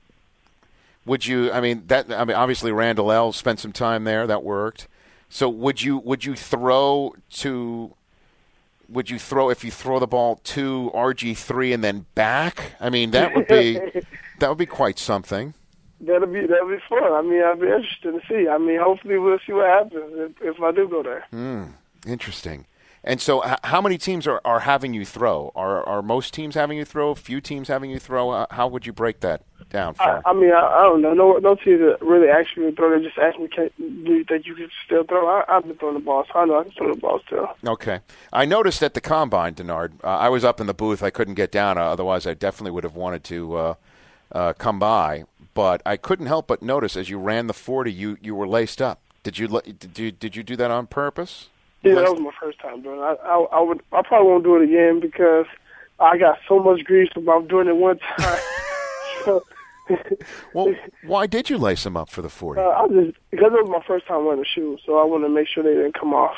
would 1.05 1.25
you? 1.25 1.51
I 1.51 1.61
mean 1.61 1.83
that. 1.87 2.11
I 2.11 2.23
mean, 2.25 2.35
obviously 2.35 2.71
Randle 2.71 3.11
El. 3.11 3.31
spent 3.33 3.59
some 3.59 3.71
time 3.71 4.03
there. 4.05 4.25
That 4.25 4.43
worked. 4.43 4.87
So 5.29 5.49
would 5.49 5.81
you 5.81 5.97
would 5.97 6.23
you 6.23 6.35
throw 6.35 7.15
to 7.41 7.93
would 8.87 9.09
you 9.09 9.19
throw 9.19 9.49
if 9.49 9.63
you 9.63 9.71
throw 9.71 9.99
the 9.99 10.07
ball 10.07 10.39
to 10.43 10.91
RG 10.93 11.37
three 11.37 11.73
and 11.73 11.83
then 11.83 12.05
back? 12.15 12.73
I 12.79 12.89
mean 12.89 13.11
that 13.11 13.35
would 13.35 13.47
be 13.47 13.79
That 14.39 14.49
would 14.49 14.57
be 14.57 14.65
quite 14.65 14.99
something. 14.99 15.53
That'll 16.01 16.27
be 16.27 16.41
that'll 16.45 16.67
be 16.69 16.79
fun. 16.89 17.03
I 17.03 17.21
mean, 17.21 17.41
I'll 17.43 17.55
be 17.55 17.67
interested 17.67 18.11
to 18.11 18.21
see. 18.27 18.47
I 18.49 18.57
mean, 18.57 18.79
hopefully 18.79 19.17
we'll 19.17 19.39
see 19.45 19.53
what 19.53 19.67
happens 19.67 20.03
if, 20.41 20.55
if 20.55 20.61
I 20.61 20.71
do 20.71 20.87
go 20.87 21.01
there. 21.03 21.25
Hmm. 21.31 21.63
Interesting. 22.05 22.65
And 23.07 23.21
so, 23.21 23.45
h- 23.45 23.59
how 23.63 23.81
many 23.81 23.99
teams 23.99 24.25
are, 24.25 24.41
are 24.43 24.61
having 24.61 24.95
you 24.95 25.05
throw? 25.05 25.51
Are 25.55 25.87
are 25.87 26.01
most 26.01 26.33
teams 26.33 26.55
having 26.55 26.75
you 26.77 26.85
throw? 26.85 27.13
Few 27.13 27.39
teams 27.39 27.67
having 27.67 27.91
you 27.91 27.99
throw? 27.99 28.31
Uh, 28.31 28.47
how 28.49 28.67
would 28.67 28.87
you 28.87 28.93
break 28.93 29.19
that 29.19 29.43
down? 29.69 29.93
For? 29.93 30.01
I, 30.01 30.21
I 30.25 30.33
mean, 30.33 30.51
I, 30.51 30.65
I 30.65 30.81
don't 30.81 31.03
know. 31.03 31.13
No, 31.13 31.33
no 31.37 31.53
teams 31.53 31.81
that 31.81 32.01
really 32.01 32.25
to 32.25 32.75
throw. 32.75 32.97
They 32.97 33.05
just 33.05 33.19
ask 33.19 33.39
me, 33.39 33.47
can, 33.47 33.69
"Do 33.77 34.11
you 34.11 34.23
think 34.23 34.47
you 34.47 34.55
can 34.55 34.71
still 34.83 35.03
throw?" 35.03 35.27
I, 35.27 35.43
I've 35.47 35.67
been 35.67 35.75
throwing 35.77 35.93
the 35.93 35.99
ball, 35.99 36.25
so 36.33 36.39
I 36.39 36.45
know 36.45 36.59
I 36.59 36.63
can 36.63 36.71
throw 36.71 36.93
the 36.93 36.99
ball 36.99 37.21
still. 37.27 37.47
Okay. 37.67 37.99
I 38.33 38.45
noticed 38.45 38.81
at 38.81 38.95
the 38.95 39.01
combine, 39.01 39.53
Denard. 39.53 39.91
Uh, 40.03 40.07
I 40.07 40.29
was 40.29 40.43
up 40.43 40.59
in 40.59 40.65
the 40.65 40.73
booth. 40.73 41.03
I 41.03 41.11
couldn't 41.11 41.35
get 41.35 41.51
down. 41.51 41.77
Uh, 41.77 41.83
otherwise, 41.83 42.25
I 42.25 42.33
definitely 42.33 42.71
would 42.71 42.83
have 42.83 42.95
wanted 42.95 43.23
to 43.25 43.55
uh, 43.55 43.73
uh, 44.31 44.53
come 44.53 44.79
by. 44.79 45.25
But 45.53 45.83
I 45.85 45.95
couldn't 45.95 46.25
help 46.25 46.47
but 46.47 46.63
notice 46.63 46.97
as 46.97 47.11
you 47.11 47.19
ran 47.19 47.45
the 47.45 47.53
forty, 47.53 47.93
you 47.93 48.17
you 48.19 48.33
were 48.33 48.47
laced 48.47 48.81
up. 48.81 48.99
Did 49.21 49.37
you 49.37 49.47
did 49.47 49.99
you 49.99 50.11
did 50.11 50.35
you 50.35 50.41
do 50.41 50.55
that 50.55 50.71
on 50.71 50.87
purpose? 50.87 51.49
Yeah, 51.85 51.95
that 51.95 52.11
was 52.11 52.19
my 52.19 52.31
first 52.39 52.59
time 52.59 52.81
doing 52.81 52.99
it. 52.99 53.03
I, 53.03 53.13
I, 53.13 53.43
I 53.51 53.61
would, 53.61 53.81
I 53.91 54.01
probably 54.01 54.27
won't 54.27 54.43
do 54.43 54.55
it 54.55 54.63
again 54.63 54.99
because 54.99 55.45
I 55.99 56.17
got 56.17 56.39
so 56.47 56.59
much 56.59 56.83
grief 56.83 57.09
about 57.15 57.47
doing 57.47 57.67
it 57.67 57.75
one 57.75 57.99
time. 57.99 58.39
so, 59.25 59.43
well, 60.53 60.73
why 61.03 61.27
did 61.27 61.49
you 61.49 61.57
lace 61.57 61.83
them 61.83 61.95
up 61.95 62.09
for 62.09 62.21
the 62.21 62.29
forty? 62.29 62.59
Uh, 62.59 62.63
I 62.63 62.87
just 62.87 63.17
because 63.29 63.51
it 63.53 63.63
was 63.63 63.69
my 63.69 63.85
first 63.85 64.07
time 64.07 64.25
wearing 64.25 64.39
the 64.39 64.45
shoes, 64.45 64.81
so 64.85 64.97
I 64.97 65.05
wanted 65.05 65.27
to 65.27 65.33
make 65.33 65.47
sure 65.47 65.63
they 65.63 65.73
didn't 65.73 65.99
come 65.99 66.13
off. 66.13 66.35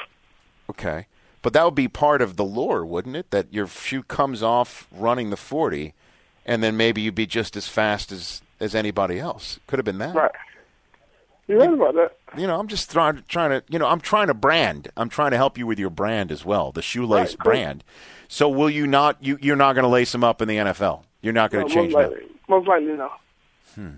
Okay, 0.70 1.08
but 1.42 1.54
that 1.54 1.64
would 1.64 1.76
be 1.76 1.88
part 1.88 2.22
of 2.22 2.36
the 2.36 2.44
lure, 2.44 2.86
wouldn't 2.86 3.16
it? 3.16 3.32
That 3.32 3.54
your 3.54 3.68
shoe 3.68 4.04
comes 4.04 4.44
off 4.44 4.88
running 4.92 5.30
the 5.30 5.38
forty, 5.38 5.94
and 6.46 6.62
then 6.62 6.76
maybe 6.76 7.02
you'd 7.02 7.16
be 7.16 7.26
just 7.26 7.56
as 7.56 7.68
fast 7.70 8.12
as 8.12 8.42
as 8.60 8.76
anybody 8.76 9.18
else. 9.18 9.60
Could 9.68 9.80
have 9.80 9.86
been 9.86 10.00
that. 10.00 10.14
Right. 10.14 10.32
You're 11.48 11.60
right 11.60 11.74
about 11.74 11.94
that. 11.96 12.18
You 12.40 12.46
know, 12.48 12.60
I'm 12.60 12.68
just 12.68 12.92
trying 12.92 13.24
trying 13.30 13.50
to 13.52 13.64
you 13.70 13.80
know 13.80 13.88
I'm 13.88 14.02
trying 14.02 14.28
to 14.28 14.34
brand. 14.34 14.90
I'm 14.98 15.10
trying 15.10 15.32
to 15.32 15.38
help 15.38 15.58
you 15.58 15.66
with 15.66 15.80
your 15.80 15.90
brand 15.90 16.32
as 16.32 16.44
well, 16.44 16.72
the 16.72 16.82
shoelace 16.82 17.32
Right, 17.32 17.40
cool. 17.40 17.52
brand. 17.52 17.84
So 18.28 18.50
will 18.50 18.70
you 18.70 18.86
not? 18.88 19.18
You 19.24 19.38
you're 19.42 19.56
not 19.56 19.74
going 19.74 19.84
to 19.84 19.90
lace 19.90 20.12
them 20.12 20.24
up 20.24 20.42
in 20.42 20.48
the 20.48 20.58
NFL. 20.58 21.04
You're 21.22 21.34
not 21.34 21.52
going 21.52 21.64
No, 21.64 21.68
to 21.70 21.74
change 21.74 21.94
most 21.94 22.10
that. 22.16 22.30
most 22.50 22.68
likely 22.68 22.88
no. 22.94 23.12
Hmm. 23.76 23.90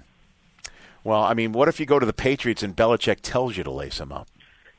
Well, 1.04 1.24
I 1.24 1.34
mean, 1.34 1.52
what 1.54 1.68
if 1.68 1.80
you 1.80 1.86
go 1.86 1.98
to 2.00 2.06
the 2.06 2.14
Patriots 2.14 2.62
and 2.62 2.76
Belichick 2.76 3.20
tells 3.22 3.58
you 3.58 3.64
to 3.64 3.72
lace 3.72 3.98
them 3.98 4.12
up? 4.12 4.28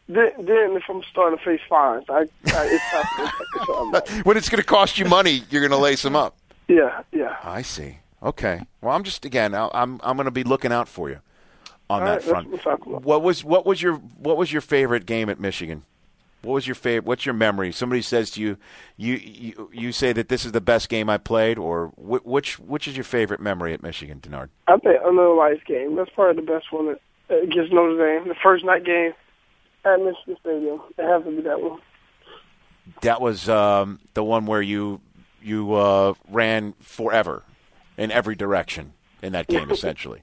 Then, 0.09 0.31
then 0.39 0.77
if 0.77 0.83
I'm 0.89 1.03
starting 1.11 1.39
to 1.39 1.45
face 1.45 1.61
fines, 1.69 2.05
I, 2.09 2.27
I 2.47 2.65
it's 2.67 2.91
time 2.91 3.33
to 3.67 3.73
I'm 3.73 3.91
like, 3.93 4.09
when 4.27 4.37
it's 4.37 4.49
going 4.49 4.61
to 4.61 4.67
cost 4.67 4.99
you 4.99 5.05
money, 5.07 5.45
you're 5.51 5.61
going 5.63 5.71
to 5.71 5.77
lace 5.79 6.03
them 6.03 6.17
up. 6.17 6.37
Yeah, 6.69 7.03
yeah. 7.13 7.37
I 7.43 7.63
see. 7.63 7.99
Okay. 8.23 8.61
Well, 8.81 8.95
I'm 8.95 9.03
just 9.05 9.25
again, 9.25 9.55
I'll- 9.55 9.71
I'm 9.73 10.01
I'm 10.03 10.17
going 10.17 10.27
to 10.27 10.31
be 10.33 10.45
looking 10.45 10.73
out 10.73 10.89
for 10.89 11.09
you 11.09 11.21
on 11.91 12.01
All 12.03 12.07
that 12.07 12.15
right, 12.15 12.23
front. 12.23 12.51
let's- 12.53 12.65
let's. 12.67 12.83
What 12.87 13.23
was 13.23 13.45
what 13.45 13.67
was 13.67 13.83
your 13.83 13.95
what 13.95 14.37
was 14.37 14.53
your 14.53 14.63
favorite 14.63 15.05
game 15.07 15.29
at 15.29 15.41
Michigan? 15.41 15.83
What 16.43 16.55
was 16.55 16.67
your 16.67 16.75
favorite? 16.77 17.05
What's 17.05 17.27
your 17.27 17.35
memory? 17.35 17.71
Somebody 17.73 18.01
says 18.01 18.31
to 18.31 18.41
you, 18.41 18.57
you 18.97 19.15
you, 19.17 19.71
you 19.75 19.93
say 19.93 20.13
that 20.15 20.29
this 20.31 20.47
is 20.47 20.53
the 20.53 20.61
best 20.61 20.89
game 20.89 21.11
I 21.11 21.19
played, 21.19 21.59
or 21.59 21.89
wh- 21.97 22.25
which 22.25 22.59
which 22.59 22.89
is 22.89 22.97
your 22.97 23.05
favorite 23.05 23.41
memory 23.41 23.75
at 23.75 23.83
Michigan, 23.83 24.21
Denard? 24.21 24.49
I 24.67 24.79
think 24.79 25.01
another 25.05 25.35
Lights 25.35 25.63
game. 25.67 25.97
That's 25.97 26.09
probably 26.15 26.43
the 26.43 26.51
best 26.51 26.73
one 26.73 26.87
that, 27.29 27.43
against 27.43 27.73
Notre 27.73 27.99
Dame. 28.19 28.29
The 28.29 28.35
first 28.43 28.65
night 28.65 28.85
game 28.85 29.13
at 29.85 29.99
Michigan 30.01 30.37
Stadium. 30.41 30.81
It 30.97 31.05
has 31.07 31.25
to 31.25 31.31
be 31.31 31.43
that 31.43 31.61
one. 31.61 31.81
That 33.03 33.21
was 33.21 33.49
um, 33.49 34.01
the 34.15 34.25
one 34.25 34.47
where 34.47 34.63
you 34.63 35.01
you 35.43 35.75
uh, 35.75 36.15
ran 36.31 36.73
forever 36.81 37.43
in 37.99 38.11
every 38.11 38.35
direction 38.35 38.95
in 39.23 39.33
that 39.33 39.47
game, 39.47 39.71
essentially. 39.73 40.23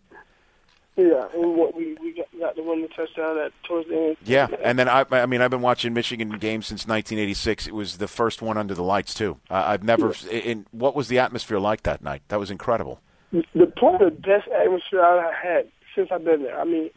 Yeah, 0.98 1.28
and 1.36 1.56
what 1.56 1.76
we 1.76 1.96
we 2.02 2.12
got, 2.12 2.26
got 2.40 2.56
the 2.56 2.64
winning 2.64 2.88
touchdown 2.90 3.38
at 3.38 3.52
towards 3.64 3.88
the 3.88 3.96
end. 3.96 4.18
Yeah, 4.26 4.48
and 4.64 4.80
then 4.80 4.90
I, 4.90 5.06
I 5.12 5.28
mean, 5.28 5.42
I've 5.42 5.52
been 5.52 5.62
watching 5.62 5.94
Michigan 5.94 6.30
games 6.40 6.66
since 6.66 6.88
1986. 6.88 7.68
It 7.68 7.76
was 7.76 7.98
the 7.98 8.08
first 8.08 8.42
one 8.42 8.58
under 8.58 8.74
the 8.74 8.82
lights 8.82 9.14
too. 9.14 9.38
Uh, 9.48 9.64
I've 9.68 9.84
never. 9.84 10.16
In, 10.32 10.66
what 10.72 10.96
was 10.96 11.08
the 11.08 11.20
atmosphere 11.20 11.60
like 11.60 11.84
that 11.84 12.02
night? 12.02 12.24
That 12.30 12.40
was 12.40 12.50
incredible. 12.50 13.00
the 13.32 13.72
probably 13.78 14.10
the 14.10 14.16
best 14.16 14.48
atmosphere 14.48 15.04
I 15.04 15.32
had 15.40 15.68
since 15.94 16.10
I've 16.12 16.26
been 16.26 16.42
there. 16.42 16.60
I 16.60 16.64
mean, 16.64 16.90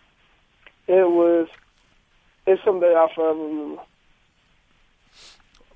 it 0.86 1.10
was 1.10 1.48
it's 2.46 2.64
something 2.64 2.80
that 2.80 2.96
I'll 2.96 3.12
forever 3.14 3.38
remember. 3.38 3.82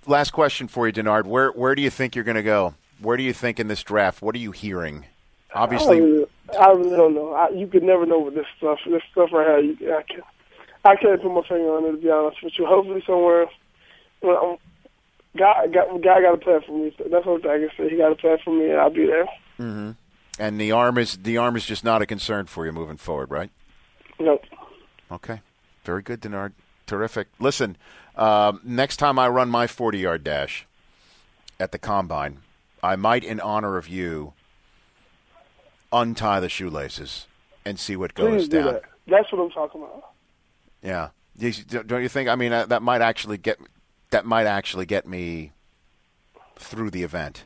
Last 0.07 0.31
question 0.31 0.67
for 0.67 0.87
you, 0.87 0.95
Denard. 0.95 1.25
Where 1.25 1.51
where 1.51 1.75
do 1.75 1.83
you 1.83 1.91
think 1.91 2.15
you're 2.15 2.25
going 2.25 2.37
to 2.37 2.43
go? 2.43 2.75
Where 3.01 3.19
do 3.19 3.23
you 3.23 3.35
think 3.35 3.61
in 3.61 3.69
this 3.69 3.83
draft? 3.83 4.23
What 4.23 4.35
are 4.35 4.39
you 4.39 4.53
hearing? 4.53 5.05
Obviously, 5.55 6.01
really, 6.01 6.27
I 6.61 6.71
really 6.71 6.97
don't 6.97 7.15
know. 7.15 7.33
I, 7.33 7.49
you 7.51 7.67
could 7.67 7.83
never 7.83 8.07
know 8.07 8.21
with 8.21 8.35
this 8.35 8.47
stuff. 8.59 8.79
This 8.87 9.03
stuff 9.11 9.31
right 9.33 9.47
here, 9.47 9.77
you, 9.81 9.95
I 9.95 10.03
can 10.03 10.23
I 10.85 10.97
can't 10.97 11.21
put 11.23 11.33
my 11.33 11.43
finger 11.43 11.77
on 11.77 11.85
it 11.87 11.93
to 11.93 11.97
be 11.99 12.11
honest 12.11 12.43
with 12.43 12.53
you. 12.59 12.67
Hopefully 12.67 13.03
somewhere. 13.07 13.47
Well, 14.23 14.45
um, 14.45 14.57
God, 15.37 15.73
God, 15.73 16.03
God 16.03 16.23
got 16.23 16.35
a 16.35 16.39
plan 16.39 16.61
for 16.67 16.73
me. 16.73 16.95
So 16.97 17.05
that's 17.11 17.27
what 17.27 17.47
I 17.47 17.59
can 17.59 17.71
say. 17.77 17.89
He 17.89 17.97
got 17.97 18.13
a 18.13 18.17
plan 18.17 18.39
for 18.45 18.55
me, 18.55 18.71
and 18.71 18.79
I'll 18.81 18.91
be 18.91 19.07
there. 19.07 19.27
hmm 19.57 19.91
and 20.39 20.61
the 20.61 20.73
arm 20.73 20.99
is 20.99 21.17
the 21.19 21.37
arm 21.37 21.57
is 21.57 21.65
just 21.65 21.85
not 21.85 22.03
a 22.03 22.07
concern 22.07 22.47
for 22.47 22.67
you 22.67 22.73
moving 22.73 22.97
forward, 22.97 23.31
right? 23.31 23.51
Nope. 24.19 24.43
Okay, 25.11 25.41
very 25.85 26.03
good, 26.03 26.21
Denard. 26.21 26.53
Terrific. 26.87 27.29
Listen, 27.39 27.77
um, 28.17 28.61
next 28.65 28.97
time 28.97 29.19
I 29.19 29.29
run 29.29 29.49
my 29.49 29.67
40 29.67 29.99
yard 29.99 30.25
dash 30.25 30.67
at 31.59 31.73
the 31.73 31.79
combine, 31.79 32.39
I 32.83 32.97
might, 32.97 33.25
in 33.25 33.41
honor 33.41 33.77
of 33.77 33.89
you, 33.89 34.35
untie 35.95 36.41
the 36.41 36.49
shoelaces 36.49 37.27
and 37.65 37.79
see 37.79 37.97
what 37.97 38.15
goes 38.15 38.31
Please 38.43 38.49
do 38.49 38.59
down. 38.59 38.73
that. 38.75 38.83
That's 39.07 39.31
what 39.33 39.41
I'm 39.43 39.51
talking 39.51 39.83
about. 39.83 40.11
Yeah, 40.83 41.09
don't 41.87 42.03
you 42.03 42.09
think? 42.09 42.29
I 42.29 42.35
mean, 42.37 42.53
uh, 42.53 42.67
that 42.67 42.83
might 42.83 43.01
actually 43.01 43.39
get 43.39 43.59
that 44.11 44.27
might 44.27 44.47
actually 44.47 44.87
get 44.87 45.07
me 45.07 45.53
through 46.57 46.91
the 46.91 47.03
event. 47.03 47.45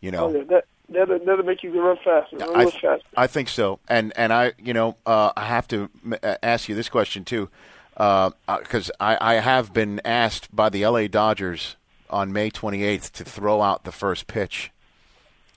You 0.00 0.10
know, 0.10 0.26
Oh, 0.28 0.34
yeah, 0.38 0.44
that 0.44 0.64
that'll, 0.88 1.18
that'll 1.18 1.44
make 1.44 1.62
you 1.62 1.78
run 1.78 1.96
faster. 2.02 2.36
Run 2.38 2.56
I, 2.56 2.60
real 2.60 2.70
fast. 2.70 3.04
I 3.16 3.26
think 3.26 3.48
so, 3.48 3.78
and 3.88 4.12
and 4.16 4.32
I, 4.32 4.52
you 4.58 4.72
know, 4.72 4.96
uh, 5.04 5.32
I 5.36 5.44
have 5.46 5.68
to 5.68 5.90
m- 6.04 6.14
uh, 6.22 6.36
ask 6.42 6.68
you 6.68 6.74
this 6.74 6.88
question 6.88 7.24
too, 7.24 7.50
because 7.94 8.90
I, 8.98 9.18
I 9.20 9.34
have 9.34 9.72
been 9.74 10.00
asked 10.04 10.54
by 10.54 10.70
the 10.70 10.82
L.A. 10.82 11.06
Dodgers 11.08 11.76
on 12.08 12.32
May 12.32 12.50
28th 12.50 13.10
to 13.12 13.24
throw 13.24 13.60
out 13.60 13.84
the 13.84 13.92
first 13.92 14.26
pitch 14.26 14.72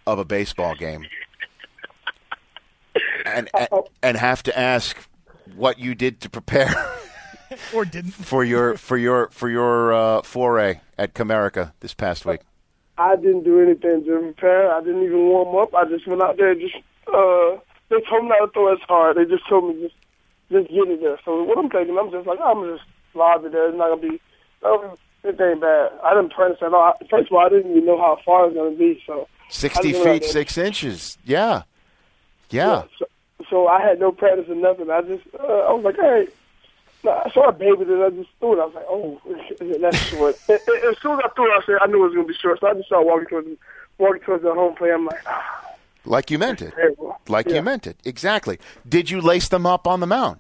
of 0.06 0.20
a 0.20 0.26
baseball 0.26 0.76
game, 0.76 1.06
and 3.34 3.50
and, 3.54 3.70
and 4.02 4.18
have 4.18 4.44
to 4.44 4.58
ask 4.58 4.98
what 5.56 5.80
you 5.80 5.96
did 5.96 6.22
to 6.22 6.30
prepare 6.30 6.74
or 7.74 7.86
didn't. 7.86 8.12
for 8.14 8.44
your 8.44 8.78
for 8.78 8.98
your 8.98 9.30
for 9.30 9.50
your 9.50 9.94
uh, 9.94 10.22
foray 10.22 10.82
at 10.98 11.14
Comerica 11.14 11.74
this 11.80 11.94
past 11.94 12.26
week. 12.26 12.42
I 12.98 13.16
didn't 13.16 13.44
do 13.44 13.60
anything 13.60 14.06
to 14.06 14.20
prepare. 14.20 14.72
I 14.72 14.80
didn't 14.82 15.04
even 15.04 15.26
warm 15.26 15.56
up. 15.62 15.74
I 15.74 15.86
just 15.90 16.08
went 16.08 16.22
out 16.22 16.38
there. 16.38 16.52
and 16.52 16.62
Just 16.62 16.76
uh, 17.08 17.58
they 17.90 18.02
told 18.10 18.24
me 18.24 18.30
not 18.30 18.46
to 18.46 18.52
throw 18.54 18.74
as 18.74 18.80
hard. 18.88 19.18
They 19.18 19.26
just 19.26 19.48
told 19.50 19.76
me 19.76 19.82
just 19.82 19.96
just 20.52 20.70
get 20.70 20.88
it 20.88 21.02
there. 21.02 21.20
So 21.26 21.44
what 21.44 21.58
I'm 21.58 21.70
thinking, 21.70 21.98
I'm 21.98 22.12
just 22.12 22.28
like 22.28 22.40
I'm 22.44 22.64
just 22.70 22.84
lob 23.16 23.46
it 23.46 23.52
there. 23.52 23.70
It's 23.70 23.78
not 23.78 23.90
gonna 23.90 24.02
be. 24.02 24.22
Not 24.62 24.82
gonna 24.82 24.94
be 24.94 25.00
anything 25.26 25.60
bad. 25.60 25.92
I 26.04 26.14
didn't 26.14 26.34
practice 26.34 26.60
at 26.62 26.74
all. 26.74 26.94
First 27.10 27.32
of 27.32 27.34
all, 27.34 27.46
I 27.46 27.50
didn't 27.50 27.72
even 27.72 27.86
know 27.86 27.98
how 27.98 28.18
far 28.26 28.48
it's 28.48 28.56
gonna 28.56 28.76
be. 28.76 29.02
So 29.06 29.28
60 29.50 29.92
just 29.92 30.04
went 30.04 30.16
out 30.16 30.22
feet 30.22 30.32
6 30.32 30.58
inches. 30.58 31.18
Yeah. 31.24 31.64
Yeah. 32.50 32.84
So, 33.00 33.06
so 33.54 33.68
I 33.68 33.82
had 33.82 34.00
no 34.00 34.12
practice 34.12 34.50
or 34.50 34.56
nothing. 34.56 34.90
I 34.90 35.02
just 35.02 35.24
uh, 35.40 35.44
I 35.70 35.72
was 35.74 35.84
like, 35.84 35.96
hey. 35.98 36.28
I 37.06 37.30
saw 37.34 37.50
a 37.50 37.52
baby 37.52 37.82
it. 37.82 38.02
I 38.02 38.10
just 38.12 38.30
threw 38.40 38.54
it. 38.58 38.62
I 38.64 38.66
was 38.66 38.76
like, 38.76 38.86
oh, 38.88 39.20
that's 39.82 39.98
short. 39.98 40.38
And- 40.48 40.58
and 40.68 40.84
as 40.86 40.98
soon 41.02 41.12
as 41.12 41.20
I 41.26 41.28
threw 41.36 41.52
it, 41.52 41.62
I 41.62 41.66
said, 41.66 41.76
I 41.82 41.88
knew 41.88 41.98
it 42.02 42.08
was 42.08 42.14
gonna 42.16 42.26
be 42.28 42.34
short. 42.34 42.62
So 42.62 42.68
I 42.68 42.74
just 42.76 42.86
started 42.86 43.06
walking 43.06 43.28
towards 43.28 43.48
walking 43.98 44.22
towards 44.22 44.44
the 44.44 44.54
home 44.54 44.74
plate. 44.76 44.92
I'm 44.92 45.06
like, 45.06 45.20
ah, 45.28 45.74
Like 46.06 46.32
you 46.32 46.40
meant 46.40 46.62
it. 46.62 46.74
terrible. 46.74 47.20
Like 47.28 47.48
Yeah. 47.50 47.56
you 47.56 47.62
meant 47.62 47.88
it. 47.88 47.98
Exactly. 48.06 48.58
Did 48.88 49.10
you 49.10 49.20
lace 49.20 49.50
them 49.50 49.66
up 49.66 49.86
on 49.86 50.00
the 50.00 50.08
mound? 50.08 50.40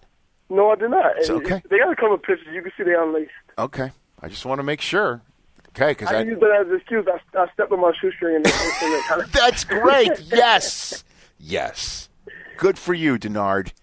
No, 0.50 0.72
I 0.72 0.76
did 0.76 0.90
not. 0.92 1.18
It's 1.18 1.30
okay. 1.30 1.62
They 1.70 1.80
got 1.80 1.92
a 1.92 1.96
couple 1.98 2.14
of 2.16 2.24
pictures. 2.24 2.48
You 2.54 2.62
can 2.62 2.72
see 2.78 2.84
they 2.84 2.96
unlaced. 2.96 3.32
Okay. 3.58 3.92
I 4.22 4.30
just 4.30 4.46
want 4.46 4.60
to 4.60 4.64
make 4.64 4.80
sure. 4.80 5.22
Okay, 5.76 5.92
because 5.92 6.10
I 6.14 6.20
I, 6.20 6.24
can 6.24 6.28
use 6.30 6.40
that 6.40 6.62
as 6.62 6.68
an 6.70 6.76
excuse. 6.78 7.06
I, 7.10 7.40
I 7.40 7.52
stepped 7.52 7.74
on 7.74 7.82
my 7.82 7.92
shoestring 8.00 8.38
and, 8.38 8.48
and 8.48 9.04
kind 9.10 9.22
of. 9.22 9.32
that's 9.34 9.66
great. 9.66 10.12
Yes, 10.32 11.04
yes. 11.40 12.08
Good 12.64 12.80
for 12.80 12.94
you, 12.94 13.20
Denard. 13.20 13.74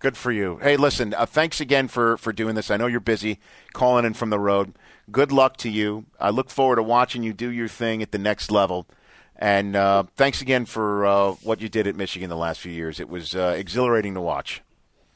Good 0.00 0.16
for 0.16 0.32
you. 0.32 0.58
Hey, 0.60 0.76
listen. 0.76 1.14
Uh, 1.14 1.24
thanks 1.24 1.60
again 1.60 1.86
for 1.86 2.16
for 2.16 2.32
doing 2.32 2.56
this. 2.56 2.68
I 2.68 2.76
know 2.76 2.88
you're 2.88 2.98
busy 2.98 3.38
calling 3.72 4.04
in 4.04 4.12
from 4.12 4.30
the 4.30 4.40
road. 4.40 4.74
Good 5.08 5.30
luck 5.30 5.56
to 5.58 5.70
you. 5.70 6.06
I 6.18 6.30
look 6.30 6.50
forward 6.50 6.76
to 6.76 6.82
watching 6.82 7.22
you 7.22 7.32
do 7.32 7.48
your 7.48 7.68
thing 7.68 8.02
at 8.02 8.10
the 8.10 8.18
next 8.18 8.50
level. 8.50 8.88
And 9.36 9.76
uh, 9.76 10.02
thanks 10.16 10.42
again 10.42 10.66
for 10.66 11.06
uh, 11.06 11.30
what 11.44 11.60
you 11.60 11.68
did 11.68 11.86
at 11.86 11.94
Michigan 11.94 12.28
the 12.28 12.36
last 12.36 12.58
few 12.58 12.72
years. 12.72 12.98
It 12.98 13.08
was 13.08 13.36
uh, 13.36 13.54
exhilarating 13.56 14.14
to 14.14 14.20
watch. 14.20 14.62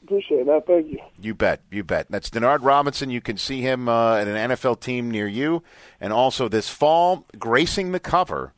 Appreciate 0.03 0.45
that. 0.45 0.65
Thank 0.65 0.87
you. 0.87 0.99
You 1.19 1.35
bet, 1.35 1.59
you 1.69 1.83
bet. 1.83 2.07
That's 2.09 2.29
Denard 2.29 2.59
Robinson. 2.61 3.09
You 3.09 3.19
can 3.19 3.35
see 3.35 3.59
him 3.59 3.89
uh, 3.89 4.15
at 4.15 4.29
an 4.29 4.51
NFL 4.51 4.79
team 4.79 5.11
near 5.11 5.27
you, 5.27 5.61
and 5.99 6.13
also 6.13 6.47
this 6.47 6.69
fall 6.69 7.25
gracing 7.37 7.91
the 7.91 7.99
cover 7.99 8.53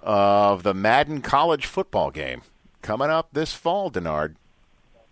of 0.00 0.62
the 0.62 0.72
Madden 0.72 1.20
College 1.20 1.66
football 1.66 2.10
game. 2.10 2.40
Coming 2.82 3.10
up 3.10 3.28
this 3.32 3.52
fall, 3.52 3.90
Denard. 3.90 4.34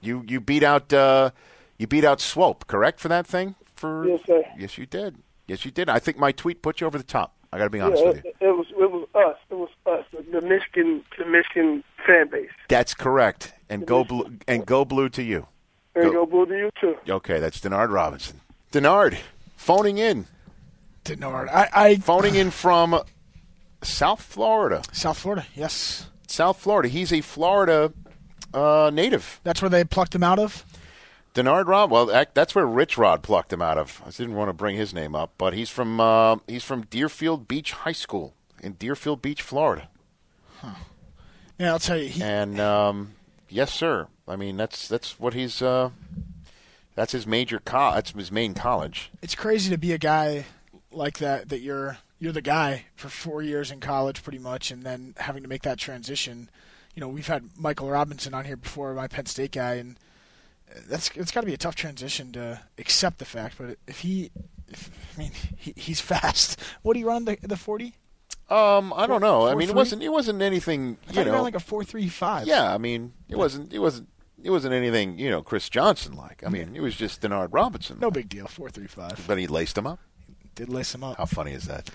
You 0.00 0.24
you 0.26 0.40
beat 0.40 0.62
out 0.62 0.92
uh, 0.92 1.30
you 1.78 1.86
beat 1.86 2.04
out 2.04 2.20
Swope, 2.20 2.66
correct 2.66 3.00
for 3.00 3.08
that 3.08 3.26
thing? 3.26 3.54
For 3.74 4.06
Yes, 4.08 4.20
sir. 4.26 4.42
yes, 4.58 4.78
you 4.78 4.86
did. 4.86 5.16
Yes, 5.46 5.64
you 5.64 5.70
did. 5.70 5.88
I 5.88 5.98
think 5.98 6.18
my 6.18 6.32
tweet 6.32 6.62
put 6.62 6.80
you 6.80 6.86
over 6.86 6.98
the 6.98 7.04
top. 7.04 7.34
I 7.52 7.58
got 7.58 7.64
to 7.64 7.70
be 7.70 7.80
honest 7.80 8.02
yeah, 8.02 8.08
with 8.10 8.24
you. 8.24 8.30
it, 8.30 8.36
it 8.46 8.56
was 8.56 8.66
it 8.70 8.90
was 8.90 9.08
us. 9.14 9.36
It 9.50 9.54
was 9.54 9.70
us. 9.86 10.04
The, 10.12 10.40
the 10.40 10.46
Michigan 10.46 11.02
the 11.18 11.24
Michigan 11.26 11.82
fan 12.06 12.28
base. 12.28 12.50
That's 12.68 12.94
correct. 12.94 13.52
And 13.68 13.86
go 13.86 14.04
blue 14.04 14.38
and 14.46 14.64
go 14.66 14.84
blue 14.84 15.08
to 15.10 15.22
you. 15.22 15.46
There 15.94 16.04
you 16.04 16.12
Go. 16.12 16.24
go, 16.24 16.30
Blue 16.30 16.46
to 16.46 16.56
you 16.56 16.70
too. 16.80 16.96
Okay, 17.08 17.40
that's 17.40 17.58
Denard 17.60 17.92
Robinson. 17.92 18.40
Denard, 18.72 19.18
phoning 19.56 19.98
in, 19.98 20.26
Denard. 21.04 21.48
I, 21.48 21.68
I 21.72 21.96
phoning 21.96 22.36
in 22.36 22.52
from 22.52 23.02
South 23.82 24.22
Florida. 24.22 24.82
South 24.92 25.18
Florida. 25.18 25.44
Yes, 25.56 26.06
South 26.30 26.58
Florida. 26.58 26.88
He's 26.88 27.12
a 27.12 27.20
Florida 27.20 27.92
uh, 28.54 28.90
native. 28.92 29.40
that's 29.44 29.60
where 29.62 29.68
they 29.68 29.84
plucked 29.84 30.14
him 30.14 30.22
out 30.22 30.38
of. 30.38 30.64
Denard 31.34 31.66
Rod. 31.66 31.90
Well, 31.90 32.06
that, 32.06 32.34
that's 32.34 32.54
where 32.56 32.66
Rich 32.66 32.98
Rod 32.98 33.22
plucked 33.22 33.52
him 33.52 33.62
out 33.62 33.78
of. 33.78 34.02
I 34.04 34.10
didn't 34.10 34.34
want 34.34 34.48
to 34.48 34.52
bring 34.52 34.76
his 34.76 34.92
name 34.92 35.14
up, 35.14 35.30
but 35.38 35.54
he's 35.54 35.70
from 35.70 36.00
uh, 36.00 36.36
he's 36.48 36.64
from 36.64 36.82
Deerfield 36.86 37.46
Beach 37.46 37.72
High 37.72 37.92
School 37.92 38.34
in 38.60 38.72
Deerfield 38.72 39.22
Beach, 39.22 39.40
Florida. 39.42 39.88
Yeah, 41.58 41.72
I'll 41.72 41.78
tell 41.78 41.98
you. 41.98 42.08
He, 42.08 42.22
And 42.22 42.58
um, 42.58 43.12
yes, 43.48 43.72
sir. 43.72 44.08
I 44.26 44.36
mean, 44.36 44.56
that's 44.56 44.88
that's 44.88 45.20
what 45.20 45.34
he's. 45.34 45.60
Uh, 45.62 45.90
that's 46.94 47.12
his 47.12 47.26
major. 47.26 47.60
Co- 47.60 47.92
that's 47.94 48.12
his 48.12 48.32
main 48.32 48.54
college. 48.54 49.10
it's 49.22 49.34
crazy 49.34 49.70
to 49.70 49.78
be 49.78 49.92
a 49.92 49.98
guy 49.98 50.46
like 50.90 51.18
that. 51.18 51.48
That 51.50 51.60
you're 51.60 51.98
you're 52.20 52.32
the 52.32 52.42
guy 52.42 52.84
for 52.94 53.08
four 53.08 53.42
years 53.42 53.70
in 53.70 53.80
college, 53.80 54.22
pretty 54.22 54.38
much, 54.38 54.70
and 54.70 54.82
then 54.84 55.14
having 55.16 55.42
to 55.42 55.48
make 55.48 55.62
that 55.62 55.78
transition. 55.78 56.48
You 56.94 57.00
know, 57.00 57.08
we've 57.08 57.26
had 57.26 57.48
Michael 57.58 57.88
Robinson 57.88 58.34
on 58.34 58.44
here 58.44 58.56
before, 58.56 58.92
my 58.94 59.08
Penn 59.08 59.26
State 59.26 59.52
guy, 59.52 59.74
and 59.76 59.96
that's 60.86 61.10
it's 61.16 61.32
got 61.32 61.40
to 61.40 61.46
be 61.46 61.54
a 61.54 61.58
tough 61.58 61.74
transition 61.74 62.30
to 62.32 62.60
accept 62.78 63.18
the 63.18 63.24
fact. 63.24 63.56
But 63.58 63.78
if 63.86 64.00
he, 64.00 64.30
if, 64.68 64.90
I 65.16 65.18
mean, 65.18 65.32
he, 65.56 65.72
he's 65.76 66.00
fast. 66.00 66.60
What 66.82 66.94
do 66.94 67.00
you 67.00 67.08
run 67.08 67.24
the 67.24 67.38
the 67.42 67.56
forty? 67.56 67.94
Um, 68.48 68.92
I 68.94 69.06
don't 69.06 69.20
know. 69.20 69.46
I 69.46 69.50
four 69.50 69.56
mean, 69.56 69.68
it 69.68 69.74
wasn't. 69.74 70.02
It 70.02 70.08
wasn't 70.08 70.42
anything. 70.42 70.98
I 71.08 71.20
You 71.20 71.24
know, 71.24 71.42
like 71.42 71.54
a 71.54 71.60
four 71.60 71.84
three 71.84 72.08
five. 72.08 72.46
yeah. 72.46 72.72
I 72.74 72.78
mean, 72.78 73.12
it 73.28 73.36
wasn't. 73.36 73.72
It 73.72 73.78
wasn't. 73.78 74.08
It 74.42 74.50
wasn't 74.50 74.74
anything. 74.74 75.18
You 75.18 75.30
know, 75.30 75.42
Chris 75.42 75.68
Johnson 75.68 76.14
like. 76.14 76.42
I 76.44 76.48
mean, 76.48 76.74
it 76.74 76.80
was 76.80 76.96
just 76.96 77.22
Denard 77.22 77.48
Robinson. 77.52 77.98
no 78.00 78.10
big 78.10 78.28
deal. 78.28 78.46
Four 78.46 78.68
three 78.68 78.86
five. 78.88 79.24
But 79.26 79.38
he 79.38 79.46
laced 79.46 79.78
him 79.78 79.86
up. 79.86 80.00
Did 80.54 80.68
lace 80.68 80.94
him 80.94 81.04
up. 81.04 81.16
How 81.16 81.26
funny 81.26 81.52
is 81.52 81.64
that? 81.66 81.90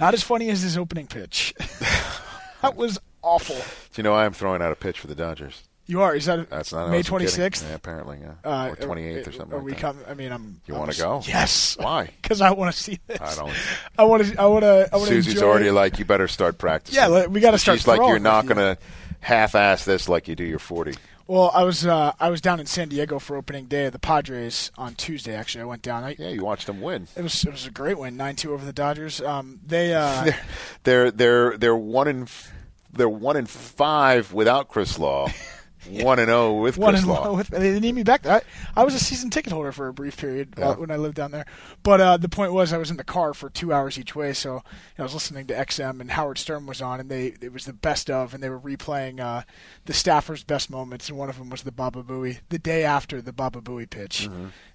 Not 0.00 0.14
as 0.14 0.22
funny 0.22 0.50
as 0.50 0.62
his 0.62 0.76
opening 0.78 1.06
pitch. 1.06 1.54
that 2.62 2.76
was 2.76 2.98
awful. 3.22 3.56
Do 3.56 3.62
you 3.96 4.02
know 4.02 4.14
I 4.14 4.24
am 4.24 4.32
throwing 4.32 4.62
out 4.62 4.72
a 4.72 4.76
pitch 4.76 5.00
for 5.00 5.06
the 5.06 5.14
Dodgers? 5.14 5.62
You 5.86 6.02
are. 6.02 6.14
Is 6.14 6.26
that 6.26 6.50
That's 6.50 6.70
not 6.70 6.90
May 6.90 7.02
twenty 7.02 7.26
sixth? 7.26 7.64
Yeah, 7.66 7.74
apparently, 7.74 8.18
yeah. 8.20 8.34
Uh, 8.44 8.68
or 8.68 8.76
twenty 8.76 9.04
eighth 9.04 9.26
or 9.26 9.32
something 9.32 9.54
Are 9.54 9.56
like 9.56 9.64
we 9.64 9.72
that. 9.72 9.80
come? 9.80 9.98
I 10.06 10.12
mean, 10.12 10.30
I'm. 10.30 10.60
You 10.66 10.74
wanna 10.74 10.92
go? 10.92 11.22
Yes. 11.24 11.76
Why? 11.78 12.10
Because 12.22 12.42
I 12.42 12.50
want 12.50 12.74
to 12.74 12.78
see 12.78 12.98
this. 13.06 13.18
I 13.22 13.34
don't. 13.34 13.54
I 13.96 14.04
want 14.04 14.26
to. 14.26 14.38
I 14.38 14.46
want 14.46 14.64
to. 14.64 14.88
I 14.92 14.96
want 14.96 15.08
to. 15.08 15.22
Susie's 15.22 15.42
already 15.42 15.68
it. 15.68 15.72
like, 15.72 15.98
you 15.98 16.04
better 16.04 16.28
start 16.28 16.58
practicing. 16.58 17.00
Yeah, 17.00 17.26
we 17.26 17.40
gotta 17.40 17.58
start 17.58 17.78
She's 17.78 17.86
like, 17.86 18.00
you're 18.02 18.18
not 18.18 18.44
you." 18.44 18.54
going 18.54 18.76
to 18.76 18.82
half-ass 19.20 19.86
this 19.86 20.10
like 20.10 20.28
you 20.28 20.36
do 20.36 20.44
your 20.44 20.58
forty. 20.58 20.92
Well, 21.28 21.50
I 21.52 21.62
was. 21.62 21.86
Uh, 21.86 22.12
I 22.18 22.30
was 22.30 22.40
down 22.40 22.58
in 22.58 22.64
San 22.64 22.88
Diego 22.88 23.18
for 23.18 23.36
opening 23.36 23.66
day 23.66 23.84
of 23.84 23.92
the 23.92 23.98
Padres 23.98 24.72
on 24.78 24.94
Tuesday. 24.94 25.34
Actually, 25.34 25.60
I 25.60 25.66
went 25.66 25.82
down. 25.82 26.02
I, 26.02 26.16
Yeah, 26.18 26.30
you 26.30 26.42
watched 26.42 26.66
them 26.66 26.80
win. 26.80 27.06
It 27.16 27.22
was. 27.22 27.44
It 27.44 27.50
was 27.52 27.66
a 27.66 27.70
great 27.70 27.98
win, 27.98 28.16
nine 28.16 28.34
two 28.34 28.54
over 28.54 28.64
the 28.64 28.72
Dodgers. 28.72 29.20
Um, 29.20 29.60
they. 29.64 29.92
Uh, 29.94 30.32
They're 30.84 31.10
they're 31.10 31.58
they're 31.58 31.76
one 31.76 32.08
in 32.08 32.22
f- 32.22 32.50
they're 32.94 33.10
one 33.10 33.36
in 33.36 33.44
five 33.44 34.32
without 34.32 34.68
Chris 34.68 34.98
Law, 34.98 35.28
one 35.90 36.18
and 36.18 36.28
zero 36.28 36.52
with 36.54 36.78
one 36.78 36.92
Chris 36.92 37.02
and 37.02 37.10
Law. 37.12 37.34
with. 37.36 37.48
They 37.48 37.58
didn't 37.58 37.82
need 37.82 37.94
me 37.94 38.02
back. 38.02 38.26
I, 38.26 38.40
I 38.76 38.84
was 38.84 38.94
a 38.94 38.98
season 38.98 39.30
ticket 39.30 39.52
holder 39.52 39.72
for 39.72 39.88
a 39.88 39.92
brief 39.92 40.16
period 40.16 40.54
Yeah. 40.58 40.70
uh, 40.70 40.74
when 40.76 40.90
I 40.90 40.96
lived 40.96 41.14
down 41.16 41.30
there. 41.30 41.46
But 41.82 42.00
uh, 42.00 42.16
the 42.16 42.28
point 42.28 42.52
was, 42.52 42.72
I 42.72 42.78
was 42.78 42.90
in 42.90 42.96
the 42.96 43.04
car 43.04 43.34
for 43.34 43.50
two 43.50 43.72
hours 43.72 43.98
each 43.98 44.14
way, 44.14 44.32
so 44.32 44.54
you 44.54 44.54
know, 44.54 44.62
I 45.00 45.02
was 45.02 45.14
listening 45.14 45.46
to 45.48 45.54
XM 45.54 46.00
and 46.00 46.10
Howard 46.12 46.38
Stern 46.38 46.66
was 46.66 46.80
on, 46.82 47.00
and 47.00 47.10
they 47.10 47.34
it 47.40 47.52
was 47.52 47.64
the 47.64 47.72
best 47.72 48.10
of, 48.10 48.34
and 48.34 48.42
they 48.42 48.50
were 48.50 48.60
replaying 48.60 49.20
uh, 49.20 49.42
the 49.86 49.92
Staffers' 49.92 50.46
best 50.46 50.70
moments, 50.70 51.08
and 51.08 51.18
one 51.18 51.28
of 51.30 51.38
them 51.38 51.50
was 51.50 51.62
the 51.62 51.72
Baba 51.72 52.02
Booey 52.02 52.40
the 52.48 52.58
day 52.58 52.84
after 52.84 53.20
the 53.22 53.32
Baba 53.32 53.60
Booey 53.60 53.88
pitch, 53.88 54.28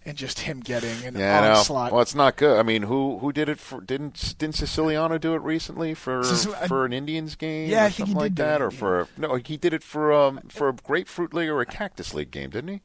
and 0.06 0.18
just 0.18 0.40
him 0.42 0.60
getting 0.60 1.04
an. 1.06 1.16
Yeah, 1.18 1.56
onslaught. 1.58 1.92
Well, 1.92 2.02
it's 2.02 2.16
not 2.16 2.36
good. 2.36 2.58
I 2.60 2.64
mean, 2.64 2.84
who 2.84 3.20
who 3.20 3.32
did 3.32 3.50
it 3.50 3.60
for? 3.60 3.82
Didn't 3.82 4.36
didn't 4.38 4.56
Siciliano 4.56 5.18
do 5.18 5.34
it 5.36 5.42
recently 5.42 5.94
for 5.94 6.22
Sicil- 6.22 6.68
for 6.68 6.86
an 6.86 6.94
Indians 6.94 7.36
game? 7.36 7.70
Yeah, 7.70 7.84
or 7.84 7.86
I 7.86 7.90
think 7.90 7.94
he 7.96 8.02
something 8.02 8.16
like 8.18 8.36
did 8.36 8.44
that, 8.46 8.62
or 8.62 8.72
for 8.72 9.08
no, 9.18 9.36
he 9.36 9.58
did 9.58 9.74
it 9.74 9.84
for 9.84 10.12
um 10.14 10.42
for 10.50 10.70
a 10.70 10.74
grapefruit 10.74 11.34
league 11.34 11.50
or 11.50 11.62
a 11.62 11.66
cactus 11.66 12.14
league 12.14 12.32
game, 12.32 12.50
didn't 12.50 12.70
he? 12.70 12.82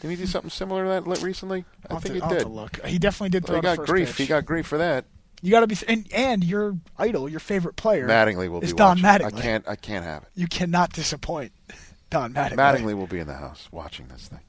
Didn't 0.00 0.10
he 0.10 0.16
do 0.16 0.26
something 0.26 0.50
similar 0.50 0.84
to 0.84 1.08
that 1.10 1.22
recently? 1.22 1.64
I 1.88 1.94
I'll 1.94 2.00
think 2.00 2.18
to- 2.20 2.26
he 2.26 2.34
did. 2.34 2.42
to 2.42 2.48
look. 2.48 2.84
He 2.84 2.98
definitely 2.98 3.30
did 3.30 3.48
Well, 3.48 3.56
he 3.56 3.60
the 3.68 3.76
got 3.76 3.86
grief. 3.86 4.08
pitch. 4.08 4.16
He 4.18 4.26
got 4.26 4.44
grief 4.44 4.66
for 4.66 4.78
that. 4.78 5.06
You 5.42 5.50
got 5.50 5.60
to 5.60 5.66
be, 5.66 5.76
and 5.88 6.06
and 6.12 6.42
your 6.44 6.76
idol, 6.98 7.28
your 7.28 7.40
favorite 7.40 7.76
player, 7.76 8.06
Mattingly 8.08 8.48
will 8.48 8.62
is 8.62 8.72
be 8.72 8.76
Don 8.76 9.02
watching. 9.02 9.26
Mattingly. 9.26 9.38
I 9.38 9.40
can't. 9.42 9.68
I 9.68 9.76
can't 9.76 10.04
have 10.04 10.22
it. 10.22 10.28
You 10.34 10.46
cannot 10.46 10.92
disappoint 10.92 11.52
Don 12.10 12.32
Mattingly. 12.34 12.56
Mattingly 12.56 12.94
will 12.94 13.06
be 13.06 13.18
in 13.20 13.26
the 13.26 13.34
house 13.34 13.68
watching 13.70 14.08
this 14.08 14.28
thing. 14.28 14.40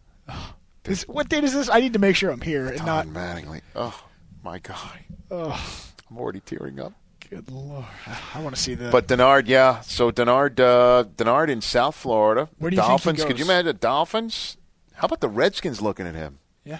This, 0.88 1.04
what 1.04 1.30
date 1.30 1.44
is 1.44 1.54
this? 1.54 1.70
I 1.70 1.80
need 1.82 1.94
to 1.94 2.00
make 2.00 2.16
sure 2.16 2.32
I'm 2.32 2.42
here 2.42 2.68
and 2.68 2.78
Don 2.78 2.86
not. 2.86 3.08
Mattingly. 3.08 3.62
Oh 3.76 4.04
my 4.44 4.60
God. 4.60 5.00
Oh, 5.30 5.84
I'm 6.10 6.18
already 6.18 6.40
tearing 6.40 6.80
up. 6.80 6.94
good 7.30 7.52
lord! 7.52 7.86
I 8.34 8.42
want 8.42 8.56
to 8.56 8.62
see 8.62 8.74
the. 8.74 8.90
But 8.90 9.08
Denard, 9.08 9.48
yeah. 9.48 9.82
So 9.82 10.12
Denard, 10.12 10.60
uh, 10.60 11.04
Denard 11.16 11.50
in 11.50 11.62
South 11.62 11.96
Florida. 11.96 12.50
Where 12.58 12.72
do 12.72 12.76
you 12.76 12.82
think 12.82 12.86
he 12.86 12.92
Dolphins? 12.92 13.26
Could 13.26 13.40
you 13.40 13.46
imagine 13.46 13.66
the 13.66 13.74
Dolphins? 13.74 14.58
How 14.94 15.06
about 15.06 15.20
the 15.20 15.30
Redskins 15.30 15.82
looking 15.82 16.08
at 16.08 16.16
him? 16.16 16.40
yeah, 16.64 16.80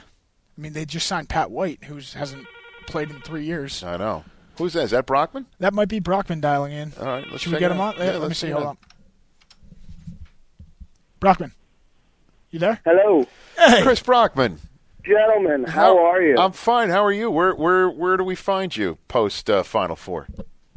I 0.58 0.62
mean 0.62 0.74
they 0.74 0.86
just 0.86 1.06
signed 1.08 1.30
Pat 1.30 1.52
White, 1.52 1.84
who 1.84 1.96
hasn't 1.96 2.48
played 2.88 3.10
in 3.10 3.20
three 3.22 3.44
years. 3.44 3.84
I 3.84 3.98
know. 3.98 4.24
Who's 4.58 4.74
that? 4.74 4.84
Is 4.84 4.92
that 4.92 5.06
Brockman? 5.06 5.46
That 5.60 5.74
might 5.74 5.88
be 5.90 6.00
Brockman 6.00 6.40
dialing 6.40 6.72
in. 6.72 6.94
All 7.00 7.06
right, 7.06 7.26
let's 7.30 7.44
Should 7.44 7.54
we 7.54 7.60
get 7.60 7.72
him 7.72 7.80
on? 7.80 7.96
Yeah, 7.98 8.18
let 8.18 8.30
me 8.30 8.34
see. 8.34 8.50
Hold 8.50 8.66
on. 8.66 8.78
Brockman, 11.20 11.52
you 12.58 12.60
there? 12.60 12.80
Hello, 12.86 13.26
Hey, 13.58 13.82
Chris 13.84 14.02
Brockman. 14.02 14.60
gentlemen. 15.06 15.64
How, 15.66 15.98
are 16.06 16.22
you? 16.22 16.38
I'm 16.38 16.52
fine. 16.52 16.90
How 16.90 17.04
are 17.06 17.12
you? 17.12 17.30
Where 17.32 17.54
where 17.56 17.90
where 17.90 18.18
do 18.18 18.24
we 18.24 18.36
find 18.36 18.76
you 18.76 18.98
post 19.08 19.50
uh, 19.50 19.64
Final 19.64 19.96
Four? 19.96 20.28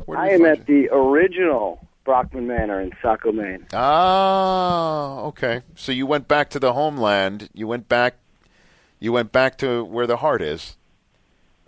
Where 0.05 0.17
do 0.19 0.23
I 0.23 0.29
am 0.29 0.45
at 0.45 0.69
you? 0.69 0.89
the 0.89 0.95
original 0.95 1.87
Brockman 2.05 2.47
Manor 2.47 2.81
in 2.81 2.93
Saco, 3.03 3.33
Maine. 3.33 3.67
Ah, 3.73 5.21
okay. 5.21 5.63
So 5.75 5.93
you 5.93 6.07
went 6.07 6.29
back 6.29 6.51
to 6.51 6.59
the 6.59 6.73
homeland. 6.73 7.49
You 7.55 7.67
went 7.67 7.89
back. 7.89 8.17
You 8.99 9.13
went 9.13 9.33
back 9.33 9.57
to 9.59 9.85
where 9.85 10.07
the 10.07 10.19
heart 10.19 10.43
is. 10.43 10.77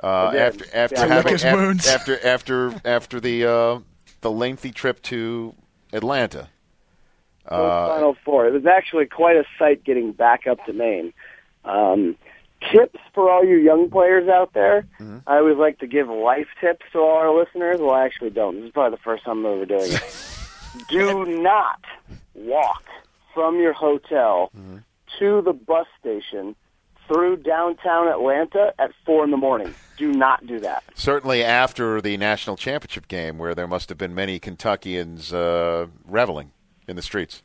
Uh, 0.02 0.32
after 0.36 0.64
after 0.74 0.97
Yeah, 0.97 1.06
having 1.06 1.24
lick 1.24 1.32
his 1.32 1.44
af- 1.44 1.55
wounds. 1.55 1.86
after 1.89 2.26
after 2.26 2.74
after 2.84 3.20
the 3.20 3.44
uh, 3.47 3.78
the 4.20 4.30
lengthy 4.30 4.70
trip 4.72 5.01
to 5.02 5.55
Atlanta. 5.93 6.48
Uh, 7.47 7.89
Final 7.89 8.16
Four. 8.24 8.47
It 8.47 8.52
was 8.52 8.66
actually 8.66 9.06
quite 9.06 9.36
a 9.36 9.44
sight 9.59 9.85
getting 9.85 10.12
back 10.12 10.47
up 10.47 10.64
to 10.66 10.73
Maine. 10.73 11.12
Um, 11.64 12.16
tips 12.73 12.98
for 13.14 13.28
all 13.31 13.44
you 13.44 13.56
young 13.56 13.90
players 13.90 14.28
out 14.28 14.52
there. 14.55 14.86
Mm-hmm. 15.01 15.19
I 15.27 15.39
always 15.39 15.56
like 15.56 15.78
to 15.81 15.86
give 15.86 16.09
life 16.09 16.47
tips 16.60 16.85
to 16.93 16.98
all 17.01 17.16
our 17.16 17.36
listeners. 17.36 17.81
Well, 17.81 17.90
I 17.93 18.05
actually 18.05 18.31
don't. 18.31 18.56
This 18.56 18.66
is 18.66 18.73
probably 18.73 18.97
the 18.97 19.02
first 19.02 19.24
time 19.24 19.44
I'm 19.44 19.52
ever 19.55 19.66
doing 19.66 19.93
it. 19.93 20.16
Do 20.89 21.24
not 21.43 21.85
walk 22.35 22.85
from 23.35 23.59
your 23.59 23.73
hotel 23.73 24.51
Mm-hmm. 24.56 24.78
to 25.19 25.43
the 25.43 25.52
bus 25.52 25.86
station 26.01 26.55
through 27.09 27.36
downtown 27.39 28.09
Atlanta 28.09 28.73
at 28.78 28.90
four 29.05 29.24
in 29.24 29.31
the 29.31 29.36
morning. 29.36 29.74
Do 29.98 30.10
not 30.12 30.47
do 30.47 30.59
that. 30.60 30.82
certainly 30.94 31.44
after 31.44 32.01
the 32.01 32.16
national 32.16 32.56
championship 32.56 33.06
game, 33.09 33.36
where 33.39 33.55
there 33.55 33.66
must 33.69 33.89
have 33.90 33.98
been 33.98 34.14
many 34.14 34.39
Kentuckians 34.39 35.32
uh, 35.32 35.86
reveling 36.06 36.52
in 36.93 36.97
the 36.97 37.02
streets. 37.02 37.43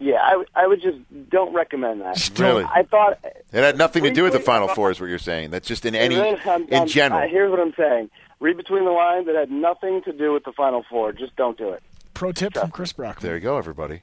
Yeah, 0.00 0.16
I, 0.22 0.36
would- 0.36 0.48
I 0.54 0.66
would 0.66 0.80
just 0.82 0.98
don't 1.30 1.52
recommend 1.54 2.00
that. 2.00 2.30
Really? 2.38 2.64
I 2.64 2.82
thought 2.82 3.18
It 3.24 3.36
had 3.62 3.76
nothing 3.78 4.02
to 4.04 4.10
do 4.10 4.22
with 4.24 4.32
the 4.32 4.40
Final 4.40 4.68
Four, 4.68 4.90
is 4.90 5.00
what 5.00 5.08
you're 5.08 5.18
saying. 5.18 5.50
That's 5.50 5.68
just 5.68 5.84
in 5.86 5.94
any 5.94 6.16
Really, 6.16 6.38
I'm- 6.46 6.66
in 6.68 6.74
I'm- 6.78 6.86
general. 6.88 7.22
uh, 7.22 7.28
here's 7.28 7.50
what 7.50 7.60
I'm 7.60 7.74
saying. 7.76 8.10
Read 8.40 8.56
between 8.56 8.84
the 8.84 8.90
lines. 8.90 9.28
It 9.28 9.36
had 9.36 9.50
nothing 9.50 10.02
to 10.02 10.12
do 10.12 10.32
with 10.32 10.44
the 10.44 10.52
Final 10.52 10.84
Four. 10.90 11.12
Just 11.12 11.36
don't 11.36 11.56
do 11.56 11.70
it. 11.70 11.82
pro 12.14 12.32
tip 12.32 12.54
from 12.54 12.70
Chris 12.70 12.92
Brockman. 12.92 13.22
There 13.28 13.36
you 13.36 13.40
go, 13.40 13.56
everybody. 13.56 14.02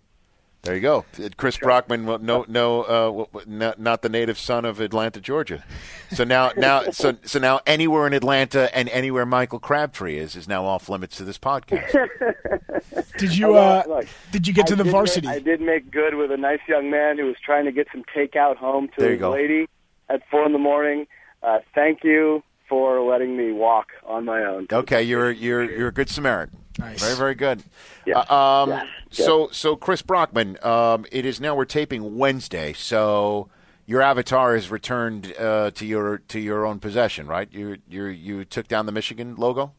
There 0.63 0.75
you 0.75 0.81
go. 0.81 1.05
Chris 1.37 1.57
Brockman, 1.57 2.05
no, 2.05 2.45
no, 2.47 2.81
uh, 2.83 3.05
w- 3.05 3.25
w- 3.33 3.45
not, 3.57 3.79
not 3.79 4.03
the 4.03 4.09
native 4.09 4.37
son 4.37 4.63
of 4.63 4.79
Atlanta, 4.79 5.19
Georgia. 5.19 5.63
So 6.11 6.23
now, 6.23 6.51
now, 6.57 6.83
so 6.91 7.17
so 7.23 7.39
now, 7.39 7.61
anywhere 7.65 8.05
in 8.05 8.13
Atlanta 8.13 8.69
and 8.77 8.87
anywhere 8.89 9.25
Michael 9.25 9.57
Crabtree 9.59 10.17
is 10.19 10.35
is 10.35 10.47
now 10.47 10.63
off 10.65 10.87
limits 10.87 11.17
to 11.17 11.23
this 11.23 11.39
podcast. 11.39 11.91
Did 13.17 13.35
you? 13.35 13.55
Uh, 13.55 13.83
look, 13.87 14.05
did 14.31 14.47
you 14.47 14.53
get 14.53 14.67
to 14.67 14.73
I 14.73 14.77
the 14.77 14.83
varsity? 14.83 15.27
Make, 15.27 15.35
I 15.35 15.39
did 15.39 15.61
make 15.61 15.91
good 15.91 16.15
with 16.15 16.31
a 16.31 16.37
nice 16.37 16.59
young 16.67 16.89
man 16.89 17.17
who 17.17 17.25
was 17.25 17.35
trying 17.43 17.65
to 17.65 17.71
get 17.71 17.87
some 17.91 18.03
takeout 18.15 18.57
home 18.57 18.87
to 18.89 18.93
There 18.97 19.11
his 19.11 19.19
go. 19.19 19.31
lady 19.31 19.67
at 20.09 20.21
four 20.29 20.45
in 20.45 20.53
the 20.53 20.57
morning. 20.59 21.07
Uh, 21.43 21.59
thank 21.75 22.03
you 22.03 22.41
for 22.69 23.01
letting 23.01 23.35
me 23.37 23.51
walk 23.51 23.87
on 24.05 24.25
my 24.25 24.43
own. 24.43 24.67
Okay, 24.71 25.01
you're 25.03 25.31
you're 25.31 25.63
you're 25.63 25.87
a 25.89 25.93
good 25.93 26.09
Samaritan. 26.09 26.57
Nice. 26.81 27.01
Very, 27.01 27.15
very 27.15 27.35
good. 27.35 27.63
Yes. 28.05 28.25
Uh, 28.29 28.33
um, 28.63 28.69
Yes. 28.69 28.85
Yes. 29.11 29.25
So, 29.25 29.49
so 29.51 29.75
Chris 29.75 30.01
Brockman, 30.01 30.57
um, 30.63 31.05
it 31.11 31.25
is 31.25 31.39
now 31.41 31.53
we're 31.55 31.65
taping 31.65 32.17
Wednesday, 32.17 32.71
so 32.73 33.49
your 33.85 34.01
avatar 34.01 34.55
is 34.55 34.71
returned 34.71 35.33
uh, 35.37 35.71
to 35.71 35.85
your 35.85 36.19
to 36.29 36.39
your 36.39 36.65
own 36.65 36.79
possession, 36.79 37.27
right? 37.27 37.47
You 37.51 37.77
you 37.89 38.05
you 38.05 38.45
took 38.45 38.67
down 38.69 38.85
the 38.85 38.91
Michigan 38.93 39.35
logo 39.35 39.73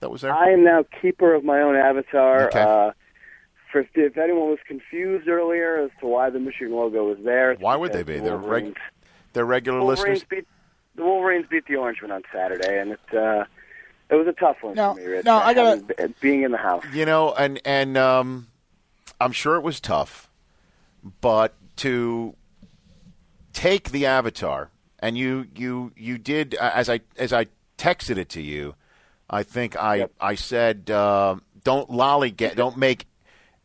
that 0.00 0.10
was 0.10 0.20
there. 0.20 0.34
I 0.34 0.50
am 0.50 0.64
now 0.64 0.84
keeper 1.00 1.32
of 1.34 1.44
my 1.44 1.60
own 1.62 1.76
avatar. 1.76 2.48
Okay. 2.48 2.60
Uh, 2.60 2.90
for, 3.72 3.86
if 3.94 4.16
anyone 4.18 4.50
was 4.50 4.58
confused 4.68 5.26
earlier 5.28 5.78
as 5.82 5.90
to 6.00 6.06
why 6.06 6.28
the 6.30 6.38
Michigan 6.38 6.74
logo 6.74 7.08
was 7.08 7.18
there, 7.24 7.54
Why 7.58 7.74
would 7.74 7.92
they 7.92 8.02
be? 8.04 8.18
the 8.18 8.24
They're 8.24 8.36
reg- 8.36 8.76
they're 9.32 9.44
regular 9.46 9.78
Wolverines 9.80 10.20
listeners. 10.22 10.24
beat 10.28 10.46
the 10.94 11.04
Wolverines 11.04 11.46
beat 11.50 11.66
the 11.66 11.74
Orangemen 11.76 12.12
on 12.12 12.22
Saturday, 12.32 12.78
and 12.78 12.92
it 12.92 13.14
uh, 13.16 13.44
it 14.10 14.14
was 14.14 14.26
a 14.26 14.32
tough 14.32 14.62
one 14.62 14.74
No, 14.74 14.94
for 14.94 15.00
me. 15.00 15.06
Rich, 15.06 15.24
no, 15.24 15.36
I 15.36 15.54
gotta- 15.54 16.12
being 16.20 16.42
in 16.42 16.50
the 16.52 16.58
house. 16.58 16.84
You 16.92 17.04
know, 17.06 17.32
and 17.34 17.60
and 17.64 17.96
um, 17.96 18.48
I'm 19.20 19.32
sure 19.32 19.56
it 19.56 19.62
was 19.62 19.80
tough, 19.80 20.28
but 21.20 21.54
to 21.76 22.34
take 23.52 23.90
the 23.90 24.06
avatar 24.06 24.70
and 24.98 25.16
you 25.16 25.46
you 25.54 25.92
you 25.96 26.18
did 26.18 26.56
uh, 26.60 26.70
as 26.74 26.88
I 26.88 27.00
as 27.16 27.32
I 27.32 27.46
texted 27.78 28.16
it 28.18 28.28
to 28.30 28.42
you, 28.42 28.74
I 29.28 29.42
think 29.42 29.76
I 29.76 30.08
I 30.20 30.34
said 30.34 30.90
uh, 30.90 31.36
don't 31.62 31.88
lollygag, 31.90 32.56
don't 32.56 32.76
make, 32.76 33.06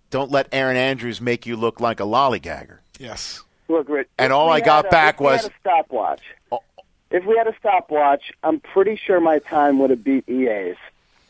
don't 0.10 0.32
let 0.32 0.48
Erin 0.52 0.78
Andrews 0.78 1.20
make 1.22 1.46
you 1.46 1.56
look 1.56 1.80
like 1.80 2.00
a 2.00 2.04
lollygagger. 2.04 2.80
Yes. 3.00 3.44
Look, 3.68 3.88
Rich. 3.88 4.08
And 4.18 4.34
all 4.34 4.50
I 4.50 4.62
got 4.62 4.86
a- 4.86 4.90
back 4.90 5.22
was- 5.22 5.46
a 5.46 5.52
stopwatch. 5.62 6.22
If 7.12 7.26
we 7.26 7.36
had 7.38 7.48
a 7.48 7.56
stopwatch, 7.60 8.32
I'm 8.44 8.60
pretty 8.60 8.96
sure 8.96 9.20
my 9.20 9.40
time 9.40 9.80
would 9.80 9.90
have 9.90 10.04
beat 10.04 10.28
EA's 10.30 10.78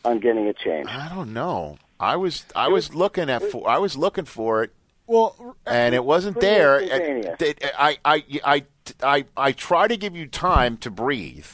on 0.04 0.20
getting 0.20 0.46
it 0.46 0.58
changed. 0.58 0.90
I 0.90 1.10
don't 1.10 1.34
know. 1.34 1.78
I 2.00 2.16
was 2.16 2.46
I 2.56 2.68
was 2.70 2.94
looking 2.96 3.30
at 3.30 3.44
for 3.44 3.70
I 3.70 3.78
was 3.78 3.98
looking 3.98 4.26
for 4.26 4.64
it 4.64 4.74
Well, 5.08 5.58
and 5.66 5.94
it 5.94 6.04
wasn't 6.04 6.40
there. 6.40 6.80
I, 6.80 7.98
I, 8.06 8.24
I, 8.44 8.64
I, 9.04 9.26
I 9.36 9.52
try 9.52 9.88
to 9.88 9.98
give 9.98 10.16
you 10.16 10.26
time 10.28 10.78
to 10.78 10.90
breathe 10.92 11.48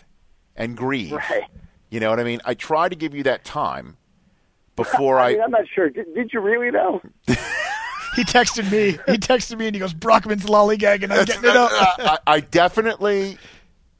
and 0.55 0.77
grieve. 0.77 1.13
Right. 1.13 1.43
You 1.89 1.99
know 1.99 2.09
what 2.09 2.19
I 2.19 2.23
mean? 2.23 2.41
I 2.45 2.53
try 2.53 2.89
to 2.89 2.95
give 2.95 3.15
you 3.15 3.23
that 3.23 3.43
time 3.43 3.97
before 4.75 5.19
I 5.19 5.29
I. 5.29 5.33
mean, 5.33 5.41
I'm 5.41 5.51
not 5.51 5.67
sure. 5.73 5.89
Did, 5.89 6.13
did 6.13 6.33
you 6.33 6.39
really 6.41 6.69
though? 6.69 7.01
he 7.27 8.23
texted 8.23 8.71
me. 8.71 8.91
He 9.11 9.17
texted 9.17 9.57
me 9.57 9.67
and 9.67 9.75
he 9.75 9.79
goes, 9.79 9.93
Brockman's 9.93 10.45
lollygagging. 10.45 11.11
I'm 11.11 11.25
getting 11.25 11.49
it 11.49 11.55
up. 11.55 11.71
I, 11.99 12.17
I 12.27 12.39
definitely, 12.39 13.37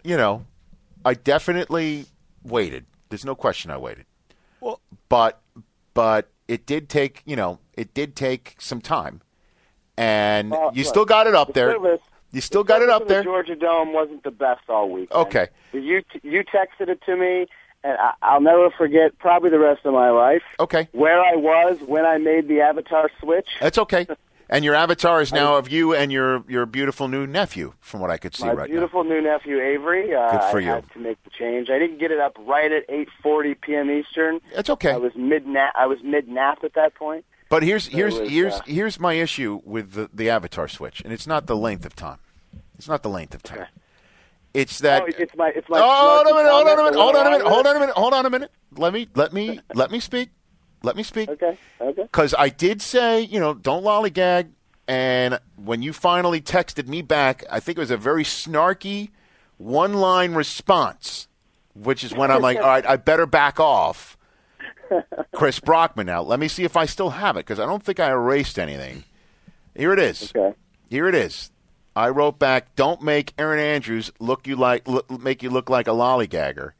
you 0.05 0.17
know, 0.17 0.45
I 1.03 1.13
definitely 1.15 2.05
waited. 2.43 2.85
There's 3.09 3.25
no 3.25 3.35
question 3.35 3.71
I 3.71 3.77
waited. 3.77 4.05
Well- 4.61 4.79
but 5.09 5.41
but 5.93 6.29
it 6.47 6.65
did 6.65 6.89
take 6.89 7.21
you 7.25 7.35
know 7.35 7.59
it 7.75 7.93
did 7.93 8.15
take 8.15 8.55
some 8.59 8.81
time, 8.81 9.21
and 9.97 10.51
Well, 10.51 10.71
you 10.73 10.83
look, 10.83 10.89
still 10.93 11.05
got 11.05 11.27
it 11.27 11.35
up 11.35 11.47
the 11.47 11.53
there. 11.53 11.71
service- 11.73 12.01
You 12.31 12.41
still 12.41 12.63
the 12.63 12.67
got 12.67 12.81
it 12.81 12.89
up 12.89 13.03
in 13.03 13.07
the 13.07 13.13
there. 13.15 13.23
Georgia 13.23 13.55
Dome 13.55 13.93
wasn't 13.93 14.23
the 14.23 14.31
best 14.31 14.61
all 14.69 14.89
week. 14.89 15.11
Okay. 15.13 15.47
You 15.73 16.03
you 16.23 16.43
texted 16.43 16.89
it 16.89 17.01
to 17.05 17.15
me, 17.15 17.47
and 17.83 17.97
I, 17.97 18.13
I'll 18.21 18.41
never 18.41 18.69
forget 18.71 19.17
probably 19.19 19.49
the 19.49 19.59
rest 19.59 19.85
of 19.85 19.93
my 19.93 20.09
life 20.09 20.43
Okay, 20.59 20.87
where 20.91 21.21
I 21.21 21.35
was 21.35 21.79
when 21.81 22.05
I 22.05 22.17
made 22.17 22.47
the 22.47 22.61
avatar 22.61 23.09
switch. 23.21 23.47
that's 23.59 23.77
okay. 23.77 24.07
And 24.49 24.63
your 24.63 24.75
avatar 24.75 25.21
is 25.21 25.33
now 25.33 25.55
of 25.55 25.69
you 25.69 25.93
and 25.93 26.11
your 26.11 26.43
your 26.47 26.65
beautiful 26.65 27.07
new 27.07 27.25
nephew, 27.25 27.73
from 27.79 27.99
what 27.99 28.11
I 28.11 28.17
could 28.17 28.35
see 28.35 28.43
right 28.43 28.49
now. 28.49 28.55
My 28.55 28.61
right 28.61 28.69
beautiful 28.69 29.03
new 29.03 29.21
nephew 29.21 29.59
Avery. 29.59 30.13
Uh, 30.13 30.31
Good 30.31 30.51
for 30.51 30.57
I 30.57 30.61
you. 30.61 30.67
had 30.67 30.91
to 30.91 30.99
make 30.99 31.23
the 31.23 31.31
change. 31.31 31.69
I 31.69 31.79
didn't 31.79 31.97
get 31.97 32.11
it 32.11 32.19
up 32.19 32.37
right 32.39 32.71
at 32.71 32.87
8:40 32.87 33.61
p.m. 33.61 33.89
Eastern. 33.89 34.39
That's 34.53 34.69
okay. 34.69 34.91
I 34.91 34.97
was 34.97 35.13
mid. 35.15 35.45
I 35.75 35.87
was 35.87 35.99
mid 36.03 36.27
nap 36.27 36.63
at 36.63 36.73
that 36.73 36.93
point. 36.95 37.25
But 37.49 37.63
here's 37.63 37.85
So 37.85 37.91
here's 37.91 38.19
was, 38.19 38.29
here's 38.29 38.53
uh, 38.53 38.61
here's 38.65 38.99
my 38.99 39.13
issue 39.13 39.61
with 39.63 39.93
the, 39.93 40.09
the 40.13 40.29
avatar 40.29 40.67
switch, 40.67 41.01
and 41.01 41.11
it's 41.11 41.27
not 41.27 41.47
the 41.47 41.55
length 41.55 41.85
of 41.85 41.95
time. 41.95 42.19
It's 42.77 42.87
not 42.87 43.03
the 43.03 43.09
length 43.09 43.33
of 43.33 43.43
time. 43.43 43.67
It's 44.53 44.79
that. 44.79 45.03
oh, 45.03 45.05
it's 45.17 45.35
my 45.35 45.49
it's 45.49 45.67
my. 45.67 45.79
Oh, 45.79 46.23
hold 46.23 46.27
on 46.27 46.31
a 46.31 46.35
minute! 46.35 46.51
Hold 46.51 46.67
on 46.67 46.79
a 46.79 46.83
minute! 46.83 46.97
Hold 46.97 47.15
on 47.15 47.27
a 47.27 47.29
minute! 47.29 47.47
Hold 47.47 47.65
on 47.65 47.75
a 47.75 47.79
minute! 47.79 47.95
Hold 47.95 48.13
on 48.13 48.25
a 48.25 48.29
minute! 48.29 48.51
Let 48.77 48.93
me 48.93 49.07
let 49.15 49.33
me 49.33 49.59
let 49.73 49.91
me 49.91 49.99
speak. 49.99 50.29
Let 50.85 50.95
me 50.95 51.03
speak. 51.03 51.29
Okay. 51.29 51.57
Okay. 51.81 52.03
Because 52.03 52.33
I 52.37 52.49
did 52.49 52.81
say, 52.81 53.21
you 53.21 53.39
know, 53.39 53.53
don't 53.53 53.83
lollygag. 53.83 54.49
And 54.87 55.39
when 55.57 55.81
you 55.81 55.93
finally 55.93 56.39
texted 56.39 56.87
me 56.87 57.01
back, 57.01 57.43
I 57.49 57.59
think 57.59 57.77
it 57.77 57.81
was 57.81 57.91
a 57.91 57.97
very 57.97 58.23
snarky 58.23 59.09
one 59.57 59.93
line 59.95 60.33
response, 60.33 61.27
which 61.73 62.03
is 62.03 62.13
when 62.13 62.29
I'm 62.29 62.41
like, 62.41 62.57
all 62.57 62.63
right, 62.67 62.85
I 62.85 62.97
better 62.97 63.25
back 63.25 63.59
off. 63.59 64.17
Chris 65.33 65.59
Brockman 65.59 66.05
now. 66.05 66.21
Let 66.21 66.39
me 66.39 66.47
see 66.47 66.63
if 66.63 66.77
I 66.77 66.85
still 66.85 67.11
have 67.11 67.35
it 67.35 67.39
because 67.39 67.59
I 67.59 67.65
don't 67.65 67.83
think 67.83 67.99
I 67.99 68.11
erased 68.11 68.59
anything. 68.59 69.03
Here 69.75 69.91
it 69.91 69.99
is. 69.99 70.31
Okay. 70.35 70.55
Here 70.89 71.07
it 71.07 71.15
is. 71.15 71.51
I 71.95 72.09
wrote 72.09 72.37
back, 72.37 72.75
"Don't 72.75 73.01
make 73.01 73.33
Erin 73.37 73.59
Andrews 73.59 74.11
look 74.19 74.45
you 74.47 74.55
like 74.55 74.87
look, 74.87 75.09
make 75.19 75.41
you 75.41 75.49
look 75.49 75.69
like 75.69 75.87
a 75.87 75.91
lollygagger." 75.91 76.73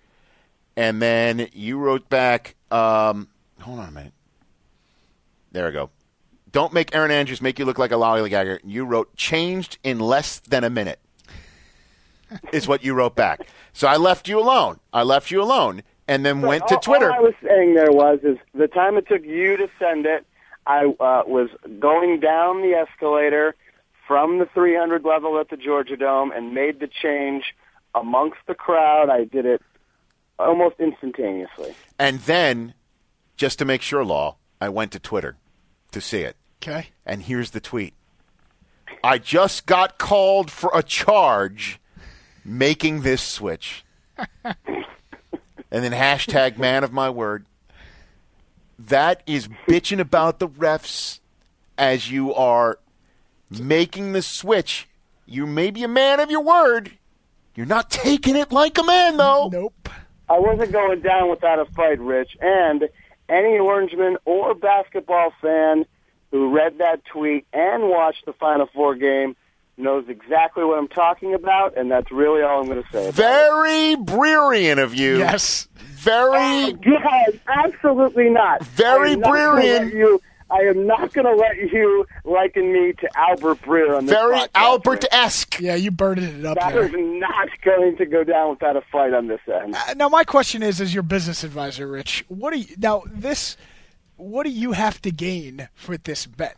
And 0.77 1.02
then 1.02 1.48
you 1.53 1.77
wrote 1.77 2.10
back, 2.10 2.56
um, 2.69 3.30
"Hold 3.61 3.80
on 3.80 3.90
a 3.90 3.91
minute." 3.91 4.14
There 5.52 5.65
we 5.65 5.72
go. 5.72 5.90
Don't 6.52 6.73
make 6.73 6.95
Erin 6.95 7.11
Andrews 7.11 7.41
make 7.41 7.60
you 7.60 7.65
look 7.65 7.77
like 7.77 7.91
a 7.91 7.95
lollygagger. 7.95 8.60
You 8.64 8.86
wrote 8.86 9.15
changed 9.15 9.77
in 9.84 9.99
less 9.99 10.40
than 10.40 10.64
a 10.64 10.69
minute. 10.69 10.99
is 12.53 12.68
what 12.68 12.84
you 12.84 12.94
wrote 12.94 13.15
back. 13.15 13.41
So 13.73 13.88
I 13.88 13.98
left 13.98 14.27
you 14.27 14.40
alone. 14.40 14.80
I 14.94 15.03
left 15.03 15.32
you 15.32 15.41
alone, 15.41 15.84
and 16.07 16.26
then 16.26 16.41
went 16.41 16.68
to 16.68 16.76
all, 16.76 16.82
Twitter. 16.82 17.11
All 17.11 17.18
I 17.18 17.22
was 17.22 17.34
saying 17.45 17.76
there 17.76 17.91
was 17.91 18.19
is 18.23 18.38
the 18.53 18.68
time 18.68 18.98
it 18.98 19.07
took 19.07 19.23
you 19.23 19.57
to 19.57 19.69
send 19.80 20.06
it, 20.06 20.26
I 20.68 20.86
uh, 20.86 21.23
was 21.27 21.49
going 21.80 22.19
down 22.19 22.61
the 22.61 22.73
escalator 22.73 23.56
from 24.07 24.40
the 24.40 24.45
300 24.53 25.03
level 25.03 25.40
at 25.40 25.49
the 25.49 25.57
Georgia 25.57 25.98
Dome 25.98 26.32
and 26.32 26.53
made 26.53 26.80
the 26.80 26.88
change 26.88 27.56
amongst 27.94 28.40
the 28.48 28.56
crowd. 28.56 29.10
I 29.10 29.26
did 29.26 29.45
it 29.45 29.61
almost 30.40 30.76
instantaneously. 30.80 31.76
And 31.99 32.19
then, 32.22 32.73
just 33.35 33.59
to 33.59 33.65
make 33.65 33.81
sure, 33.81 34.03
Law, 34.03 34.37
I 34.61 34.69
went 34.69 34.91
to 34.93 34.99
Twitter 34.99 35.37
to 35.91 36.01
see 36.01 36.21
it. 36.21 36.35
Okay. 36.61 36.87
And 37.05 37.23
here's 37.23 37.51
the 37.51 37.59
tweet 37.59 37.93
I 39.03 39.17
just 39.17 39.65
got 39.65 39.97
called 39.97 40.49
for 40.49 40.71
a 40.73 40.83
charge 40.83 41.79
making 42.43 43.01
this 43.01 43.21
switch. 43.21 43.83
and 44.43 44.63
then 45.69 45.91
hashtag 45.91 46.57
man 46.57 46.83
of 46.83 46.93
my 46.93 47.09
word. 47.09 47.45
That 48.77 49.23
is 49.25 49.47
bitching 49.67 49.99
about 49.99 50.39
the 50.39 50.47
refs 50.47 51.19
as 51.77 52.11
you 52.11 52.33
are 52.33 52.79
making 53.49 54.13
the 54.13 54.21
switch. 54.21 54.87
You 55.25 55.45
may 55.45 55.71
be 55.71 55.83
a 55.83 55.87
man 55.87 56.19
of 56.19 56.29
your 56.29 56.41
word. 56.41 56.97
You're 57.55 57.65
not 57.65 57.89
taking 57.89 58.35
it 58.35 58.51
like 58.51 58.77
a 58.77 58.83
man, 58.83 59.17
though. 59.17 59.49
Nope. 59.51 59.89
I 60.27 60.39
wasn't 60.39 60.71
going 60.71 61.01
down 61.01 61.29
without 61.29 61.59
a 61.59 61.65
fight, 61.65 61.99
Rich. 61.99 62.35
And 62.41 62.89
any 63.30 63.57
Orangeman 63.57 64.15
or 64.26 64.53
basketball 64.53 65.31
fan 65.41 65.85
who 66.31 66.53
read 66.56 66.80
that 66.80 67.06
tweet 67.06 67.45
and 67.53 67.89
watched 67.89 68.26
the 68.26 68.34
Final 68.34 68.68
Four 68.73 68.95
game 68.95 69.35
knows 69.77 70.06
exactly 70.07 70.64
what 70.64 70.77
I'm 70.80 70.88
talking 70.88 71.34
about, 71.34 71.77
and 71.77 71.91
that's 71.91 72.11
really 72.11 72.41
all 72.41 72.61
I'm 72.61 72.68
going 72.68 72.81
to 72.81 72.89
say. 72.91 73.07
About 73.07 73.10
it. 73.10 73.15
Very 73.15 73.95
Breerian 73.97 74.81
of 74.81 74.95
you. 74.95 75.18
Yes. 75.18 75.68
Very. 75.76 76.76
Yes, 76.85 77.31
absolutely 77.47 78.30
not. 78.30 78.64
Very 78.64 79.11
I 79.11 79.14
am 79.14 79.19
not 79.22 79.34
gonna 79.34 79.52
brilliant. 79.53 79.85
let 79.85 79.93
You, 79.93 80.22
I 80.49 80.59
am 80.59 80.85
not 80.85 81.11
going 81.13 81.26
to 81.26 81.34
let 81.35 81.57
you 81.57 82.05
liken 82.23 82.72
me 82.72 82.93
to 82.93 83.09
Albert 83.15 83.61
Breer 83.63 83.97
on 83.97 84.05
this 84.05 84.13
Very 84.15 84.35
podcast, 84.38 84.47
Albert 84.55 84.89
Rich. 84.91 85.05
esque. 85.11 85.59
Yeah, 85.59 85.76
you 85.76 85.89
birded 85.91 86.39
it 86.39 86.45
up 86.45 86.57
That 86.59 86.73
there. 86.73 86.85
is 86.85 86.91
not 86.95 87.49
going 87.63 87.97
to 87.97 88.05
go 88.05 88.23
down 88.23 88.51
without 88.51 88.76
a 88.77 88.81
fight 88.91 89.13
on 89.13 89.27
this 89.27 89.39
end. 89.51 89.76
Uh, 89.76 89.93
now 89.95 90.07
my 90.09 90.23
question 90.23 90.61
is 90.61 90.80
as 90.80 90.93
your 90.93 91.01
business 91.03 91.43
advisor 91.43 91.88
rich 91.88 92.23
what 92.27 92.53
do 92.53 92.59
you 92.59 92.76
now 92.77 93.01
this 93.11 93.57
what 94.17 94.43
do 94.43 94.49
you 94.51 94.73
have 94.73 95.01
to 95.01 95.11
gain 95.11 95.67
with 95.88 96.03
this 96.03 96.26
bet 96.27 96.55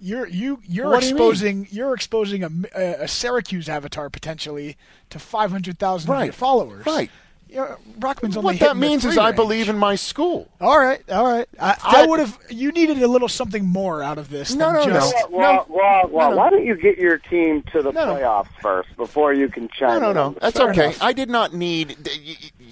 you're 0.00 0.28
you 0.28 0.60
you're 0.64 0.86
What 0.88 1.00
do 1.00 1.06
you 1.08 1.12
exposing 1.14 1.66
you 1.70 1.84
are 1.86 1.94
exposing 1.94 2.44
a, 2.44 2.50
a, 2.76 3.02
a 3.02 3.08
Syracuse 3.08 3.68
avatar 3.68 4.08
potentially 4.10 4.76
to 5.10 5.18
500,000 5.18 6.08
Right. 6.10 6.32
followers 6.32 6.86
Right. 6.86 7.10
Yeah, 7.50 7.76
Brockman's 7.98 8.36
only 8.36 8.44
What 8.54 8.58
that 8.60 8.66
hitting 8.66 8.80
the 8.80 8.86
means 8.86 9.04
is 9.06 9.14
three 9.14 9.22
I 9.22 9.32
believe 9.32 9.68
in 9.70 9.78
my 9.78 9.94
school. 9.94 10.48
all 10.60 10.78
right 10.78 11.00
all 11.10 11.26
right 11.26 11.48
I, 11.58 11.76
I 11.82 12.06
would 12.06 12.20
have 12.20 12.38
you 12.50 12.70
needed 12.72 13.02
a 13.02 13.08
little 13.08 13.28
something 13.28 13.64
more 13.64 14.02
out 14.02 14.18
of 14.18 14.28
this 14.28 14.54
No, 14.54 14.66
than 14.66 14.74
no, 14.74 14.84
no. 14.84 14.92
just 15.00 15.14
Well, 15.30 15.66
well, 15.68 16.08
well, 16.10 16.30
no. 16.30 16.36
why 16.36 16.50
don't 16.50 16.64
you 16.66 16.76
get 16.76 16.98
your 16.98 17.16
team 17.18 17.62
to 17.72 17.80
the 17.82 17.90
No, 17.92 18.04
no. 18.04 18.14
playoffs 18.16 18.48
first 18.60 18.94
before 18.96 19.32
you 19.32 19.48
can 19.48 19.62
No, 19.64 19.68
chime 19.68 20.00
no, 20.02 20.10
in? 20.10 20.14
no. 20.16 20.24
on? 20.26 20.36
That's 20.40 20.58
Fair 20.58 20.70
okay. 20.70 20.84
enough. 20.86 21.02
I 21.02 21.12
did 21.14 21.30
not 21.30 21.54
need. 21.54 21.96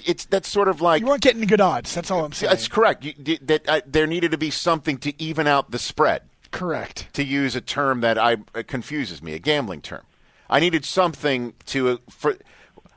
It's 0.04 0.24
that's 0.26 0.48
sort 0.48 0.68
of 0.68 0.80
like 0.80 1.00
you 1.00 1.06
weren't 1.06 1.22
getting 1.22 1.42
good 1.46 1.60
odds 1.60 1.94
that's 1.94 2.10
all 2.10 2.24
I'm 2.24 2.32
saying 2.32 2.50
that's 2.50 2.68
correct. 2.68 3.02
You, 3.04 3.38
that 3.42 3.68
uh, 3.68 3.80
there 3.86 4.06
needed 4.06 4.30
to 4.32 4.38
be 4.38 4.50
something 4.50 4.98
to 4.98 5.20
even 5.20 5.46
out 5.46 5.70
the 5.70 5.78
spread. 5.78 6.22
correct 6.50 7.08
To 7.14 7.24
use 7.24 7.56
a 7.56 7.60
term 7.60 8.02
that 8.02 8.18
I 8.18 8.36
uh, 8.54 8.62
confuses 8.66 9.22
me, 9.22 9.32
a 9.32 9.38
gambling 9.38 9.80
term. 9.80 10.02
I 10.50 10.60
needed 10.60 10.84
something 10.84 11.54
to 11.66 11.88
uh, 11.88 11.96
for. 12.10 12.36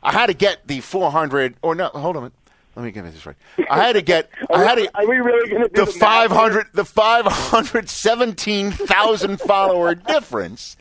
I 0.10 0.14
had 0.14 0.26
to 0.28 0.34
get 0.34 0.68
the 0.68 0.80
400 0.82 1.56
or 1.62 1.76
no. 1.76 1.88
Hold 1.90 2.16
on. 2.18 2.24
a 2.24 2.26
minute. 2.26 2.34
let 2.76 2.86
me 2.86 2.92
get 2.92 3.04
this 3.04 3.26
right. 3.26 3.36
I 3.70 3.78
had 3.84 3.94
to 3.94 4.02
get. 4.02 4.30
I 4.50 4.64
had 4.64 4.76
to. 4.76 4.90
Are 4.98 5.08
we 5.08 5.18
really 5.18 5.50
going 5.50 5.64
to 5.64 5.70
do 5.70 5.86
the 5.86 5.92
the 5.92 5.92
five 6.00 6.32
hundred, 6.32 6.68
the 6.74 6.86
five 6.86 7.26
hundred 7.26 7.90
seventeen 7.90 8.72
thousand 8.72 9.40
follower 9.52 9.96
difference. 9.96 10.78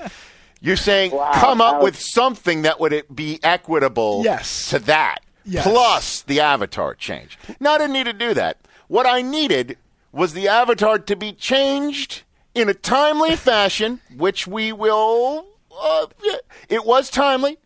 You're 0.61 0.77
saying 0.77 1.13
Wow, 1.13 1.31
come 1.35 1.61
up 1.61 1.75
that 1.77 1.83
with 1.85 1.97
something 2.01 2.63
that 2.63 2.81
would 2.81 3.05
be 3.15 3.39
equitable 3.45 4.23
Yes. 4.25 4.71
to 4.71 4.79
that, 4.81 5.19
Yes. 5.45 5.63
plus 5.65 6.23
the 6.23 6.41
avatar 6.41 6.95
change. 6.95 7.39
Now 7.61 7.75
I 7.75 7.79
didn't 7.79 7.93
need 7.93 8.07
to 8.07 8.13
do 8.13 8.35
that. 8.35 8.57
What 8.89 9.07
I 9.07 9.23
needed 9.23 9.77
was 10.11 10.33
the 10.33 10.49
avatar 10.49 10.99
to 10.99 11.15
be 11.17 11.33
changed 11.33 12.23
in 12.55 12.69
a 12.69 12.75
timely 12.75 13.37
fashion, 13.51 14.01
which 14.17 14.47
we 14.49 14.73
will. 14.73 15.47
Uh, 15.81 16.07
it 16.69 16.85
was 16.85 17.09
timely. 17.11 17.59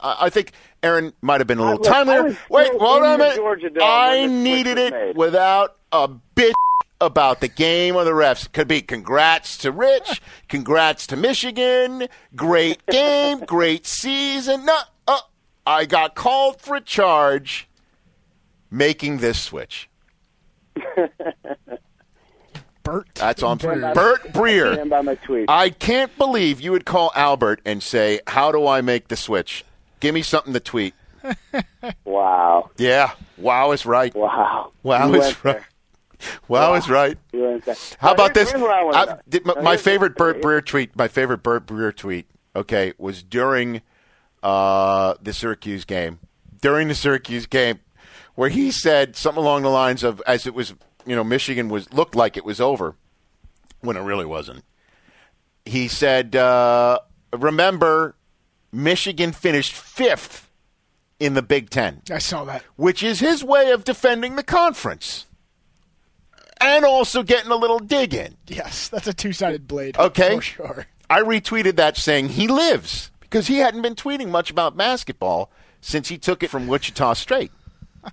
I 0.00 0.26
I 0.26 0.30
think 0.30 0.50
Erin 0.82 1.12
might 1.22 1.40
have 1.40 1.46
been 1.46 1.58
a 1.58 1.62
little 1.62 1.78
look, 1.78 1.88
I 1.88 2.04
timelier. 2.04 2.36
Wait, 2.48 2.70
hold 2.72 3.02
on 3.02 3.14
a 3.14 3.18
minute. 3.18 3.38
I 3.80 4.20
when 4.20 4.42
the 4.44 4.50
switch 4.50 4.66
needed 4.66 4.78
it 4.78 4.92
made. 4.92 5.16
without 5.16 5.76
a 5.92 6.08
bitch 6.34 6.52
about 7.00 7.40
the 7.40 7.48
game 7.48 7.94
or 7.96 8.04
the 8.04 8.10
refs. 8.12 8.50
Could 8.52 8.68
be 8.68 8.80
congrats 8.82 9.56
to 9.58 9.70
Rich, 9.72 10.20
congrats 10.48 11.06
to 11.08 11.16
Michigan, 11.16 12.08
great 12.34 12.84
game, 12.90 13.40
great 13.40 13.86
season. 13.86 14.64
No, 14.64 14.78
uh, 15.06 15.20
I 15.66 15.84
got 15.84 16.14
called 16.14 16.60
for 16.60 16.76
a 16.76 16.80
charge 16.80 17.68
making 18.70 19.18
this 19.18 19.40
switch. 19.40 19.88
Bert. 22.82 23.06
That's 23.14 23.44
on 23.44 23.58
Breer. 23.60 23.94
Bert 23.94 24.32
Breer. 24.32 24.88
By 24.88 25.02
my 25.02 25.14
tweet. 25.14 25.44
I 25.48 25.70
can't 25.70 26.16
believe 26.18 26.60
you 26.60 26.72
would 26.72 26.84
call 26.84 27.12
Albert 27.14 27.60
and 27.64 27.80
say, 27.80 28.20
"How 28.26 28.50
do 28.50 28.66
I 28.66 28.80
make 28.80 29.06
the 29.06 29.14
switch? 29.14 29.64
Give 30.02 30.12
me 30.14 30.20
something 30.22 30.52
to 30.52 30.60
tweet." 30.60 30.94
Wow. 32.04 32.70
Yeah, 32.78 33.12
wow 33.38 33.70
is 33.72 33.86
right. 33.86 34.14
Wow. 34.14 34.72
Wow 34.82 35.08
You 35.08 35.20
is 35.22 35.44
right. 35.44 35.54
there. 35.54 35.66
Wow 36.48 36.74
is 36.74 36.88
right. 36.88 37.16
You 37.32 37.42
went 37.42 37.64
there. 37.64 37.74
How 37.98 38.12
about 38.12 38.34
this? 38.34 38.52
I 38.52 38.58
wanna 38.58 38.96
I- 38.96 39.04
know. 39.06 39.20
did- 39.28 39.46
my, 39.46 39.60
my 39.60 39.76
favorite 39.76 40.16
Bert 40.16 40.40
Breer 40.42 40.64
tweet. 40.64 40.94
My 40.96 41.08
favorite 41.08 41.42
Bert 41.42 41.66
Breer 41.66 41.94
tweet. 41.96 42.26
Okay, 42.54 42.92
was 42.98 43.22
during 43.22 43.82
uh, 44.42 45.14
the 45.22 45.32
Syracuse 45.32 45.84
game. 45.84 46.18
During 46.60 46.88
the 46.88 46.94
Syracuse 46.94 47.46
game, 47.46 47.80
where 48.34 48.50
he 48.50 48.70
said 48.70 49.16
something 49.16 49.42
along 49.42 49.62
the 49.62 49.68
lines 49.70 50.04
of, 50.04 50.22
as 50.26 50.46
it 50.46 50.54
was, 50.54 50.74
you 51.06 51.16
know, 51.16 51.24
Michigan 51.24 51.68
was 51.68 51.92
looked 51.92 52.14
like 52.14 52.36
it 52.36 52.44
was 52.44 52.60
over, 52.60 52.94
when 53.80 53.96
it 53.96 54.00
really 54.02 54.26
wasn't. 54.26 54.64
He 55.64 55.88
said, 55.88 56.36
uh, 56.36 56.98
"Remember, 57.32 58.14
Michigan 58.72 59.32
finished 59.32 59.72
fifth 59.74 60.50
in 61.20 61.34
the 61.34 61.42
Big 61.42 61.70
Ten." 61.70 62.02
I 62.10 62.18
saw 62.18 62.44
that. 62.44 62.62
which 62.76 63.02
is 63.02 63.20
his 63.20 63.44
way 63.44 63.70
of 63.70 63.84
defending 63.84 64.36
the 64.36 64.42
conference 64.42 65.26
and 66.60 66.84
also 66.84 67.22
getting 67.22 67.50
a 67.50 67.56
little 67.56 67.78
dig 67.78 68.14
in. 68.14 68.36
Yes, 68.46 68.88
that's 68.88 69.06
a 69.08 69.12
two-sided 69.14 69.66
blade. 69.66 69.96
Okay. 69.98 70.36
for 70.36 70.42
sure. 70.42 70.86
I 71.10 71.20
retweeted 71.20 71.76
that 71.76 71.96
saying 71.96 72.30
he 72.30 72.48
lives 72.48 73.10
because 73.20 73.46
he 73.48 73.58
hadn't 73.58 73.82
been 73.82 73.94
tweeting 73.94 74.28
much 74.30 74.50
about 74.50 74.76
basketball 74.76 75.50
since 75.80 76.08
he 76.08 76.16
took 76.18 76.42
it 76.42 76.48
from 76.50 76.66
Wichita 76.68 77.14
State. 77.14 77.52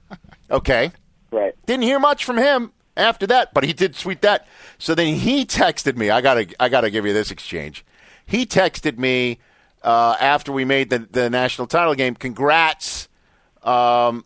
Okay. 0.52 0.92
Right. 1.32 1.54
Didn't 1.68 1.84
hear 1.84 2.00
much 2.00 2.26
from 2.26 2.38
him 2.38 2.72
after 2.98 3.28
that, 3.28 3.54
but 3.54 3.64
he 3.64 3.72
did 3.72 3.96
tweet 3.96 4.24
that. 4.24 4.48
So 4.80 4.96
then 4.96 5.14
he 5.14 5.46
texted 5.46 5.96
me. 5.96 6.10
I 6.10 6.22
gotta, 6.22 6.48
I 6.60 6.70
gotta 6.70 6.90
give 6.90 7.06
you 7.06 7.14
this 7.14 7.30
exchange. 7.30 7.86
He 8.26 8.48
texted 8.48 8.98
me 8.98 9.38
uh, 9.84 10.16
after 10.20 10.52
we 10.52 10.66
made 10.66 10.90
the 10.90 11.00
the 11.00 11.30
national 11.30 11.68
title 11.68 11.96
game. 11.96 12.16
Congrats. 12.16 13.08
Um, 13.64 14.26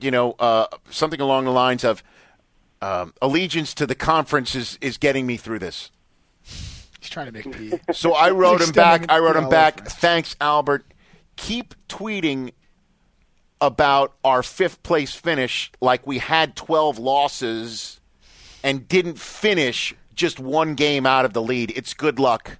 you 0.00 0.10
know, 0.10 0.32
uh, 0.38 0.66
something 0.90 1.20
along 1.20 1.44
the 1.44 1.50
lines 1.52 1.84
of 1.84 2.02
um, 2.82 3.14
allegiance 3.22 3.72
to 3.74 3.86
the 3.86 3.94
conference 3.94 4.54
is, 4.54 4.78
is 4.80 4.98
getting 4.98 5.26
me 5.26 5.36
through 5.36 5.60
this. 5.60 5.90
He's 6.42 7.08
trying 7.08 7.26
to 7.26 7.32
make 7.32 7.46
me. 7.46 7.78
So 7.92 8.12
I 8.12 8.30
wrote 8.30 8.60
him 8.60 8.72
back. 8.72 9.06
I 9.08 9.18
wrote 9.18 9.36
him 9.36 9.48
back. 9.48 9.86
Thanks, 9.86 10.36
Albert. 10.40 10.84
Keep 11.36 11.74
tweeting 11.88 12.52
about 13.60 14.14
our 14.24 14.42
fifth 14.42 14.82
place 14.82 15.14
finish 15.14 15.70
like 15.80 16.04
we 16.06 16.18
had 16.18 16.56
12 16.56 16.98
losses 16.98 18.00
and 18.64 18.88
didn't 18.88 19.18
finish 19.18 19.94
just 20.14 20.40
one 20.40 20.74
game 20.74 21.06
out 21.06 21.24
of 21.24 21.32
the 21.32 21.42
lead. 21.42 21.72
It's 21.76 21.94
good 21.94 22.18
luck. 22.18 22.58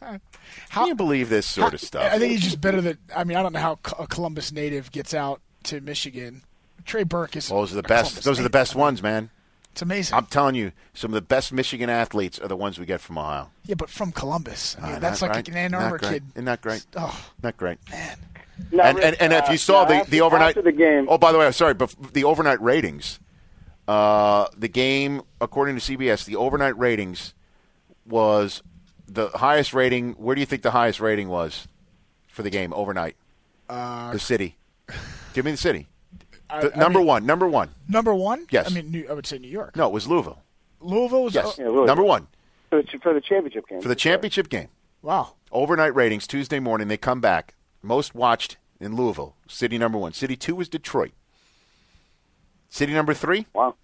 How 0.68 0.82
do 0.84 0.88
you 0.88 0.94
believe 0.94 1.28
this 1.28 1.48
sort 1.48 1.74
of 1.74 1.80
stuff? 1.80 2.12
I 2.12 2.18
think 2.18 2.32
he's 2.32 2.42
just 2.42 2.60
better 2.60 2.80
than. 2.80 2.98
I 3.14 3.24
mean, 3.24 3.36
I 3.36 3.42
don't 3.42 3.52
know 3.52 3.60
how 3.60 3.78
a 3.98 4.06
Columbus 4.06 4.52
native 4.52 4.90
gets 4.92 5.14
out 5.14 5.40
to 5.64 5.80
Michigan. 5.80 6.42
Trey 6.84 7.02
Burke 7.04 7.36
is. 7.36 7.48
Those 7.48 7.72
are 7.72 7.76
the 7.76 7.82
best. 7.82 8.10
Columbus 8.12 8.24
Those 8.24 8.40
are 8.40 8.42
the 8.44 8.50
best 8.50 8.74
ones, 8.74 9.02
man. 9.02 9.30
It's 9.72 9.82
amazing. 9.82 10.16
I'm 10.16 10.26
telling 10.26 10.54
you, 10.56 10.72
some 10.94 11.10
of 11.10 11.14
the 11.14 11.20
best 11.22 11.52
Michigan 11.52 11.88
athletes 11.88 12.38
are 12.40 12.48
the 12.48 12.56
ones 12.56 12.78
we 12.80 12.86
get 12.86 13.00
from 13.00 13.16
Ohio. 13.18 13.50
yeah, 13.64 13.76
but 13.76 13.88
from 13.90 14.10
Columbus. 14.12 14.76
I 14.80 14.86
mean, 14.86 14.96
Ah, 14.96 14.98
that's 14.98 15.22
like 15.22 15.30
right. 15.32 15.48
an 15.48 15.56
Ann 15.56 15.74
Arbor 15.74 15.98
kid. 15.98 16.24
Isn't 16.34 16.46
that 16.46 16.60
great? 16.62 16.84
Oh 16.96 17.16
Not 17.42 17.56
great. 17.56 17.78
man. 17.90 18.18
Now, 18.72 18.82
and, 18.84 18.96
Rich, 18.96 19.06
and, 19.06 19.16
and 19.20 19.32
if 19.34 19.48
uh, 19.48 19.52
you 19.52 19.58
saw 19.58 19.82
now 19.84 19.88
the, 19.88 19.94
after- 19.96 20.10
the 20.10 20.20
overnight 20.22 20.48
after 20.56 20.62
the 20.62 20.72
game, 20.72 21.06
Oh, 21.08 21.16
by 21.16 21.30
the 21.30 21.38
way, 21.38 21.46
I'm 21.46 21.52
sorry, 21.52 21.74
but 21.74 21.94
the 22.12 22.24
overnight 22.24 22.60
ratings. 22.60 23.20
Uh, 23.86 24.46
the 24.56 24.66
game, 24.68 25.22
according 25.40 25.78
to 25.78 25.80
CBS, 25.96 26.24
the 26.24 26.34
overnight 26.36 26.76
ratings 26.76 27.34
was 28.04 28.62
the 29.08 29.28
highest 29.30 29.72
rating. 29.74 30.12
Where 30.14 30.34
do 30.34 30.40
you 30.40 30.46
think 30.46 30.62
the 30.62 30.70
highest 30.70 31.00
rating 31.00 31.28
was 31.28 31.66
for 32.28 32.42
the 32.42 32.50
game 32.50 32.72
overnight? 32.72 33.16
Uh, 33.68 34.12
the 34.12 34.18
city. 34.18 34.56
Give 35.34 35.44
me 35.44 35.50
the 35.50 35.56
city. 35.56 35.86
I- 36.50 36.60
The- 36.62 36.74
I 36.74 36.78
number 36.78 36.98
mean, 37.00 37.08
one. 37.08 37.26
Number 37.26 37.46
one. 37.48 37.70
Number 37.88 38.14
one. 38.14 38.46
Yes. 38.50 38.70
I 38.70 38.74
mean, 38.74 38.90
New, 38.90 39.06
I 39.08 39.12
would 39.12 39.26
say 39.26 39.38
New 39.38 39.48
York. 39.50 39.76
No, 39.76 39.86
it 39.86 39.92
was 39.92 40.06
Louisville. 40.06 40.42
Louisville 40.80 41.24
was. 41.24 41.34
Yes. 41.34 41.46
oh, 41.46 41.54
Yeah, 41.58 41.64
Louisville. 41.68 41.86
Number 41.86 42.04
one 42.04 42.26
for 42.70 42.82
the, 42.82 42.98
for 43.02 43.12
the 43.14 43.20
championship 43.20 43.66
game. 43.68 43.80
for 43.82 43.88
the 43.88 43.94
championship 43.96 44.48
game. 44.48 44.68
wow. 45.02 45.34
Overnight 45.50 45.94
ratings 45.94 46.26
Tuesday 46.26 46.60
morning. 46.60 46.88
They 46.88 46.96
come 46.98 47.20
back. 47.20 47.54
Most 47.82 48.14
watched 48.14 48.56
in 48.80 48.94
Louisville. 48.96 49.34
City 49.48 49.78
number 49.78 49.96
one. 49.98 50.12
City 50.12 50.36
two 50.36 50.54
was 50.54 50.68
Detroit. 50.68 51.12
City 52.68 52.92
number 52.92 53.14
three. 53.14 53.46
Wow. 53.54 53.74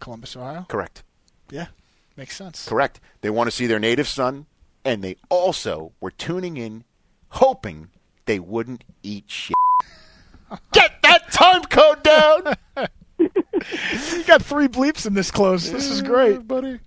Columbus, 0.00 0.36
Ohio. 0.36 0.66
Correct. 0.68 1.02
Yeah, 1.50 1.68
makes 2.16 2.36
sense. 2.36 2.66
Correct. 2.68 3.00
They 3.22 3.30
want 3.30 3.48
to 3.48 3.50
see 3.56 3.66
their 3.66 3.78
native 3.78 4.06
son, 4.08 4.46
and 4.84 5.02
they 5.02 5.16
also 5.28 5.92
were 6.00 6.10
tuning 6.10 6.56
in, 6.56 6.84
hoping 7.28 7.88
they 8.26 8.38
wouldn't 8.38 8.84
eat 9.02 9.24
shit. 9.28 9.56
Get 10.72 11.02
that 11.02 11.32
time 11.32 11.62
code 11.64 12.02
down, 12.02 12.54
You 14.12 14.24
got 14.24 14.42
three 14.42 14.68
bleeps 14.68 15.06
in 15.06 15.14
this 15.14 15.30
close. 15.30 15.70
This 15.70 15.88
is 15.88 16.02
great, 16.02 16.46
buddy. 16.46 16.80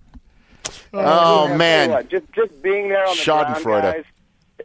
Oh, 0.92 0.98
I'll 0.98 1.46
tell 1.46 1.52
you 1.52 1.58
man, 1.58 1.90
what, 1.90 2.08
just 2.08 2.30
just 2.32 2.62
being 2.62 2.88
there 2.88 3.06
on 3.06 3.16
the 3.16 3.24
ground, 3.24 3.64
guys, 3.64 4.04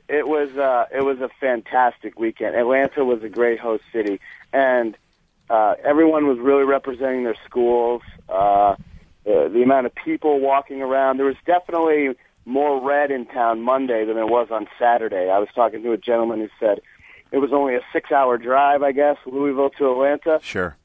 it 0.09 0.27
was 0.27 0.55
uh, 0.57 0.85
it 0.93 1.03
was 1.03 1.19
a 1.21 1.29
fantastic 1.39 2.19
weekend. 2.19 2.55
Atlanta 2.55 3.05
was 3.05 3.23
a 3.23 3.29
great 3.29 3.59
host 3.59 3.83
city, 3.91 4.19
and 4.51 4.97
uh, 5.49 5.75
everyone 5.83 6.27
was 6.27 6.39
really 6.39 6.63
representing 6.65 7.23
their 7.23 7.37
schools. 7.45 8.01
Uh, 8.27 8.75
the, 9.23 9.49
the 9.51 9.63
amount 9.63 9.85
of 9.85 9.95
people 9.95 10.39
walking 10.39 10.81
around, 10.81 11.17
there 11.17 11.25
was 11.25 11.37
definitely 11.45 12.15
more 12.45 12.81
red 12.81 13.11
in 13.11 13.25
town 13.25 13.61
Monday 13.61 14.05
than 14.05 14.15
there 14.15 14.27
was 14.27 14.49
on 14.51 14.67
Saturday. 14.79 15.29
I 15.29 15.39
was 15.39 15.49
talking 15.55 15.81
to 15.83 15.91
a 15.93 15.97
gentleman 15.97 16.39
who 16.39 16.49
said 16.59 16.81
it 17.31 17.37
was 17.37 17.51
only 17.53 17.75
a 17.75 17.81
six-hour 17.91 18.37
drive, 18.37 18.83
I 18.83 18.91
guess, 18.91 19.17
Louisville 19.25 19.69
to 19.77 19.91
Atlanta. 19.91 20.39
sure. 20.43 20.75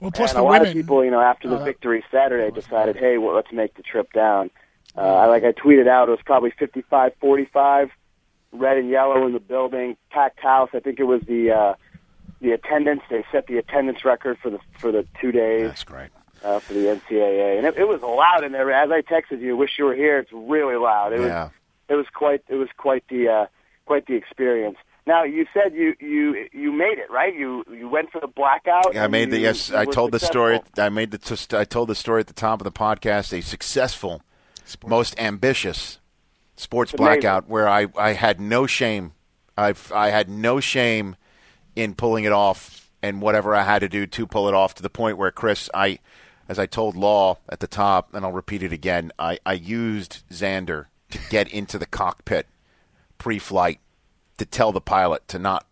Well, 0.00 0.12
plus 0.12 0.30
and 0.30 0.38
the 0.38 0.42
a 0.42 0.44
lot 0.44 0.52
women. 0.60 0.68
of 0.68 0.74
people, 0.74 1.04
you 1.04 1.10
know, 1.10 1.20
after 1.20 1.48
the 1.48 1.56
Uh, 1.56 1.64
victory 1.64 2.04
Saturday, 2.10 2.52
decided, 2.54 2.94
hey, 2.96 3.18
well, 3.18 3.34
let's 3.34 3.50
make 3.52 3.74
the 3.74 3.82
trip 3.82 4.12
down. 4.12 4.50
Uh, 4.96 5.00
I 5.00 5.26
like 5.26 5.42
I 5.44 5.52
tweeted 5.52 5.88
out, 5.88 6.08
it 6.08 6.12
was 6.12 6.20
probably 6.24 6.52
55-45, 6.52 7.90
red 8.52 8.76
and 8.76 8.88
yellow 8.88 9.26
in 9.26 9.32
the 9.32 9.40
building, 9.40 9.96
packed 10.10 10.40
house. 10.40 10.70
I 10.72 10.80
think 10.80 11.00
it 11.00 11.04
was 11.04 11.22
the 11.22 11.50
uh, 11.50 11.74
the 12.40 12.52
attendance. 12.52 13.02
They 13.10 13.24
set 13.32 13.46
the 13.48 13.58
attendance 13.58 14.04
record 14.04 14.38
for 14.40 14.50
the 14.50 14.58
for 14.78 14.92
the 14.92 15.04
two 15.20 15.32
days 15.32 15.62
That's 15.68 15.84
great. 15.84 16.10
Uh, 16.44 16.58
for 16.60 16.72
the 16.74 16.80
NCAA, 16.86 17.58
and 17.58 17.66
it, 17.66 17.76
it 17.76 17.88
was 17.88 18.00
loud 18.02 18.44
in 18.44 18.52
there. 18.52 18.70
As 18.72 18.90
I 18.90 19.02
texted 19.02 19.40
you, 19.40 19.56
wish 19.56 19.78
you 19.78 19.84
were 19.86 19.94
here. 19.94 20.18
It's 20.18 20.32
really 20.32 20.76
loud. 20.76 21.12
It 21.12 21.20
Yeah. 21.20 21.44
was 21.44 21.50
it 21.88 21.94
was 21.94 22.06
quite 22.14 22.42
it 22.48 22.54
was 22.56 22.68
quite 22.76 23.04
the 23.08 23.28
uh, 23.28 23.46
quite 23.86 24.06
the 24.06 24.14
experience. 24.14 24.76
Now 25.06 25.24
you 25.24 25.46
said 25.54 25.74
you 25.74 25.94
you 26.00 26.48
you 26.52 26.70
made 26.72 26.98
it 26.98 27.10
right. 27.10 27.34
You 27.34 27.64
you 27.72 27.88
went 27.88 28.10
for 28.12 28.20
the 28.20 28.26
blackout. 28.26 28.94
I 28.96 29.06
made 29.08 29.30
the 29.30 29.38
you- 29.38 29.44
yes. 29.44 29.70
you 29.70 29.76
I 29.76 29.84
were 29.86 29.92
told 29.92 30.12
the 30.12 30.20
story. 30.20 30.60
I 30.76 30.88
made 30.90 31.10
the. 31.10 31.18
t- 31.18 31.56
I 31.56 31.64
told 31.64 31.88
the 31.88 31.94
story 31.94 32.20
at 32.20 32.26
the 32.26 32.34
top 32.34 32.60
of 32.60 32.64
the 32.64 32.72
podcast. 32.72 33.32
A 33.36 33.40
successful, 33.40 34.22
most 34.86 35.18
ambitious 35.18 35.98
sports 36.56 36.92
It's 36.92 37.00
amazing. 37.00 37.20
blackout 37.22 37.48
where 37.48 37.68
I, 37.68 37.86
I 37.96 38.12
had 38.12 38.38
no 38.40 38.66
shame. 38.66 39.12
I 39.56 39.74
I 39.94 40.10
had 40.10 40.28
no 40.28 40.60
shame 40.60 41.16
in 41.74 41.94
pulling 41.94 42.24
it 42.24 42.32
off 42.32 42.90
and 43.02 43.22
whatever 43.22 43.54
I 43.54 43.62
had 43.62 43.78
to 43.78 43.88
do 43.88 44.06
to 44.06 44.26
pull 44.26 44.48
it 44.48 44.54
off 44.54 44.74
to 44.74 44.82
the 44.82 44.90
point 44.90 45.16
where 45.16 45.30
Chris, 45.30 45.70
I, 45.72 46.00
as 46.48 46.58
I 46.58 46.66
told 46.66 46.96
Law 46.96 47.38
at 47.48 47.60
the 47.60 47.66
top, 47.66 48.14
and 48.14 48.24
I'll 48.24 48.32
repeat 48.32 48.62
it 48.62 48.72
again. 48.72 49.12
I 49.18 49.38
I 49.44 49.52
used 49.54 50.22
Xander 50.30 50.86
to 51.10 51.18
get 51.30 51.48
into 51.52 51.78
the 51.78 51.86
cockpit 51.86 52.46
pre-flight 53.18 53.80
to 54.38 54.46
tell 54.46 54.72
the 54.72 54.80
pilot 54.80 55.26
to 55.28 55.38
not 55.38 55.66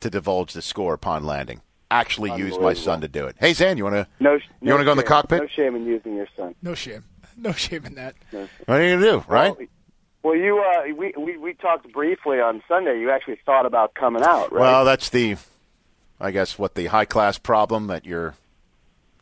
to 0.00 0.10
divulge 0.10 0.52
the 0.52 0.62
score 0.62 0.94
upon 0.94 1.24
landing. 1.24 1.60
actually 1.90 2.32
used 2.36 2.60
my 2.60 2.72
son 2.74 3.00
to 3.00 3.08
do 3.08 3.26
it. 3.26 3.36
Hey, 3.38 3.52
Zan, 3.52 3.76
you 3.76 3.84
want 3.84 3.96
to 3.96 4.06
No, 4.20 4.34
you 4.34 4.40
no 4.62 4.72
want 4.72 4.80
to 4.80 4.84
go 4.84 4.90
in 4.92 4.96
the 4.96 5.02
cockpit? 5.02 5.40
No 5.42 5.48
shame 5.48 5.74
in 5.76 5.84
using 5.86 6.14
your 6.14 6.28
son. 6.36 6.54
No 6.62 6.74
shame. 6.74 7.04
No 7.40 7.52
shame 7.52 7.86
in 7.86 7.94
that. 7.94 8.16
What 8.32 8.48
are 8.66 8.82
you 8.82 8.96
going 8.96 9.00
to 9.00 9.10
do, 9.12 9.24
right? 9.28 9.56
Well, 9.56 9.66
well, 10.24 10.34
you 10.34 10.58
uh, 10.58 10.92
we, 10.96 11.14
we 11.16 11.36
we 11.36 11.54
talked 11.54 11.92
briefly 11.92 12.40
on 12.40 12.62
Sunday. 12.66 12.98
You 12.98 13.10
actually 13.12 13.38
thought 13.46 13.64
about 13.64 13.94
coming 13.94 14.24
out, 14.24 14.50
right? 14.52 14.60
Well, 14.60 14.84
that's 14.84 15.08
the, 15.08 15.36
I 16.20 16.32
guess, 16.32 16.58
what 16.58 16.74
the 16.74 16.86
high 16.86 17.04
class 17.04 17.38
problem 17.38 17.86
that 17.86 18.04
you're, 18.04 18.34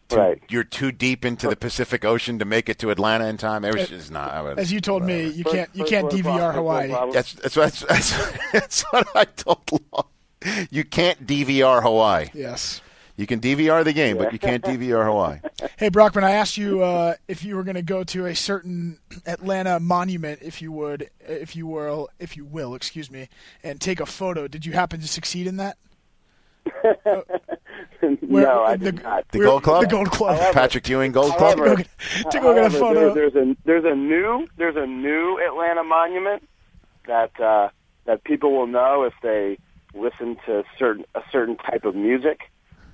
too, 0.08 0.16
Right. 0.16 0.42
you're 0.48 0.64
too 0.64 0.92
deep 0.92 1.24
into 1.24 1.48
the 1.48 1.56
Pacific 1.56 2.04
Ocean 2.04 2.38
to 2.38 2.44
make 2.44 2.68
it 2.68 2.78
to 2.80 2.90
Atlanta 2.90 3.26
in 3.26 3.36
time. 3.36 3.64
It 3.64 3.74
was 3.74 3.88
just 3.88 4.10
not. 4.10 4.30
I 4.32 4.42
would- 4.42 4.58
As 4.58 4.72
you 4.72 4.80
told 4.80 5.02
me, 5.04 5.26
you 5.28 5.44
can't 5.44 5.70
you 5.74 5.84
can't 5.84 6.10
DVR 6.10 6.52
Hawaii. 6.54 6.90
world. 6.90 7.14
That's 7.14 7.32
that's 7.34 7.56
what 7.56 7.72
that's, 7.88 8.32
that's 8.52 8.82
what 8.92 9.08
I 9.16 9.24
told 9.24 9.60
Law. 9.92 10.06
You 10.70 10.84
can't 10.84 11.26
DVR 11.26 11.82
Hawaii. 11.82 12.28
Yes. 12.34 12.80
You 13.18 13.26
can 13.26 13.40
DVR 13.40 13.82
the 13.82 13.94
game, 13.94 14.18
but 14.18 14.32
you 14.34 14.38
can't 14.38 14.62
DVR 14.62 15.04
Hawaii. 15.04 15.38
Hey 15.78 15.88
Brockman, 15.90 16.22
I 16.24 16.30
asked 16.32 16.56
you 16.56 16.82
uh, 16.82 17.14
if 17.28 17.42
you 17.44 17.56
were 17.56 17.62
going 17.62 17.74
to 17.76 17.82
go 17.82 18.02
to 18.04 18.26
a 18.26 18.34
certain 18.34 18.98
Atlanta 19.26 19.78
monument, 19.80 20.40
if 20.42 20.62
you 20.62 20.70
would, 20.72 21.10
if 21.20 21.54
you 21.56 21.66
will, 21.66 22.08
if 22.18 22.36
you 22.36 22.44
will, 22.46 22.74
excuse 22.74 23.10
me, 23.10 23.28
and 23.62 23.78
take 23.80 24.00
a 24.00 24.06
photo. 24.06 24.48
Did 24.48 24.64
you 24.64 24.72
happen 24.72 25.00
to 25.00 25.08
succeed 25.08 25.46
in 25.46 25.56
that? 25.56 25.76
Where- 28.20 28.44
no, 28.44 28.64
I 28.64 28.76
the- 28.76 28.92
did 28.92 29.02
not. 29.02 29.28
The 29.30 29.38
Gold 29.40 29.62
Club, 29.62 29.82
the 29.82 29.88
Gold 29.88 30.10
Club. 30.10 30.36
However- 30.36 30.52
Patrick 30.52 30.88
Ewing 30.88 31.12
Gold 31.12 31.32
Club. 31.36 31.58
However, 31.58 31.82
to 32.30 32.40
go 32.40 32.54
get 32.54 32.66
a 32.66 32.70
photo. 32.70 33.14
There, 33.14 33.30
there's 33.30 33.34
a 33.34 33.56
there's 33.64 33.84
a 33.84 33.94
new 33.94 34.46
there's 34.56 34.76
a 34.76 34.86
new 34.86 35.38
Atlanta 35.46 35.84
monument 35.84 36.48
that 37.06 37.38
uh, 37.40 37.68
that 38.06 38.24
people 38.24 38.52
will 38.56 38.66
know 38.66 39.02
if 39.04 39.14
they 39.22 39.58
listen 39.94 40.36
to 40.46 40.64
certain 40.78 41.04
a 41.14 41.22
certain 41.32 41.56
type 41.56 41.84
of 41.84 41.94
music, 41.94 42.40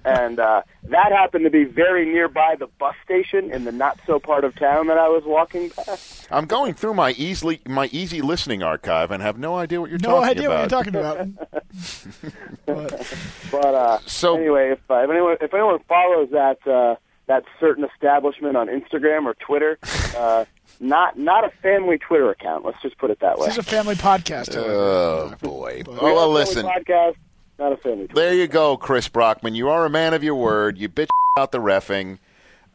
and 0.04 0.38
uh, 0.40 0.62
that 0.84 1.12
happened 1.12 1.44
to 1.44 1.50
be 1.50 1.64
very 1.64 2.04
nearby 2.04 2.56
the 2.58 2.66
bus 2.78 2.94
station 3.04 3.50
in 3.52 3.64
the 3.64 3.72
not 3.72 3.98
so 4.06 4.18
part 4.18 4.44
of 4.44 4.54
town 4.56 4.86
that 4.88 4.98
I 4.98 5.08
was 5.08 5.22
walking 5.24 5.70
past. 5.70 6.26
I'm 6.30 6.46
going 6.46 6.74
through 6.74 6.94
my 6.94 7.12
easily 7.12 7.60
my 7.66 7.88
easy 7.92 8.20
listening 8.22 8.62
archive 8.62 9.10
and 9.10 9.22
have 9.22 9.38
no 9.38 9.56
idea 9.56 9.80
what 9.80 9.90
you're 9.90 9.98
No 10.00 10.20
talking 10.20 10.44
about. 10.44 10.70
No 10.72 10.78
idea 10.78 10.94
about. 10.94 11.26
what 11.26 11.26
you're 11.26 11.26
talking 11.26 11.46
about. 11.46 12.32
but, 12.66 13.16
But 13.50 13.74
uh, 13.74 13.98
So- 14.06 14.36
anyway, 14.36 14.70
if, 14.72 14.90
uh, 14.90 14.94
if 15.04 15.10
anyone 15.10 15.36
if 15.40 15.52
anyone 15.54 15.78
follows 15.88 16.30
that 16.32 16.66
uh, 16.66 16.96
that 17.26 17.44
certain 17.60 17.84
establishment 17.84 18.56
on 18.56 18.68
Instagram 18.68 19.24
or 19.26 19.34
Twitter, 19.34 19.78
uh, 20.16 20.44
not 20.80 21.18
not 21.18 21.44
a 21.44 21.50
family 21.62 21.98
Twitter 21.98 22.30
account. 22.30 22.64
Let's 22.64 22.80
just 22.82 22.98
put 22.98 23.10
it 23.10 23.20
that 23.20 23.38
way. 23.38 23.46
this 23.46 23.54
is 23.58 23.66
a 23.66 23.70
family 23.70 23.94
podcast. 23.94 24.54
however. 24.54 24.72
Oh 24.72 25.34
boy. 25.40 25.82
But- 25.84 26.02
Oh 26.02 26.14
well, 26.14 26.30
listen. 26.30 26.64
podcast, 26.66 27.14
not 27.58 27.72
a 27.72 27.76
family. 27.76 28.08
There 28.12 28.34
you 28.34 28.46
go, 28.48 28.76
Chris 28.76 29.08
Brockman. 29.08 29.54
You 29.54 29.68
are 29.68 29.84
a 29.84 29.90
man 29.90 30.14
of 30.14 30.22
your 30.24 30.34
word. 30.34 30.78
You 30.78 30.88
bitch 30.88 31.08
out 31.38 31.52
the 31.52 31.58
refing. 31.58 32.18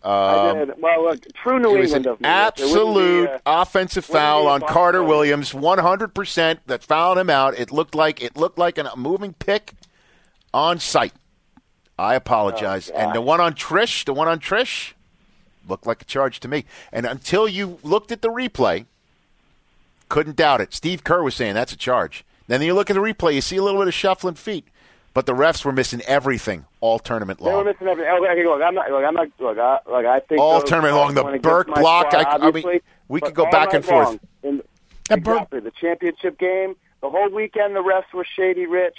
I 0.04 0.50
Um, 0.50 0.58
did. 0.60 0.82
Well, 0.82 1.04
look, 1.04 1.26
true 1.34 1.60
New 1.60 1.76
it 1.76 1.80
was 1.80 1.92
an 1.92 1.98
England 1.98 2.06
of 2.06 2.22
me. 2.22 2.28
It 2.28 2.32
be, 2.32 2.34
absolute 2.34 3.30
uh, 3.30 3.40
offensive 3.46 4.06
foul 4.06 4.48
on 4.48 4.62
Carter. 4.62 5.04
Williams, 5.04 5.52
100% 5.54 6.60
that 6.68 6.84
fouled 6.84 7.18
him 7.18 7.30
out. 7.30 7.58
It 7.58 7.72
looked 7.72 7.96
like 7.96 8.22
it 8.22 8.38
looked 8.38 8.58
like 8.58 8.78
a 8.78 8.92
moving 8.96 9.34
pick 9.34 9.74
on 10.54 10.80
sight. 10.80 11.14
I 12.00 12.14
apologize. 12.14 12.92
Oh, 12.94 12.98
and 12.98 13.16
the 13.16 13.22
one 13.22 13.42
on 13.42 13.54
Triche, 13.56 14.06
the 14.06 14.14
one 14.14 14.28
on 14.28 14.40
Triche, 14.40 14.94
looked 15.68 15.88
like 15.88 16.04
a 16.04 16.06
charge 16.06 16.40
to 16.42 16.48
me. 16.48 16.66
And 16.94 17.06
until 17.08 17.48
you 17.48 17.80
looked 17.82 18.12
at 18.12 18.22
the 18.22 18.30
replay, 18.30 18.86
couldn't 20.08 20.36
doubt 20.38 20.62
it. 20.62 20.74
Steve 20.74 21.04
Kerr 21.04 21.24
was 21.24 21.36
saying 21.36 21.56
that's 21.56 21.74
a 21.74 21.78
charge. 21.78 22.24
Then 22.48 22.62
you 22.62 22.74
look 22.74 22.90
at 22.90 22.94
the 22.94 23.00
replay, 23.02 23.34
you 23.36 23.42
see 23.42 23.58
a 23.58 23.64
little 23.64 23.80
bit 23.82 23.88
of 23.88 23.94
shuffling 23.94 24.36
feet, 24.36 24.68
but 25.14 25.26
the 25.26 25.34
refs 25.34 25.66
were 25.66 25.72
missing 25.72 26.02
everything 26.08 26.66
all 26.80 27.00
tournament 27.00 27.42
long. 27.42 27.50
They 27.50 27.56
were 27.58 27.64
long. 27.64 27.66
missing 27.74 27.88
everything. 27.88 28.12
Okay, 28.14 28.32
okay, 28.32 28.46
look, 28.46 28.62
I'm 28.62 28.74
not. 28.76 28.90
Look, 28.92 29.04
I'm 29.06 29.14
not. 29.14 29.28
Look, 29.40 29.58
I, 29.58 29.80
look, 29.86 30.06
I 30.06 30.20
think 30.22 30.40
All 30.42 30.62
tournament 30.62 30.96
long, 30.96 31.14
the 31.14 31.24
went 31.24 31.42
Burke 31.42 31.68
block, 31.68 32.12
squad, 32.12 32.26
I- 32.26 32.48
I 32.48 32.52
mean, 32.52 32.80
we 33.08 33.20
could 33.22 33.34
go 33.36 33.50
back 33.50 33.74
and 33.74 33.84
forth. 33.84 34.20
in- 34.44 34.62
That 35.10 35.24
Burke- 35.24 35.36
exactly 35.44 35.60
the 35.62 35.72
championship 35.72 36.38
game, 36.40 36.76
the 37.02 37.10
whole 37.10 37.30
weekend, 37.30 37.76
the 37.76 37.84
refs 37.84 38.12
were 38.14 38.26
shady, 38.26 38.66
rich, 38.66 38.98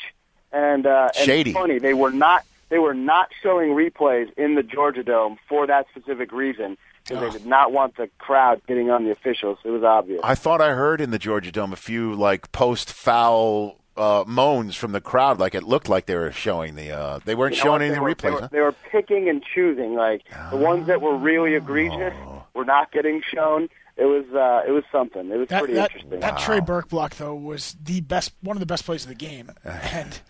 and 0.52 0.86
uh, 0.86 1.08
and 1.16 1.24
Shady. 1.26 1.52
funny. 1.52 1.78
They 1.78 1.94
were 1.94 2.10
not. 2.10 2.44
They 2.70 2.78
were 2.78 2.92
not 2.94 3.30
showing 3.42 3.70
replays 3.70 4.30
in 4.36 4.54
the 4.54 4.62
Georgia 4.62 5.02
Dome 5.02 5.38
for 5.48 5.66
that 5.66 5.86
specific 5.90 6.32
reason 6.32 6.76
because 7.08 7.32
they 7.32 7.38
did 7.38 7.46
not 7.46 7.72
want 7.72 7.96
the 7.96 8.08
crowd 8.18 8.60
getting 8.66 8.90
on 8.90 9.04
the 9.04 9.10
officials. 9.10 9.58
It 9.64 9.70
was 9.70 9.82
obvious. 9.82 10.20
I 10.22 10.34
thought 10.34 10.60
I 10.60 10.70
heard 10.74 11.00
in 11.00 11.10
the 11.10 11.18
Georgia 11.18 11.50
Dome 11.52 11.72
a 11.72 11.76
few 11.76 12.14
like 12.14 12.52
post 12.52 12.92
foul 12.92 13.76
uh, 13.96 14.24
moans 14.26 14.76
from 14.76 14.92
the 14.92 15.00
crowd. 15.00 15.38
Like 15.40 15.54
it 15.54 15.64
looked 15.64 15.88
like 15.88 16.06
they 16.06 16.14
were 16.14 16.30
showing 16.32 16.74
the. 16.76 16.90
Uh, 16.92 17.18
they 17.24 17.34
weren't 17.34 17.54
You 17.56 17.58
know 17.60 17.64
showing 17.64 17.82
any 17.82 17.90
they 17.90 17.96
of 17.96 18.00
the 18.00 18.02
were, 18.02 18.14
replays. 18.14 18.20
They 18.22 18.30
were, 18.30 18.40
huh? 18.40 18.48
they 18.52 18.60
were 18.60 18.74
picking 18.90 19.28
and 19.28 19.42
choosing. 19.54 19.94
Like 19.94 20.22
the 20.50 20.56
ones 20.56 20.86
that 20.86 21.00
were 21.00 21.16
really 21.16 21.54
egregious 21.54 22.14
Oh. 22.26 22.44
were 22.54 22.64
not 22.64 22.92
getting 22.92 23.22
shown. 23.34 23.68
It 24.00 24.04
was 24.04 24.24
uh, 24.32 24.62
it 24.64 24.70
was 24.70 24.84
something. 24.92 25.28
It 25.28 25.36
was 25.36 25.48
That, 25.48 25.58
pretty 25.58 25.74
that, 25.74 25.90
interesting. 25.90 26.20
that 26.20 26.38
Trey 26.38 26.60
Burke 26.60 26.88
block 26.88 27.16
though 27.16 27.34
was 27.34 27.76
the 27.82 28.00
best, 28.00 28.32
one 28.42 28.56
of 28.56 28.60
the 28.60 28.66
best 28.66 28.84
plays 28.84 29.02
of 29.02 29.08
the 29.08 29.16
game, 29.16 29.50
and 29.64 30.20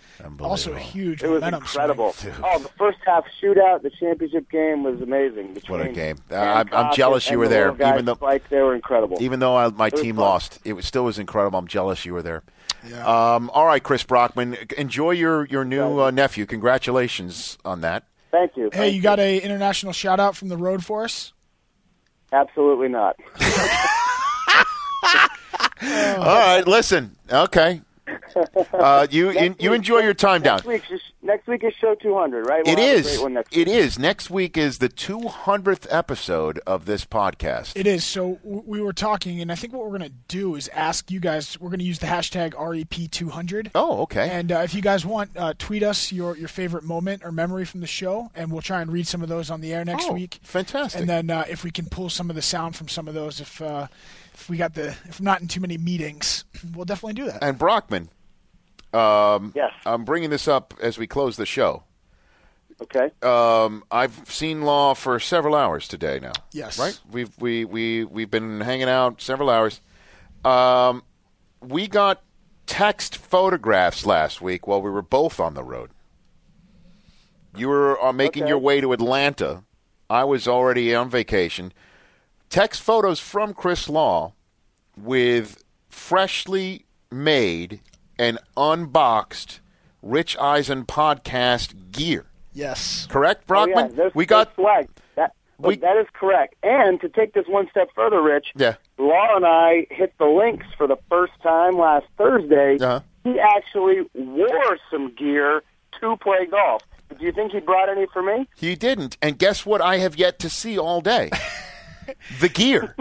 also 0.40 0.73
a 0.73 0.78
huge 0.78 1.23
It 1.23 1.28
was 1.28 1.40
momentum 1.43 1.66
swing. 1.66 1.82
incredible. 1.85 2.15
Oh, 2.45 2.59
the 2.61 2.70
first 2.78 2.97
half 3.05 3.27
shootout, 3.43 3.82
the 3.82 3.90
championship 3.90 4.51
game 4.51 4.85
was 4.85 5.03
amazing. 5.03 5.55
What 5.66 5.82
a 5.82 5.90
game! 5.90 6.16
Uh, 6.31 6.36
I'm, 6.36 6.69
I'm 6.73 6.95
jealous 6.95 7.28
you 7.31 7.39
were 7.39 7.47
the 7.47 7.55
there, 7.55 7.73
little 7.73 7.89
even 7.93 8.05
though 8.07 8.15
Spike, 8.15 8.49
they 8.49 8.62
were 8.62 8.74
incredible. 8.74 9.19
even 9.20 9.39
though 9.40 9.55
I, 9.55 9.69
my 9.69 9.90
team 9.90 10.16
fun. 10.16 10.24
lost. 10.24 10.61
It 10.65 10.73
was 10.73 10.86
still 10.86 11.05
was 11.05 11.19
incredible. 11.19 11.59
I'm 11.59 11.69
jealous 11.69 12.07
you 12.07 12.15
were 12.15 12.23
there. 12.23 12.43
Um, 13.05 13.51
all 13.51 13.66
right, 13.66 13.82
Chris 13.82 14.03
Brockman, 14.03 14.57
enjoy 14.78 15.11
your 15.11 15.45
your 15.45 15.66
new 15.66 16.01
uh, 16.01 16.11
nephew. 16.11 16.47
Congratulations 16.47 17.59
on 17.66 17.82
that. 17.82 18.05
Thank 18.31 18.57
you. 18.57 18.70
Hey, 18.73 18.89
you 18.90 19.03
got 19.03 19.19
a 19.19 19.39
international 19.40 19.93
shout 19.93 20.20
out 20.20 20.36
from 20.36 20.49
the 20.49 20.57
road 20.57 20.85
for 20.85 21.05
us? 21.05 21.32
Absolutely 22.32 22.88
not. 22.88 23.16
All 25.80 26.24
right, 26.24 26.64
listen. 26.66 27.16
Okay, 27.30 27.80
uh, 28.74 29.06
you 29.10 29.30
you, 29.30 29.55
you 29.59 29.72
enjoy 29.72 29.98
your 30.01 30.14
time 30.14 30.43
down. 30.43 30.56
Next 30.64 30.90
week, 30.90 31.01
next 31.22 31.47
week 31.47 31.64
is 31.64 31.74
show 31.74 31.94
200, 31.94 32.47
right? 32.47 32.62
We'll 32.64 32.72
It 32.74 32.78
have 32.78 32.89
a 32.89 32.93
is. 32.98 33.06
great 33.06 33.22
one 33.22 33.35
next 33.35 33.56
It 33.56 33.68
is. 33.68 33.98
Next 33.98 34.30
week 34.30 34.56
is 34.56 34.78
the 34.78 34.89
200th 34.89 35.86
episode 35.90 36.59
of 36.66 36.85
this 36.86 37.05
podcast. 37.05 37.72
It 37.76 37.86
is. 37.86 38.05
So 38.05 38.39
we 38.43 38.80
were 38.80 38.93
talking, 38.93 39.40
and 39.40 39.51
I 39.52 39.55
think 39.55 39.72
what 39.72 39.82
we're 39.82 39.98
going 39.98 40.10
to 40.10 40.16
do 40.28 40.55
is 40.55 40.68
ask 40.68 41.10
you 41.10 41.20
guys. 41.20 41.59
We're 41.60 41.70
going 41.70 41.80
to 41.80 41.85
use 41.85 41.98
the 41.98 42.06
hashtag 42.06 42.52
REP200. 42.55 43.70
Oh, 43.74 44.02
okay. 44.02 44.28
And 44.30 44.52
uh, 44.52 44.59
if 44.59 44.74
you 44.74 44.82
guys 44.82 45.05
want, 45.05 45.30
uh, 45.36 45.55
tweet 45.59 45.82
us 45.82 46.12
your, 46.12 46.36
your 46.36 46.48
favorite 46.48 46.85
moment 46.85 47.24
or 47.24 47.32
memory 47.32 47.64
from 47.64 47.80
the 47.80 47.86
show, 47.86 48.30
and 48.35 48.51
we'll 48.52 48.62
try 48.62 48.80
and 48.82 48.93
read 48.93 49.06
some 49.06 49.22
of 49.22 49.28
those 49.28 49.51
on 49.51 49.60
the 49.60 49.72
air 49.74 49.85
next 49.85 50.06
Oh, 50.09 50.12
week. 50.12 50.39
Fantastic. 50.43 51.01
And 51.01 51.09
then 51.09 51.30
uh, 51.30 51.44
if 51.48 51.64
we 51.64 51.70
can 51.70 51.86
pull 51.86 52.09
some 52.10 52.30
of 52.30 52.36
the 52.36 52.43
sound 52.43 52.76
from 52.76 52.89
some 52.89 53.09
of 53.09 53.14
those, 53.14 53.40
if 53.40 53.60
uh, 53.60 53.89
if 54.39 54.48
we 54.48 54.56
got 54.56 54.74
the 54.74 54.89
if 55.09 55.20
not 55.20 55.40
in 55.40 55.48
too 55.48 55.60
many 55.60 55.77
meetings, 55.77 56.44
we'll 56.74 56.85
definitely 56.85 57.15
do 57.15 57.27
that. 57.27 57.43
And 57.43 57.59
Brockman, 57.59 58.09
um, 58.93 59.52
Yes. 59.55 59.73
I'm 59.85 60.05
bringing 60.05 60.31
this 60.31 60.47
up 60.48 60.74
as 60.81 60.97
we 60.98 61.06
close 61.06 61.36
the 61.36 61.47
show. 61.47 61.82
Okay. 62.81 63.10
Um, 63.23 63.82
I've 63.90 64.31
seen 64.31 64.62
Law 64.62 64.94
for 64.94 65.19
several 65.19 65.56
hours 65.56 65.89
today 65.89 66.20
now. 66.20 66.32
Yes. 66.52 66.78
Right? 66.78 66.98
We've 67.10 67.31
we 67.39 67.65
we 67.65 68.05
we've 68.05 68.31
been 68.31 68.60
hanging 68.60 68.89
out 68.89 69.20
several 69.20 69.51
hours. 69.51 69.81
Um, 70.44 71.02
we 71.60 71.89
got 71.89 72.23
text 72.66 73.16
photographs 73.16 74.06
last 74.06 74.40
week 74.40 74.69
while 74.69 74.81
we 74.81 74.90
were 74.90 75.02
both 75.02 75.40
on 75.40 75.55
the 75.55 75.65
road. 75.65 75.90
You 77.56 77.69
were 77.69 78.01
uh, 78.01 78.12
making 78.12 78.44
Okay. 78.44 78.51
your 78.51 78.59
way 78.59 78.81
to 78.81 78.93
Atlanta. 78.93 79.65
I 80.09 80.23
was 80.24 80.47
already 80.47 80.94
on 80.94 81.10
vacation. 81.10 81.73
Text 82.51 82.83
photos 82.83 83.20
from 83.20 83.53
Chris 83.55 83.89
Law 83.89 84.33
with 84.97 85.62
freshly 85.91 86.87
made 87.11 87.81
and 88.19 88.39
unboxed 88.57 89.61
Rich 90.03 90.37
Eisen 90.39 90.85
podcast 90.87 91.93
gear. 91.93 92.27
Yes. 92.53 93.07
Correct, 93.11 93.43
Oh, 93.51 93.55
yeah, 93.66 93.75
Brockman? 93.75 93.97
there's- 93.97 94.15
we 94.15 94.27
got 94.27 94.49
there's 94.49 94.55
swag. 94.57 94.89
That, 95.16 95.33
we- 95.59 95.77
that 95.77 95.97
is 95.99 96.07
correct. 96.15 96.55
And 96.62 97.01
to 97.03 97.09
take 97.09 97.35
this 97.35 97.47
one 97.47 97.69
step 97.70 97.91
further, 97.95 98.23
Rich, 98.23 98.53
yeah. 98.57 98.75
Law 98.97 99.37
and 99.37 99.45
I 99.47 99.87
hit 99.91 100.15
the 100.19 100.27
links 100.27 100.66
for 100.77 100.87
the 100.87 100.97
first 101.11 101.35
time 101.43 101.77
last 101.79 102.07
Thursday. 102.16 102.77
Uh-huh. 102.81 103.01
He 103.25 103.39
actually 103.39 104.09
wore 104.15 104.79
some 104.91 105.15
gear 105.15 105.62
to 106.01 106.16
play 106.16 106.47
golf. 106.47 106.83
Do 107.19 107.25
you 107.25 107.33
think 107.33 107.53
he 107.53 107.61
brought 107.61 107.89
any 107.89 108.07
for 108.12 108.23
me? 108.23 108.49
He 108.57 108.75
didn't. 108.75 109.16
And 109.23 109.39
guess 109.39 109.65
what 109.66 109.81
I 109.81 109.99
have 109.99 110.16
yet 110.16 110.39
to 110.41 110.51
see 110.51 110.79
all 110.79 111.01
day? 111.01 111.31
the 112.40 112.48
gear. 112.48 112.94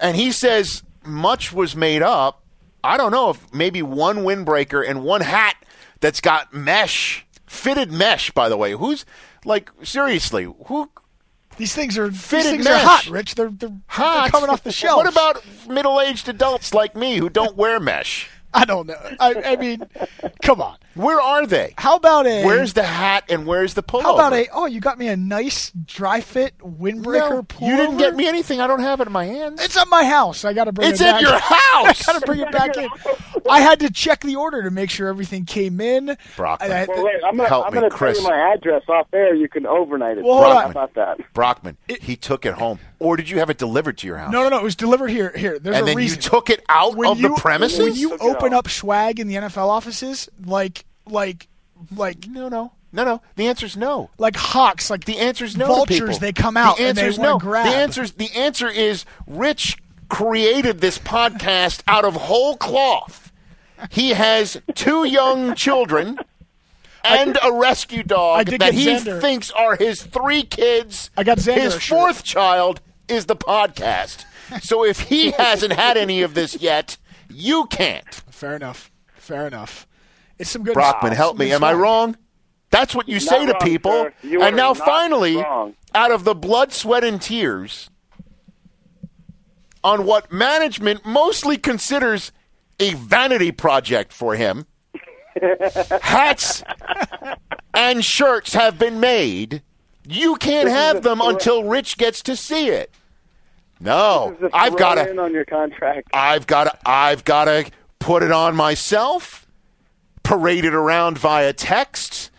and 0.00 0.16
he 0.16 0.32
says 0.32 0.82
much 1.04 1.52
was 1.52 1.74
made 1.76 2.02
up. 2.02 2.42
I 2.84 2.96
don't 2.96 3.10
know 3.12 3.30
if 3.30 3.52
maybe 3.52 3.82
one 3.82 4.18
windbreaker 4.18 4.88
and 4.88 5.02
one 5.02 5.20
hat 5.22 5.56
that's 6.00 6.20
got 6.20 6.52
mesh, 6.54 7.26
fitted 7.46 7.90
mesh, 7.90 8.30
by 8.30 8.48
the 8.48 8.56
way. 8.56 8.72
Who's, 8.72 9.04
like, 9.44 9.70
seriously, 9.82 10.44
who 10.66 10.90
These 11.56 11.74
things 11.74 11.98
are 11.98 12.10
Fitted 12.12 12.50
things 12.52 12.64
mesh. 12.64 12.82
are 12.84 12.86
hot, 12.86 13.06
Rich. 13.08 13.34
They're 13.34 13.50
they're, 13.50 13.70
hot? 13.86 14.22
they're 14.22 14.30
coming 14.30 14.50
off 14.50 14.62
the 14.62 14.70
shelf. 14.82 14.98
What 14.98 15.08
about 15.10 15.42
middle 15.68 16.00
aged 16.00 16.28
adults 16.28 16.74
like 16.74 16.94
me 16.94 17.16
who 17.16 17.28
don't 17.28 17.56
wear 17.56 17.80
mesh? 17.80 18.28
I 18.54 18.64
don't 18.64 18.86
know. 18.86 18.96
I, 19.20 19.34
I 19.52 19.56
mean, 19.56 19.82
come 20.42 20.60
on. 20.62 20.76
Where 20.94 21.20
are 21.20 21.46
they? 21.46 21.74
How 21.76 21.96
about 21.96 22.26
a? 22.26 22.42
Where's 22.44 22.72
the 22.72 22.82
hat 22.82 23.24
and 23.28 23.46
where's 23.46 23.74
the 23.74 23.82
pullover? 23.82 24.02
How 24.04 24.14
about 24.14 24.32
a? 24.32 24.48
Oh, 24.50 24.64
you 24.64 24.80
got 24.80 24.98
me 24.98 25.08
a 25.08 25.16
nice 25.16 25.70
dry 25.84 26.22
fit 26.22 26.56
windbreaker 26.58 27.30
No, 27.30 27.42
pullover. 27.42 27.68
you 27.68 27.76
didn't 27.76 27.98
get 27.98 28.16
me 28.16 28.26
anything. 28.26 28.60
I 28.62 28.66
don't 28.66 28.80
have 28.80 29.00
it 29.02 29.06
in 29.06 29.12
my 29.12 29.26
hands. 29.26 29.62
It's 29.62 29.76
at 29.76 29.88
my 29.88 30.04
house. 30.04 30.46
I 30.46 30.54
got 30.54 30.64
to 30.64 30.72
bring 30.72 30.88
it 30.90 30.98
back 30.98 31.20
in. 31.20 31.26
It's 31.26 31.26
it 31.26 31.26
at 31.26 31.32
back. 31.38 31.50
your 31.50 31.58
house! 31.84 32.08
I 32.08 32.12
got 32.12 32.20
to 32.20 32.26
bring 32.26 32.40
it 32.40 32.50
back 32.50 32.76
in. 32.78 32.88
I 33.50 33.60
had 33.60 33.80
to 33.80 33.90
check 33.90 34.20
the 34.22 34.36
order 34.36 34.62
to 34.62 34.70
make 34.70 34.88
sure 34.88 35.08
everything 35.08 35.44
came 35.44 35.80
in. 35.82 36.16
Brockman. 36.36 36.72
I- 36.72 36.82
I- 36.82 36.86
Well, 36.86 37.04
wait, 37.04 37.14
I'm 37.26 37.36
gonna, 37.36 37.48
Help 37.50 37.66
I'm 37.66 37.72
me, 37.72 37.80
gonna 37.80 37.90
tell 37.90 37.98
Chris. 37.98 38.18
you 38.22 38.24
my 38.28 38.52
address 38.54 38.82
off 38.88 39.06
there. 39.10 39.34
You 39.34 39.48
can 39.50 39.66
overnight 39.66 40.16
it. 40.16 40.24
Well, 40.24 40.42
hold 40.42 40.56
on. 40.56 40.70
about 40.70 40.94
that? 40.94 41.18
Brockman, 41.34 41.76
he 42.00 42.16
took 42.16 42.46
it 42.46 42.54
home. 42.54 42.78
Or 42.98 43.16
did 43.16 43.28
you 43.28 43.38
have 43.40 43.50
it 43.50 43.58
delivered 43.58 43.98
to 43.98 44.06
your 44.06 44.16
house? 44.16 44.32
no, 44.32 44.42
no, 44.44 44.48
no. 44.48 44.58
It 44.58 44.62
was 44.64 44.74
delivered 44.76 45.08
here. 45.08 45.32
Here, 45.36 45.58
there's 45.58 45.76
And 45.76 45.82
a 45.84 45.86
then 45.86 45.96
reason. 45.96 46.16
you 46.16 46.22
took 46.22 46.48
it 46.50 46.64
out 46.68 46.96
when 46.96 47.10
of 47.10 47.18
you, 47.20 47.28
the 47.28 47.34
premises? 47.34 47.78
When 47.78 47.94
you 47.94 48.16
open 48.18 48.54
up 48.54 48.68
swag 48.68 49.20
in 49.20 49.28
the 49.28 49.34
NFL 49.34 49.68
offices, 49.68 50.28
like, 50.44 50.84
like, 51.06 51.46
like, 51.94 52.26
No, 52.26 52.48
no. 52.48 52.72
No, 52.92 53.04
no. 53.04 53.20
The 53.34 53.48
answer 53.48 53.66
is 53.66 53.76
no. 53.76 54.08
like 54.16 54.36
hawks, 54.36 54.88
like 54.88 55.04
The 55.04 55.18
answer 55.18 55.44
is 55.44 55.56
no. 55.56 55.66
vultures. 55.66 56.18
They 56.18 56.32
come 56.32 56.56
out 56.56 56.78
The 56.78 56.84
answer 56.84 57.06
is 57.06 57.18
no. 57.18 57.38
grab. 57.38 57.66
The 57.66 57.76
answer's 57.76 58.12
the 58.12 58.30
answer 58.34 58.68
is 58.68 59.04
Rich 59.26 59.76
created 60.08 60.80
this 60.80 60.98
podcast 60.98 61.82
out 61.86 62.06
of 62.06 62.14
whole 62.14 62.56
cloth. 62.56 63.30
He 63.90 64.10
has 64.10 64.56
two 64.74 65.04
young 65.04 65.54
children 65.54 66.18
and 67.04 67.36
a 67.42 67.52
rescue 67.52 68.02
dog 68.02 68.46
that 68.46 68.72
he 68.72 68.86
Xander. 68.86 69.20
thinks 69.20 69.50
are 69.50 69.76
his 69.76 70.02
three 70.02 70.42
kids. 70.44 71.10
I 71.16 71.24
got 71.24 71.36
Xander 71.38 71.60
His 71.60 71.74
fourth 71.86 72.22
child 72.24 72.80
is 73.08 73.26
the 73.26 73.36
podcast. 73.36 74.24
So 74.62 74.84
if 74.84 75.00
he 75.00 75.30
hasn't 75.38 75.72
had 75.72 75.96
any 75.96 76.22
of 76.22 76.34
this 76.34 76.60
yet, 76.60 76.96
you 77.28 77.66
can't. 77.66 78.12
Fair 78.30 78.56
enough. 78.56 78.90
Fair 79.14 79.46
enough. 79.46 79.86
It's 80.38 80.50
some 80.50 80.62
good. 80.62 80.74
Brockman, 80.74 81.12
help 81.12 81.38
me. 81.38 81.52
Am 81.52 81.64
I 81.64 81.72
wrong? 81.72 82.16
That's 82.70 82.94
what 82.94 83.08
you 83.08 83.20
say 83.20 83.46
to 83.46 83.52
wrong, 83.52 83.60
people. 83.62 84.08
and 84.22 84.56
now 84.56 84.74
finally, 84.74 85.36
wrong. 85.36 85.74
out 85.94 86.10
of 86.10 86.24
the 86.24 86.34
blood, 86.34 86.72
sweat, 86.72 87.04
and 87.04 87.22
tears 87.22 87.90
on 89.84 90.04
what 90.04 90.32
management 90.32 91.06
mostly 91.06 91.56
considers 91.56 92.32
a 92.80 92.92
vanity 92.94 93.52
project 93.52 94.12
for 94.12 94.34
him, 94.34 94.66
hats 96.02 96.62
and 97.72 98.04
shirts 98.04 98.52
have 98.52 98.78
been 98.78 98.98
made. 99.00 99.62
You 100.08 100.36
can't 100.36 100.68
have 100.68 101.02
them 101.02 101.20
until 101.20 101.64
Rich 101.64 101.98
gets 101.98 102.22
to 102.22 102.36
see 102.36 102.68
it. 102.68 102.90
No, 103.80 104.30
This 104.40 104.48
is 104.48 104.52
a 104.54 104.56
I've 104.56 104.76
got 104.78 104.94
to. 104.94 105.02
throw-in 105.04 105.18
on 105.18 105.32
your 105.32 105.44
contract. 105.44 106.08
I've 106.14 106.46
got 106.46 106.64
to 106.64 106.78
I've 106.88 107.24
got 107.24 107.44
to 107.44 107.70
put 107.98 108.22
it 108.22 108.32
on 108.32 108.56
myself, 108.56 109.46
parade 110.22 110.64
it 110.64 110.72
around 110.74 111.18
via 111.18 111.52
text, 111.52 112.30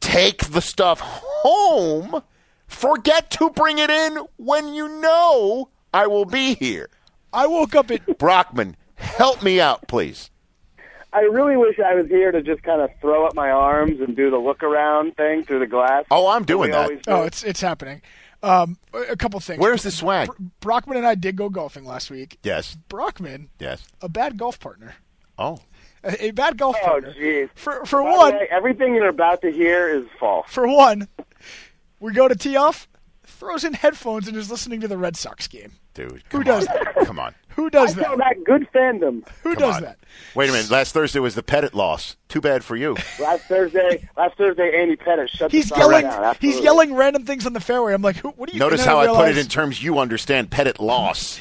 take 0.00 0.46
the 0.50 0.62
stuff 0.62 1.00
home, 1.02 2.22
forget 2.66 3.30
to 3.32 3.50
bring 3.50 3.78
it 3.78 3.90
in 3.90 4.18
when 4.36 4.72
you 4.72 4.88
know 5.00 5.68
I 5.92 6.06
will 6.06 6.24
be 6.24 6.54
here. 6.54 6.88
I 7.34 7.46
woke 7.46 7.74
up 7.74 7.90
at 7.90 8.18
Brockman, 8.18 8.76
help 8.94 9.42
me 9.42 9.60
out, 9.60 9.88
please. 9.88 10.30
I 11.12 11.20
really 11.20 11.56
wish 11.56 11.78
I 11.78 11.94
was 11.94 12.06
here 12.06 12.30
to 12.32 12.42
just 12.42 12.62
kind 12.62 12.80
of 12.82 12.90
throw 13.00 13.26
up 13.26 13.34
my 13.34 13.50
arms 13.50 14.00
and 14.00 14.14
do 14.14 14.30
the 14.30 14.36
look 14.36 14.62
around 14.62 15.16
thing 15.16 15.44
through 15.44 15.60
the 15.60 15.66
glass. 15.66 16.04
Oh, 16.10 16.28
I'm 16.28 16.44
doing 16.44 16.70
that. 16.70 16.88
do. 16.88 16.98
Oh, 17.08 17.22
it's 17.22 17.42
it's 17.44 17.60
happening. 17.60 18.02
Um, 18.42 18.76
a 18.92 19.16
couple 19.16 19.40
things. 19.40 19.58
Where's 19.60 19.82
the 19.82 19.90
swag? 19.90 20.28
Brockman 20.60 20.96
and 20.98 21.06
I 21.06 21.14
did 21.16 21.34
go 21.34 21.48
golfing 21.48 21.84
last 21.84 22.08
week. 22.10 22.38
Yes. 22.44 22.76
Brockman, 22.88 23.48
Yes. 23.58 23.84
a 24.00 24.08
bad 24.08 24.36
golf 24.38 24.60
partner. 24.60 24.94
Oh. 25.38 25.58
A, 26.04 26.26
a 26.26 26.30
bad 26.30 26.56
golf 26.58 26.76
Oh, 26.82 26.86
partner. 26.86 27.14
jeez. 27.14 27.48
For 27.56 27.84
for 27.84 28.02
By 28.04 28.10
one, 28.12 28.34
way, 28.34 28.48
everything 28.50 28.94
you're 28.94 29.08
about 29.08 29.40
to 29.42 29.50
hear 29.50 29.88
is 29.88 30.04
false. 30.20 30.46
for 30.48 30.68
one, 30.68 31.08
we 31.98 32.12
go 32.12 32.28
to 32.28 32.36
tee 32.36 32.54
off, 32.56 32.86
throws 33.38 33.64
in 33.64 33.72
headphones 33.74 34.26
and 34.28 34.36
is 34.36 34.50
listening 34.50 34.80
to 34.80 34.88
the 34.88 34.98
Red 34.98 35.16
Sox 35.16 35.46
game. 35.46 35.72
Dude. 35.94 36.22
Who 36.30 36.42
does 36.44 36.66
on. 36.66 36.74
that? 36.74 36.94
Come 37.06 37.18
on. 37.18 37.34
Who 37.50 37.70
does 37.70 37.94
call 37.94 38.16
that? 38.16 38.36
that 38.36 38.44
good 38.44 38.68
fandom. 38.72 39.26
Who 39.42 39.54
Come 39.54 39.60
does 39.68 39.76
on. 39.76 39.82
that? 39.82 39.98
Wait 40.34 40.48
a 40.48 40.52
minute. 40.52 40.70
Last 40.70 40.92
Thursday 40.92 41.18
was 41.18 41.34
the 41.34 41.42
Pettitte 41.42 41.74
loss. 41.74 42.16
Too 42.28 42.40
bad 42.40 42.62
for 42.64 42.76
you. 42.76 42.96
Last 43.20 43.44
Thursday, 43.44 44.08
last 44.16 44.36
Thursday, 44.36 44.80
Andy 44.80 44.96
Pettitte 44.96 45.28
shut 45.28 45.50
He's 45.50 45.64
the 45.68 45.76
Sox 45.76 45.80
yelling. 45.80 46.02
down. 46.02 46.36
He's 46.40 46.60
yelling 46.60 46.94
random 46.94 47.24
things 47.24 47.46
on 47.46 47.52
the 47.52 47.60
fairway. 47.60 47.94
I'm 47.94 48.02
like, 48.02 48.16
who, 48.16 48.28
what 48.30 48.48
are 48.50 48.52
you? 48.52 48.58
Notice 48.58 48.84
how 48.84 48.98
I 48.98 49.06
put 49.08 49.28
it 49.28 49.38
in 49.38 49.46
terms 49.46 49.82
you 49.82 49.98
understand. 49.98 50.50
Pettitte 50.50 50.78
loss. 50.80 51.40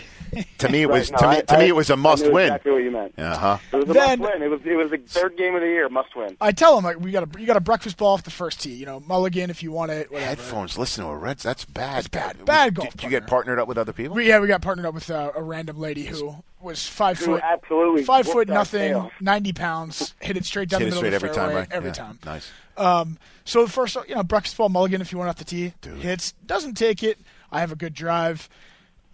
To 0.59 0.69
me, 0.69 0.81
it 0.83 0.89
was 0.89 1.11
Right, 1.11 1.17
to 1.19 1.23
no, 1.25 1.29
me 1.31 1.37
I- 1.37 1.41
to 1.41 1.57
me 1.59 1.67
it 1.67 1.75
was 1.75 1.89
a 1.89 1.95
must 1.97 2.23
knew 2.25 2.31
win. 2.33 2.45
Exactly 2.47 2.71
what 2.71 2.83
you 2.83 2.91
meant. 2.91 3.13
Uh 3.17 3.37
huh. 3.37 3.57
It 3.71 3.75
was 3.77 3.89
a 3.89 3.93
Then- 3.93 4.19
must 4.19 4.33
win. 4.33 4.41
It 4.43 4.47
was 4.49 4.61
it 4.65 4.75
was 4.75 4.91
the 4.91 4.97
third 4.97 5.37
game 5.37 5.55
of 5.55 5.61
the 5.61 5.67
year, 5.67 5.87
must 5.89 6.15
win. 6.15 6.35
I 6.41 6.51
tell 6.51 6.77
him 6.77 6.83
like, 6.83 6.99
we 6.99 7.11
got 7.11 7.23
a 7.35 7.39
you 7.39 7.45
got 7.45 7.57
a 7.57 7.61
breakfast 7.61 7.97
ball 7.97 8.13
off 8.13 8.23
the 8.23 8.31
first 8.31 8.61
tee. 8.61 8.73
You 8.73 8.85
know, 8.85 8.99
mulligan 9.01 9.49
if 9.49 9.61
you 9.63 9.71
want 9.71 9.91
it. 9.91 10.11
Whatever. 10.11 10.29
Headphones. 10.29 10.77
Listen 10.77 11.03
to 11.05 11.09
a 11.11 11.15
Reds. 11.17 11.43
That's 11.43 11.65
bad. 11.65 11.97
That's 11.97 12.07
bad. 12.07 12.45
Bad 12.45 12.73
golf 12.75 12.91
Did 12.91 13.03
you 13.03 13.09
get 13.09 13.27
partnered 13.27 13.59
up 13.59 13.67
with 13.67 13.77
other 13.77 13.93
people? 13.93 14.15
We, 14.15 14.27
yeah, 14.27 14.39
we 14.39 14.47
got 14.47 14.61
partnered 14.61 14.85
up 14.85 14.93
with 14.93 15.09
uh, 15.09 15.31
a 15.35 15.41
random 15.43 15.79
lady 15.79 16.03
who 16.05 16.35
was 16.61 16.87
five 16.87 17.19
Who 17.19 17.25
foot, 17.25 17.41
absolutely 17.43 18.03
five 18.03 18.27
foot 18.27 18.47
nothing, 18.47 18.79
tail. 18.93 19.11
ninety 19.21 19.53
pounds, 19.53 20.15
hit 20.19 20.37
it 20.37 20.43
straight 20.45 20.69
down 20.69 20.81
Hit 20.81 20.85
the 20.91 20.95
middle 20.95 21.01
straight 21.01 21.13
of 21.13 21.21
the 21.21 21.27
every 21.27 21.35
time, 21.35 21.47
fairway 21.49 21.61
right? 21.61 21.71
every 21.71 21.89
Yeah. 21.89 21.93
time. 21.93 22.19
Nice. 22.25 22.51
Um, 22.77 23.17
so 23.45 23.65
the 23.65 23.71
first, 23.71 23.95
you 24.07 24.15
know, 24.15 24.23
breakfast 24.23 24.57
ball 24.57 24.69
mulligan 24.69 25.01
if 25.01 25.11
you 25.11 25.17
want 25.17 25.29
off 25.29 25.37
the 25.37 25.45
tee, 25.45 25.73
hits, 25.99 26.33
doesn't 26.45 26.75
take 26.75 27.01
it. 27.03 27.17
I 27.51 27.59
have 27.61 27.71
a 27.71 27.75
good 27.75 27.93
drive. 27.93 28.49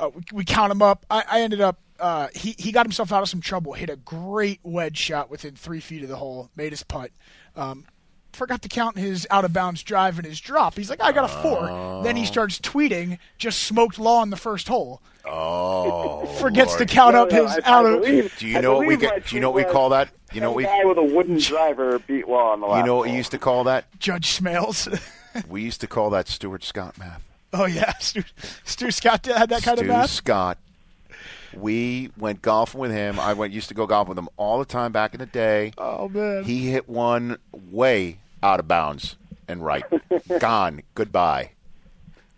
Uh, 0.04 0.10
we, 0.16 0.22
we 0.34 0.44
count 0.46 0.72
him 0.72 0.82
up. 0.82 1.06
I, 1.10 1.24
I 1.30 1.42
ended 1.42 1.62
up. 1.62 1.78
Uh, 2.00 2.28
he 2.36 2.56
he 2.58 2.72
got 2.72 2.86
himself 2.86 3.12
out 3.14 3.22
of 3.22 3.30
some 3.30 3.40
trouble. 3.42 3.74
Hit 3.74 3.90
a 3.90 3.96
great 3.96 4.60
wedge 4.64 4.98
shot 4.98 5.30
within 5.30 5.56
three 5.56 5.80
feet 5.80 6.04
of 6.04 6.10
the 6.10 6.16
hole. 6.18 6.50
Made 6.56 6.72
his 6.72 6.84
putt. 6.84 7.12
Um, 7.56 7.86
forgot 8.34 8.62
to 8.64 8.68
count 8.70 8.98
his 8.98 9.28
out 9.30 9.46
of 9.46 9.54
bounds 9.54 9.84
drive 9.84 10.18
and 10.18 10.26
his 10.28 10.40
drop. 10.42 10.76
He's 10.76 10.90
like, 10.90 11.02
I 11.02 11.12
got 11.12 11.26
a 11.26 11.28
four. 11.42 12.02
Then 12.04 12.16
he 12.16 12.26
starts 12.26 12.60
tweeting, 12.60 13.20
just 13.38 13.60
smoked 13.64 14.00
law 14.00 14.22
on 14.22 14.32
the 14.32 14.38
first 14.38 14.68
hole. 14.68 15.02
Oh. 15.26 16.26
Forgets 16.40 16.72
Lord. 16.74 16.88
to 16.88 16.94
count 16.94 17.14
No, 17.14 17.24
up 17.24 17.32
no, 17.32 17.44
his 17.48 17.52
I- 17.64 17.70
out 17.72 17.86
I 17.86 17.90
of. 17.94 18.02
believe- 18.02 18.36
Do 18.40 18.48
you 18.48 18.58
I 18.58 18.62
know 18.62 18.78
what 18.78 18.88
we 18.88 18.98
get? 18.98 19.28
Do 19.28 19.36
you 19.36 19.42
know 19.42 19.52
what 19.52 19.66
we 19.66 19.72
call 19.72 19.90
that? 19.90 20.10
You 20.34 20.42
know 20.42 20.52
what 20.52 20.56
"A 20.56 20.58
we 20.58 20.64
guy 20.64 20.84
with 20.86 20.98
a 20.98 21.04
wooden 21.04 21.38
driver 21.40 22.00
beat 22.00 22.28
law 22.28 22.54
on 22.54 22.60
the 22.60 22.66
last 22.66 22.80
you 22.80 22.86
know 22.88 22.96
what 22.98 23.08
we 23.10 23.16
used 23.16 23.32
to 23.32 23.38
call 23.38 23.64
that? 23.66 23.86
Judge 24.00 24.38
Smails. 24.38 25.00
We 25.50 25.64
used 25.64 25.82
to 25.82 25.88
call 25.88 26.12
that 26.12 26.28
Stuart 26.28 26.64
Scott 26.64 26.96
math. 27.00 27.24
Oh 27.54 27.66
yeah, 27.66 27.94
Stu, 28.00 28.24
Stu 28.64 28.92
Scott 28.92 29.26
had 29.26 29.50
that 29.50 29.64
kind 29.64 29.78
Stu 29.78 29.86
of 29.86 29.88
math. 29.88 30.10
Stu 30.10 30.16
Scott. 30.18 30.58
We 31.56 32.10
went 32.18 32.42
golfing 32.42 32.82
with 32.82 32.92
him. 32.92 33.20
I 33.20 33.34
went 33.34 33.54
used 33.54 33.68
to 33.68 33.76
go 33.76 33.86
golfing 33.86 34.10
with 34.10 34.18
him 34.18 34.30
all 34.38 34.58
the 34.60 34.66
time 34.66 34.92
back 34.92 35.14
in 35.14 35.20
the 35.20 35.26
day. 35.28 35.74
Oh 35.78 36.10
man. 36.10 36.44
He 36.44 36.72
hit 36.72 36.90
one 36.90 37.38
way 37.54 38.18
out 38.42 38.60
of 38.60 38.68
bounds 38.68 39.16
and 39.48 39.64
right. 39.64 39.84
gone. 40.40 40.82
Goodbye. 40.96 41.52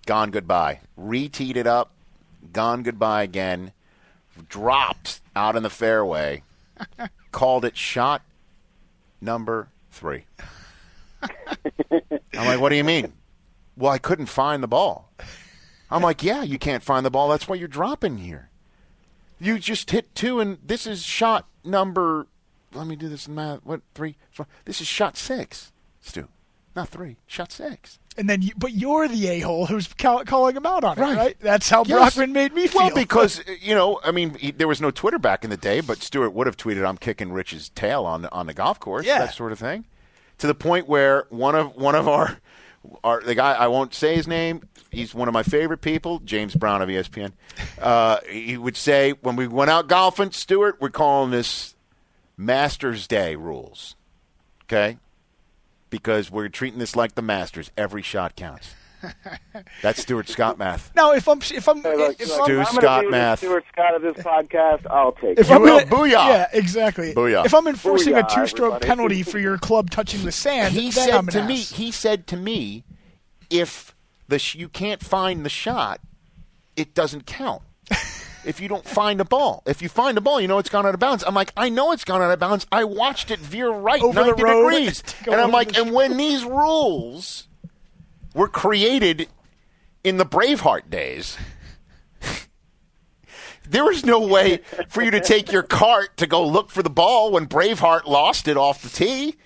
Gone. 0.05 0.31
Goodbye. 0.31 0.81
Reteed 0.99 1.55
it 1.55 1.65
up. 1.65 1.91
Gone. 2.51 2.83
Goodbye 2.83 3.23
again. 3.23 3.71
Dropped 4.49 5.21
out 5.35 5.55
in 5.55 5.63
the 5.63 5.69
fairway. 5.69 6.43
Called 7.31 7.63
it 7.63 7.77
shot 7.77 8.21
number 9.21 9.69
three. 9.91 10.25
I'm 11.21 12.47
like, 12.47 12.59
what 12.59 12.69
do 12.69 12.75
you 12.75 12.83
mean? 12.83 13.13
Well, 13.77 13.91
I 13.91 13.97
couldn't 13.97 14.27
find 14.27 14.63
the 14.63 14.67
ball. 14.67 15.11
I'm 15.91 16.01
like, 16.01 16.23
yeah, 16.23 16.43
you 16.43 16.57
can't 16.57 16.83
find 16.83 17.05
the 17.05 17.11
ball. 17.11 17.29
That's 17.29 17.47
why 17.47 17.55
you're 17.55 17.67
dropping 17.67 18.17
here. 18.17 18.49
You 19.39 19.59
just 19.59 19.91
hit 19.91 20.13
two, 20.15 20.39
and 20.39 20.57
this 20.65 20.87
is 20.87 21.03
shot 21.03 21.47
number. 21.63 22.27
Let 22.73 22.87
me 22.87 22.95
do 22.95 23.09
this 23.09 23.27
in 23.27 23.35
math. 23.35 23.59
What 23.63 23.81
three? 23.93 24.15
Four, 24.31 24.47
this 24.65 24.79
is 24.81 24.87
shot 24.87 25.17
six, 25.17 25.71
Stu. 26.01 26.27
Not 26.75 26.89
three. 26.89 27.17
Shot 27.27 27.51
six. 27.51 27.99
And 28.17 28.29
then, 28.29 28.41
you, 28.41 28.51
but 28.57 28.71
you're 28.73 29.07
the 29.09 29.27
a 29.27 29.39
hole 29.41 29.65
who's 29.65 29.87
ca- 29.93 30.23
calling 30.23 30.55
him 30.55 30.65
out 30.65 30.85
on 30.85 30.97
it, 30.97 31.01
right? 31.01 31.37
That's 31.41 31.69
how 31.69 31.83
Yes. 31.85 32.15
Brockman 32.15 32.31
made 32.33 32.53
me 32.53 32.67
feel. 32.67 32.83
Well, 32.83 32.95
because 32.95 33.43
you 33.61 33.75
know, 33.75 33.99
I 34.05 34.11
mean, 34.11 34.35
he, 34.35 34.51
there 34.51 34.69
was 34.69 34.79
no 34.79 34.89
Twitter 34.89 35.19
back 35.19 35.43
in 35.43 35.49
the 35.49 35.57
day, 35.57 35.81
but 35.81 36.01
Stuart 36.01 36.29
would 36.31 36.47
have 36.47 36.55
tweeted, 36.57 36.85
"I'm 36.87 36.97
kicking 36.97 37.33
Rich's 37.33 37.69
tail 37.69 38.05
on 38.05 38.21
the, 38.23 38.31
on 38.31 38.47
the 38.47 38.53
golf 38.53 38.79
course," 38.79 39.05
Yeah. 39.05 39.19
that 39.19 39.33
sort 39.33 39.51
of 39.51 39.59
thing. 39.59 39.83
To 40.39 40.47
the 40.47 40.55
point 40.55 40.87
where 40.87 41.27
one 41.29 41.55
of 41.55 41.75
one 41.75 41.95
of 41.95 42.07
our 42.07 42.39
our 43.03 43.21
the 43.21 43.35
guy 43.35 43.53
I 43.53 43.67
won't 43.67 43.93
say 43.93 44.15
his 44.15 44.27
name. 44.27 44.67
He's 44.91 45.13
one 45.13 45.27
of 45.27 45.33
my 45.33 45.43
favorite 45.43 45.81
people, 45.81 46.19
James 46.19 46.55
Brown 46.55 46.81
of 46.81 46.87
ESPN. 46.87 47.33
Uh, 47.81 48.19
he 48.29 48.57
would 48.57 48.77
say 48.77 49.11
when 49.21 49.35
we 49.35 49.47
went 49.47 49.69
out 49.69 49.87
golfing, 49.87 50.31
Stuart, 50.31 50.77
we're 50.79 50.89
calling 50.89 51.31
this 51.31 51.75
Masters 52.37 53.05
Day 53.07 53.35
rules, 53.35 53.95
okay? 54.63 54.97
Because 55.89 56.31
we're 56.31 56.47
treating 56.47 56.79
this 56.79 56.95
like 56.95 57.15
the 57.15 57.21
Masters. 57.21 57.71
Every 57.77 58.01
shot 58.01 58.35
counts. 58.35 58.73
That's 59.81 60.01
Stuart 60.01 60.27
Scott 60.29 60.57
math. 60.57 60.91
now, 60.95 61.11
if 61.13 61.27
I'm 61.27 61.39
if 61.39 61.67
I'm 61.67 61.81
Hey, 61.81 61.95
look, 61.95 62.19
if 62.19 62.27
look, 62.29 62.49
I'm, 62.49 62.59
I'm 62.59 62.65
Scott 62.65 63.01
be 63.01 63.07
the 63.07 63.11
math. 63.11 63.39
Stuart 63.39 63.63
Scott 63.71 63.95
of 63.95 64.01
this 64.01 64.23
podcast. 64.23 64.85
I'll 64.89 65.11
take 65.13 65.39
if 65.39 65.49
it. 65.49 65.53
I'm 65.53 65.61
will. 65.61 65.79
gonna- 65.79 65.91
Booyah. 65.91 66.09
yeah, 66.11 66.47
exactly. 66.53 67.13
Booyah. 67.13 67.45
If 67.45 67.53
I'm 67.53 67.67
enforcing 67.67 68.13
Booyah, 68.13 68.31
a 68.31 68.35
two-stroke 68.35 68.73
everybody. 68.75 68.87
penalty 68.87 69.23
for 69.23 69.39
your 69.39 69.57
club 69.57 69.89
touching 69.89 70.23
the 70.23 70.31
sand, 70.31 70.73
he 70.73 70.89
then 70.91 71.13
I'm 71.13 71.29
said 71.29 71.41
an 71.41 71.47
to 71.47 71.47
me 71.47 71.57
he 71.57 71.91
said 71.91 72.27
to 72.27 72.37
me 72.37 72.83
if 73.49 73.93
the 74.27 74.39
sh- 74.39 74.55
you 74.55 74.69
can't 74.69 75.03
find 75.03 75.45
the 75.45 75.49
shot 75.49 75.99
it 76.75 76.93
doesn't 76.93 77.25
count 77.25 77.61
if 78.45 78.59
you 78.59 78.67
don't 78.67 78.85
find 78.85 79.21
a 79.21 79.25
ball. 79.25 79.63
If 79.65 79.81
you 79.81 79.87
find 79.89 80.17
a 80.17 80.21
ball, 80.21 80.41
you 80.41 80.47
know 80.47 80.57
it's 80.57 80.69
gone 80.69 80.85
out 80.85 80.93
of 80.93 80.99
bounds. 80.99 81.23
I'm 81.25 81.33
like, 81.33 81.51
I 81.55 81.69
know 81.69 81.91
it's 81.93 82.03
gone 82.03 82.21
out 82.21 82.31
of 82.31 82.39
bounds. 82.39 82.67
I 82.71 82.83
watched 82.83 83.31
it 83.31 83.39
veer 83.39 83.69
right 83.69 84.01
Over 84.01 84.19
the 84.23 84.27
90 84.31 84.43
road. 84.43 84.69
degrees. 84.71 85.03
And 85.25 85.35
I'm 85.35 85.51
like, 85.51 85.77
and 85.77 85.93
when 85.93 86.17
these 86.17 86.43
rules 86.43 87.47
were 88.35 88.47
created 88.47 89.27
in 90.03 90.17
the 90.17 90.25
Braveheart 90.25 90.89
days, 90.91 91.37
there 93.67 93.83
was 93.85 94.05
no 94.05 94.19
way 94.19 94.59
for 94.89 95.01
you 95.01 95.09
to 95.11 95.19
take 95.19 95.51
your 95.51 95.63
cart 95.63 96.17
to 96.17 96.27
go 96.27 96.45
look 96.45 96.69
for 96.69 96.83
the 96.83 96.89
ball 96.89 97.31
when 97.31 97.47
Braveheart 97.47 98.05
lost 98.05 98.47
it 98.47 98.57
off 98.57 98.81
the 98.83 98.89
tee. 98.89 99.37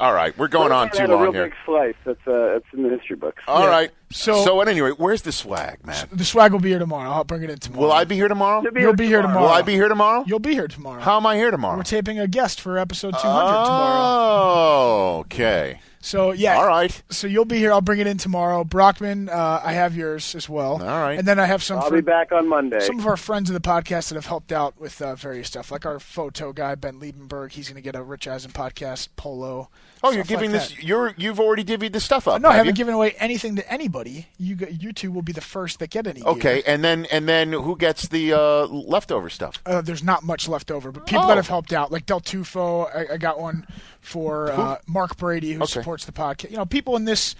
All 0.00 0.12
right, 0.14 0.36
we're 0.36 0.48
going 0.48 0.72
on 0.72 0.88
Braveheart 0.88 0.92
too 0.94 0.98
had 1.02 1.10
a 1.10 1.16
real 1.16 1.32
here. 1.32 1.44
big 1.44 1.54
slice. 1.64 1.94
That's 2.04 2.26
uh, 2.26 2.54
that's 2.54 2.64
in 2.72 2.82
the 2.82 2.88
history 2.88 3.14
books. 3.14 3.40
All 3.46 3.68
right. 3.68 3.90
So- 4.10 4.44
so 4.44 4.60
at 4.60 4.68
any 4.68 4.80
rate, 4.80 4.98
where's 4.98 5.22
the 5.22 5.30
swag, 5.32 5.86
man? 5.86 6.08
The 6.12 6.24
swag 6.24 6.52
will 6.52 6.58
be 6.60 6.70
here 6.70 6.78
tomorrow. 6.80 7.10
I'll 7.10 7.24
bring 7.24 7.42
it 7.44 7.50
in 7.50 7.58
tomorrow. 7.58 7.82
Will 7.82 7.92
I 7.92 8.04
be 8.04 8.14
here 8.16 8.26
tomorrow? 8.28 8.62
You'll 8.62 8.94
be 8.94 9.06
here 9.06 9.22
tomorrow. 9.22 9.42
Will 9.42 9.48
I 9.48 9.62
be 9.62 9.74
here 9.74 9.88
tomorrow? 9.88 10.24
You'll 10.26 10.38
be 10.40 10.54
here 10.54 10.66
tomorrow. 10.66 11.00
How 11.00 11.18
am 11.18 11.26
I 11.26 11.36
here 11.36 11.50
tomorrow? 11.50 11.76
We're 11.76 11.82
taping 11.84 12.18
a 12.18 12.26
guest 12.26 12.60
for 12.60 12.78
episode 12.78 13.12
200 13.20 13.26
Uh, 13.28 13.64
tomorrow. 13.64 14.00
Oh, 14.02 15.18
okay. 15.20 15.80
So 16.02 16.32
yeah. 16.32 16.56
All 16.56 16.66
right. 16.66 17.02
So 17.10 17.26
you'll 17.26 17.44
be 17.44 17.58
here. 17.58 17.72
I'll 17.72 17.80
bring 17.80 18.00
it 18.00 18.06
in 18.06 18.18
tomorrow. 18.18 18.64
Brockman, 18.64 19.28
uh, 19.28 19.60
I 19.64 19.72
have 19.72 19.96
yours 19.96 20.34
as 20.34 20.48
well. 20.48 20.72
All 20.72 21.00
right. 21.00 21.18
And 21.18 21.26
then 21.26 21.38
I 21.38 21.46
have 21.46 21.62
some. 21.62 21.78
I'll 21.78 21.88
for, 21.88 21.94
be 21.94 22.00
back 22.02 22.32
on 22.32 22.48
Monday. 22.48 22.80
Some 22.80 22.98
of 22.98 23.06
our 23.06 23.16
friends 23.16 23.48
of 23.48 23.54
the 23.54 23.60
podcast 23.60 24.08
that 24.08 24.16
have 24.16 24.26
helped 24.26 24.52
out 24.52 24.78
with 24.80 25.00
uh, 25.00 25.14
various 25.14 25.46
stuff, 25.46 25.70
like 25.70 25.86
our 25.86 26.00
photo 26.00 26.52
guy 26.52 26.74
Ben 26.74 27.00
Liebenberg. 27.00 27.52
He's 27.52 27.68
going 27.68 27.76
to 27.76 27.82
get 27.82 27.94
a 27.94 28.02
Rich 28.02 28.26
Eisen 28.26 28.50
podcast 28.50 29.08
polo. 29.16 29.70
Oh, 30.04 30.10
you're 30.10 30.24
giving 30.24 30.50
like 30.52 30.60
this. 30.68 30.82
You're 30.82 31.14
you've 31.16 31.38
already 31.38 31.64
divvied 31.64 31.92
the 31.92 32.00
stuff 32.00 32.26
up. 32.26 32.40
No, 32.42 32.48
I 32.48 32.52
have 32.52 32.58
haven't 32.66 32.74
you? 32.74 32.84
given 32.84 32.94
away 32.94 33.12
anything 33.18 33.56
to 33.56 33.72
anybody. 33.72 34.26
You 34.38 34.56
you 34.70 34.92
two 34.92 35.12
will 35.12 35.22
be 35.22 35.32
the 35.32 35.40
first 35.40 35.78
that 35.78 35.90
get 35.90 36.06
any. 36.06 36.20
gear. 36.20 36.30
Okay, 36.30 36.62
and 36.66 36.82
then 36.82 37.06
and 37.12 37.28
then 37.28 37.52
who 37.52 37.76
gets 37.76 38.08
the 38.08 38.32
uh, 38.32 38.66
leftover 38.66 39.30
stuff? 39.30 39.62
Uh, 39.64 39.80
there's 39.80 40.02
not 40.02 40.22
much 40.24 40.48
left 40.48 40.70
over, 40.70 40.90
but 40.90 41.06
people 41.06 41.24
Oh. 41.24 41.28
that 41.28 41.36
have 41.36 41.48
helped 41.48 41.72
out, 41.72 41.92
like 41.92 42.06
Del 42.06 42.20
Tufo, 42.20 42.88
I, 42.94 43.14
I 43.14 43.16
got 43.16 43.38
one 43.40 43.66
for 44.00 44.50
uh, 44.52 44.78
Mark 44.86 45.16
Brady, 45.16 45.52
who 45.52 45.62
Okay. 45.62 45.72
supports 45.72 46.04
the 46.04 46.12
podcast. 46.12 46.50
You 46.50 46.56
know, 46.56 46.66
people 46.66 46.96
in 46.96 47.04
this 47.04 47.34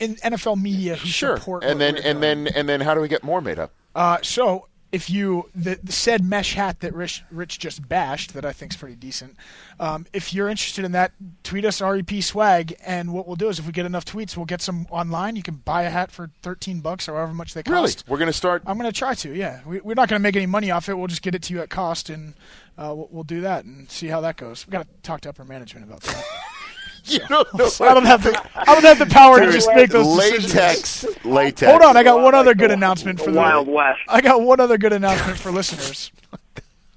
in 0.00 0.14
NFL 0.16 0.60
media 0.60 0.96
who 0.96 1.06
Sure. 1.08 1.36
support. 1.36 1.64
And 1.64 1.80
then 1.80 1.96
and 1.96 2.22
then 2.22 2.46
and 2.48 2.68
then 2.68 2.80
how 2.80 2.94
do 2.94 3.00
we 3.00 3.08
get 3.08 3.22
more 3.24 3.40
made 3.40 3.58
up? 3.58 3.72
Uh, 3.94 4.18
so 4.22 4.66
if 4.94 5.10
you 5.10 5.50
the, 5.56 5.76
the 5.82 5.90
said 5.90 6.24
mesh 6.24 6.54
hat 6.54 6.78
that 6.80 6.94
Rich 6.94 7.24
Rich 7.30 7.58
just 7.58 7.88
bashed 7.88 8.32
that 8.34 8.44
I 8.44 8.52
think's 8.52 8.76
pretty 8.76 8.94
decent. 8.94 9.36
Um, 9.80 10.06
if 10.12 10.32
you're 10.32 10.48
interested 10.48 10.84
in 10.84 10.92
that, 10.92 11.10
tweet 11.42 11.64
us 11.64 11.80
REP 11.80 12.22
swag, 12.22 12.76
and 12.86 13.12
what 13.12 13.26
we'll 13.26 13.34
do 13.34 13.48
is 13.48 13.58
if 13.58 13.66
we 13.66 13.72
get 13.72 13.86
enough 13.86 14.04
tweets, 14.04 14.36
we'll 14.36 14.46
get 14.46 14.62
some 14.62 14.86
online. 14.90 15.34
You 15.34 15.42
can 15.42 15.56
buy 15.56 15.82
a 15.82 15.90
hat 15.90 16.12
for 16.12 16.30
13 16.42 16.78
bucks 16.78 17.08
or 17.08 17.16
however 17.16 17.34
much 17.34 17.54
they 17.54 17.64
cost. 17.64 18.04
Really? 18.06 18.12
We're 18.12 18.20
gonna 18.20 18.32
start. 18.32 18.62
I'm 18.66 18.78
going 18.78 18.90
to 18.90 18.96
try 18.96 19.14
to. 19.14 19.34
Yeah, 19.34 19.60
we, 19.66 19.80
we're 19.80 19.94
not 19.94 20.08
going 20.08 20.20
to 20.20 20.22
make 20.22 20.36
any 20.36 20.46
money 20.46 20.70
off 20.70 20.88
it. 20.88 20.94
We'll 20.94 21.08
just 21.08 21.22
get 21.22 21.34
it 21.34 21.42
to 21.42 21.54
you 21.54 21.60
at 21.60 21.70
cost, 21.70 22.08
and 22.08 22.34
uh, 22.78 22.92
we'll, 22.94 23.08
we'll 23.10 23.24
do 23.24 23.40
that 23.40 23.64
and 23.64 23.90
see 23.90 24.06
how 24.06 24.20
that 24.20 24.36
goes. 24.36 24.64
We 24.64 24.70
got 24.70 24.82
to 24.82 24.88
talk 25.02 25.22
to 25.22 25.28
upper 25.28 25.44
management 25.44 25.86
about 25.86 26.02
that. 26.02 26.24
You 27.12 27.18
don't 27.28 27.52
know. 27.54 27.68
I 27.80 27.92
don't 27.94 28.06
have 28.06 28.22
the 28.22 28.50
I 28.54 28.64
don't 28.74 28.84
have 28.84 28.98
the 28.98 29.06
power 29.06 29.38
to 29.38 29.52
just 29.52 29.68
make 29.74 29.90
those 29.90 30.16
decisions. 30.16 30.54
latex. 30.54 31.24
Latex. 31.24 31.70
Hold 31.70 31.82
on, 31.82 31.96
I 31.98 32.02
got 32.02 32.22
one 32.22 32.34
other 32.34 32.54
good 32.54 32.70
announcement 32.70 33.20
for 33.20 33.30
the 33.30 33.36
Wild 33.38 33.68
West. 33.68 34.00
I 34.08 34.20
got 34.22 34.40
one 34.40 34.58
other 34.58 34.78
good 34.78 34.92
announcement 34.94 35.38
for 35.38 35.50
listeners. 35.50 36.10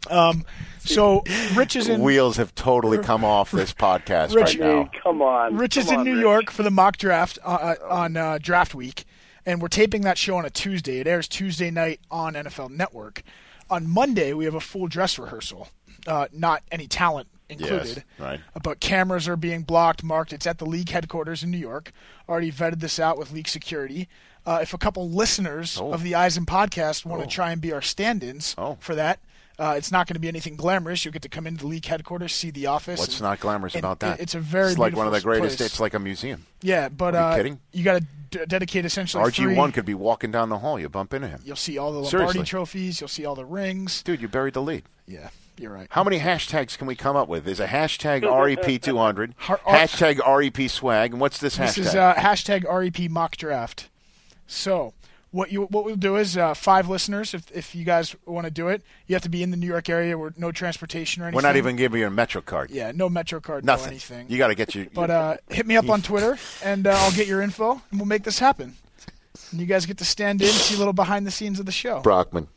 Um, 0.09 0.45
so 0.79 1.23
Rich 1.55 1.75
is 1.75 1.89
in 1.89 2.01
Wheels 2.01 2.38
have 2.38 2.55
totally 2.55 2.97
come 2.99 3.25
off 3.25 3.51
this 3.51 3.73
podcast 3.73 4.34
Rich- 4.34 4.57
right 4.57 4.59
now. 4.59 4.89
Come 5.03 5.21
on. 5.21 5.57
Rich 5.57 5.75
come 5.75 5.81
is 5.84 5.91
in 5.91 5.97
on, 5.99 6.05
New 6.05 6.13
Rich. 6.15 6.21
York 6.21 6.51
for 6.51 6.63
the 6.63 6.71
mock 6.71 6.95
draft 6.97 7.38
uh, 7.43 7.47
uh, 7.49 7.75
on 7.89 8.15
uh, 8.15 8.38
draft 8.41 8.73
week, 8.73 9.03
and 9.45 9.61
we're 9.61 9.67
taping 9.67 10.03
that 10.03 10.17
show 10.17 10.38
on 10.38 10.45
a 10.45 10.49
Tuesday. 10.49 10.99
It 10.99 11.07
airs 11.07 11.27
Tuesday 11.27 11.69
night 11.69 11.99
on 12.09 12.35
NFL 12.35 12.69
Network. 12.69 13.23
On 13.69 13.85
Monday, 13.89 14.31
we 14.31 14.45
have 14.45 14.55
a 14.55 14.61
full 14.61 14.88
dress 14.88 15.19
rehearsal, 15.19 15.67
uh, 16.07 16.27
not 16.31 16.63
any 16.71 16.88
talent 16.88 17.27
included. 17.49 18.03
right. 18.19 18.40
But 18.61 18.80
cameras 18.80 19.28
are 19.28 19.36
being 19.38 19.64
blocked, 19.64 20.03
marked. 20.03 20.34
It's 20.34 20.48
at 20.48 20.57
the 20.57 20.65
league 20.65 20.90
headquarters 20.90 21.44
in 21.44 21.52
New 21.52 21.57
York. 21.57 21.91
Already 22.28 22.52
vetted 22.52 22.80
this 22.80 22.99
out 22.99 23.18
with 23.18 23.32
league 23.32 23.48
security. 23.48 24.07
Uh, 24.45 24.60
if 24.61 24.74
a 24.74 24.78
couple 24.78 25.10
listeners 25.10 25.78
Oh. 25.82 25.91
of 25.94 26.03
the 26.03 26.15
Eisen 26.15 26.45
podcast 26.45 27.06
want 27.06 27.22
to 27.22 27.28
try 27.28 27.52
and 27.52 27.60
be 27.61 27.72
our 27.74 27.82
stand-ins 27.82 28.56
Oh. 28.57 28.78
for 28.80 28.95
that, 28.95 29.19
uh, 29.60 29.74
it's 29.78 29.91
not 29.91 30.07
going 30.07 30.14
to 30.14 30.19
be 30.19 30.28
anything 30.30 30.56
glamorous. 30.56 31.03
You'll 31.03 31.11
get 31.11 31.24
to 31.24 31.30
come 31.30 31.45
into 31.48 31.61
the 31.61 31.68
league 31.68 31.86
headquarters, 31.86 32.34
see 32.34 32.52
the 32.52 32.68
office. 32.68 32.99
What's 32.99 33.15
and- 33.19 33.24
not 33.24 33.40
glamorous 33.40 33.76
and 33.76 33.84
about 33.84 33.99
that? 34.02 34.19
it- 34.19 34.24
It's 34.24 34.36
a 34.36 34.40
very 34.40 34.69
It's 34.72 34.78
like 34.78 34.95
one 34.95 35.07
of 35.07 35.14
the 35.14 35.19
greatest. 35.22 35.57
place. 35.57 35.69
It's 35.72 35.80
like 35.80 35.94
a 35.94 35.99
museum. 35.99 36.45
Yeah, 36.61 36.90
but 36.90 37.15
Are 37.15 37.19
you 37.19 37.26
uh, 37.26 37.36
kidding? 37.38 37.60
you 37.74 37.84
got 37.84 37.99
to 38.02 38.06
d- 38.40 38.45
dedicate 38.48 38.86
essentially 38.86 39.24
RG 39.24 39.56
one 39.56 39.72
could 39.74 39.84
be 39.86 39.94
walking 39.95 40.32
down 40.32 40.49
the 40.49 40.60
hall. 40.60 40.80
You 40.80 40.88
bump 40.90 41.14
into 41.14 41.28
him. 41.28 41.41
You'll 41.44 41.56
see 41.57 41.78
all 41.78 41.91
the 41.91 41.99
Lombardi 41.99 42.18
Seriously. 42.32 42.44
trophies. 42.45 43.02
You'll 43.02 43.07
see 43.10 43.26
all 43.26 43.36
the 43.36 43.45
rings. 43.45 44.02
Dude, 44.03 44.22
you 44.22 44.28
buried 44.30 44.53
the 44.53 44.61
lead. 44.61 44.84
Yeah, 45.07 45.30
you're 45.59 45.71
right. 45.73 45.88
How 45.89 46.03
many 46.03 46.19
hashtags 46.19 46.77
can 46.77 46.88
we 46.88 46.95
come 46.95 47.15
up 47.15 47.27
with? 47.27 47.45
There's 47.45 47.59
a 47.59 47.67
hashtag 47.67 48.21
REP200, 48.23 49.35
hashtag 49.35 50.19
REP 50.25 50.69
swag, 50.69 51.11
and 51.11 51.21
what's 51.21 51.39
this 51.39 51.57
hashtag? 51.57 51.75
This 51.75 51.88
is 51.88 51.95
uh, 51.95 52.13
hashtag 52.15 52.63
REP 52.63 53.09
mock 53.09 53.38
draft. 53.38 53.89
So 54.47 54.93
what 55.31 55.51
you 55.51 55.63
what 55.63 55.85
we'll 55.85 55.95
do 55.95 56.15
is 56.15 56.38
uh, 56.38 56.53
five 56.53 56.89
listeners. 56.89 57.34
If 57.34 57.51
if 57.51 57.75
you 57.75 57.84
guys 57.84 58.15
want 58.25 58.45
to 58.45 58.51
do 58.51 58.69
it, 58.69 58.81
you 59.07 59.15
have 59.15 59.23
to 59.23 59.29
be 59.29 59.43
in 59.43 59.51
the 59.51 59.57
New 59.57 59.67
York 59.67 59.89
area 59.89 60.17
where 60.17 60.34
no 60.38 60.51
transportation 60.51 61.21
or 61.21 61.25
anything. 61.25 61.35
We're 61.35 61.47
not 61.47 61.57
even 61.57 61.75
giving 61.75 61.99
you 61.99 62.07
a 62.07 62.11
Metro 62.11 62.41
card. 62.41 62.71
Yeah, 62.71 62.91
no 62.93 63.09
Metro 63.09 63.39
card, 63.39 63.65
no 63.65 63.73
Nothing. 63.73 63.89
anything. 63.89 64.25
You 64.29 64.38
got 64.38 64.47
to 64.47 64.55
get 64.55 64.73
your. 64.73 64.88
But 64.93 65.09
uh, 65.09 65.38
hit 65.49 65.65
me 65.67 65.75
up 65.77 65.89
on 65.89 66.01
Twitter, 66.01 66.38
and 66.63 66.88
uh, 66.88 66.91
I'll 66.91 67.11
get 67.11 67.27
your 67.27 67.41
info, 67.41 67.81
and 67.91 67.99
we'll 67.99 68.07
make 68.07 68.23
this 68.23 68.39
happen. 68.39 68.75
And 69.51 69.59
you 69.59 69.65
guys 69.65 69.85
get 69.85 69.97
to 69.99 70.05
stand 70.05 70.41
in, 70.41 70.47
see 70.47 70.75
a 70.75 70.77
little 70.77 70.93
behind 70.93 71.25
the 71.27 71.31
scenes 71.31 71.59
of 71.59 71.65
the 71.65 71.71
show. 71.71 72.01
Brockman. 72.01 72.47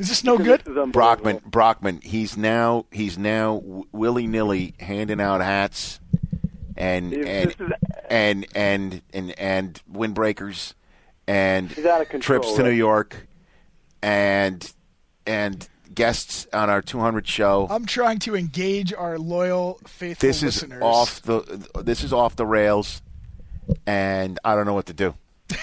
Is 0.00 0.08
this 0.08 0.24
no 0.24 0.38
good? 0.38 0.62
This 0.64 0.76
is. 0.76 0.92
Brockman. 0.92 1.40
Brockman. 1.44 2.00
He's 2.02 2.36
now 2.36 2.86
he's 2.90 3.18
now 3.18 3.60
willy 3.92 4.26
nilly 4.26 4.74
handing 4.80 5.20
out 5.20 5.40
hats, 5.42 6.00
and 6.76 7.12
and, 7.12 7.50
is- 7.50 7.56
and 8.08 8.46
and 8.54 9.02
and 9.12 9.38
and 9.38 9.82
windbreakers, 9.92 10.72
and 11.28 11.70
He's 11.70 11.84
out 11.84 12.00
of 12.00 12.08
control, 12.08 12.40
trips 12.40 12.56
to 12.56 12.62
New 12.62 12.70
York, 12.70 13.26
and 14.02 14.72
and 15.26 15.68
guests 15.94 16.46
on 16.52 16.70
our 16.70 16.80
200 16.80 17.26
show. 17.26 17.66
I'm 17.68 17.84
trying 17.84 18.20
to 18.20 18.34
engage 18.34 18.94
our 18.94 19.18
loyal, 19.18 19.78
faithful 19.86 20.26
this 20.26 20.38
is 20.38 20.62
listeners. 20.62 20.82
off 20.82 21.20
the 21.22 21.68
this 21.84 22.02
is 22.02 22.12
off 22.12 22.36
the 22.36 22.46
rails, 22.46 23.02
and 23.86 24.38
I 24.44 24.54
don't 24.54 24.64
know 24.64 24.74
what 24.74 24.86
to 24.86 24.94
do. 24.94 25.14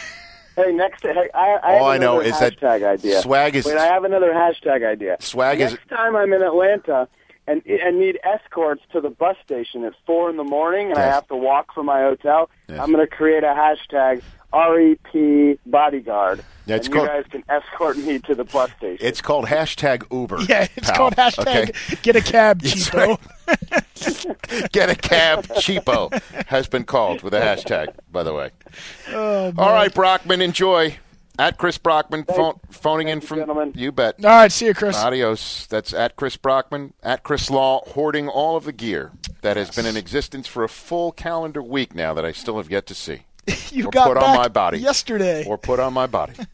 Hey, 0.58 0.72
next. 0.74 1.04
Hey, 1.04 1.30
I, 1.34 1.40
I 1.64 1.74
All 1.78 1.86
have 1.92 1.96
I 1.96 1.98
know 2.00 2.20
is 2.20 2.38
that 2.40 2.58
hashtag 2.60 2.84
idea. 2.84 3.22
swag 3.22 3.56
is- 3.56 3.66
Wait, 3.66 3.78
I 3.78 3.86
have 3.86 4.04
another 4.04 4.34
hashtag 4.34 4.86
idea. 4.86 5.16
Swag 5.20 5.62
is- 5.62 5.72
next 5.74 5.88
time 5.88 6.16
I'm 6.16 6.34
in 6.34 6.42
Atlanta 6.42 7.08
and 7.46 7.62
and 7.66 7.98
need 8.00 8.20
escorts 8.24 8.82
to 8.92 9.00
the 9.00 9.10
bus 9.12 9.38
station 9.46 9.86
at 9.86 9.94
four 10.06 10.30
in 10.30 10.36
the 10.36 10.44
morning, 10.44 10.90
and 10.90 10.98
I 10.98 11.04
have 11.04 11.28
to 11.28 11.36
walk 11.36 11.74
from 11.74 11.86
my 11.86 12.02
hotel. 12.02 12.50
Yes. 12.68 12.80
I'm 12.82 12.92
going 12.92 13.08
to 13.08 13.16
create 13.16 13.44
a 13.44 13.54
hashtag 13.56 14.22
REP 14.54 15.60
bodyguard. 15.66 16.44
Yeah, 16.66 16.76
it's 16.78 16.88
and 16.88 16.96
called- 16.96 17.08
you 17.08 17.14
guys 17.14 17.26
can 17.32 17.44
escort 17.50 17.98
me 17.98 18.20
to 18.20 18.36
the 18.36 18.44
bus 18.44 18.70
station. 18.78 19.06
It's 19.06 19.22
called 19.22 19.46
hashtag 19.46 20.04
Uber. 20.12 20.42
Yeah, 20.50 20.68
it's 20.76 20.88
pal. 20.90 20.98
called 20.98 21.16
hashtag 21.16 21.70
Okay? 21.70 21.72
get 22.02 22.16
a 22.16 22.22
cab, 22.22 22.62
Yes, 22.62 22.90
cheapo. 22.90 23.20
Get 24.72 24.90
a 24.90 24.96
cab, 24.96 25.48
cheapo 25.48 26.22
has 26.48 26.68
been 26.68 26.84
called 26.84 27.22
with 27.24 27.34
a 27.34 27.40
hashtag. 27.40 27.94
By 28.12 28.24
the 28.24 28.34
way. 28.34 28.52
Oh, 29.10 29.54
All 29.58 29.72
right, 29.74 29.94
Brockman, 29.94 30.42
enjoy. 30.42 30.98
At 31.40 31.58
Chris 31.60 31.78
Brockman, 31.78 32.24
phone, 32.24 32.60
phoning 32.72 33.10
in 33.10 33.22
you, 33.22 33.28
from 33.28 33.38
gentlemen. 33.40 33.72
you 33.76 33.92
bet. 33.92 34.16
All 34.26 34.32
right, 34.32 34.52
see 34.52 34.66
you, 34.66 34.74
Chris. 34.74 34.98
Adios. 34.98 35.68
That's 35.68 35.94
at 35.94 36.16
Chris 36.16 36.36
Brockman, 36.36 36.94
at 37.04 37.22
Chris 37.24 37.52
Law, 37.52 37.84
hoarding 37.90 38.28
all 38.28 38.56
of 38.58 38.64
the 38.64 38.72
gear 38.74 39.12
that 39.42 39.56
has 39.56 39.70
been 39.70 39.86
in 39.86 39.96
existence 39.96 40.48
for 40.48 40.64
a 40.64 40.70
full 40.70 41.12
calendar 41.12 41.62
week 41.62 41.94
now 41.94 42.16
that 42.16 42.26
I 42.26 42.32
still 42.32 42.58
have 42.58 42.72
yet 42.72 42.88
to 42.88 42.96
see. 42.96 43.22
you 43.72 43.88
or 43.88 43.92
got 43.92 44.08
to 44.08 44.14
put 44.16 44.24
on 44.24 44.36
my 44.38 44.48
body. 44.48 44.80
yesterday. 44.80 45.46
Or 45.46 45.58
put 45.58 45.80
on 45.80 45.94
my 45.94 46.08
body. 46.08 46.34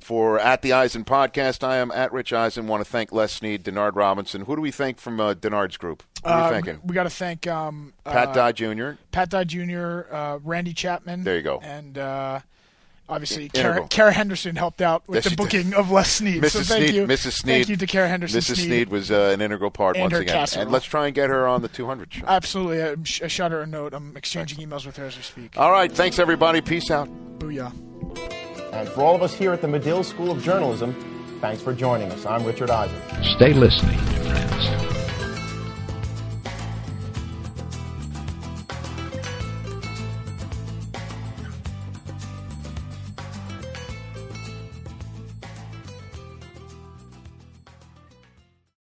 For 0.00 0.38
At 0.38 0.62
the 0.62 0.72
Eisen 0.72 1.04
podcast, 1.04 1.64
I 1.66 1.78
am 1.78 1.90
at 1.90 2.12
Rich 2.12 2.32
Eisen. 2.32 2.66
Want 2.68 2.84
to 2.84 2.90
thank 2.90 3.10
Les 3.12 3.32
Snead, 3.32 3.64
Denard 3.64 3.96
Robinson. 3.96 4.42
Who 4.42 4.54
do 4.54 4.62
we 4.62 4.70
thank 4.70 4.98
from 4.98 5.18
uh, 5.20 5.34
Denard's 5.34 5.76
group? 5.76 6.02
What 6.22 6.32
are 6.32 6.40
Uh, 6.42 6.46
you 6.48 6.54
thinking? 6.54 6.80
We 6.84 6.94
got 6.94 7.02
to 7.02 7.10
thank 7.10 7.46
um, 7.48 7.92
Pat 8.04 8.28
uh, 8.28 8.32
Dye 8.32 8.52
Jr., 8.52 8.90
Pat 9.10 9.28
Dye 9.30 9.42
Jr., 9.44 10.02
uh, 10.10 10.38
Randy 10.44 10.72
Chapman. 10.72 11.24
There 11.24 11.36
you 11.36 11.42
go. 11.42 11.58
And 11.62 11.98
uh, 11.98 12.40
obviously, 13.08 13.44
Integral. 13.44 13.74
Kara, 13.74 13.88
Kara 13.88 14.12
Henderson 14.12 14.56
helped 14.56 14.80
out 14.82 15.02
with 15.08 15.16
Yes, 15.16 15.24
the 15.24 15.30
she 15.30 15.36
did. 15.36 15.42
booking 15.42 15.74
of 15.74 15.90
Les 15.90 16.10
Snead. 16.10 16.42
Mrs. 16.42 16.50
So 16.50 16.62
thank 16.62 16.84
Snead, 16.84 16.94
you, 16.94 17.06
Mrs. 17.06 17.32
Snead. 17.32 17.52
Thank 17.54 17.68
you 17.68 17.76
to 17.76 17.86
Kara 17.86 18.08
Henderson. 18.08 18.40
Mrs. 18.40 18.56
Snead 18.64 18.88
was 18.90 19.10
uh, 19.10 19.30
an 19.34 19.40
integral 19.40 19.70
part 19.70 19.96
And 19.96 20.02
once 20.04 20.12
her 20.14 20.20
again. 20.20 20.34
casserole. 20.34 20.62
And 20.64 20.72
let's 20.72 20.84
try 20.86 21.06
and 21.06 21.14
get 21.14 21.30
her 21.30 21.46
on 21.48 21.62
the 21.62 21.68
200 21.68 22.12
show. 22.12 22.24
Absolutely. 22.26 22.82
I, 22.82 22.94
sh- 23.04 23.22
I 23.22 23.26
shot 23.28 23.50
her 23.52 23.60
a 23.62 23.66
note. 23.66 23.94
I'm 23.94 24.16
exchanging 24.16 24.66
emails 24.66 24.84
with 24.86 24.96
her 24.96 25.06
as 25.06 25.16
we 25.16 25.22
speak. 25.22 25.58
All 25.58 25.70
right. 25.72 25.90
Thanks, 25.90 26.18
everybody. 26.18 26.60
Peace 26.60 26.90
out. 26.90 27.08
Booyah. 27.38 27.72
And 28.72 28.88
for 28.90 29.00
all 29.02 29.14
of 29.14 29.22
us 29.22 29.34
here 29.34 29.52
at 29.52 29.60
the 29.62 29.68
Medill 29.68 30.04
School 30.04 30.30
of 30.30 30.42
Journalism, 30.42 30.94
thanks 31.40 31.62
for 31.62 31.72
joining 31.72 32.10
us. 32.12 32.26
I'm 32.26 32.44
Richard 32.44 32.70
Eisen. 32.70 32.96
Stay 33.36 33.52
listening 33.54 33.96
to 33.98 34.97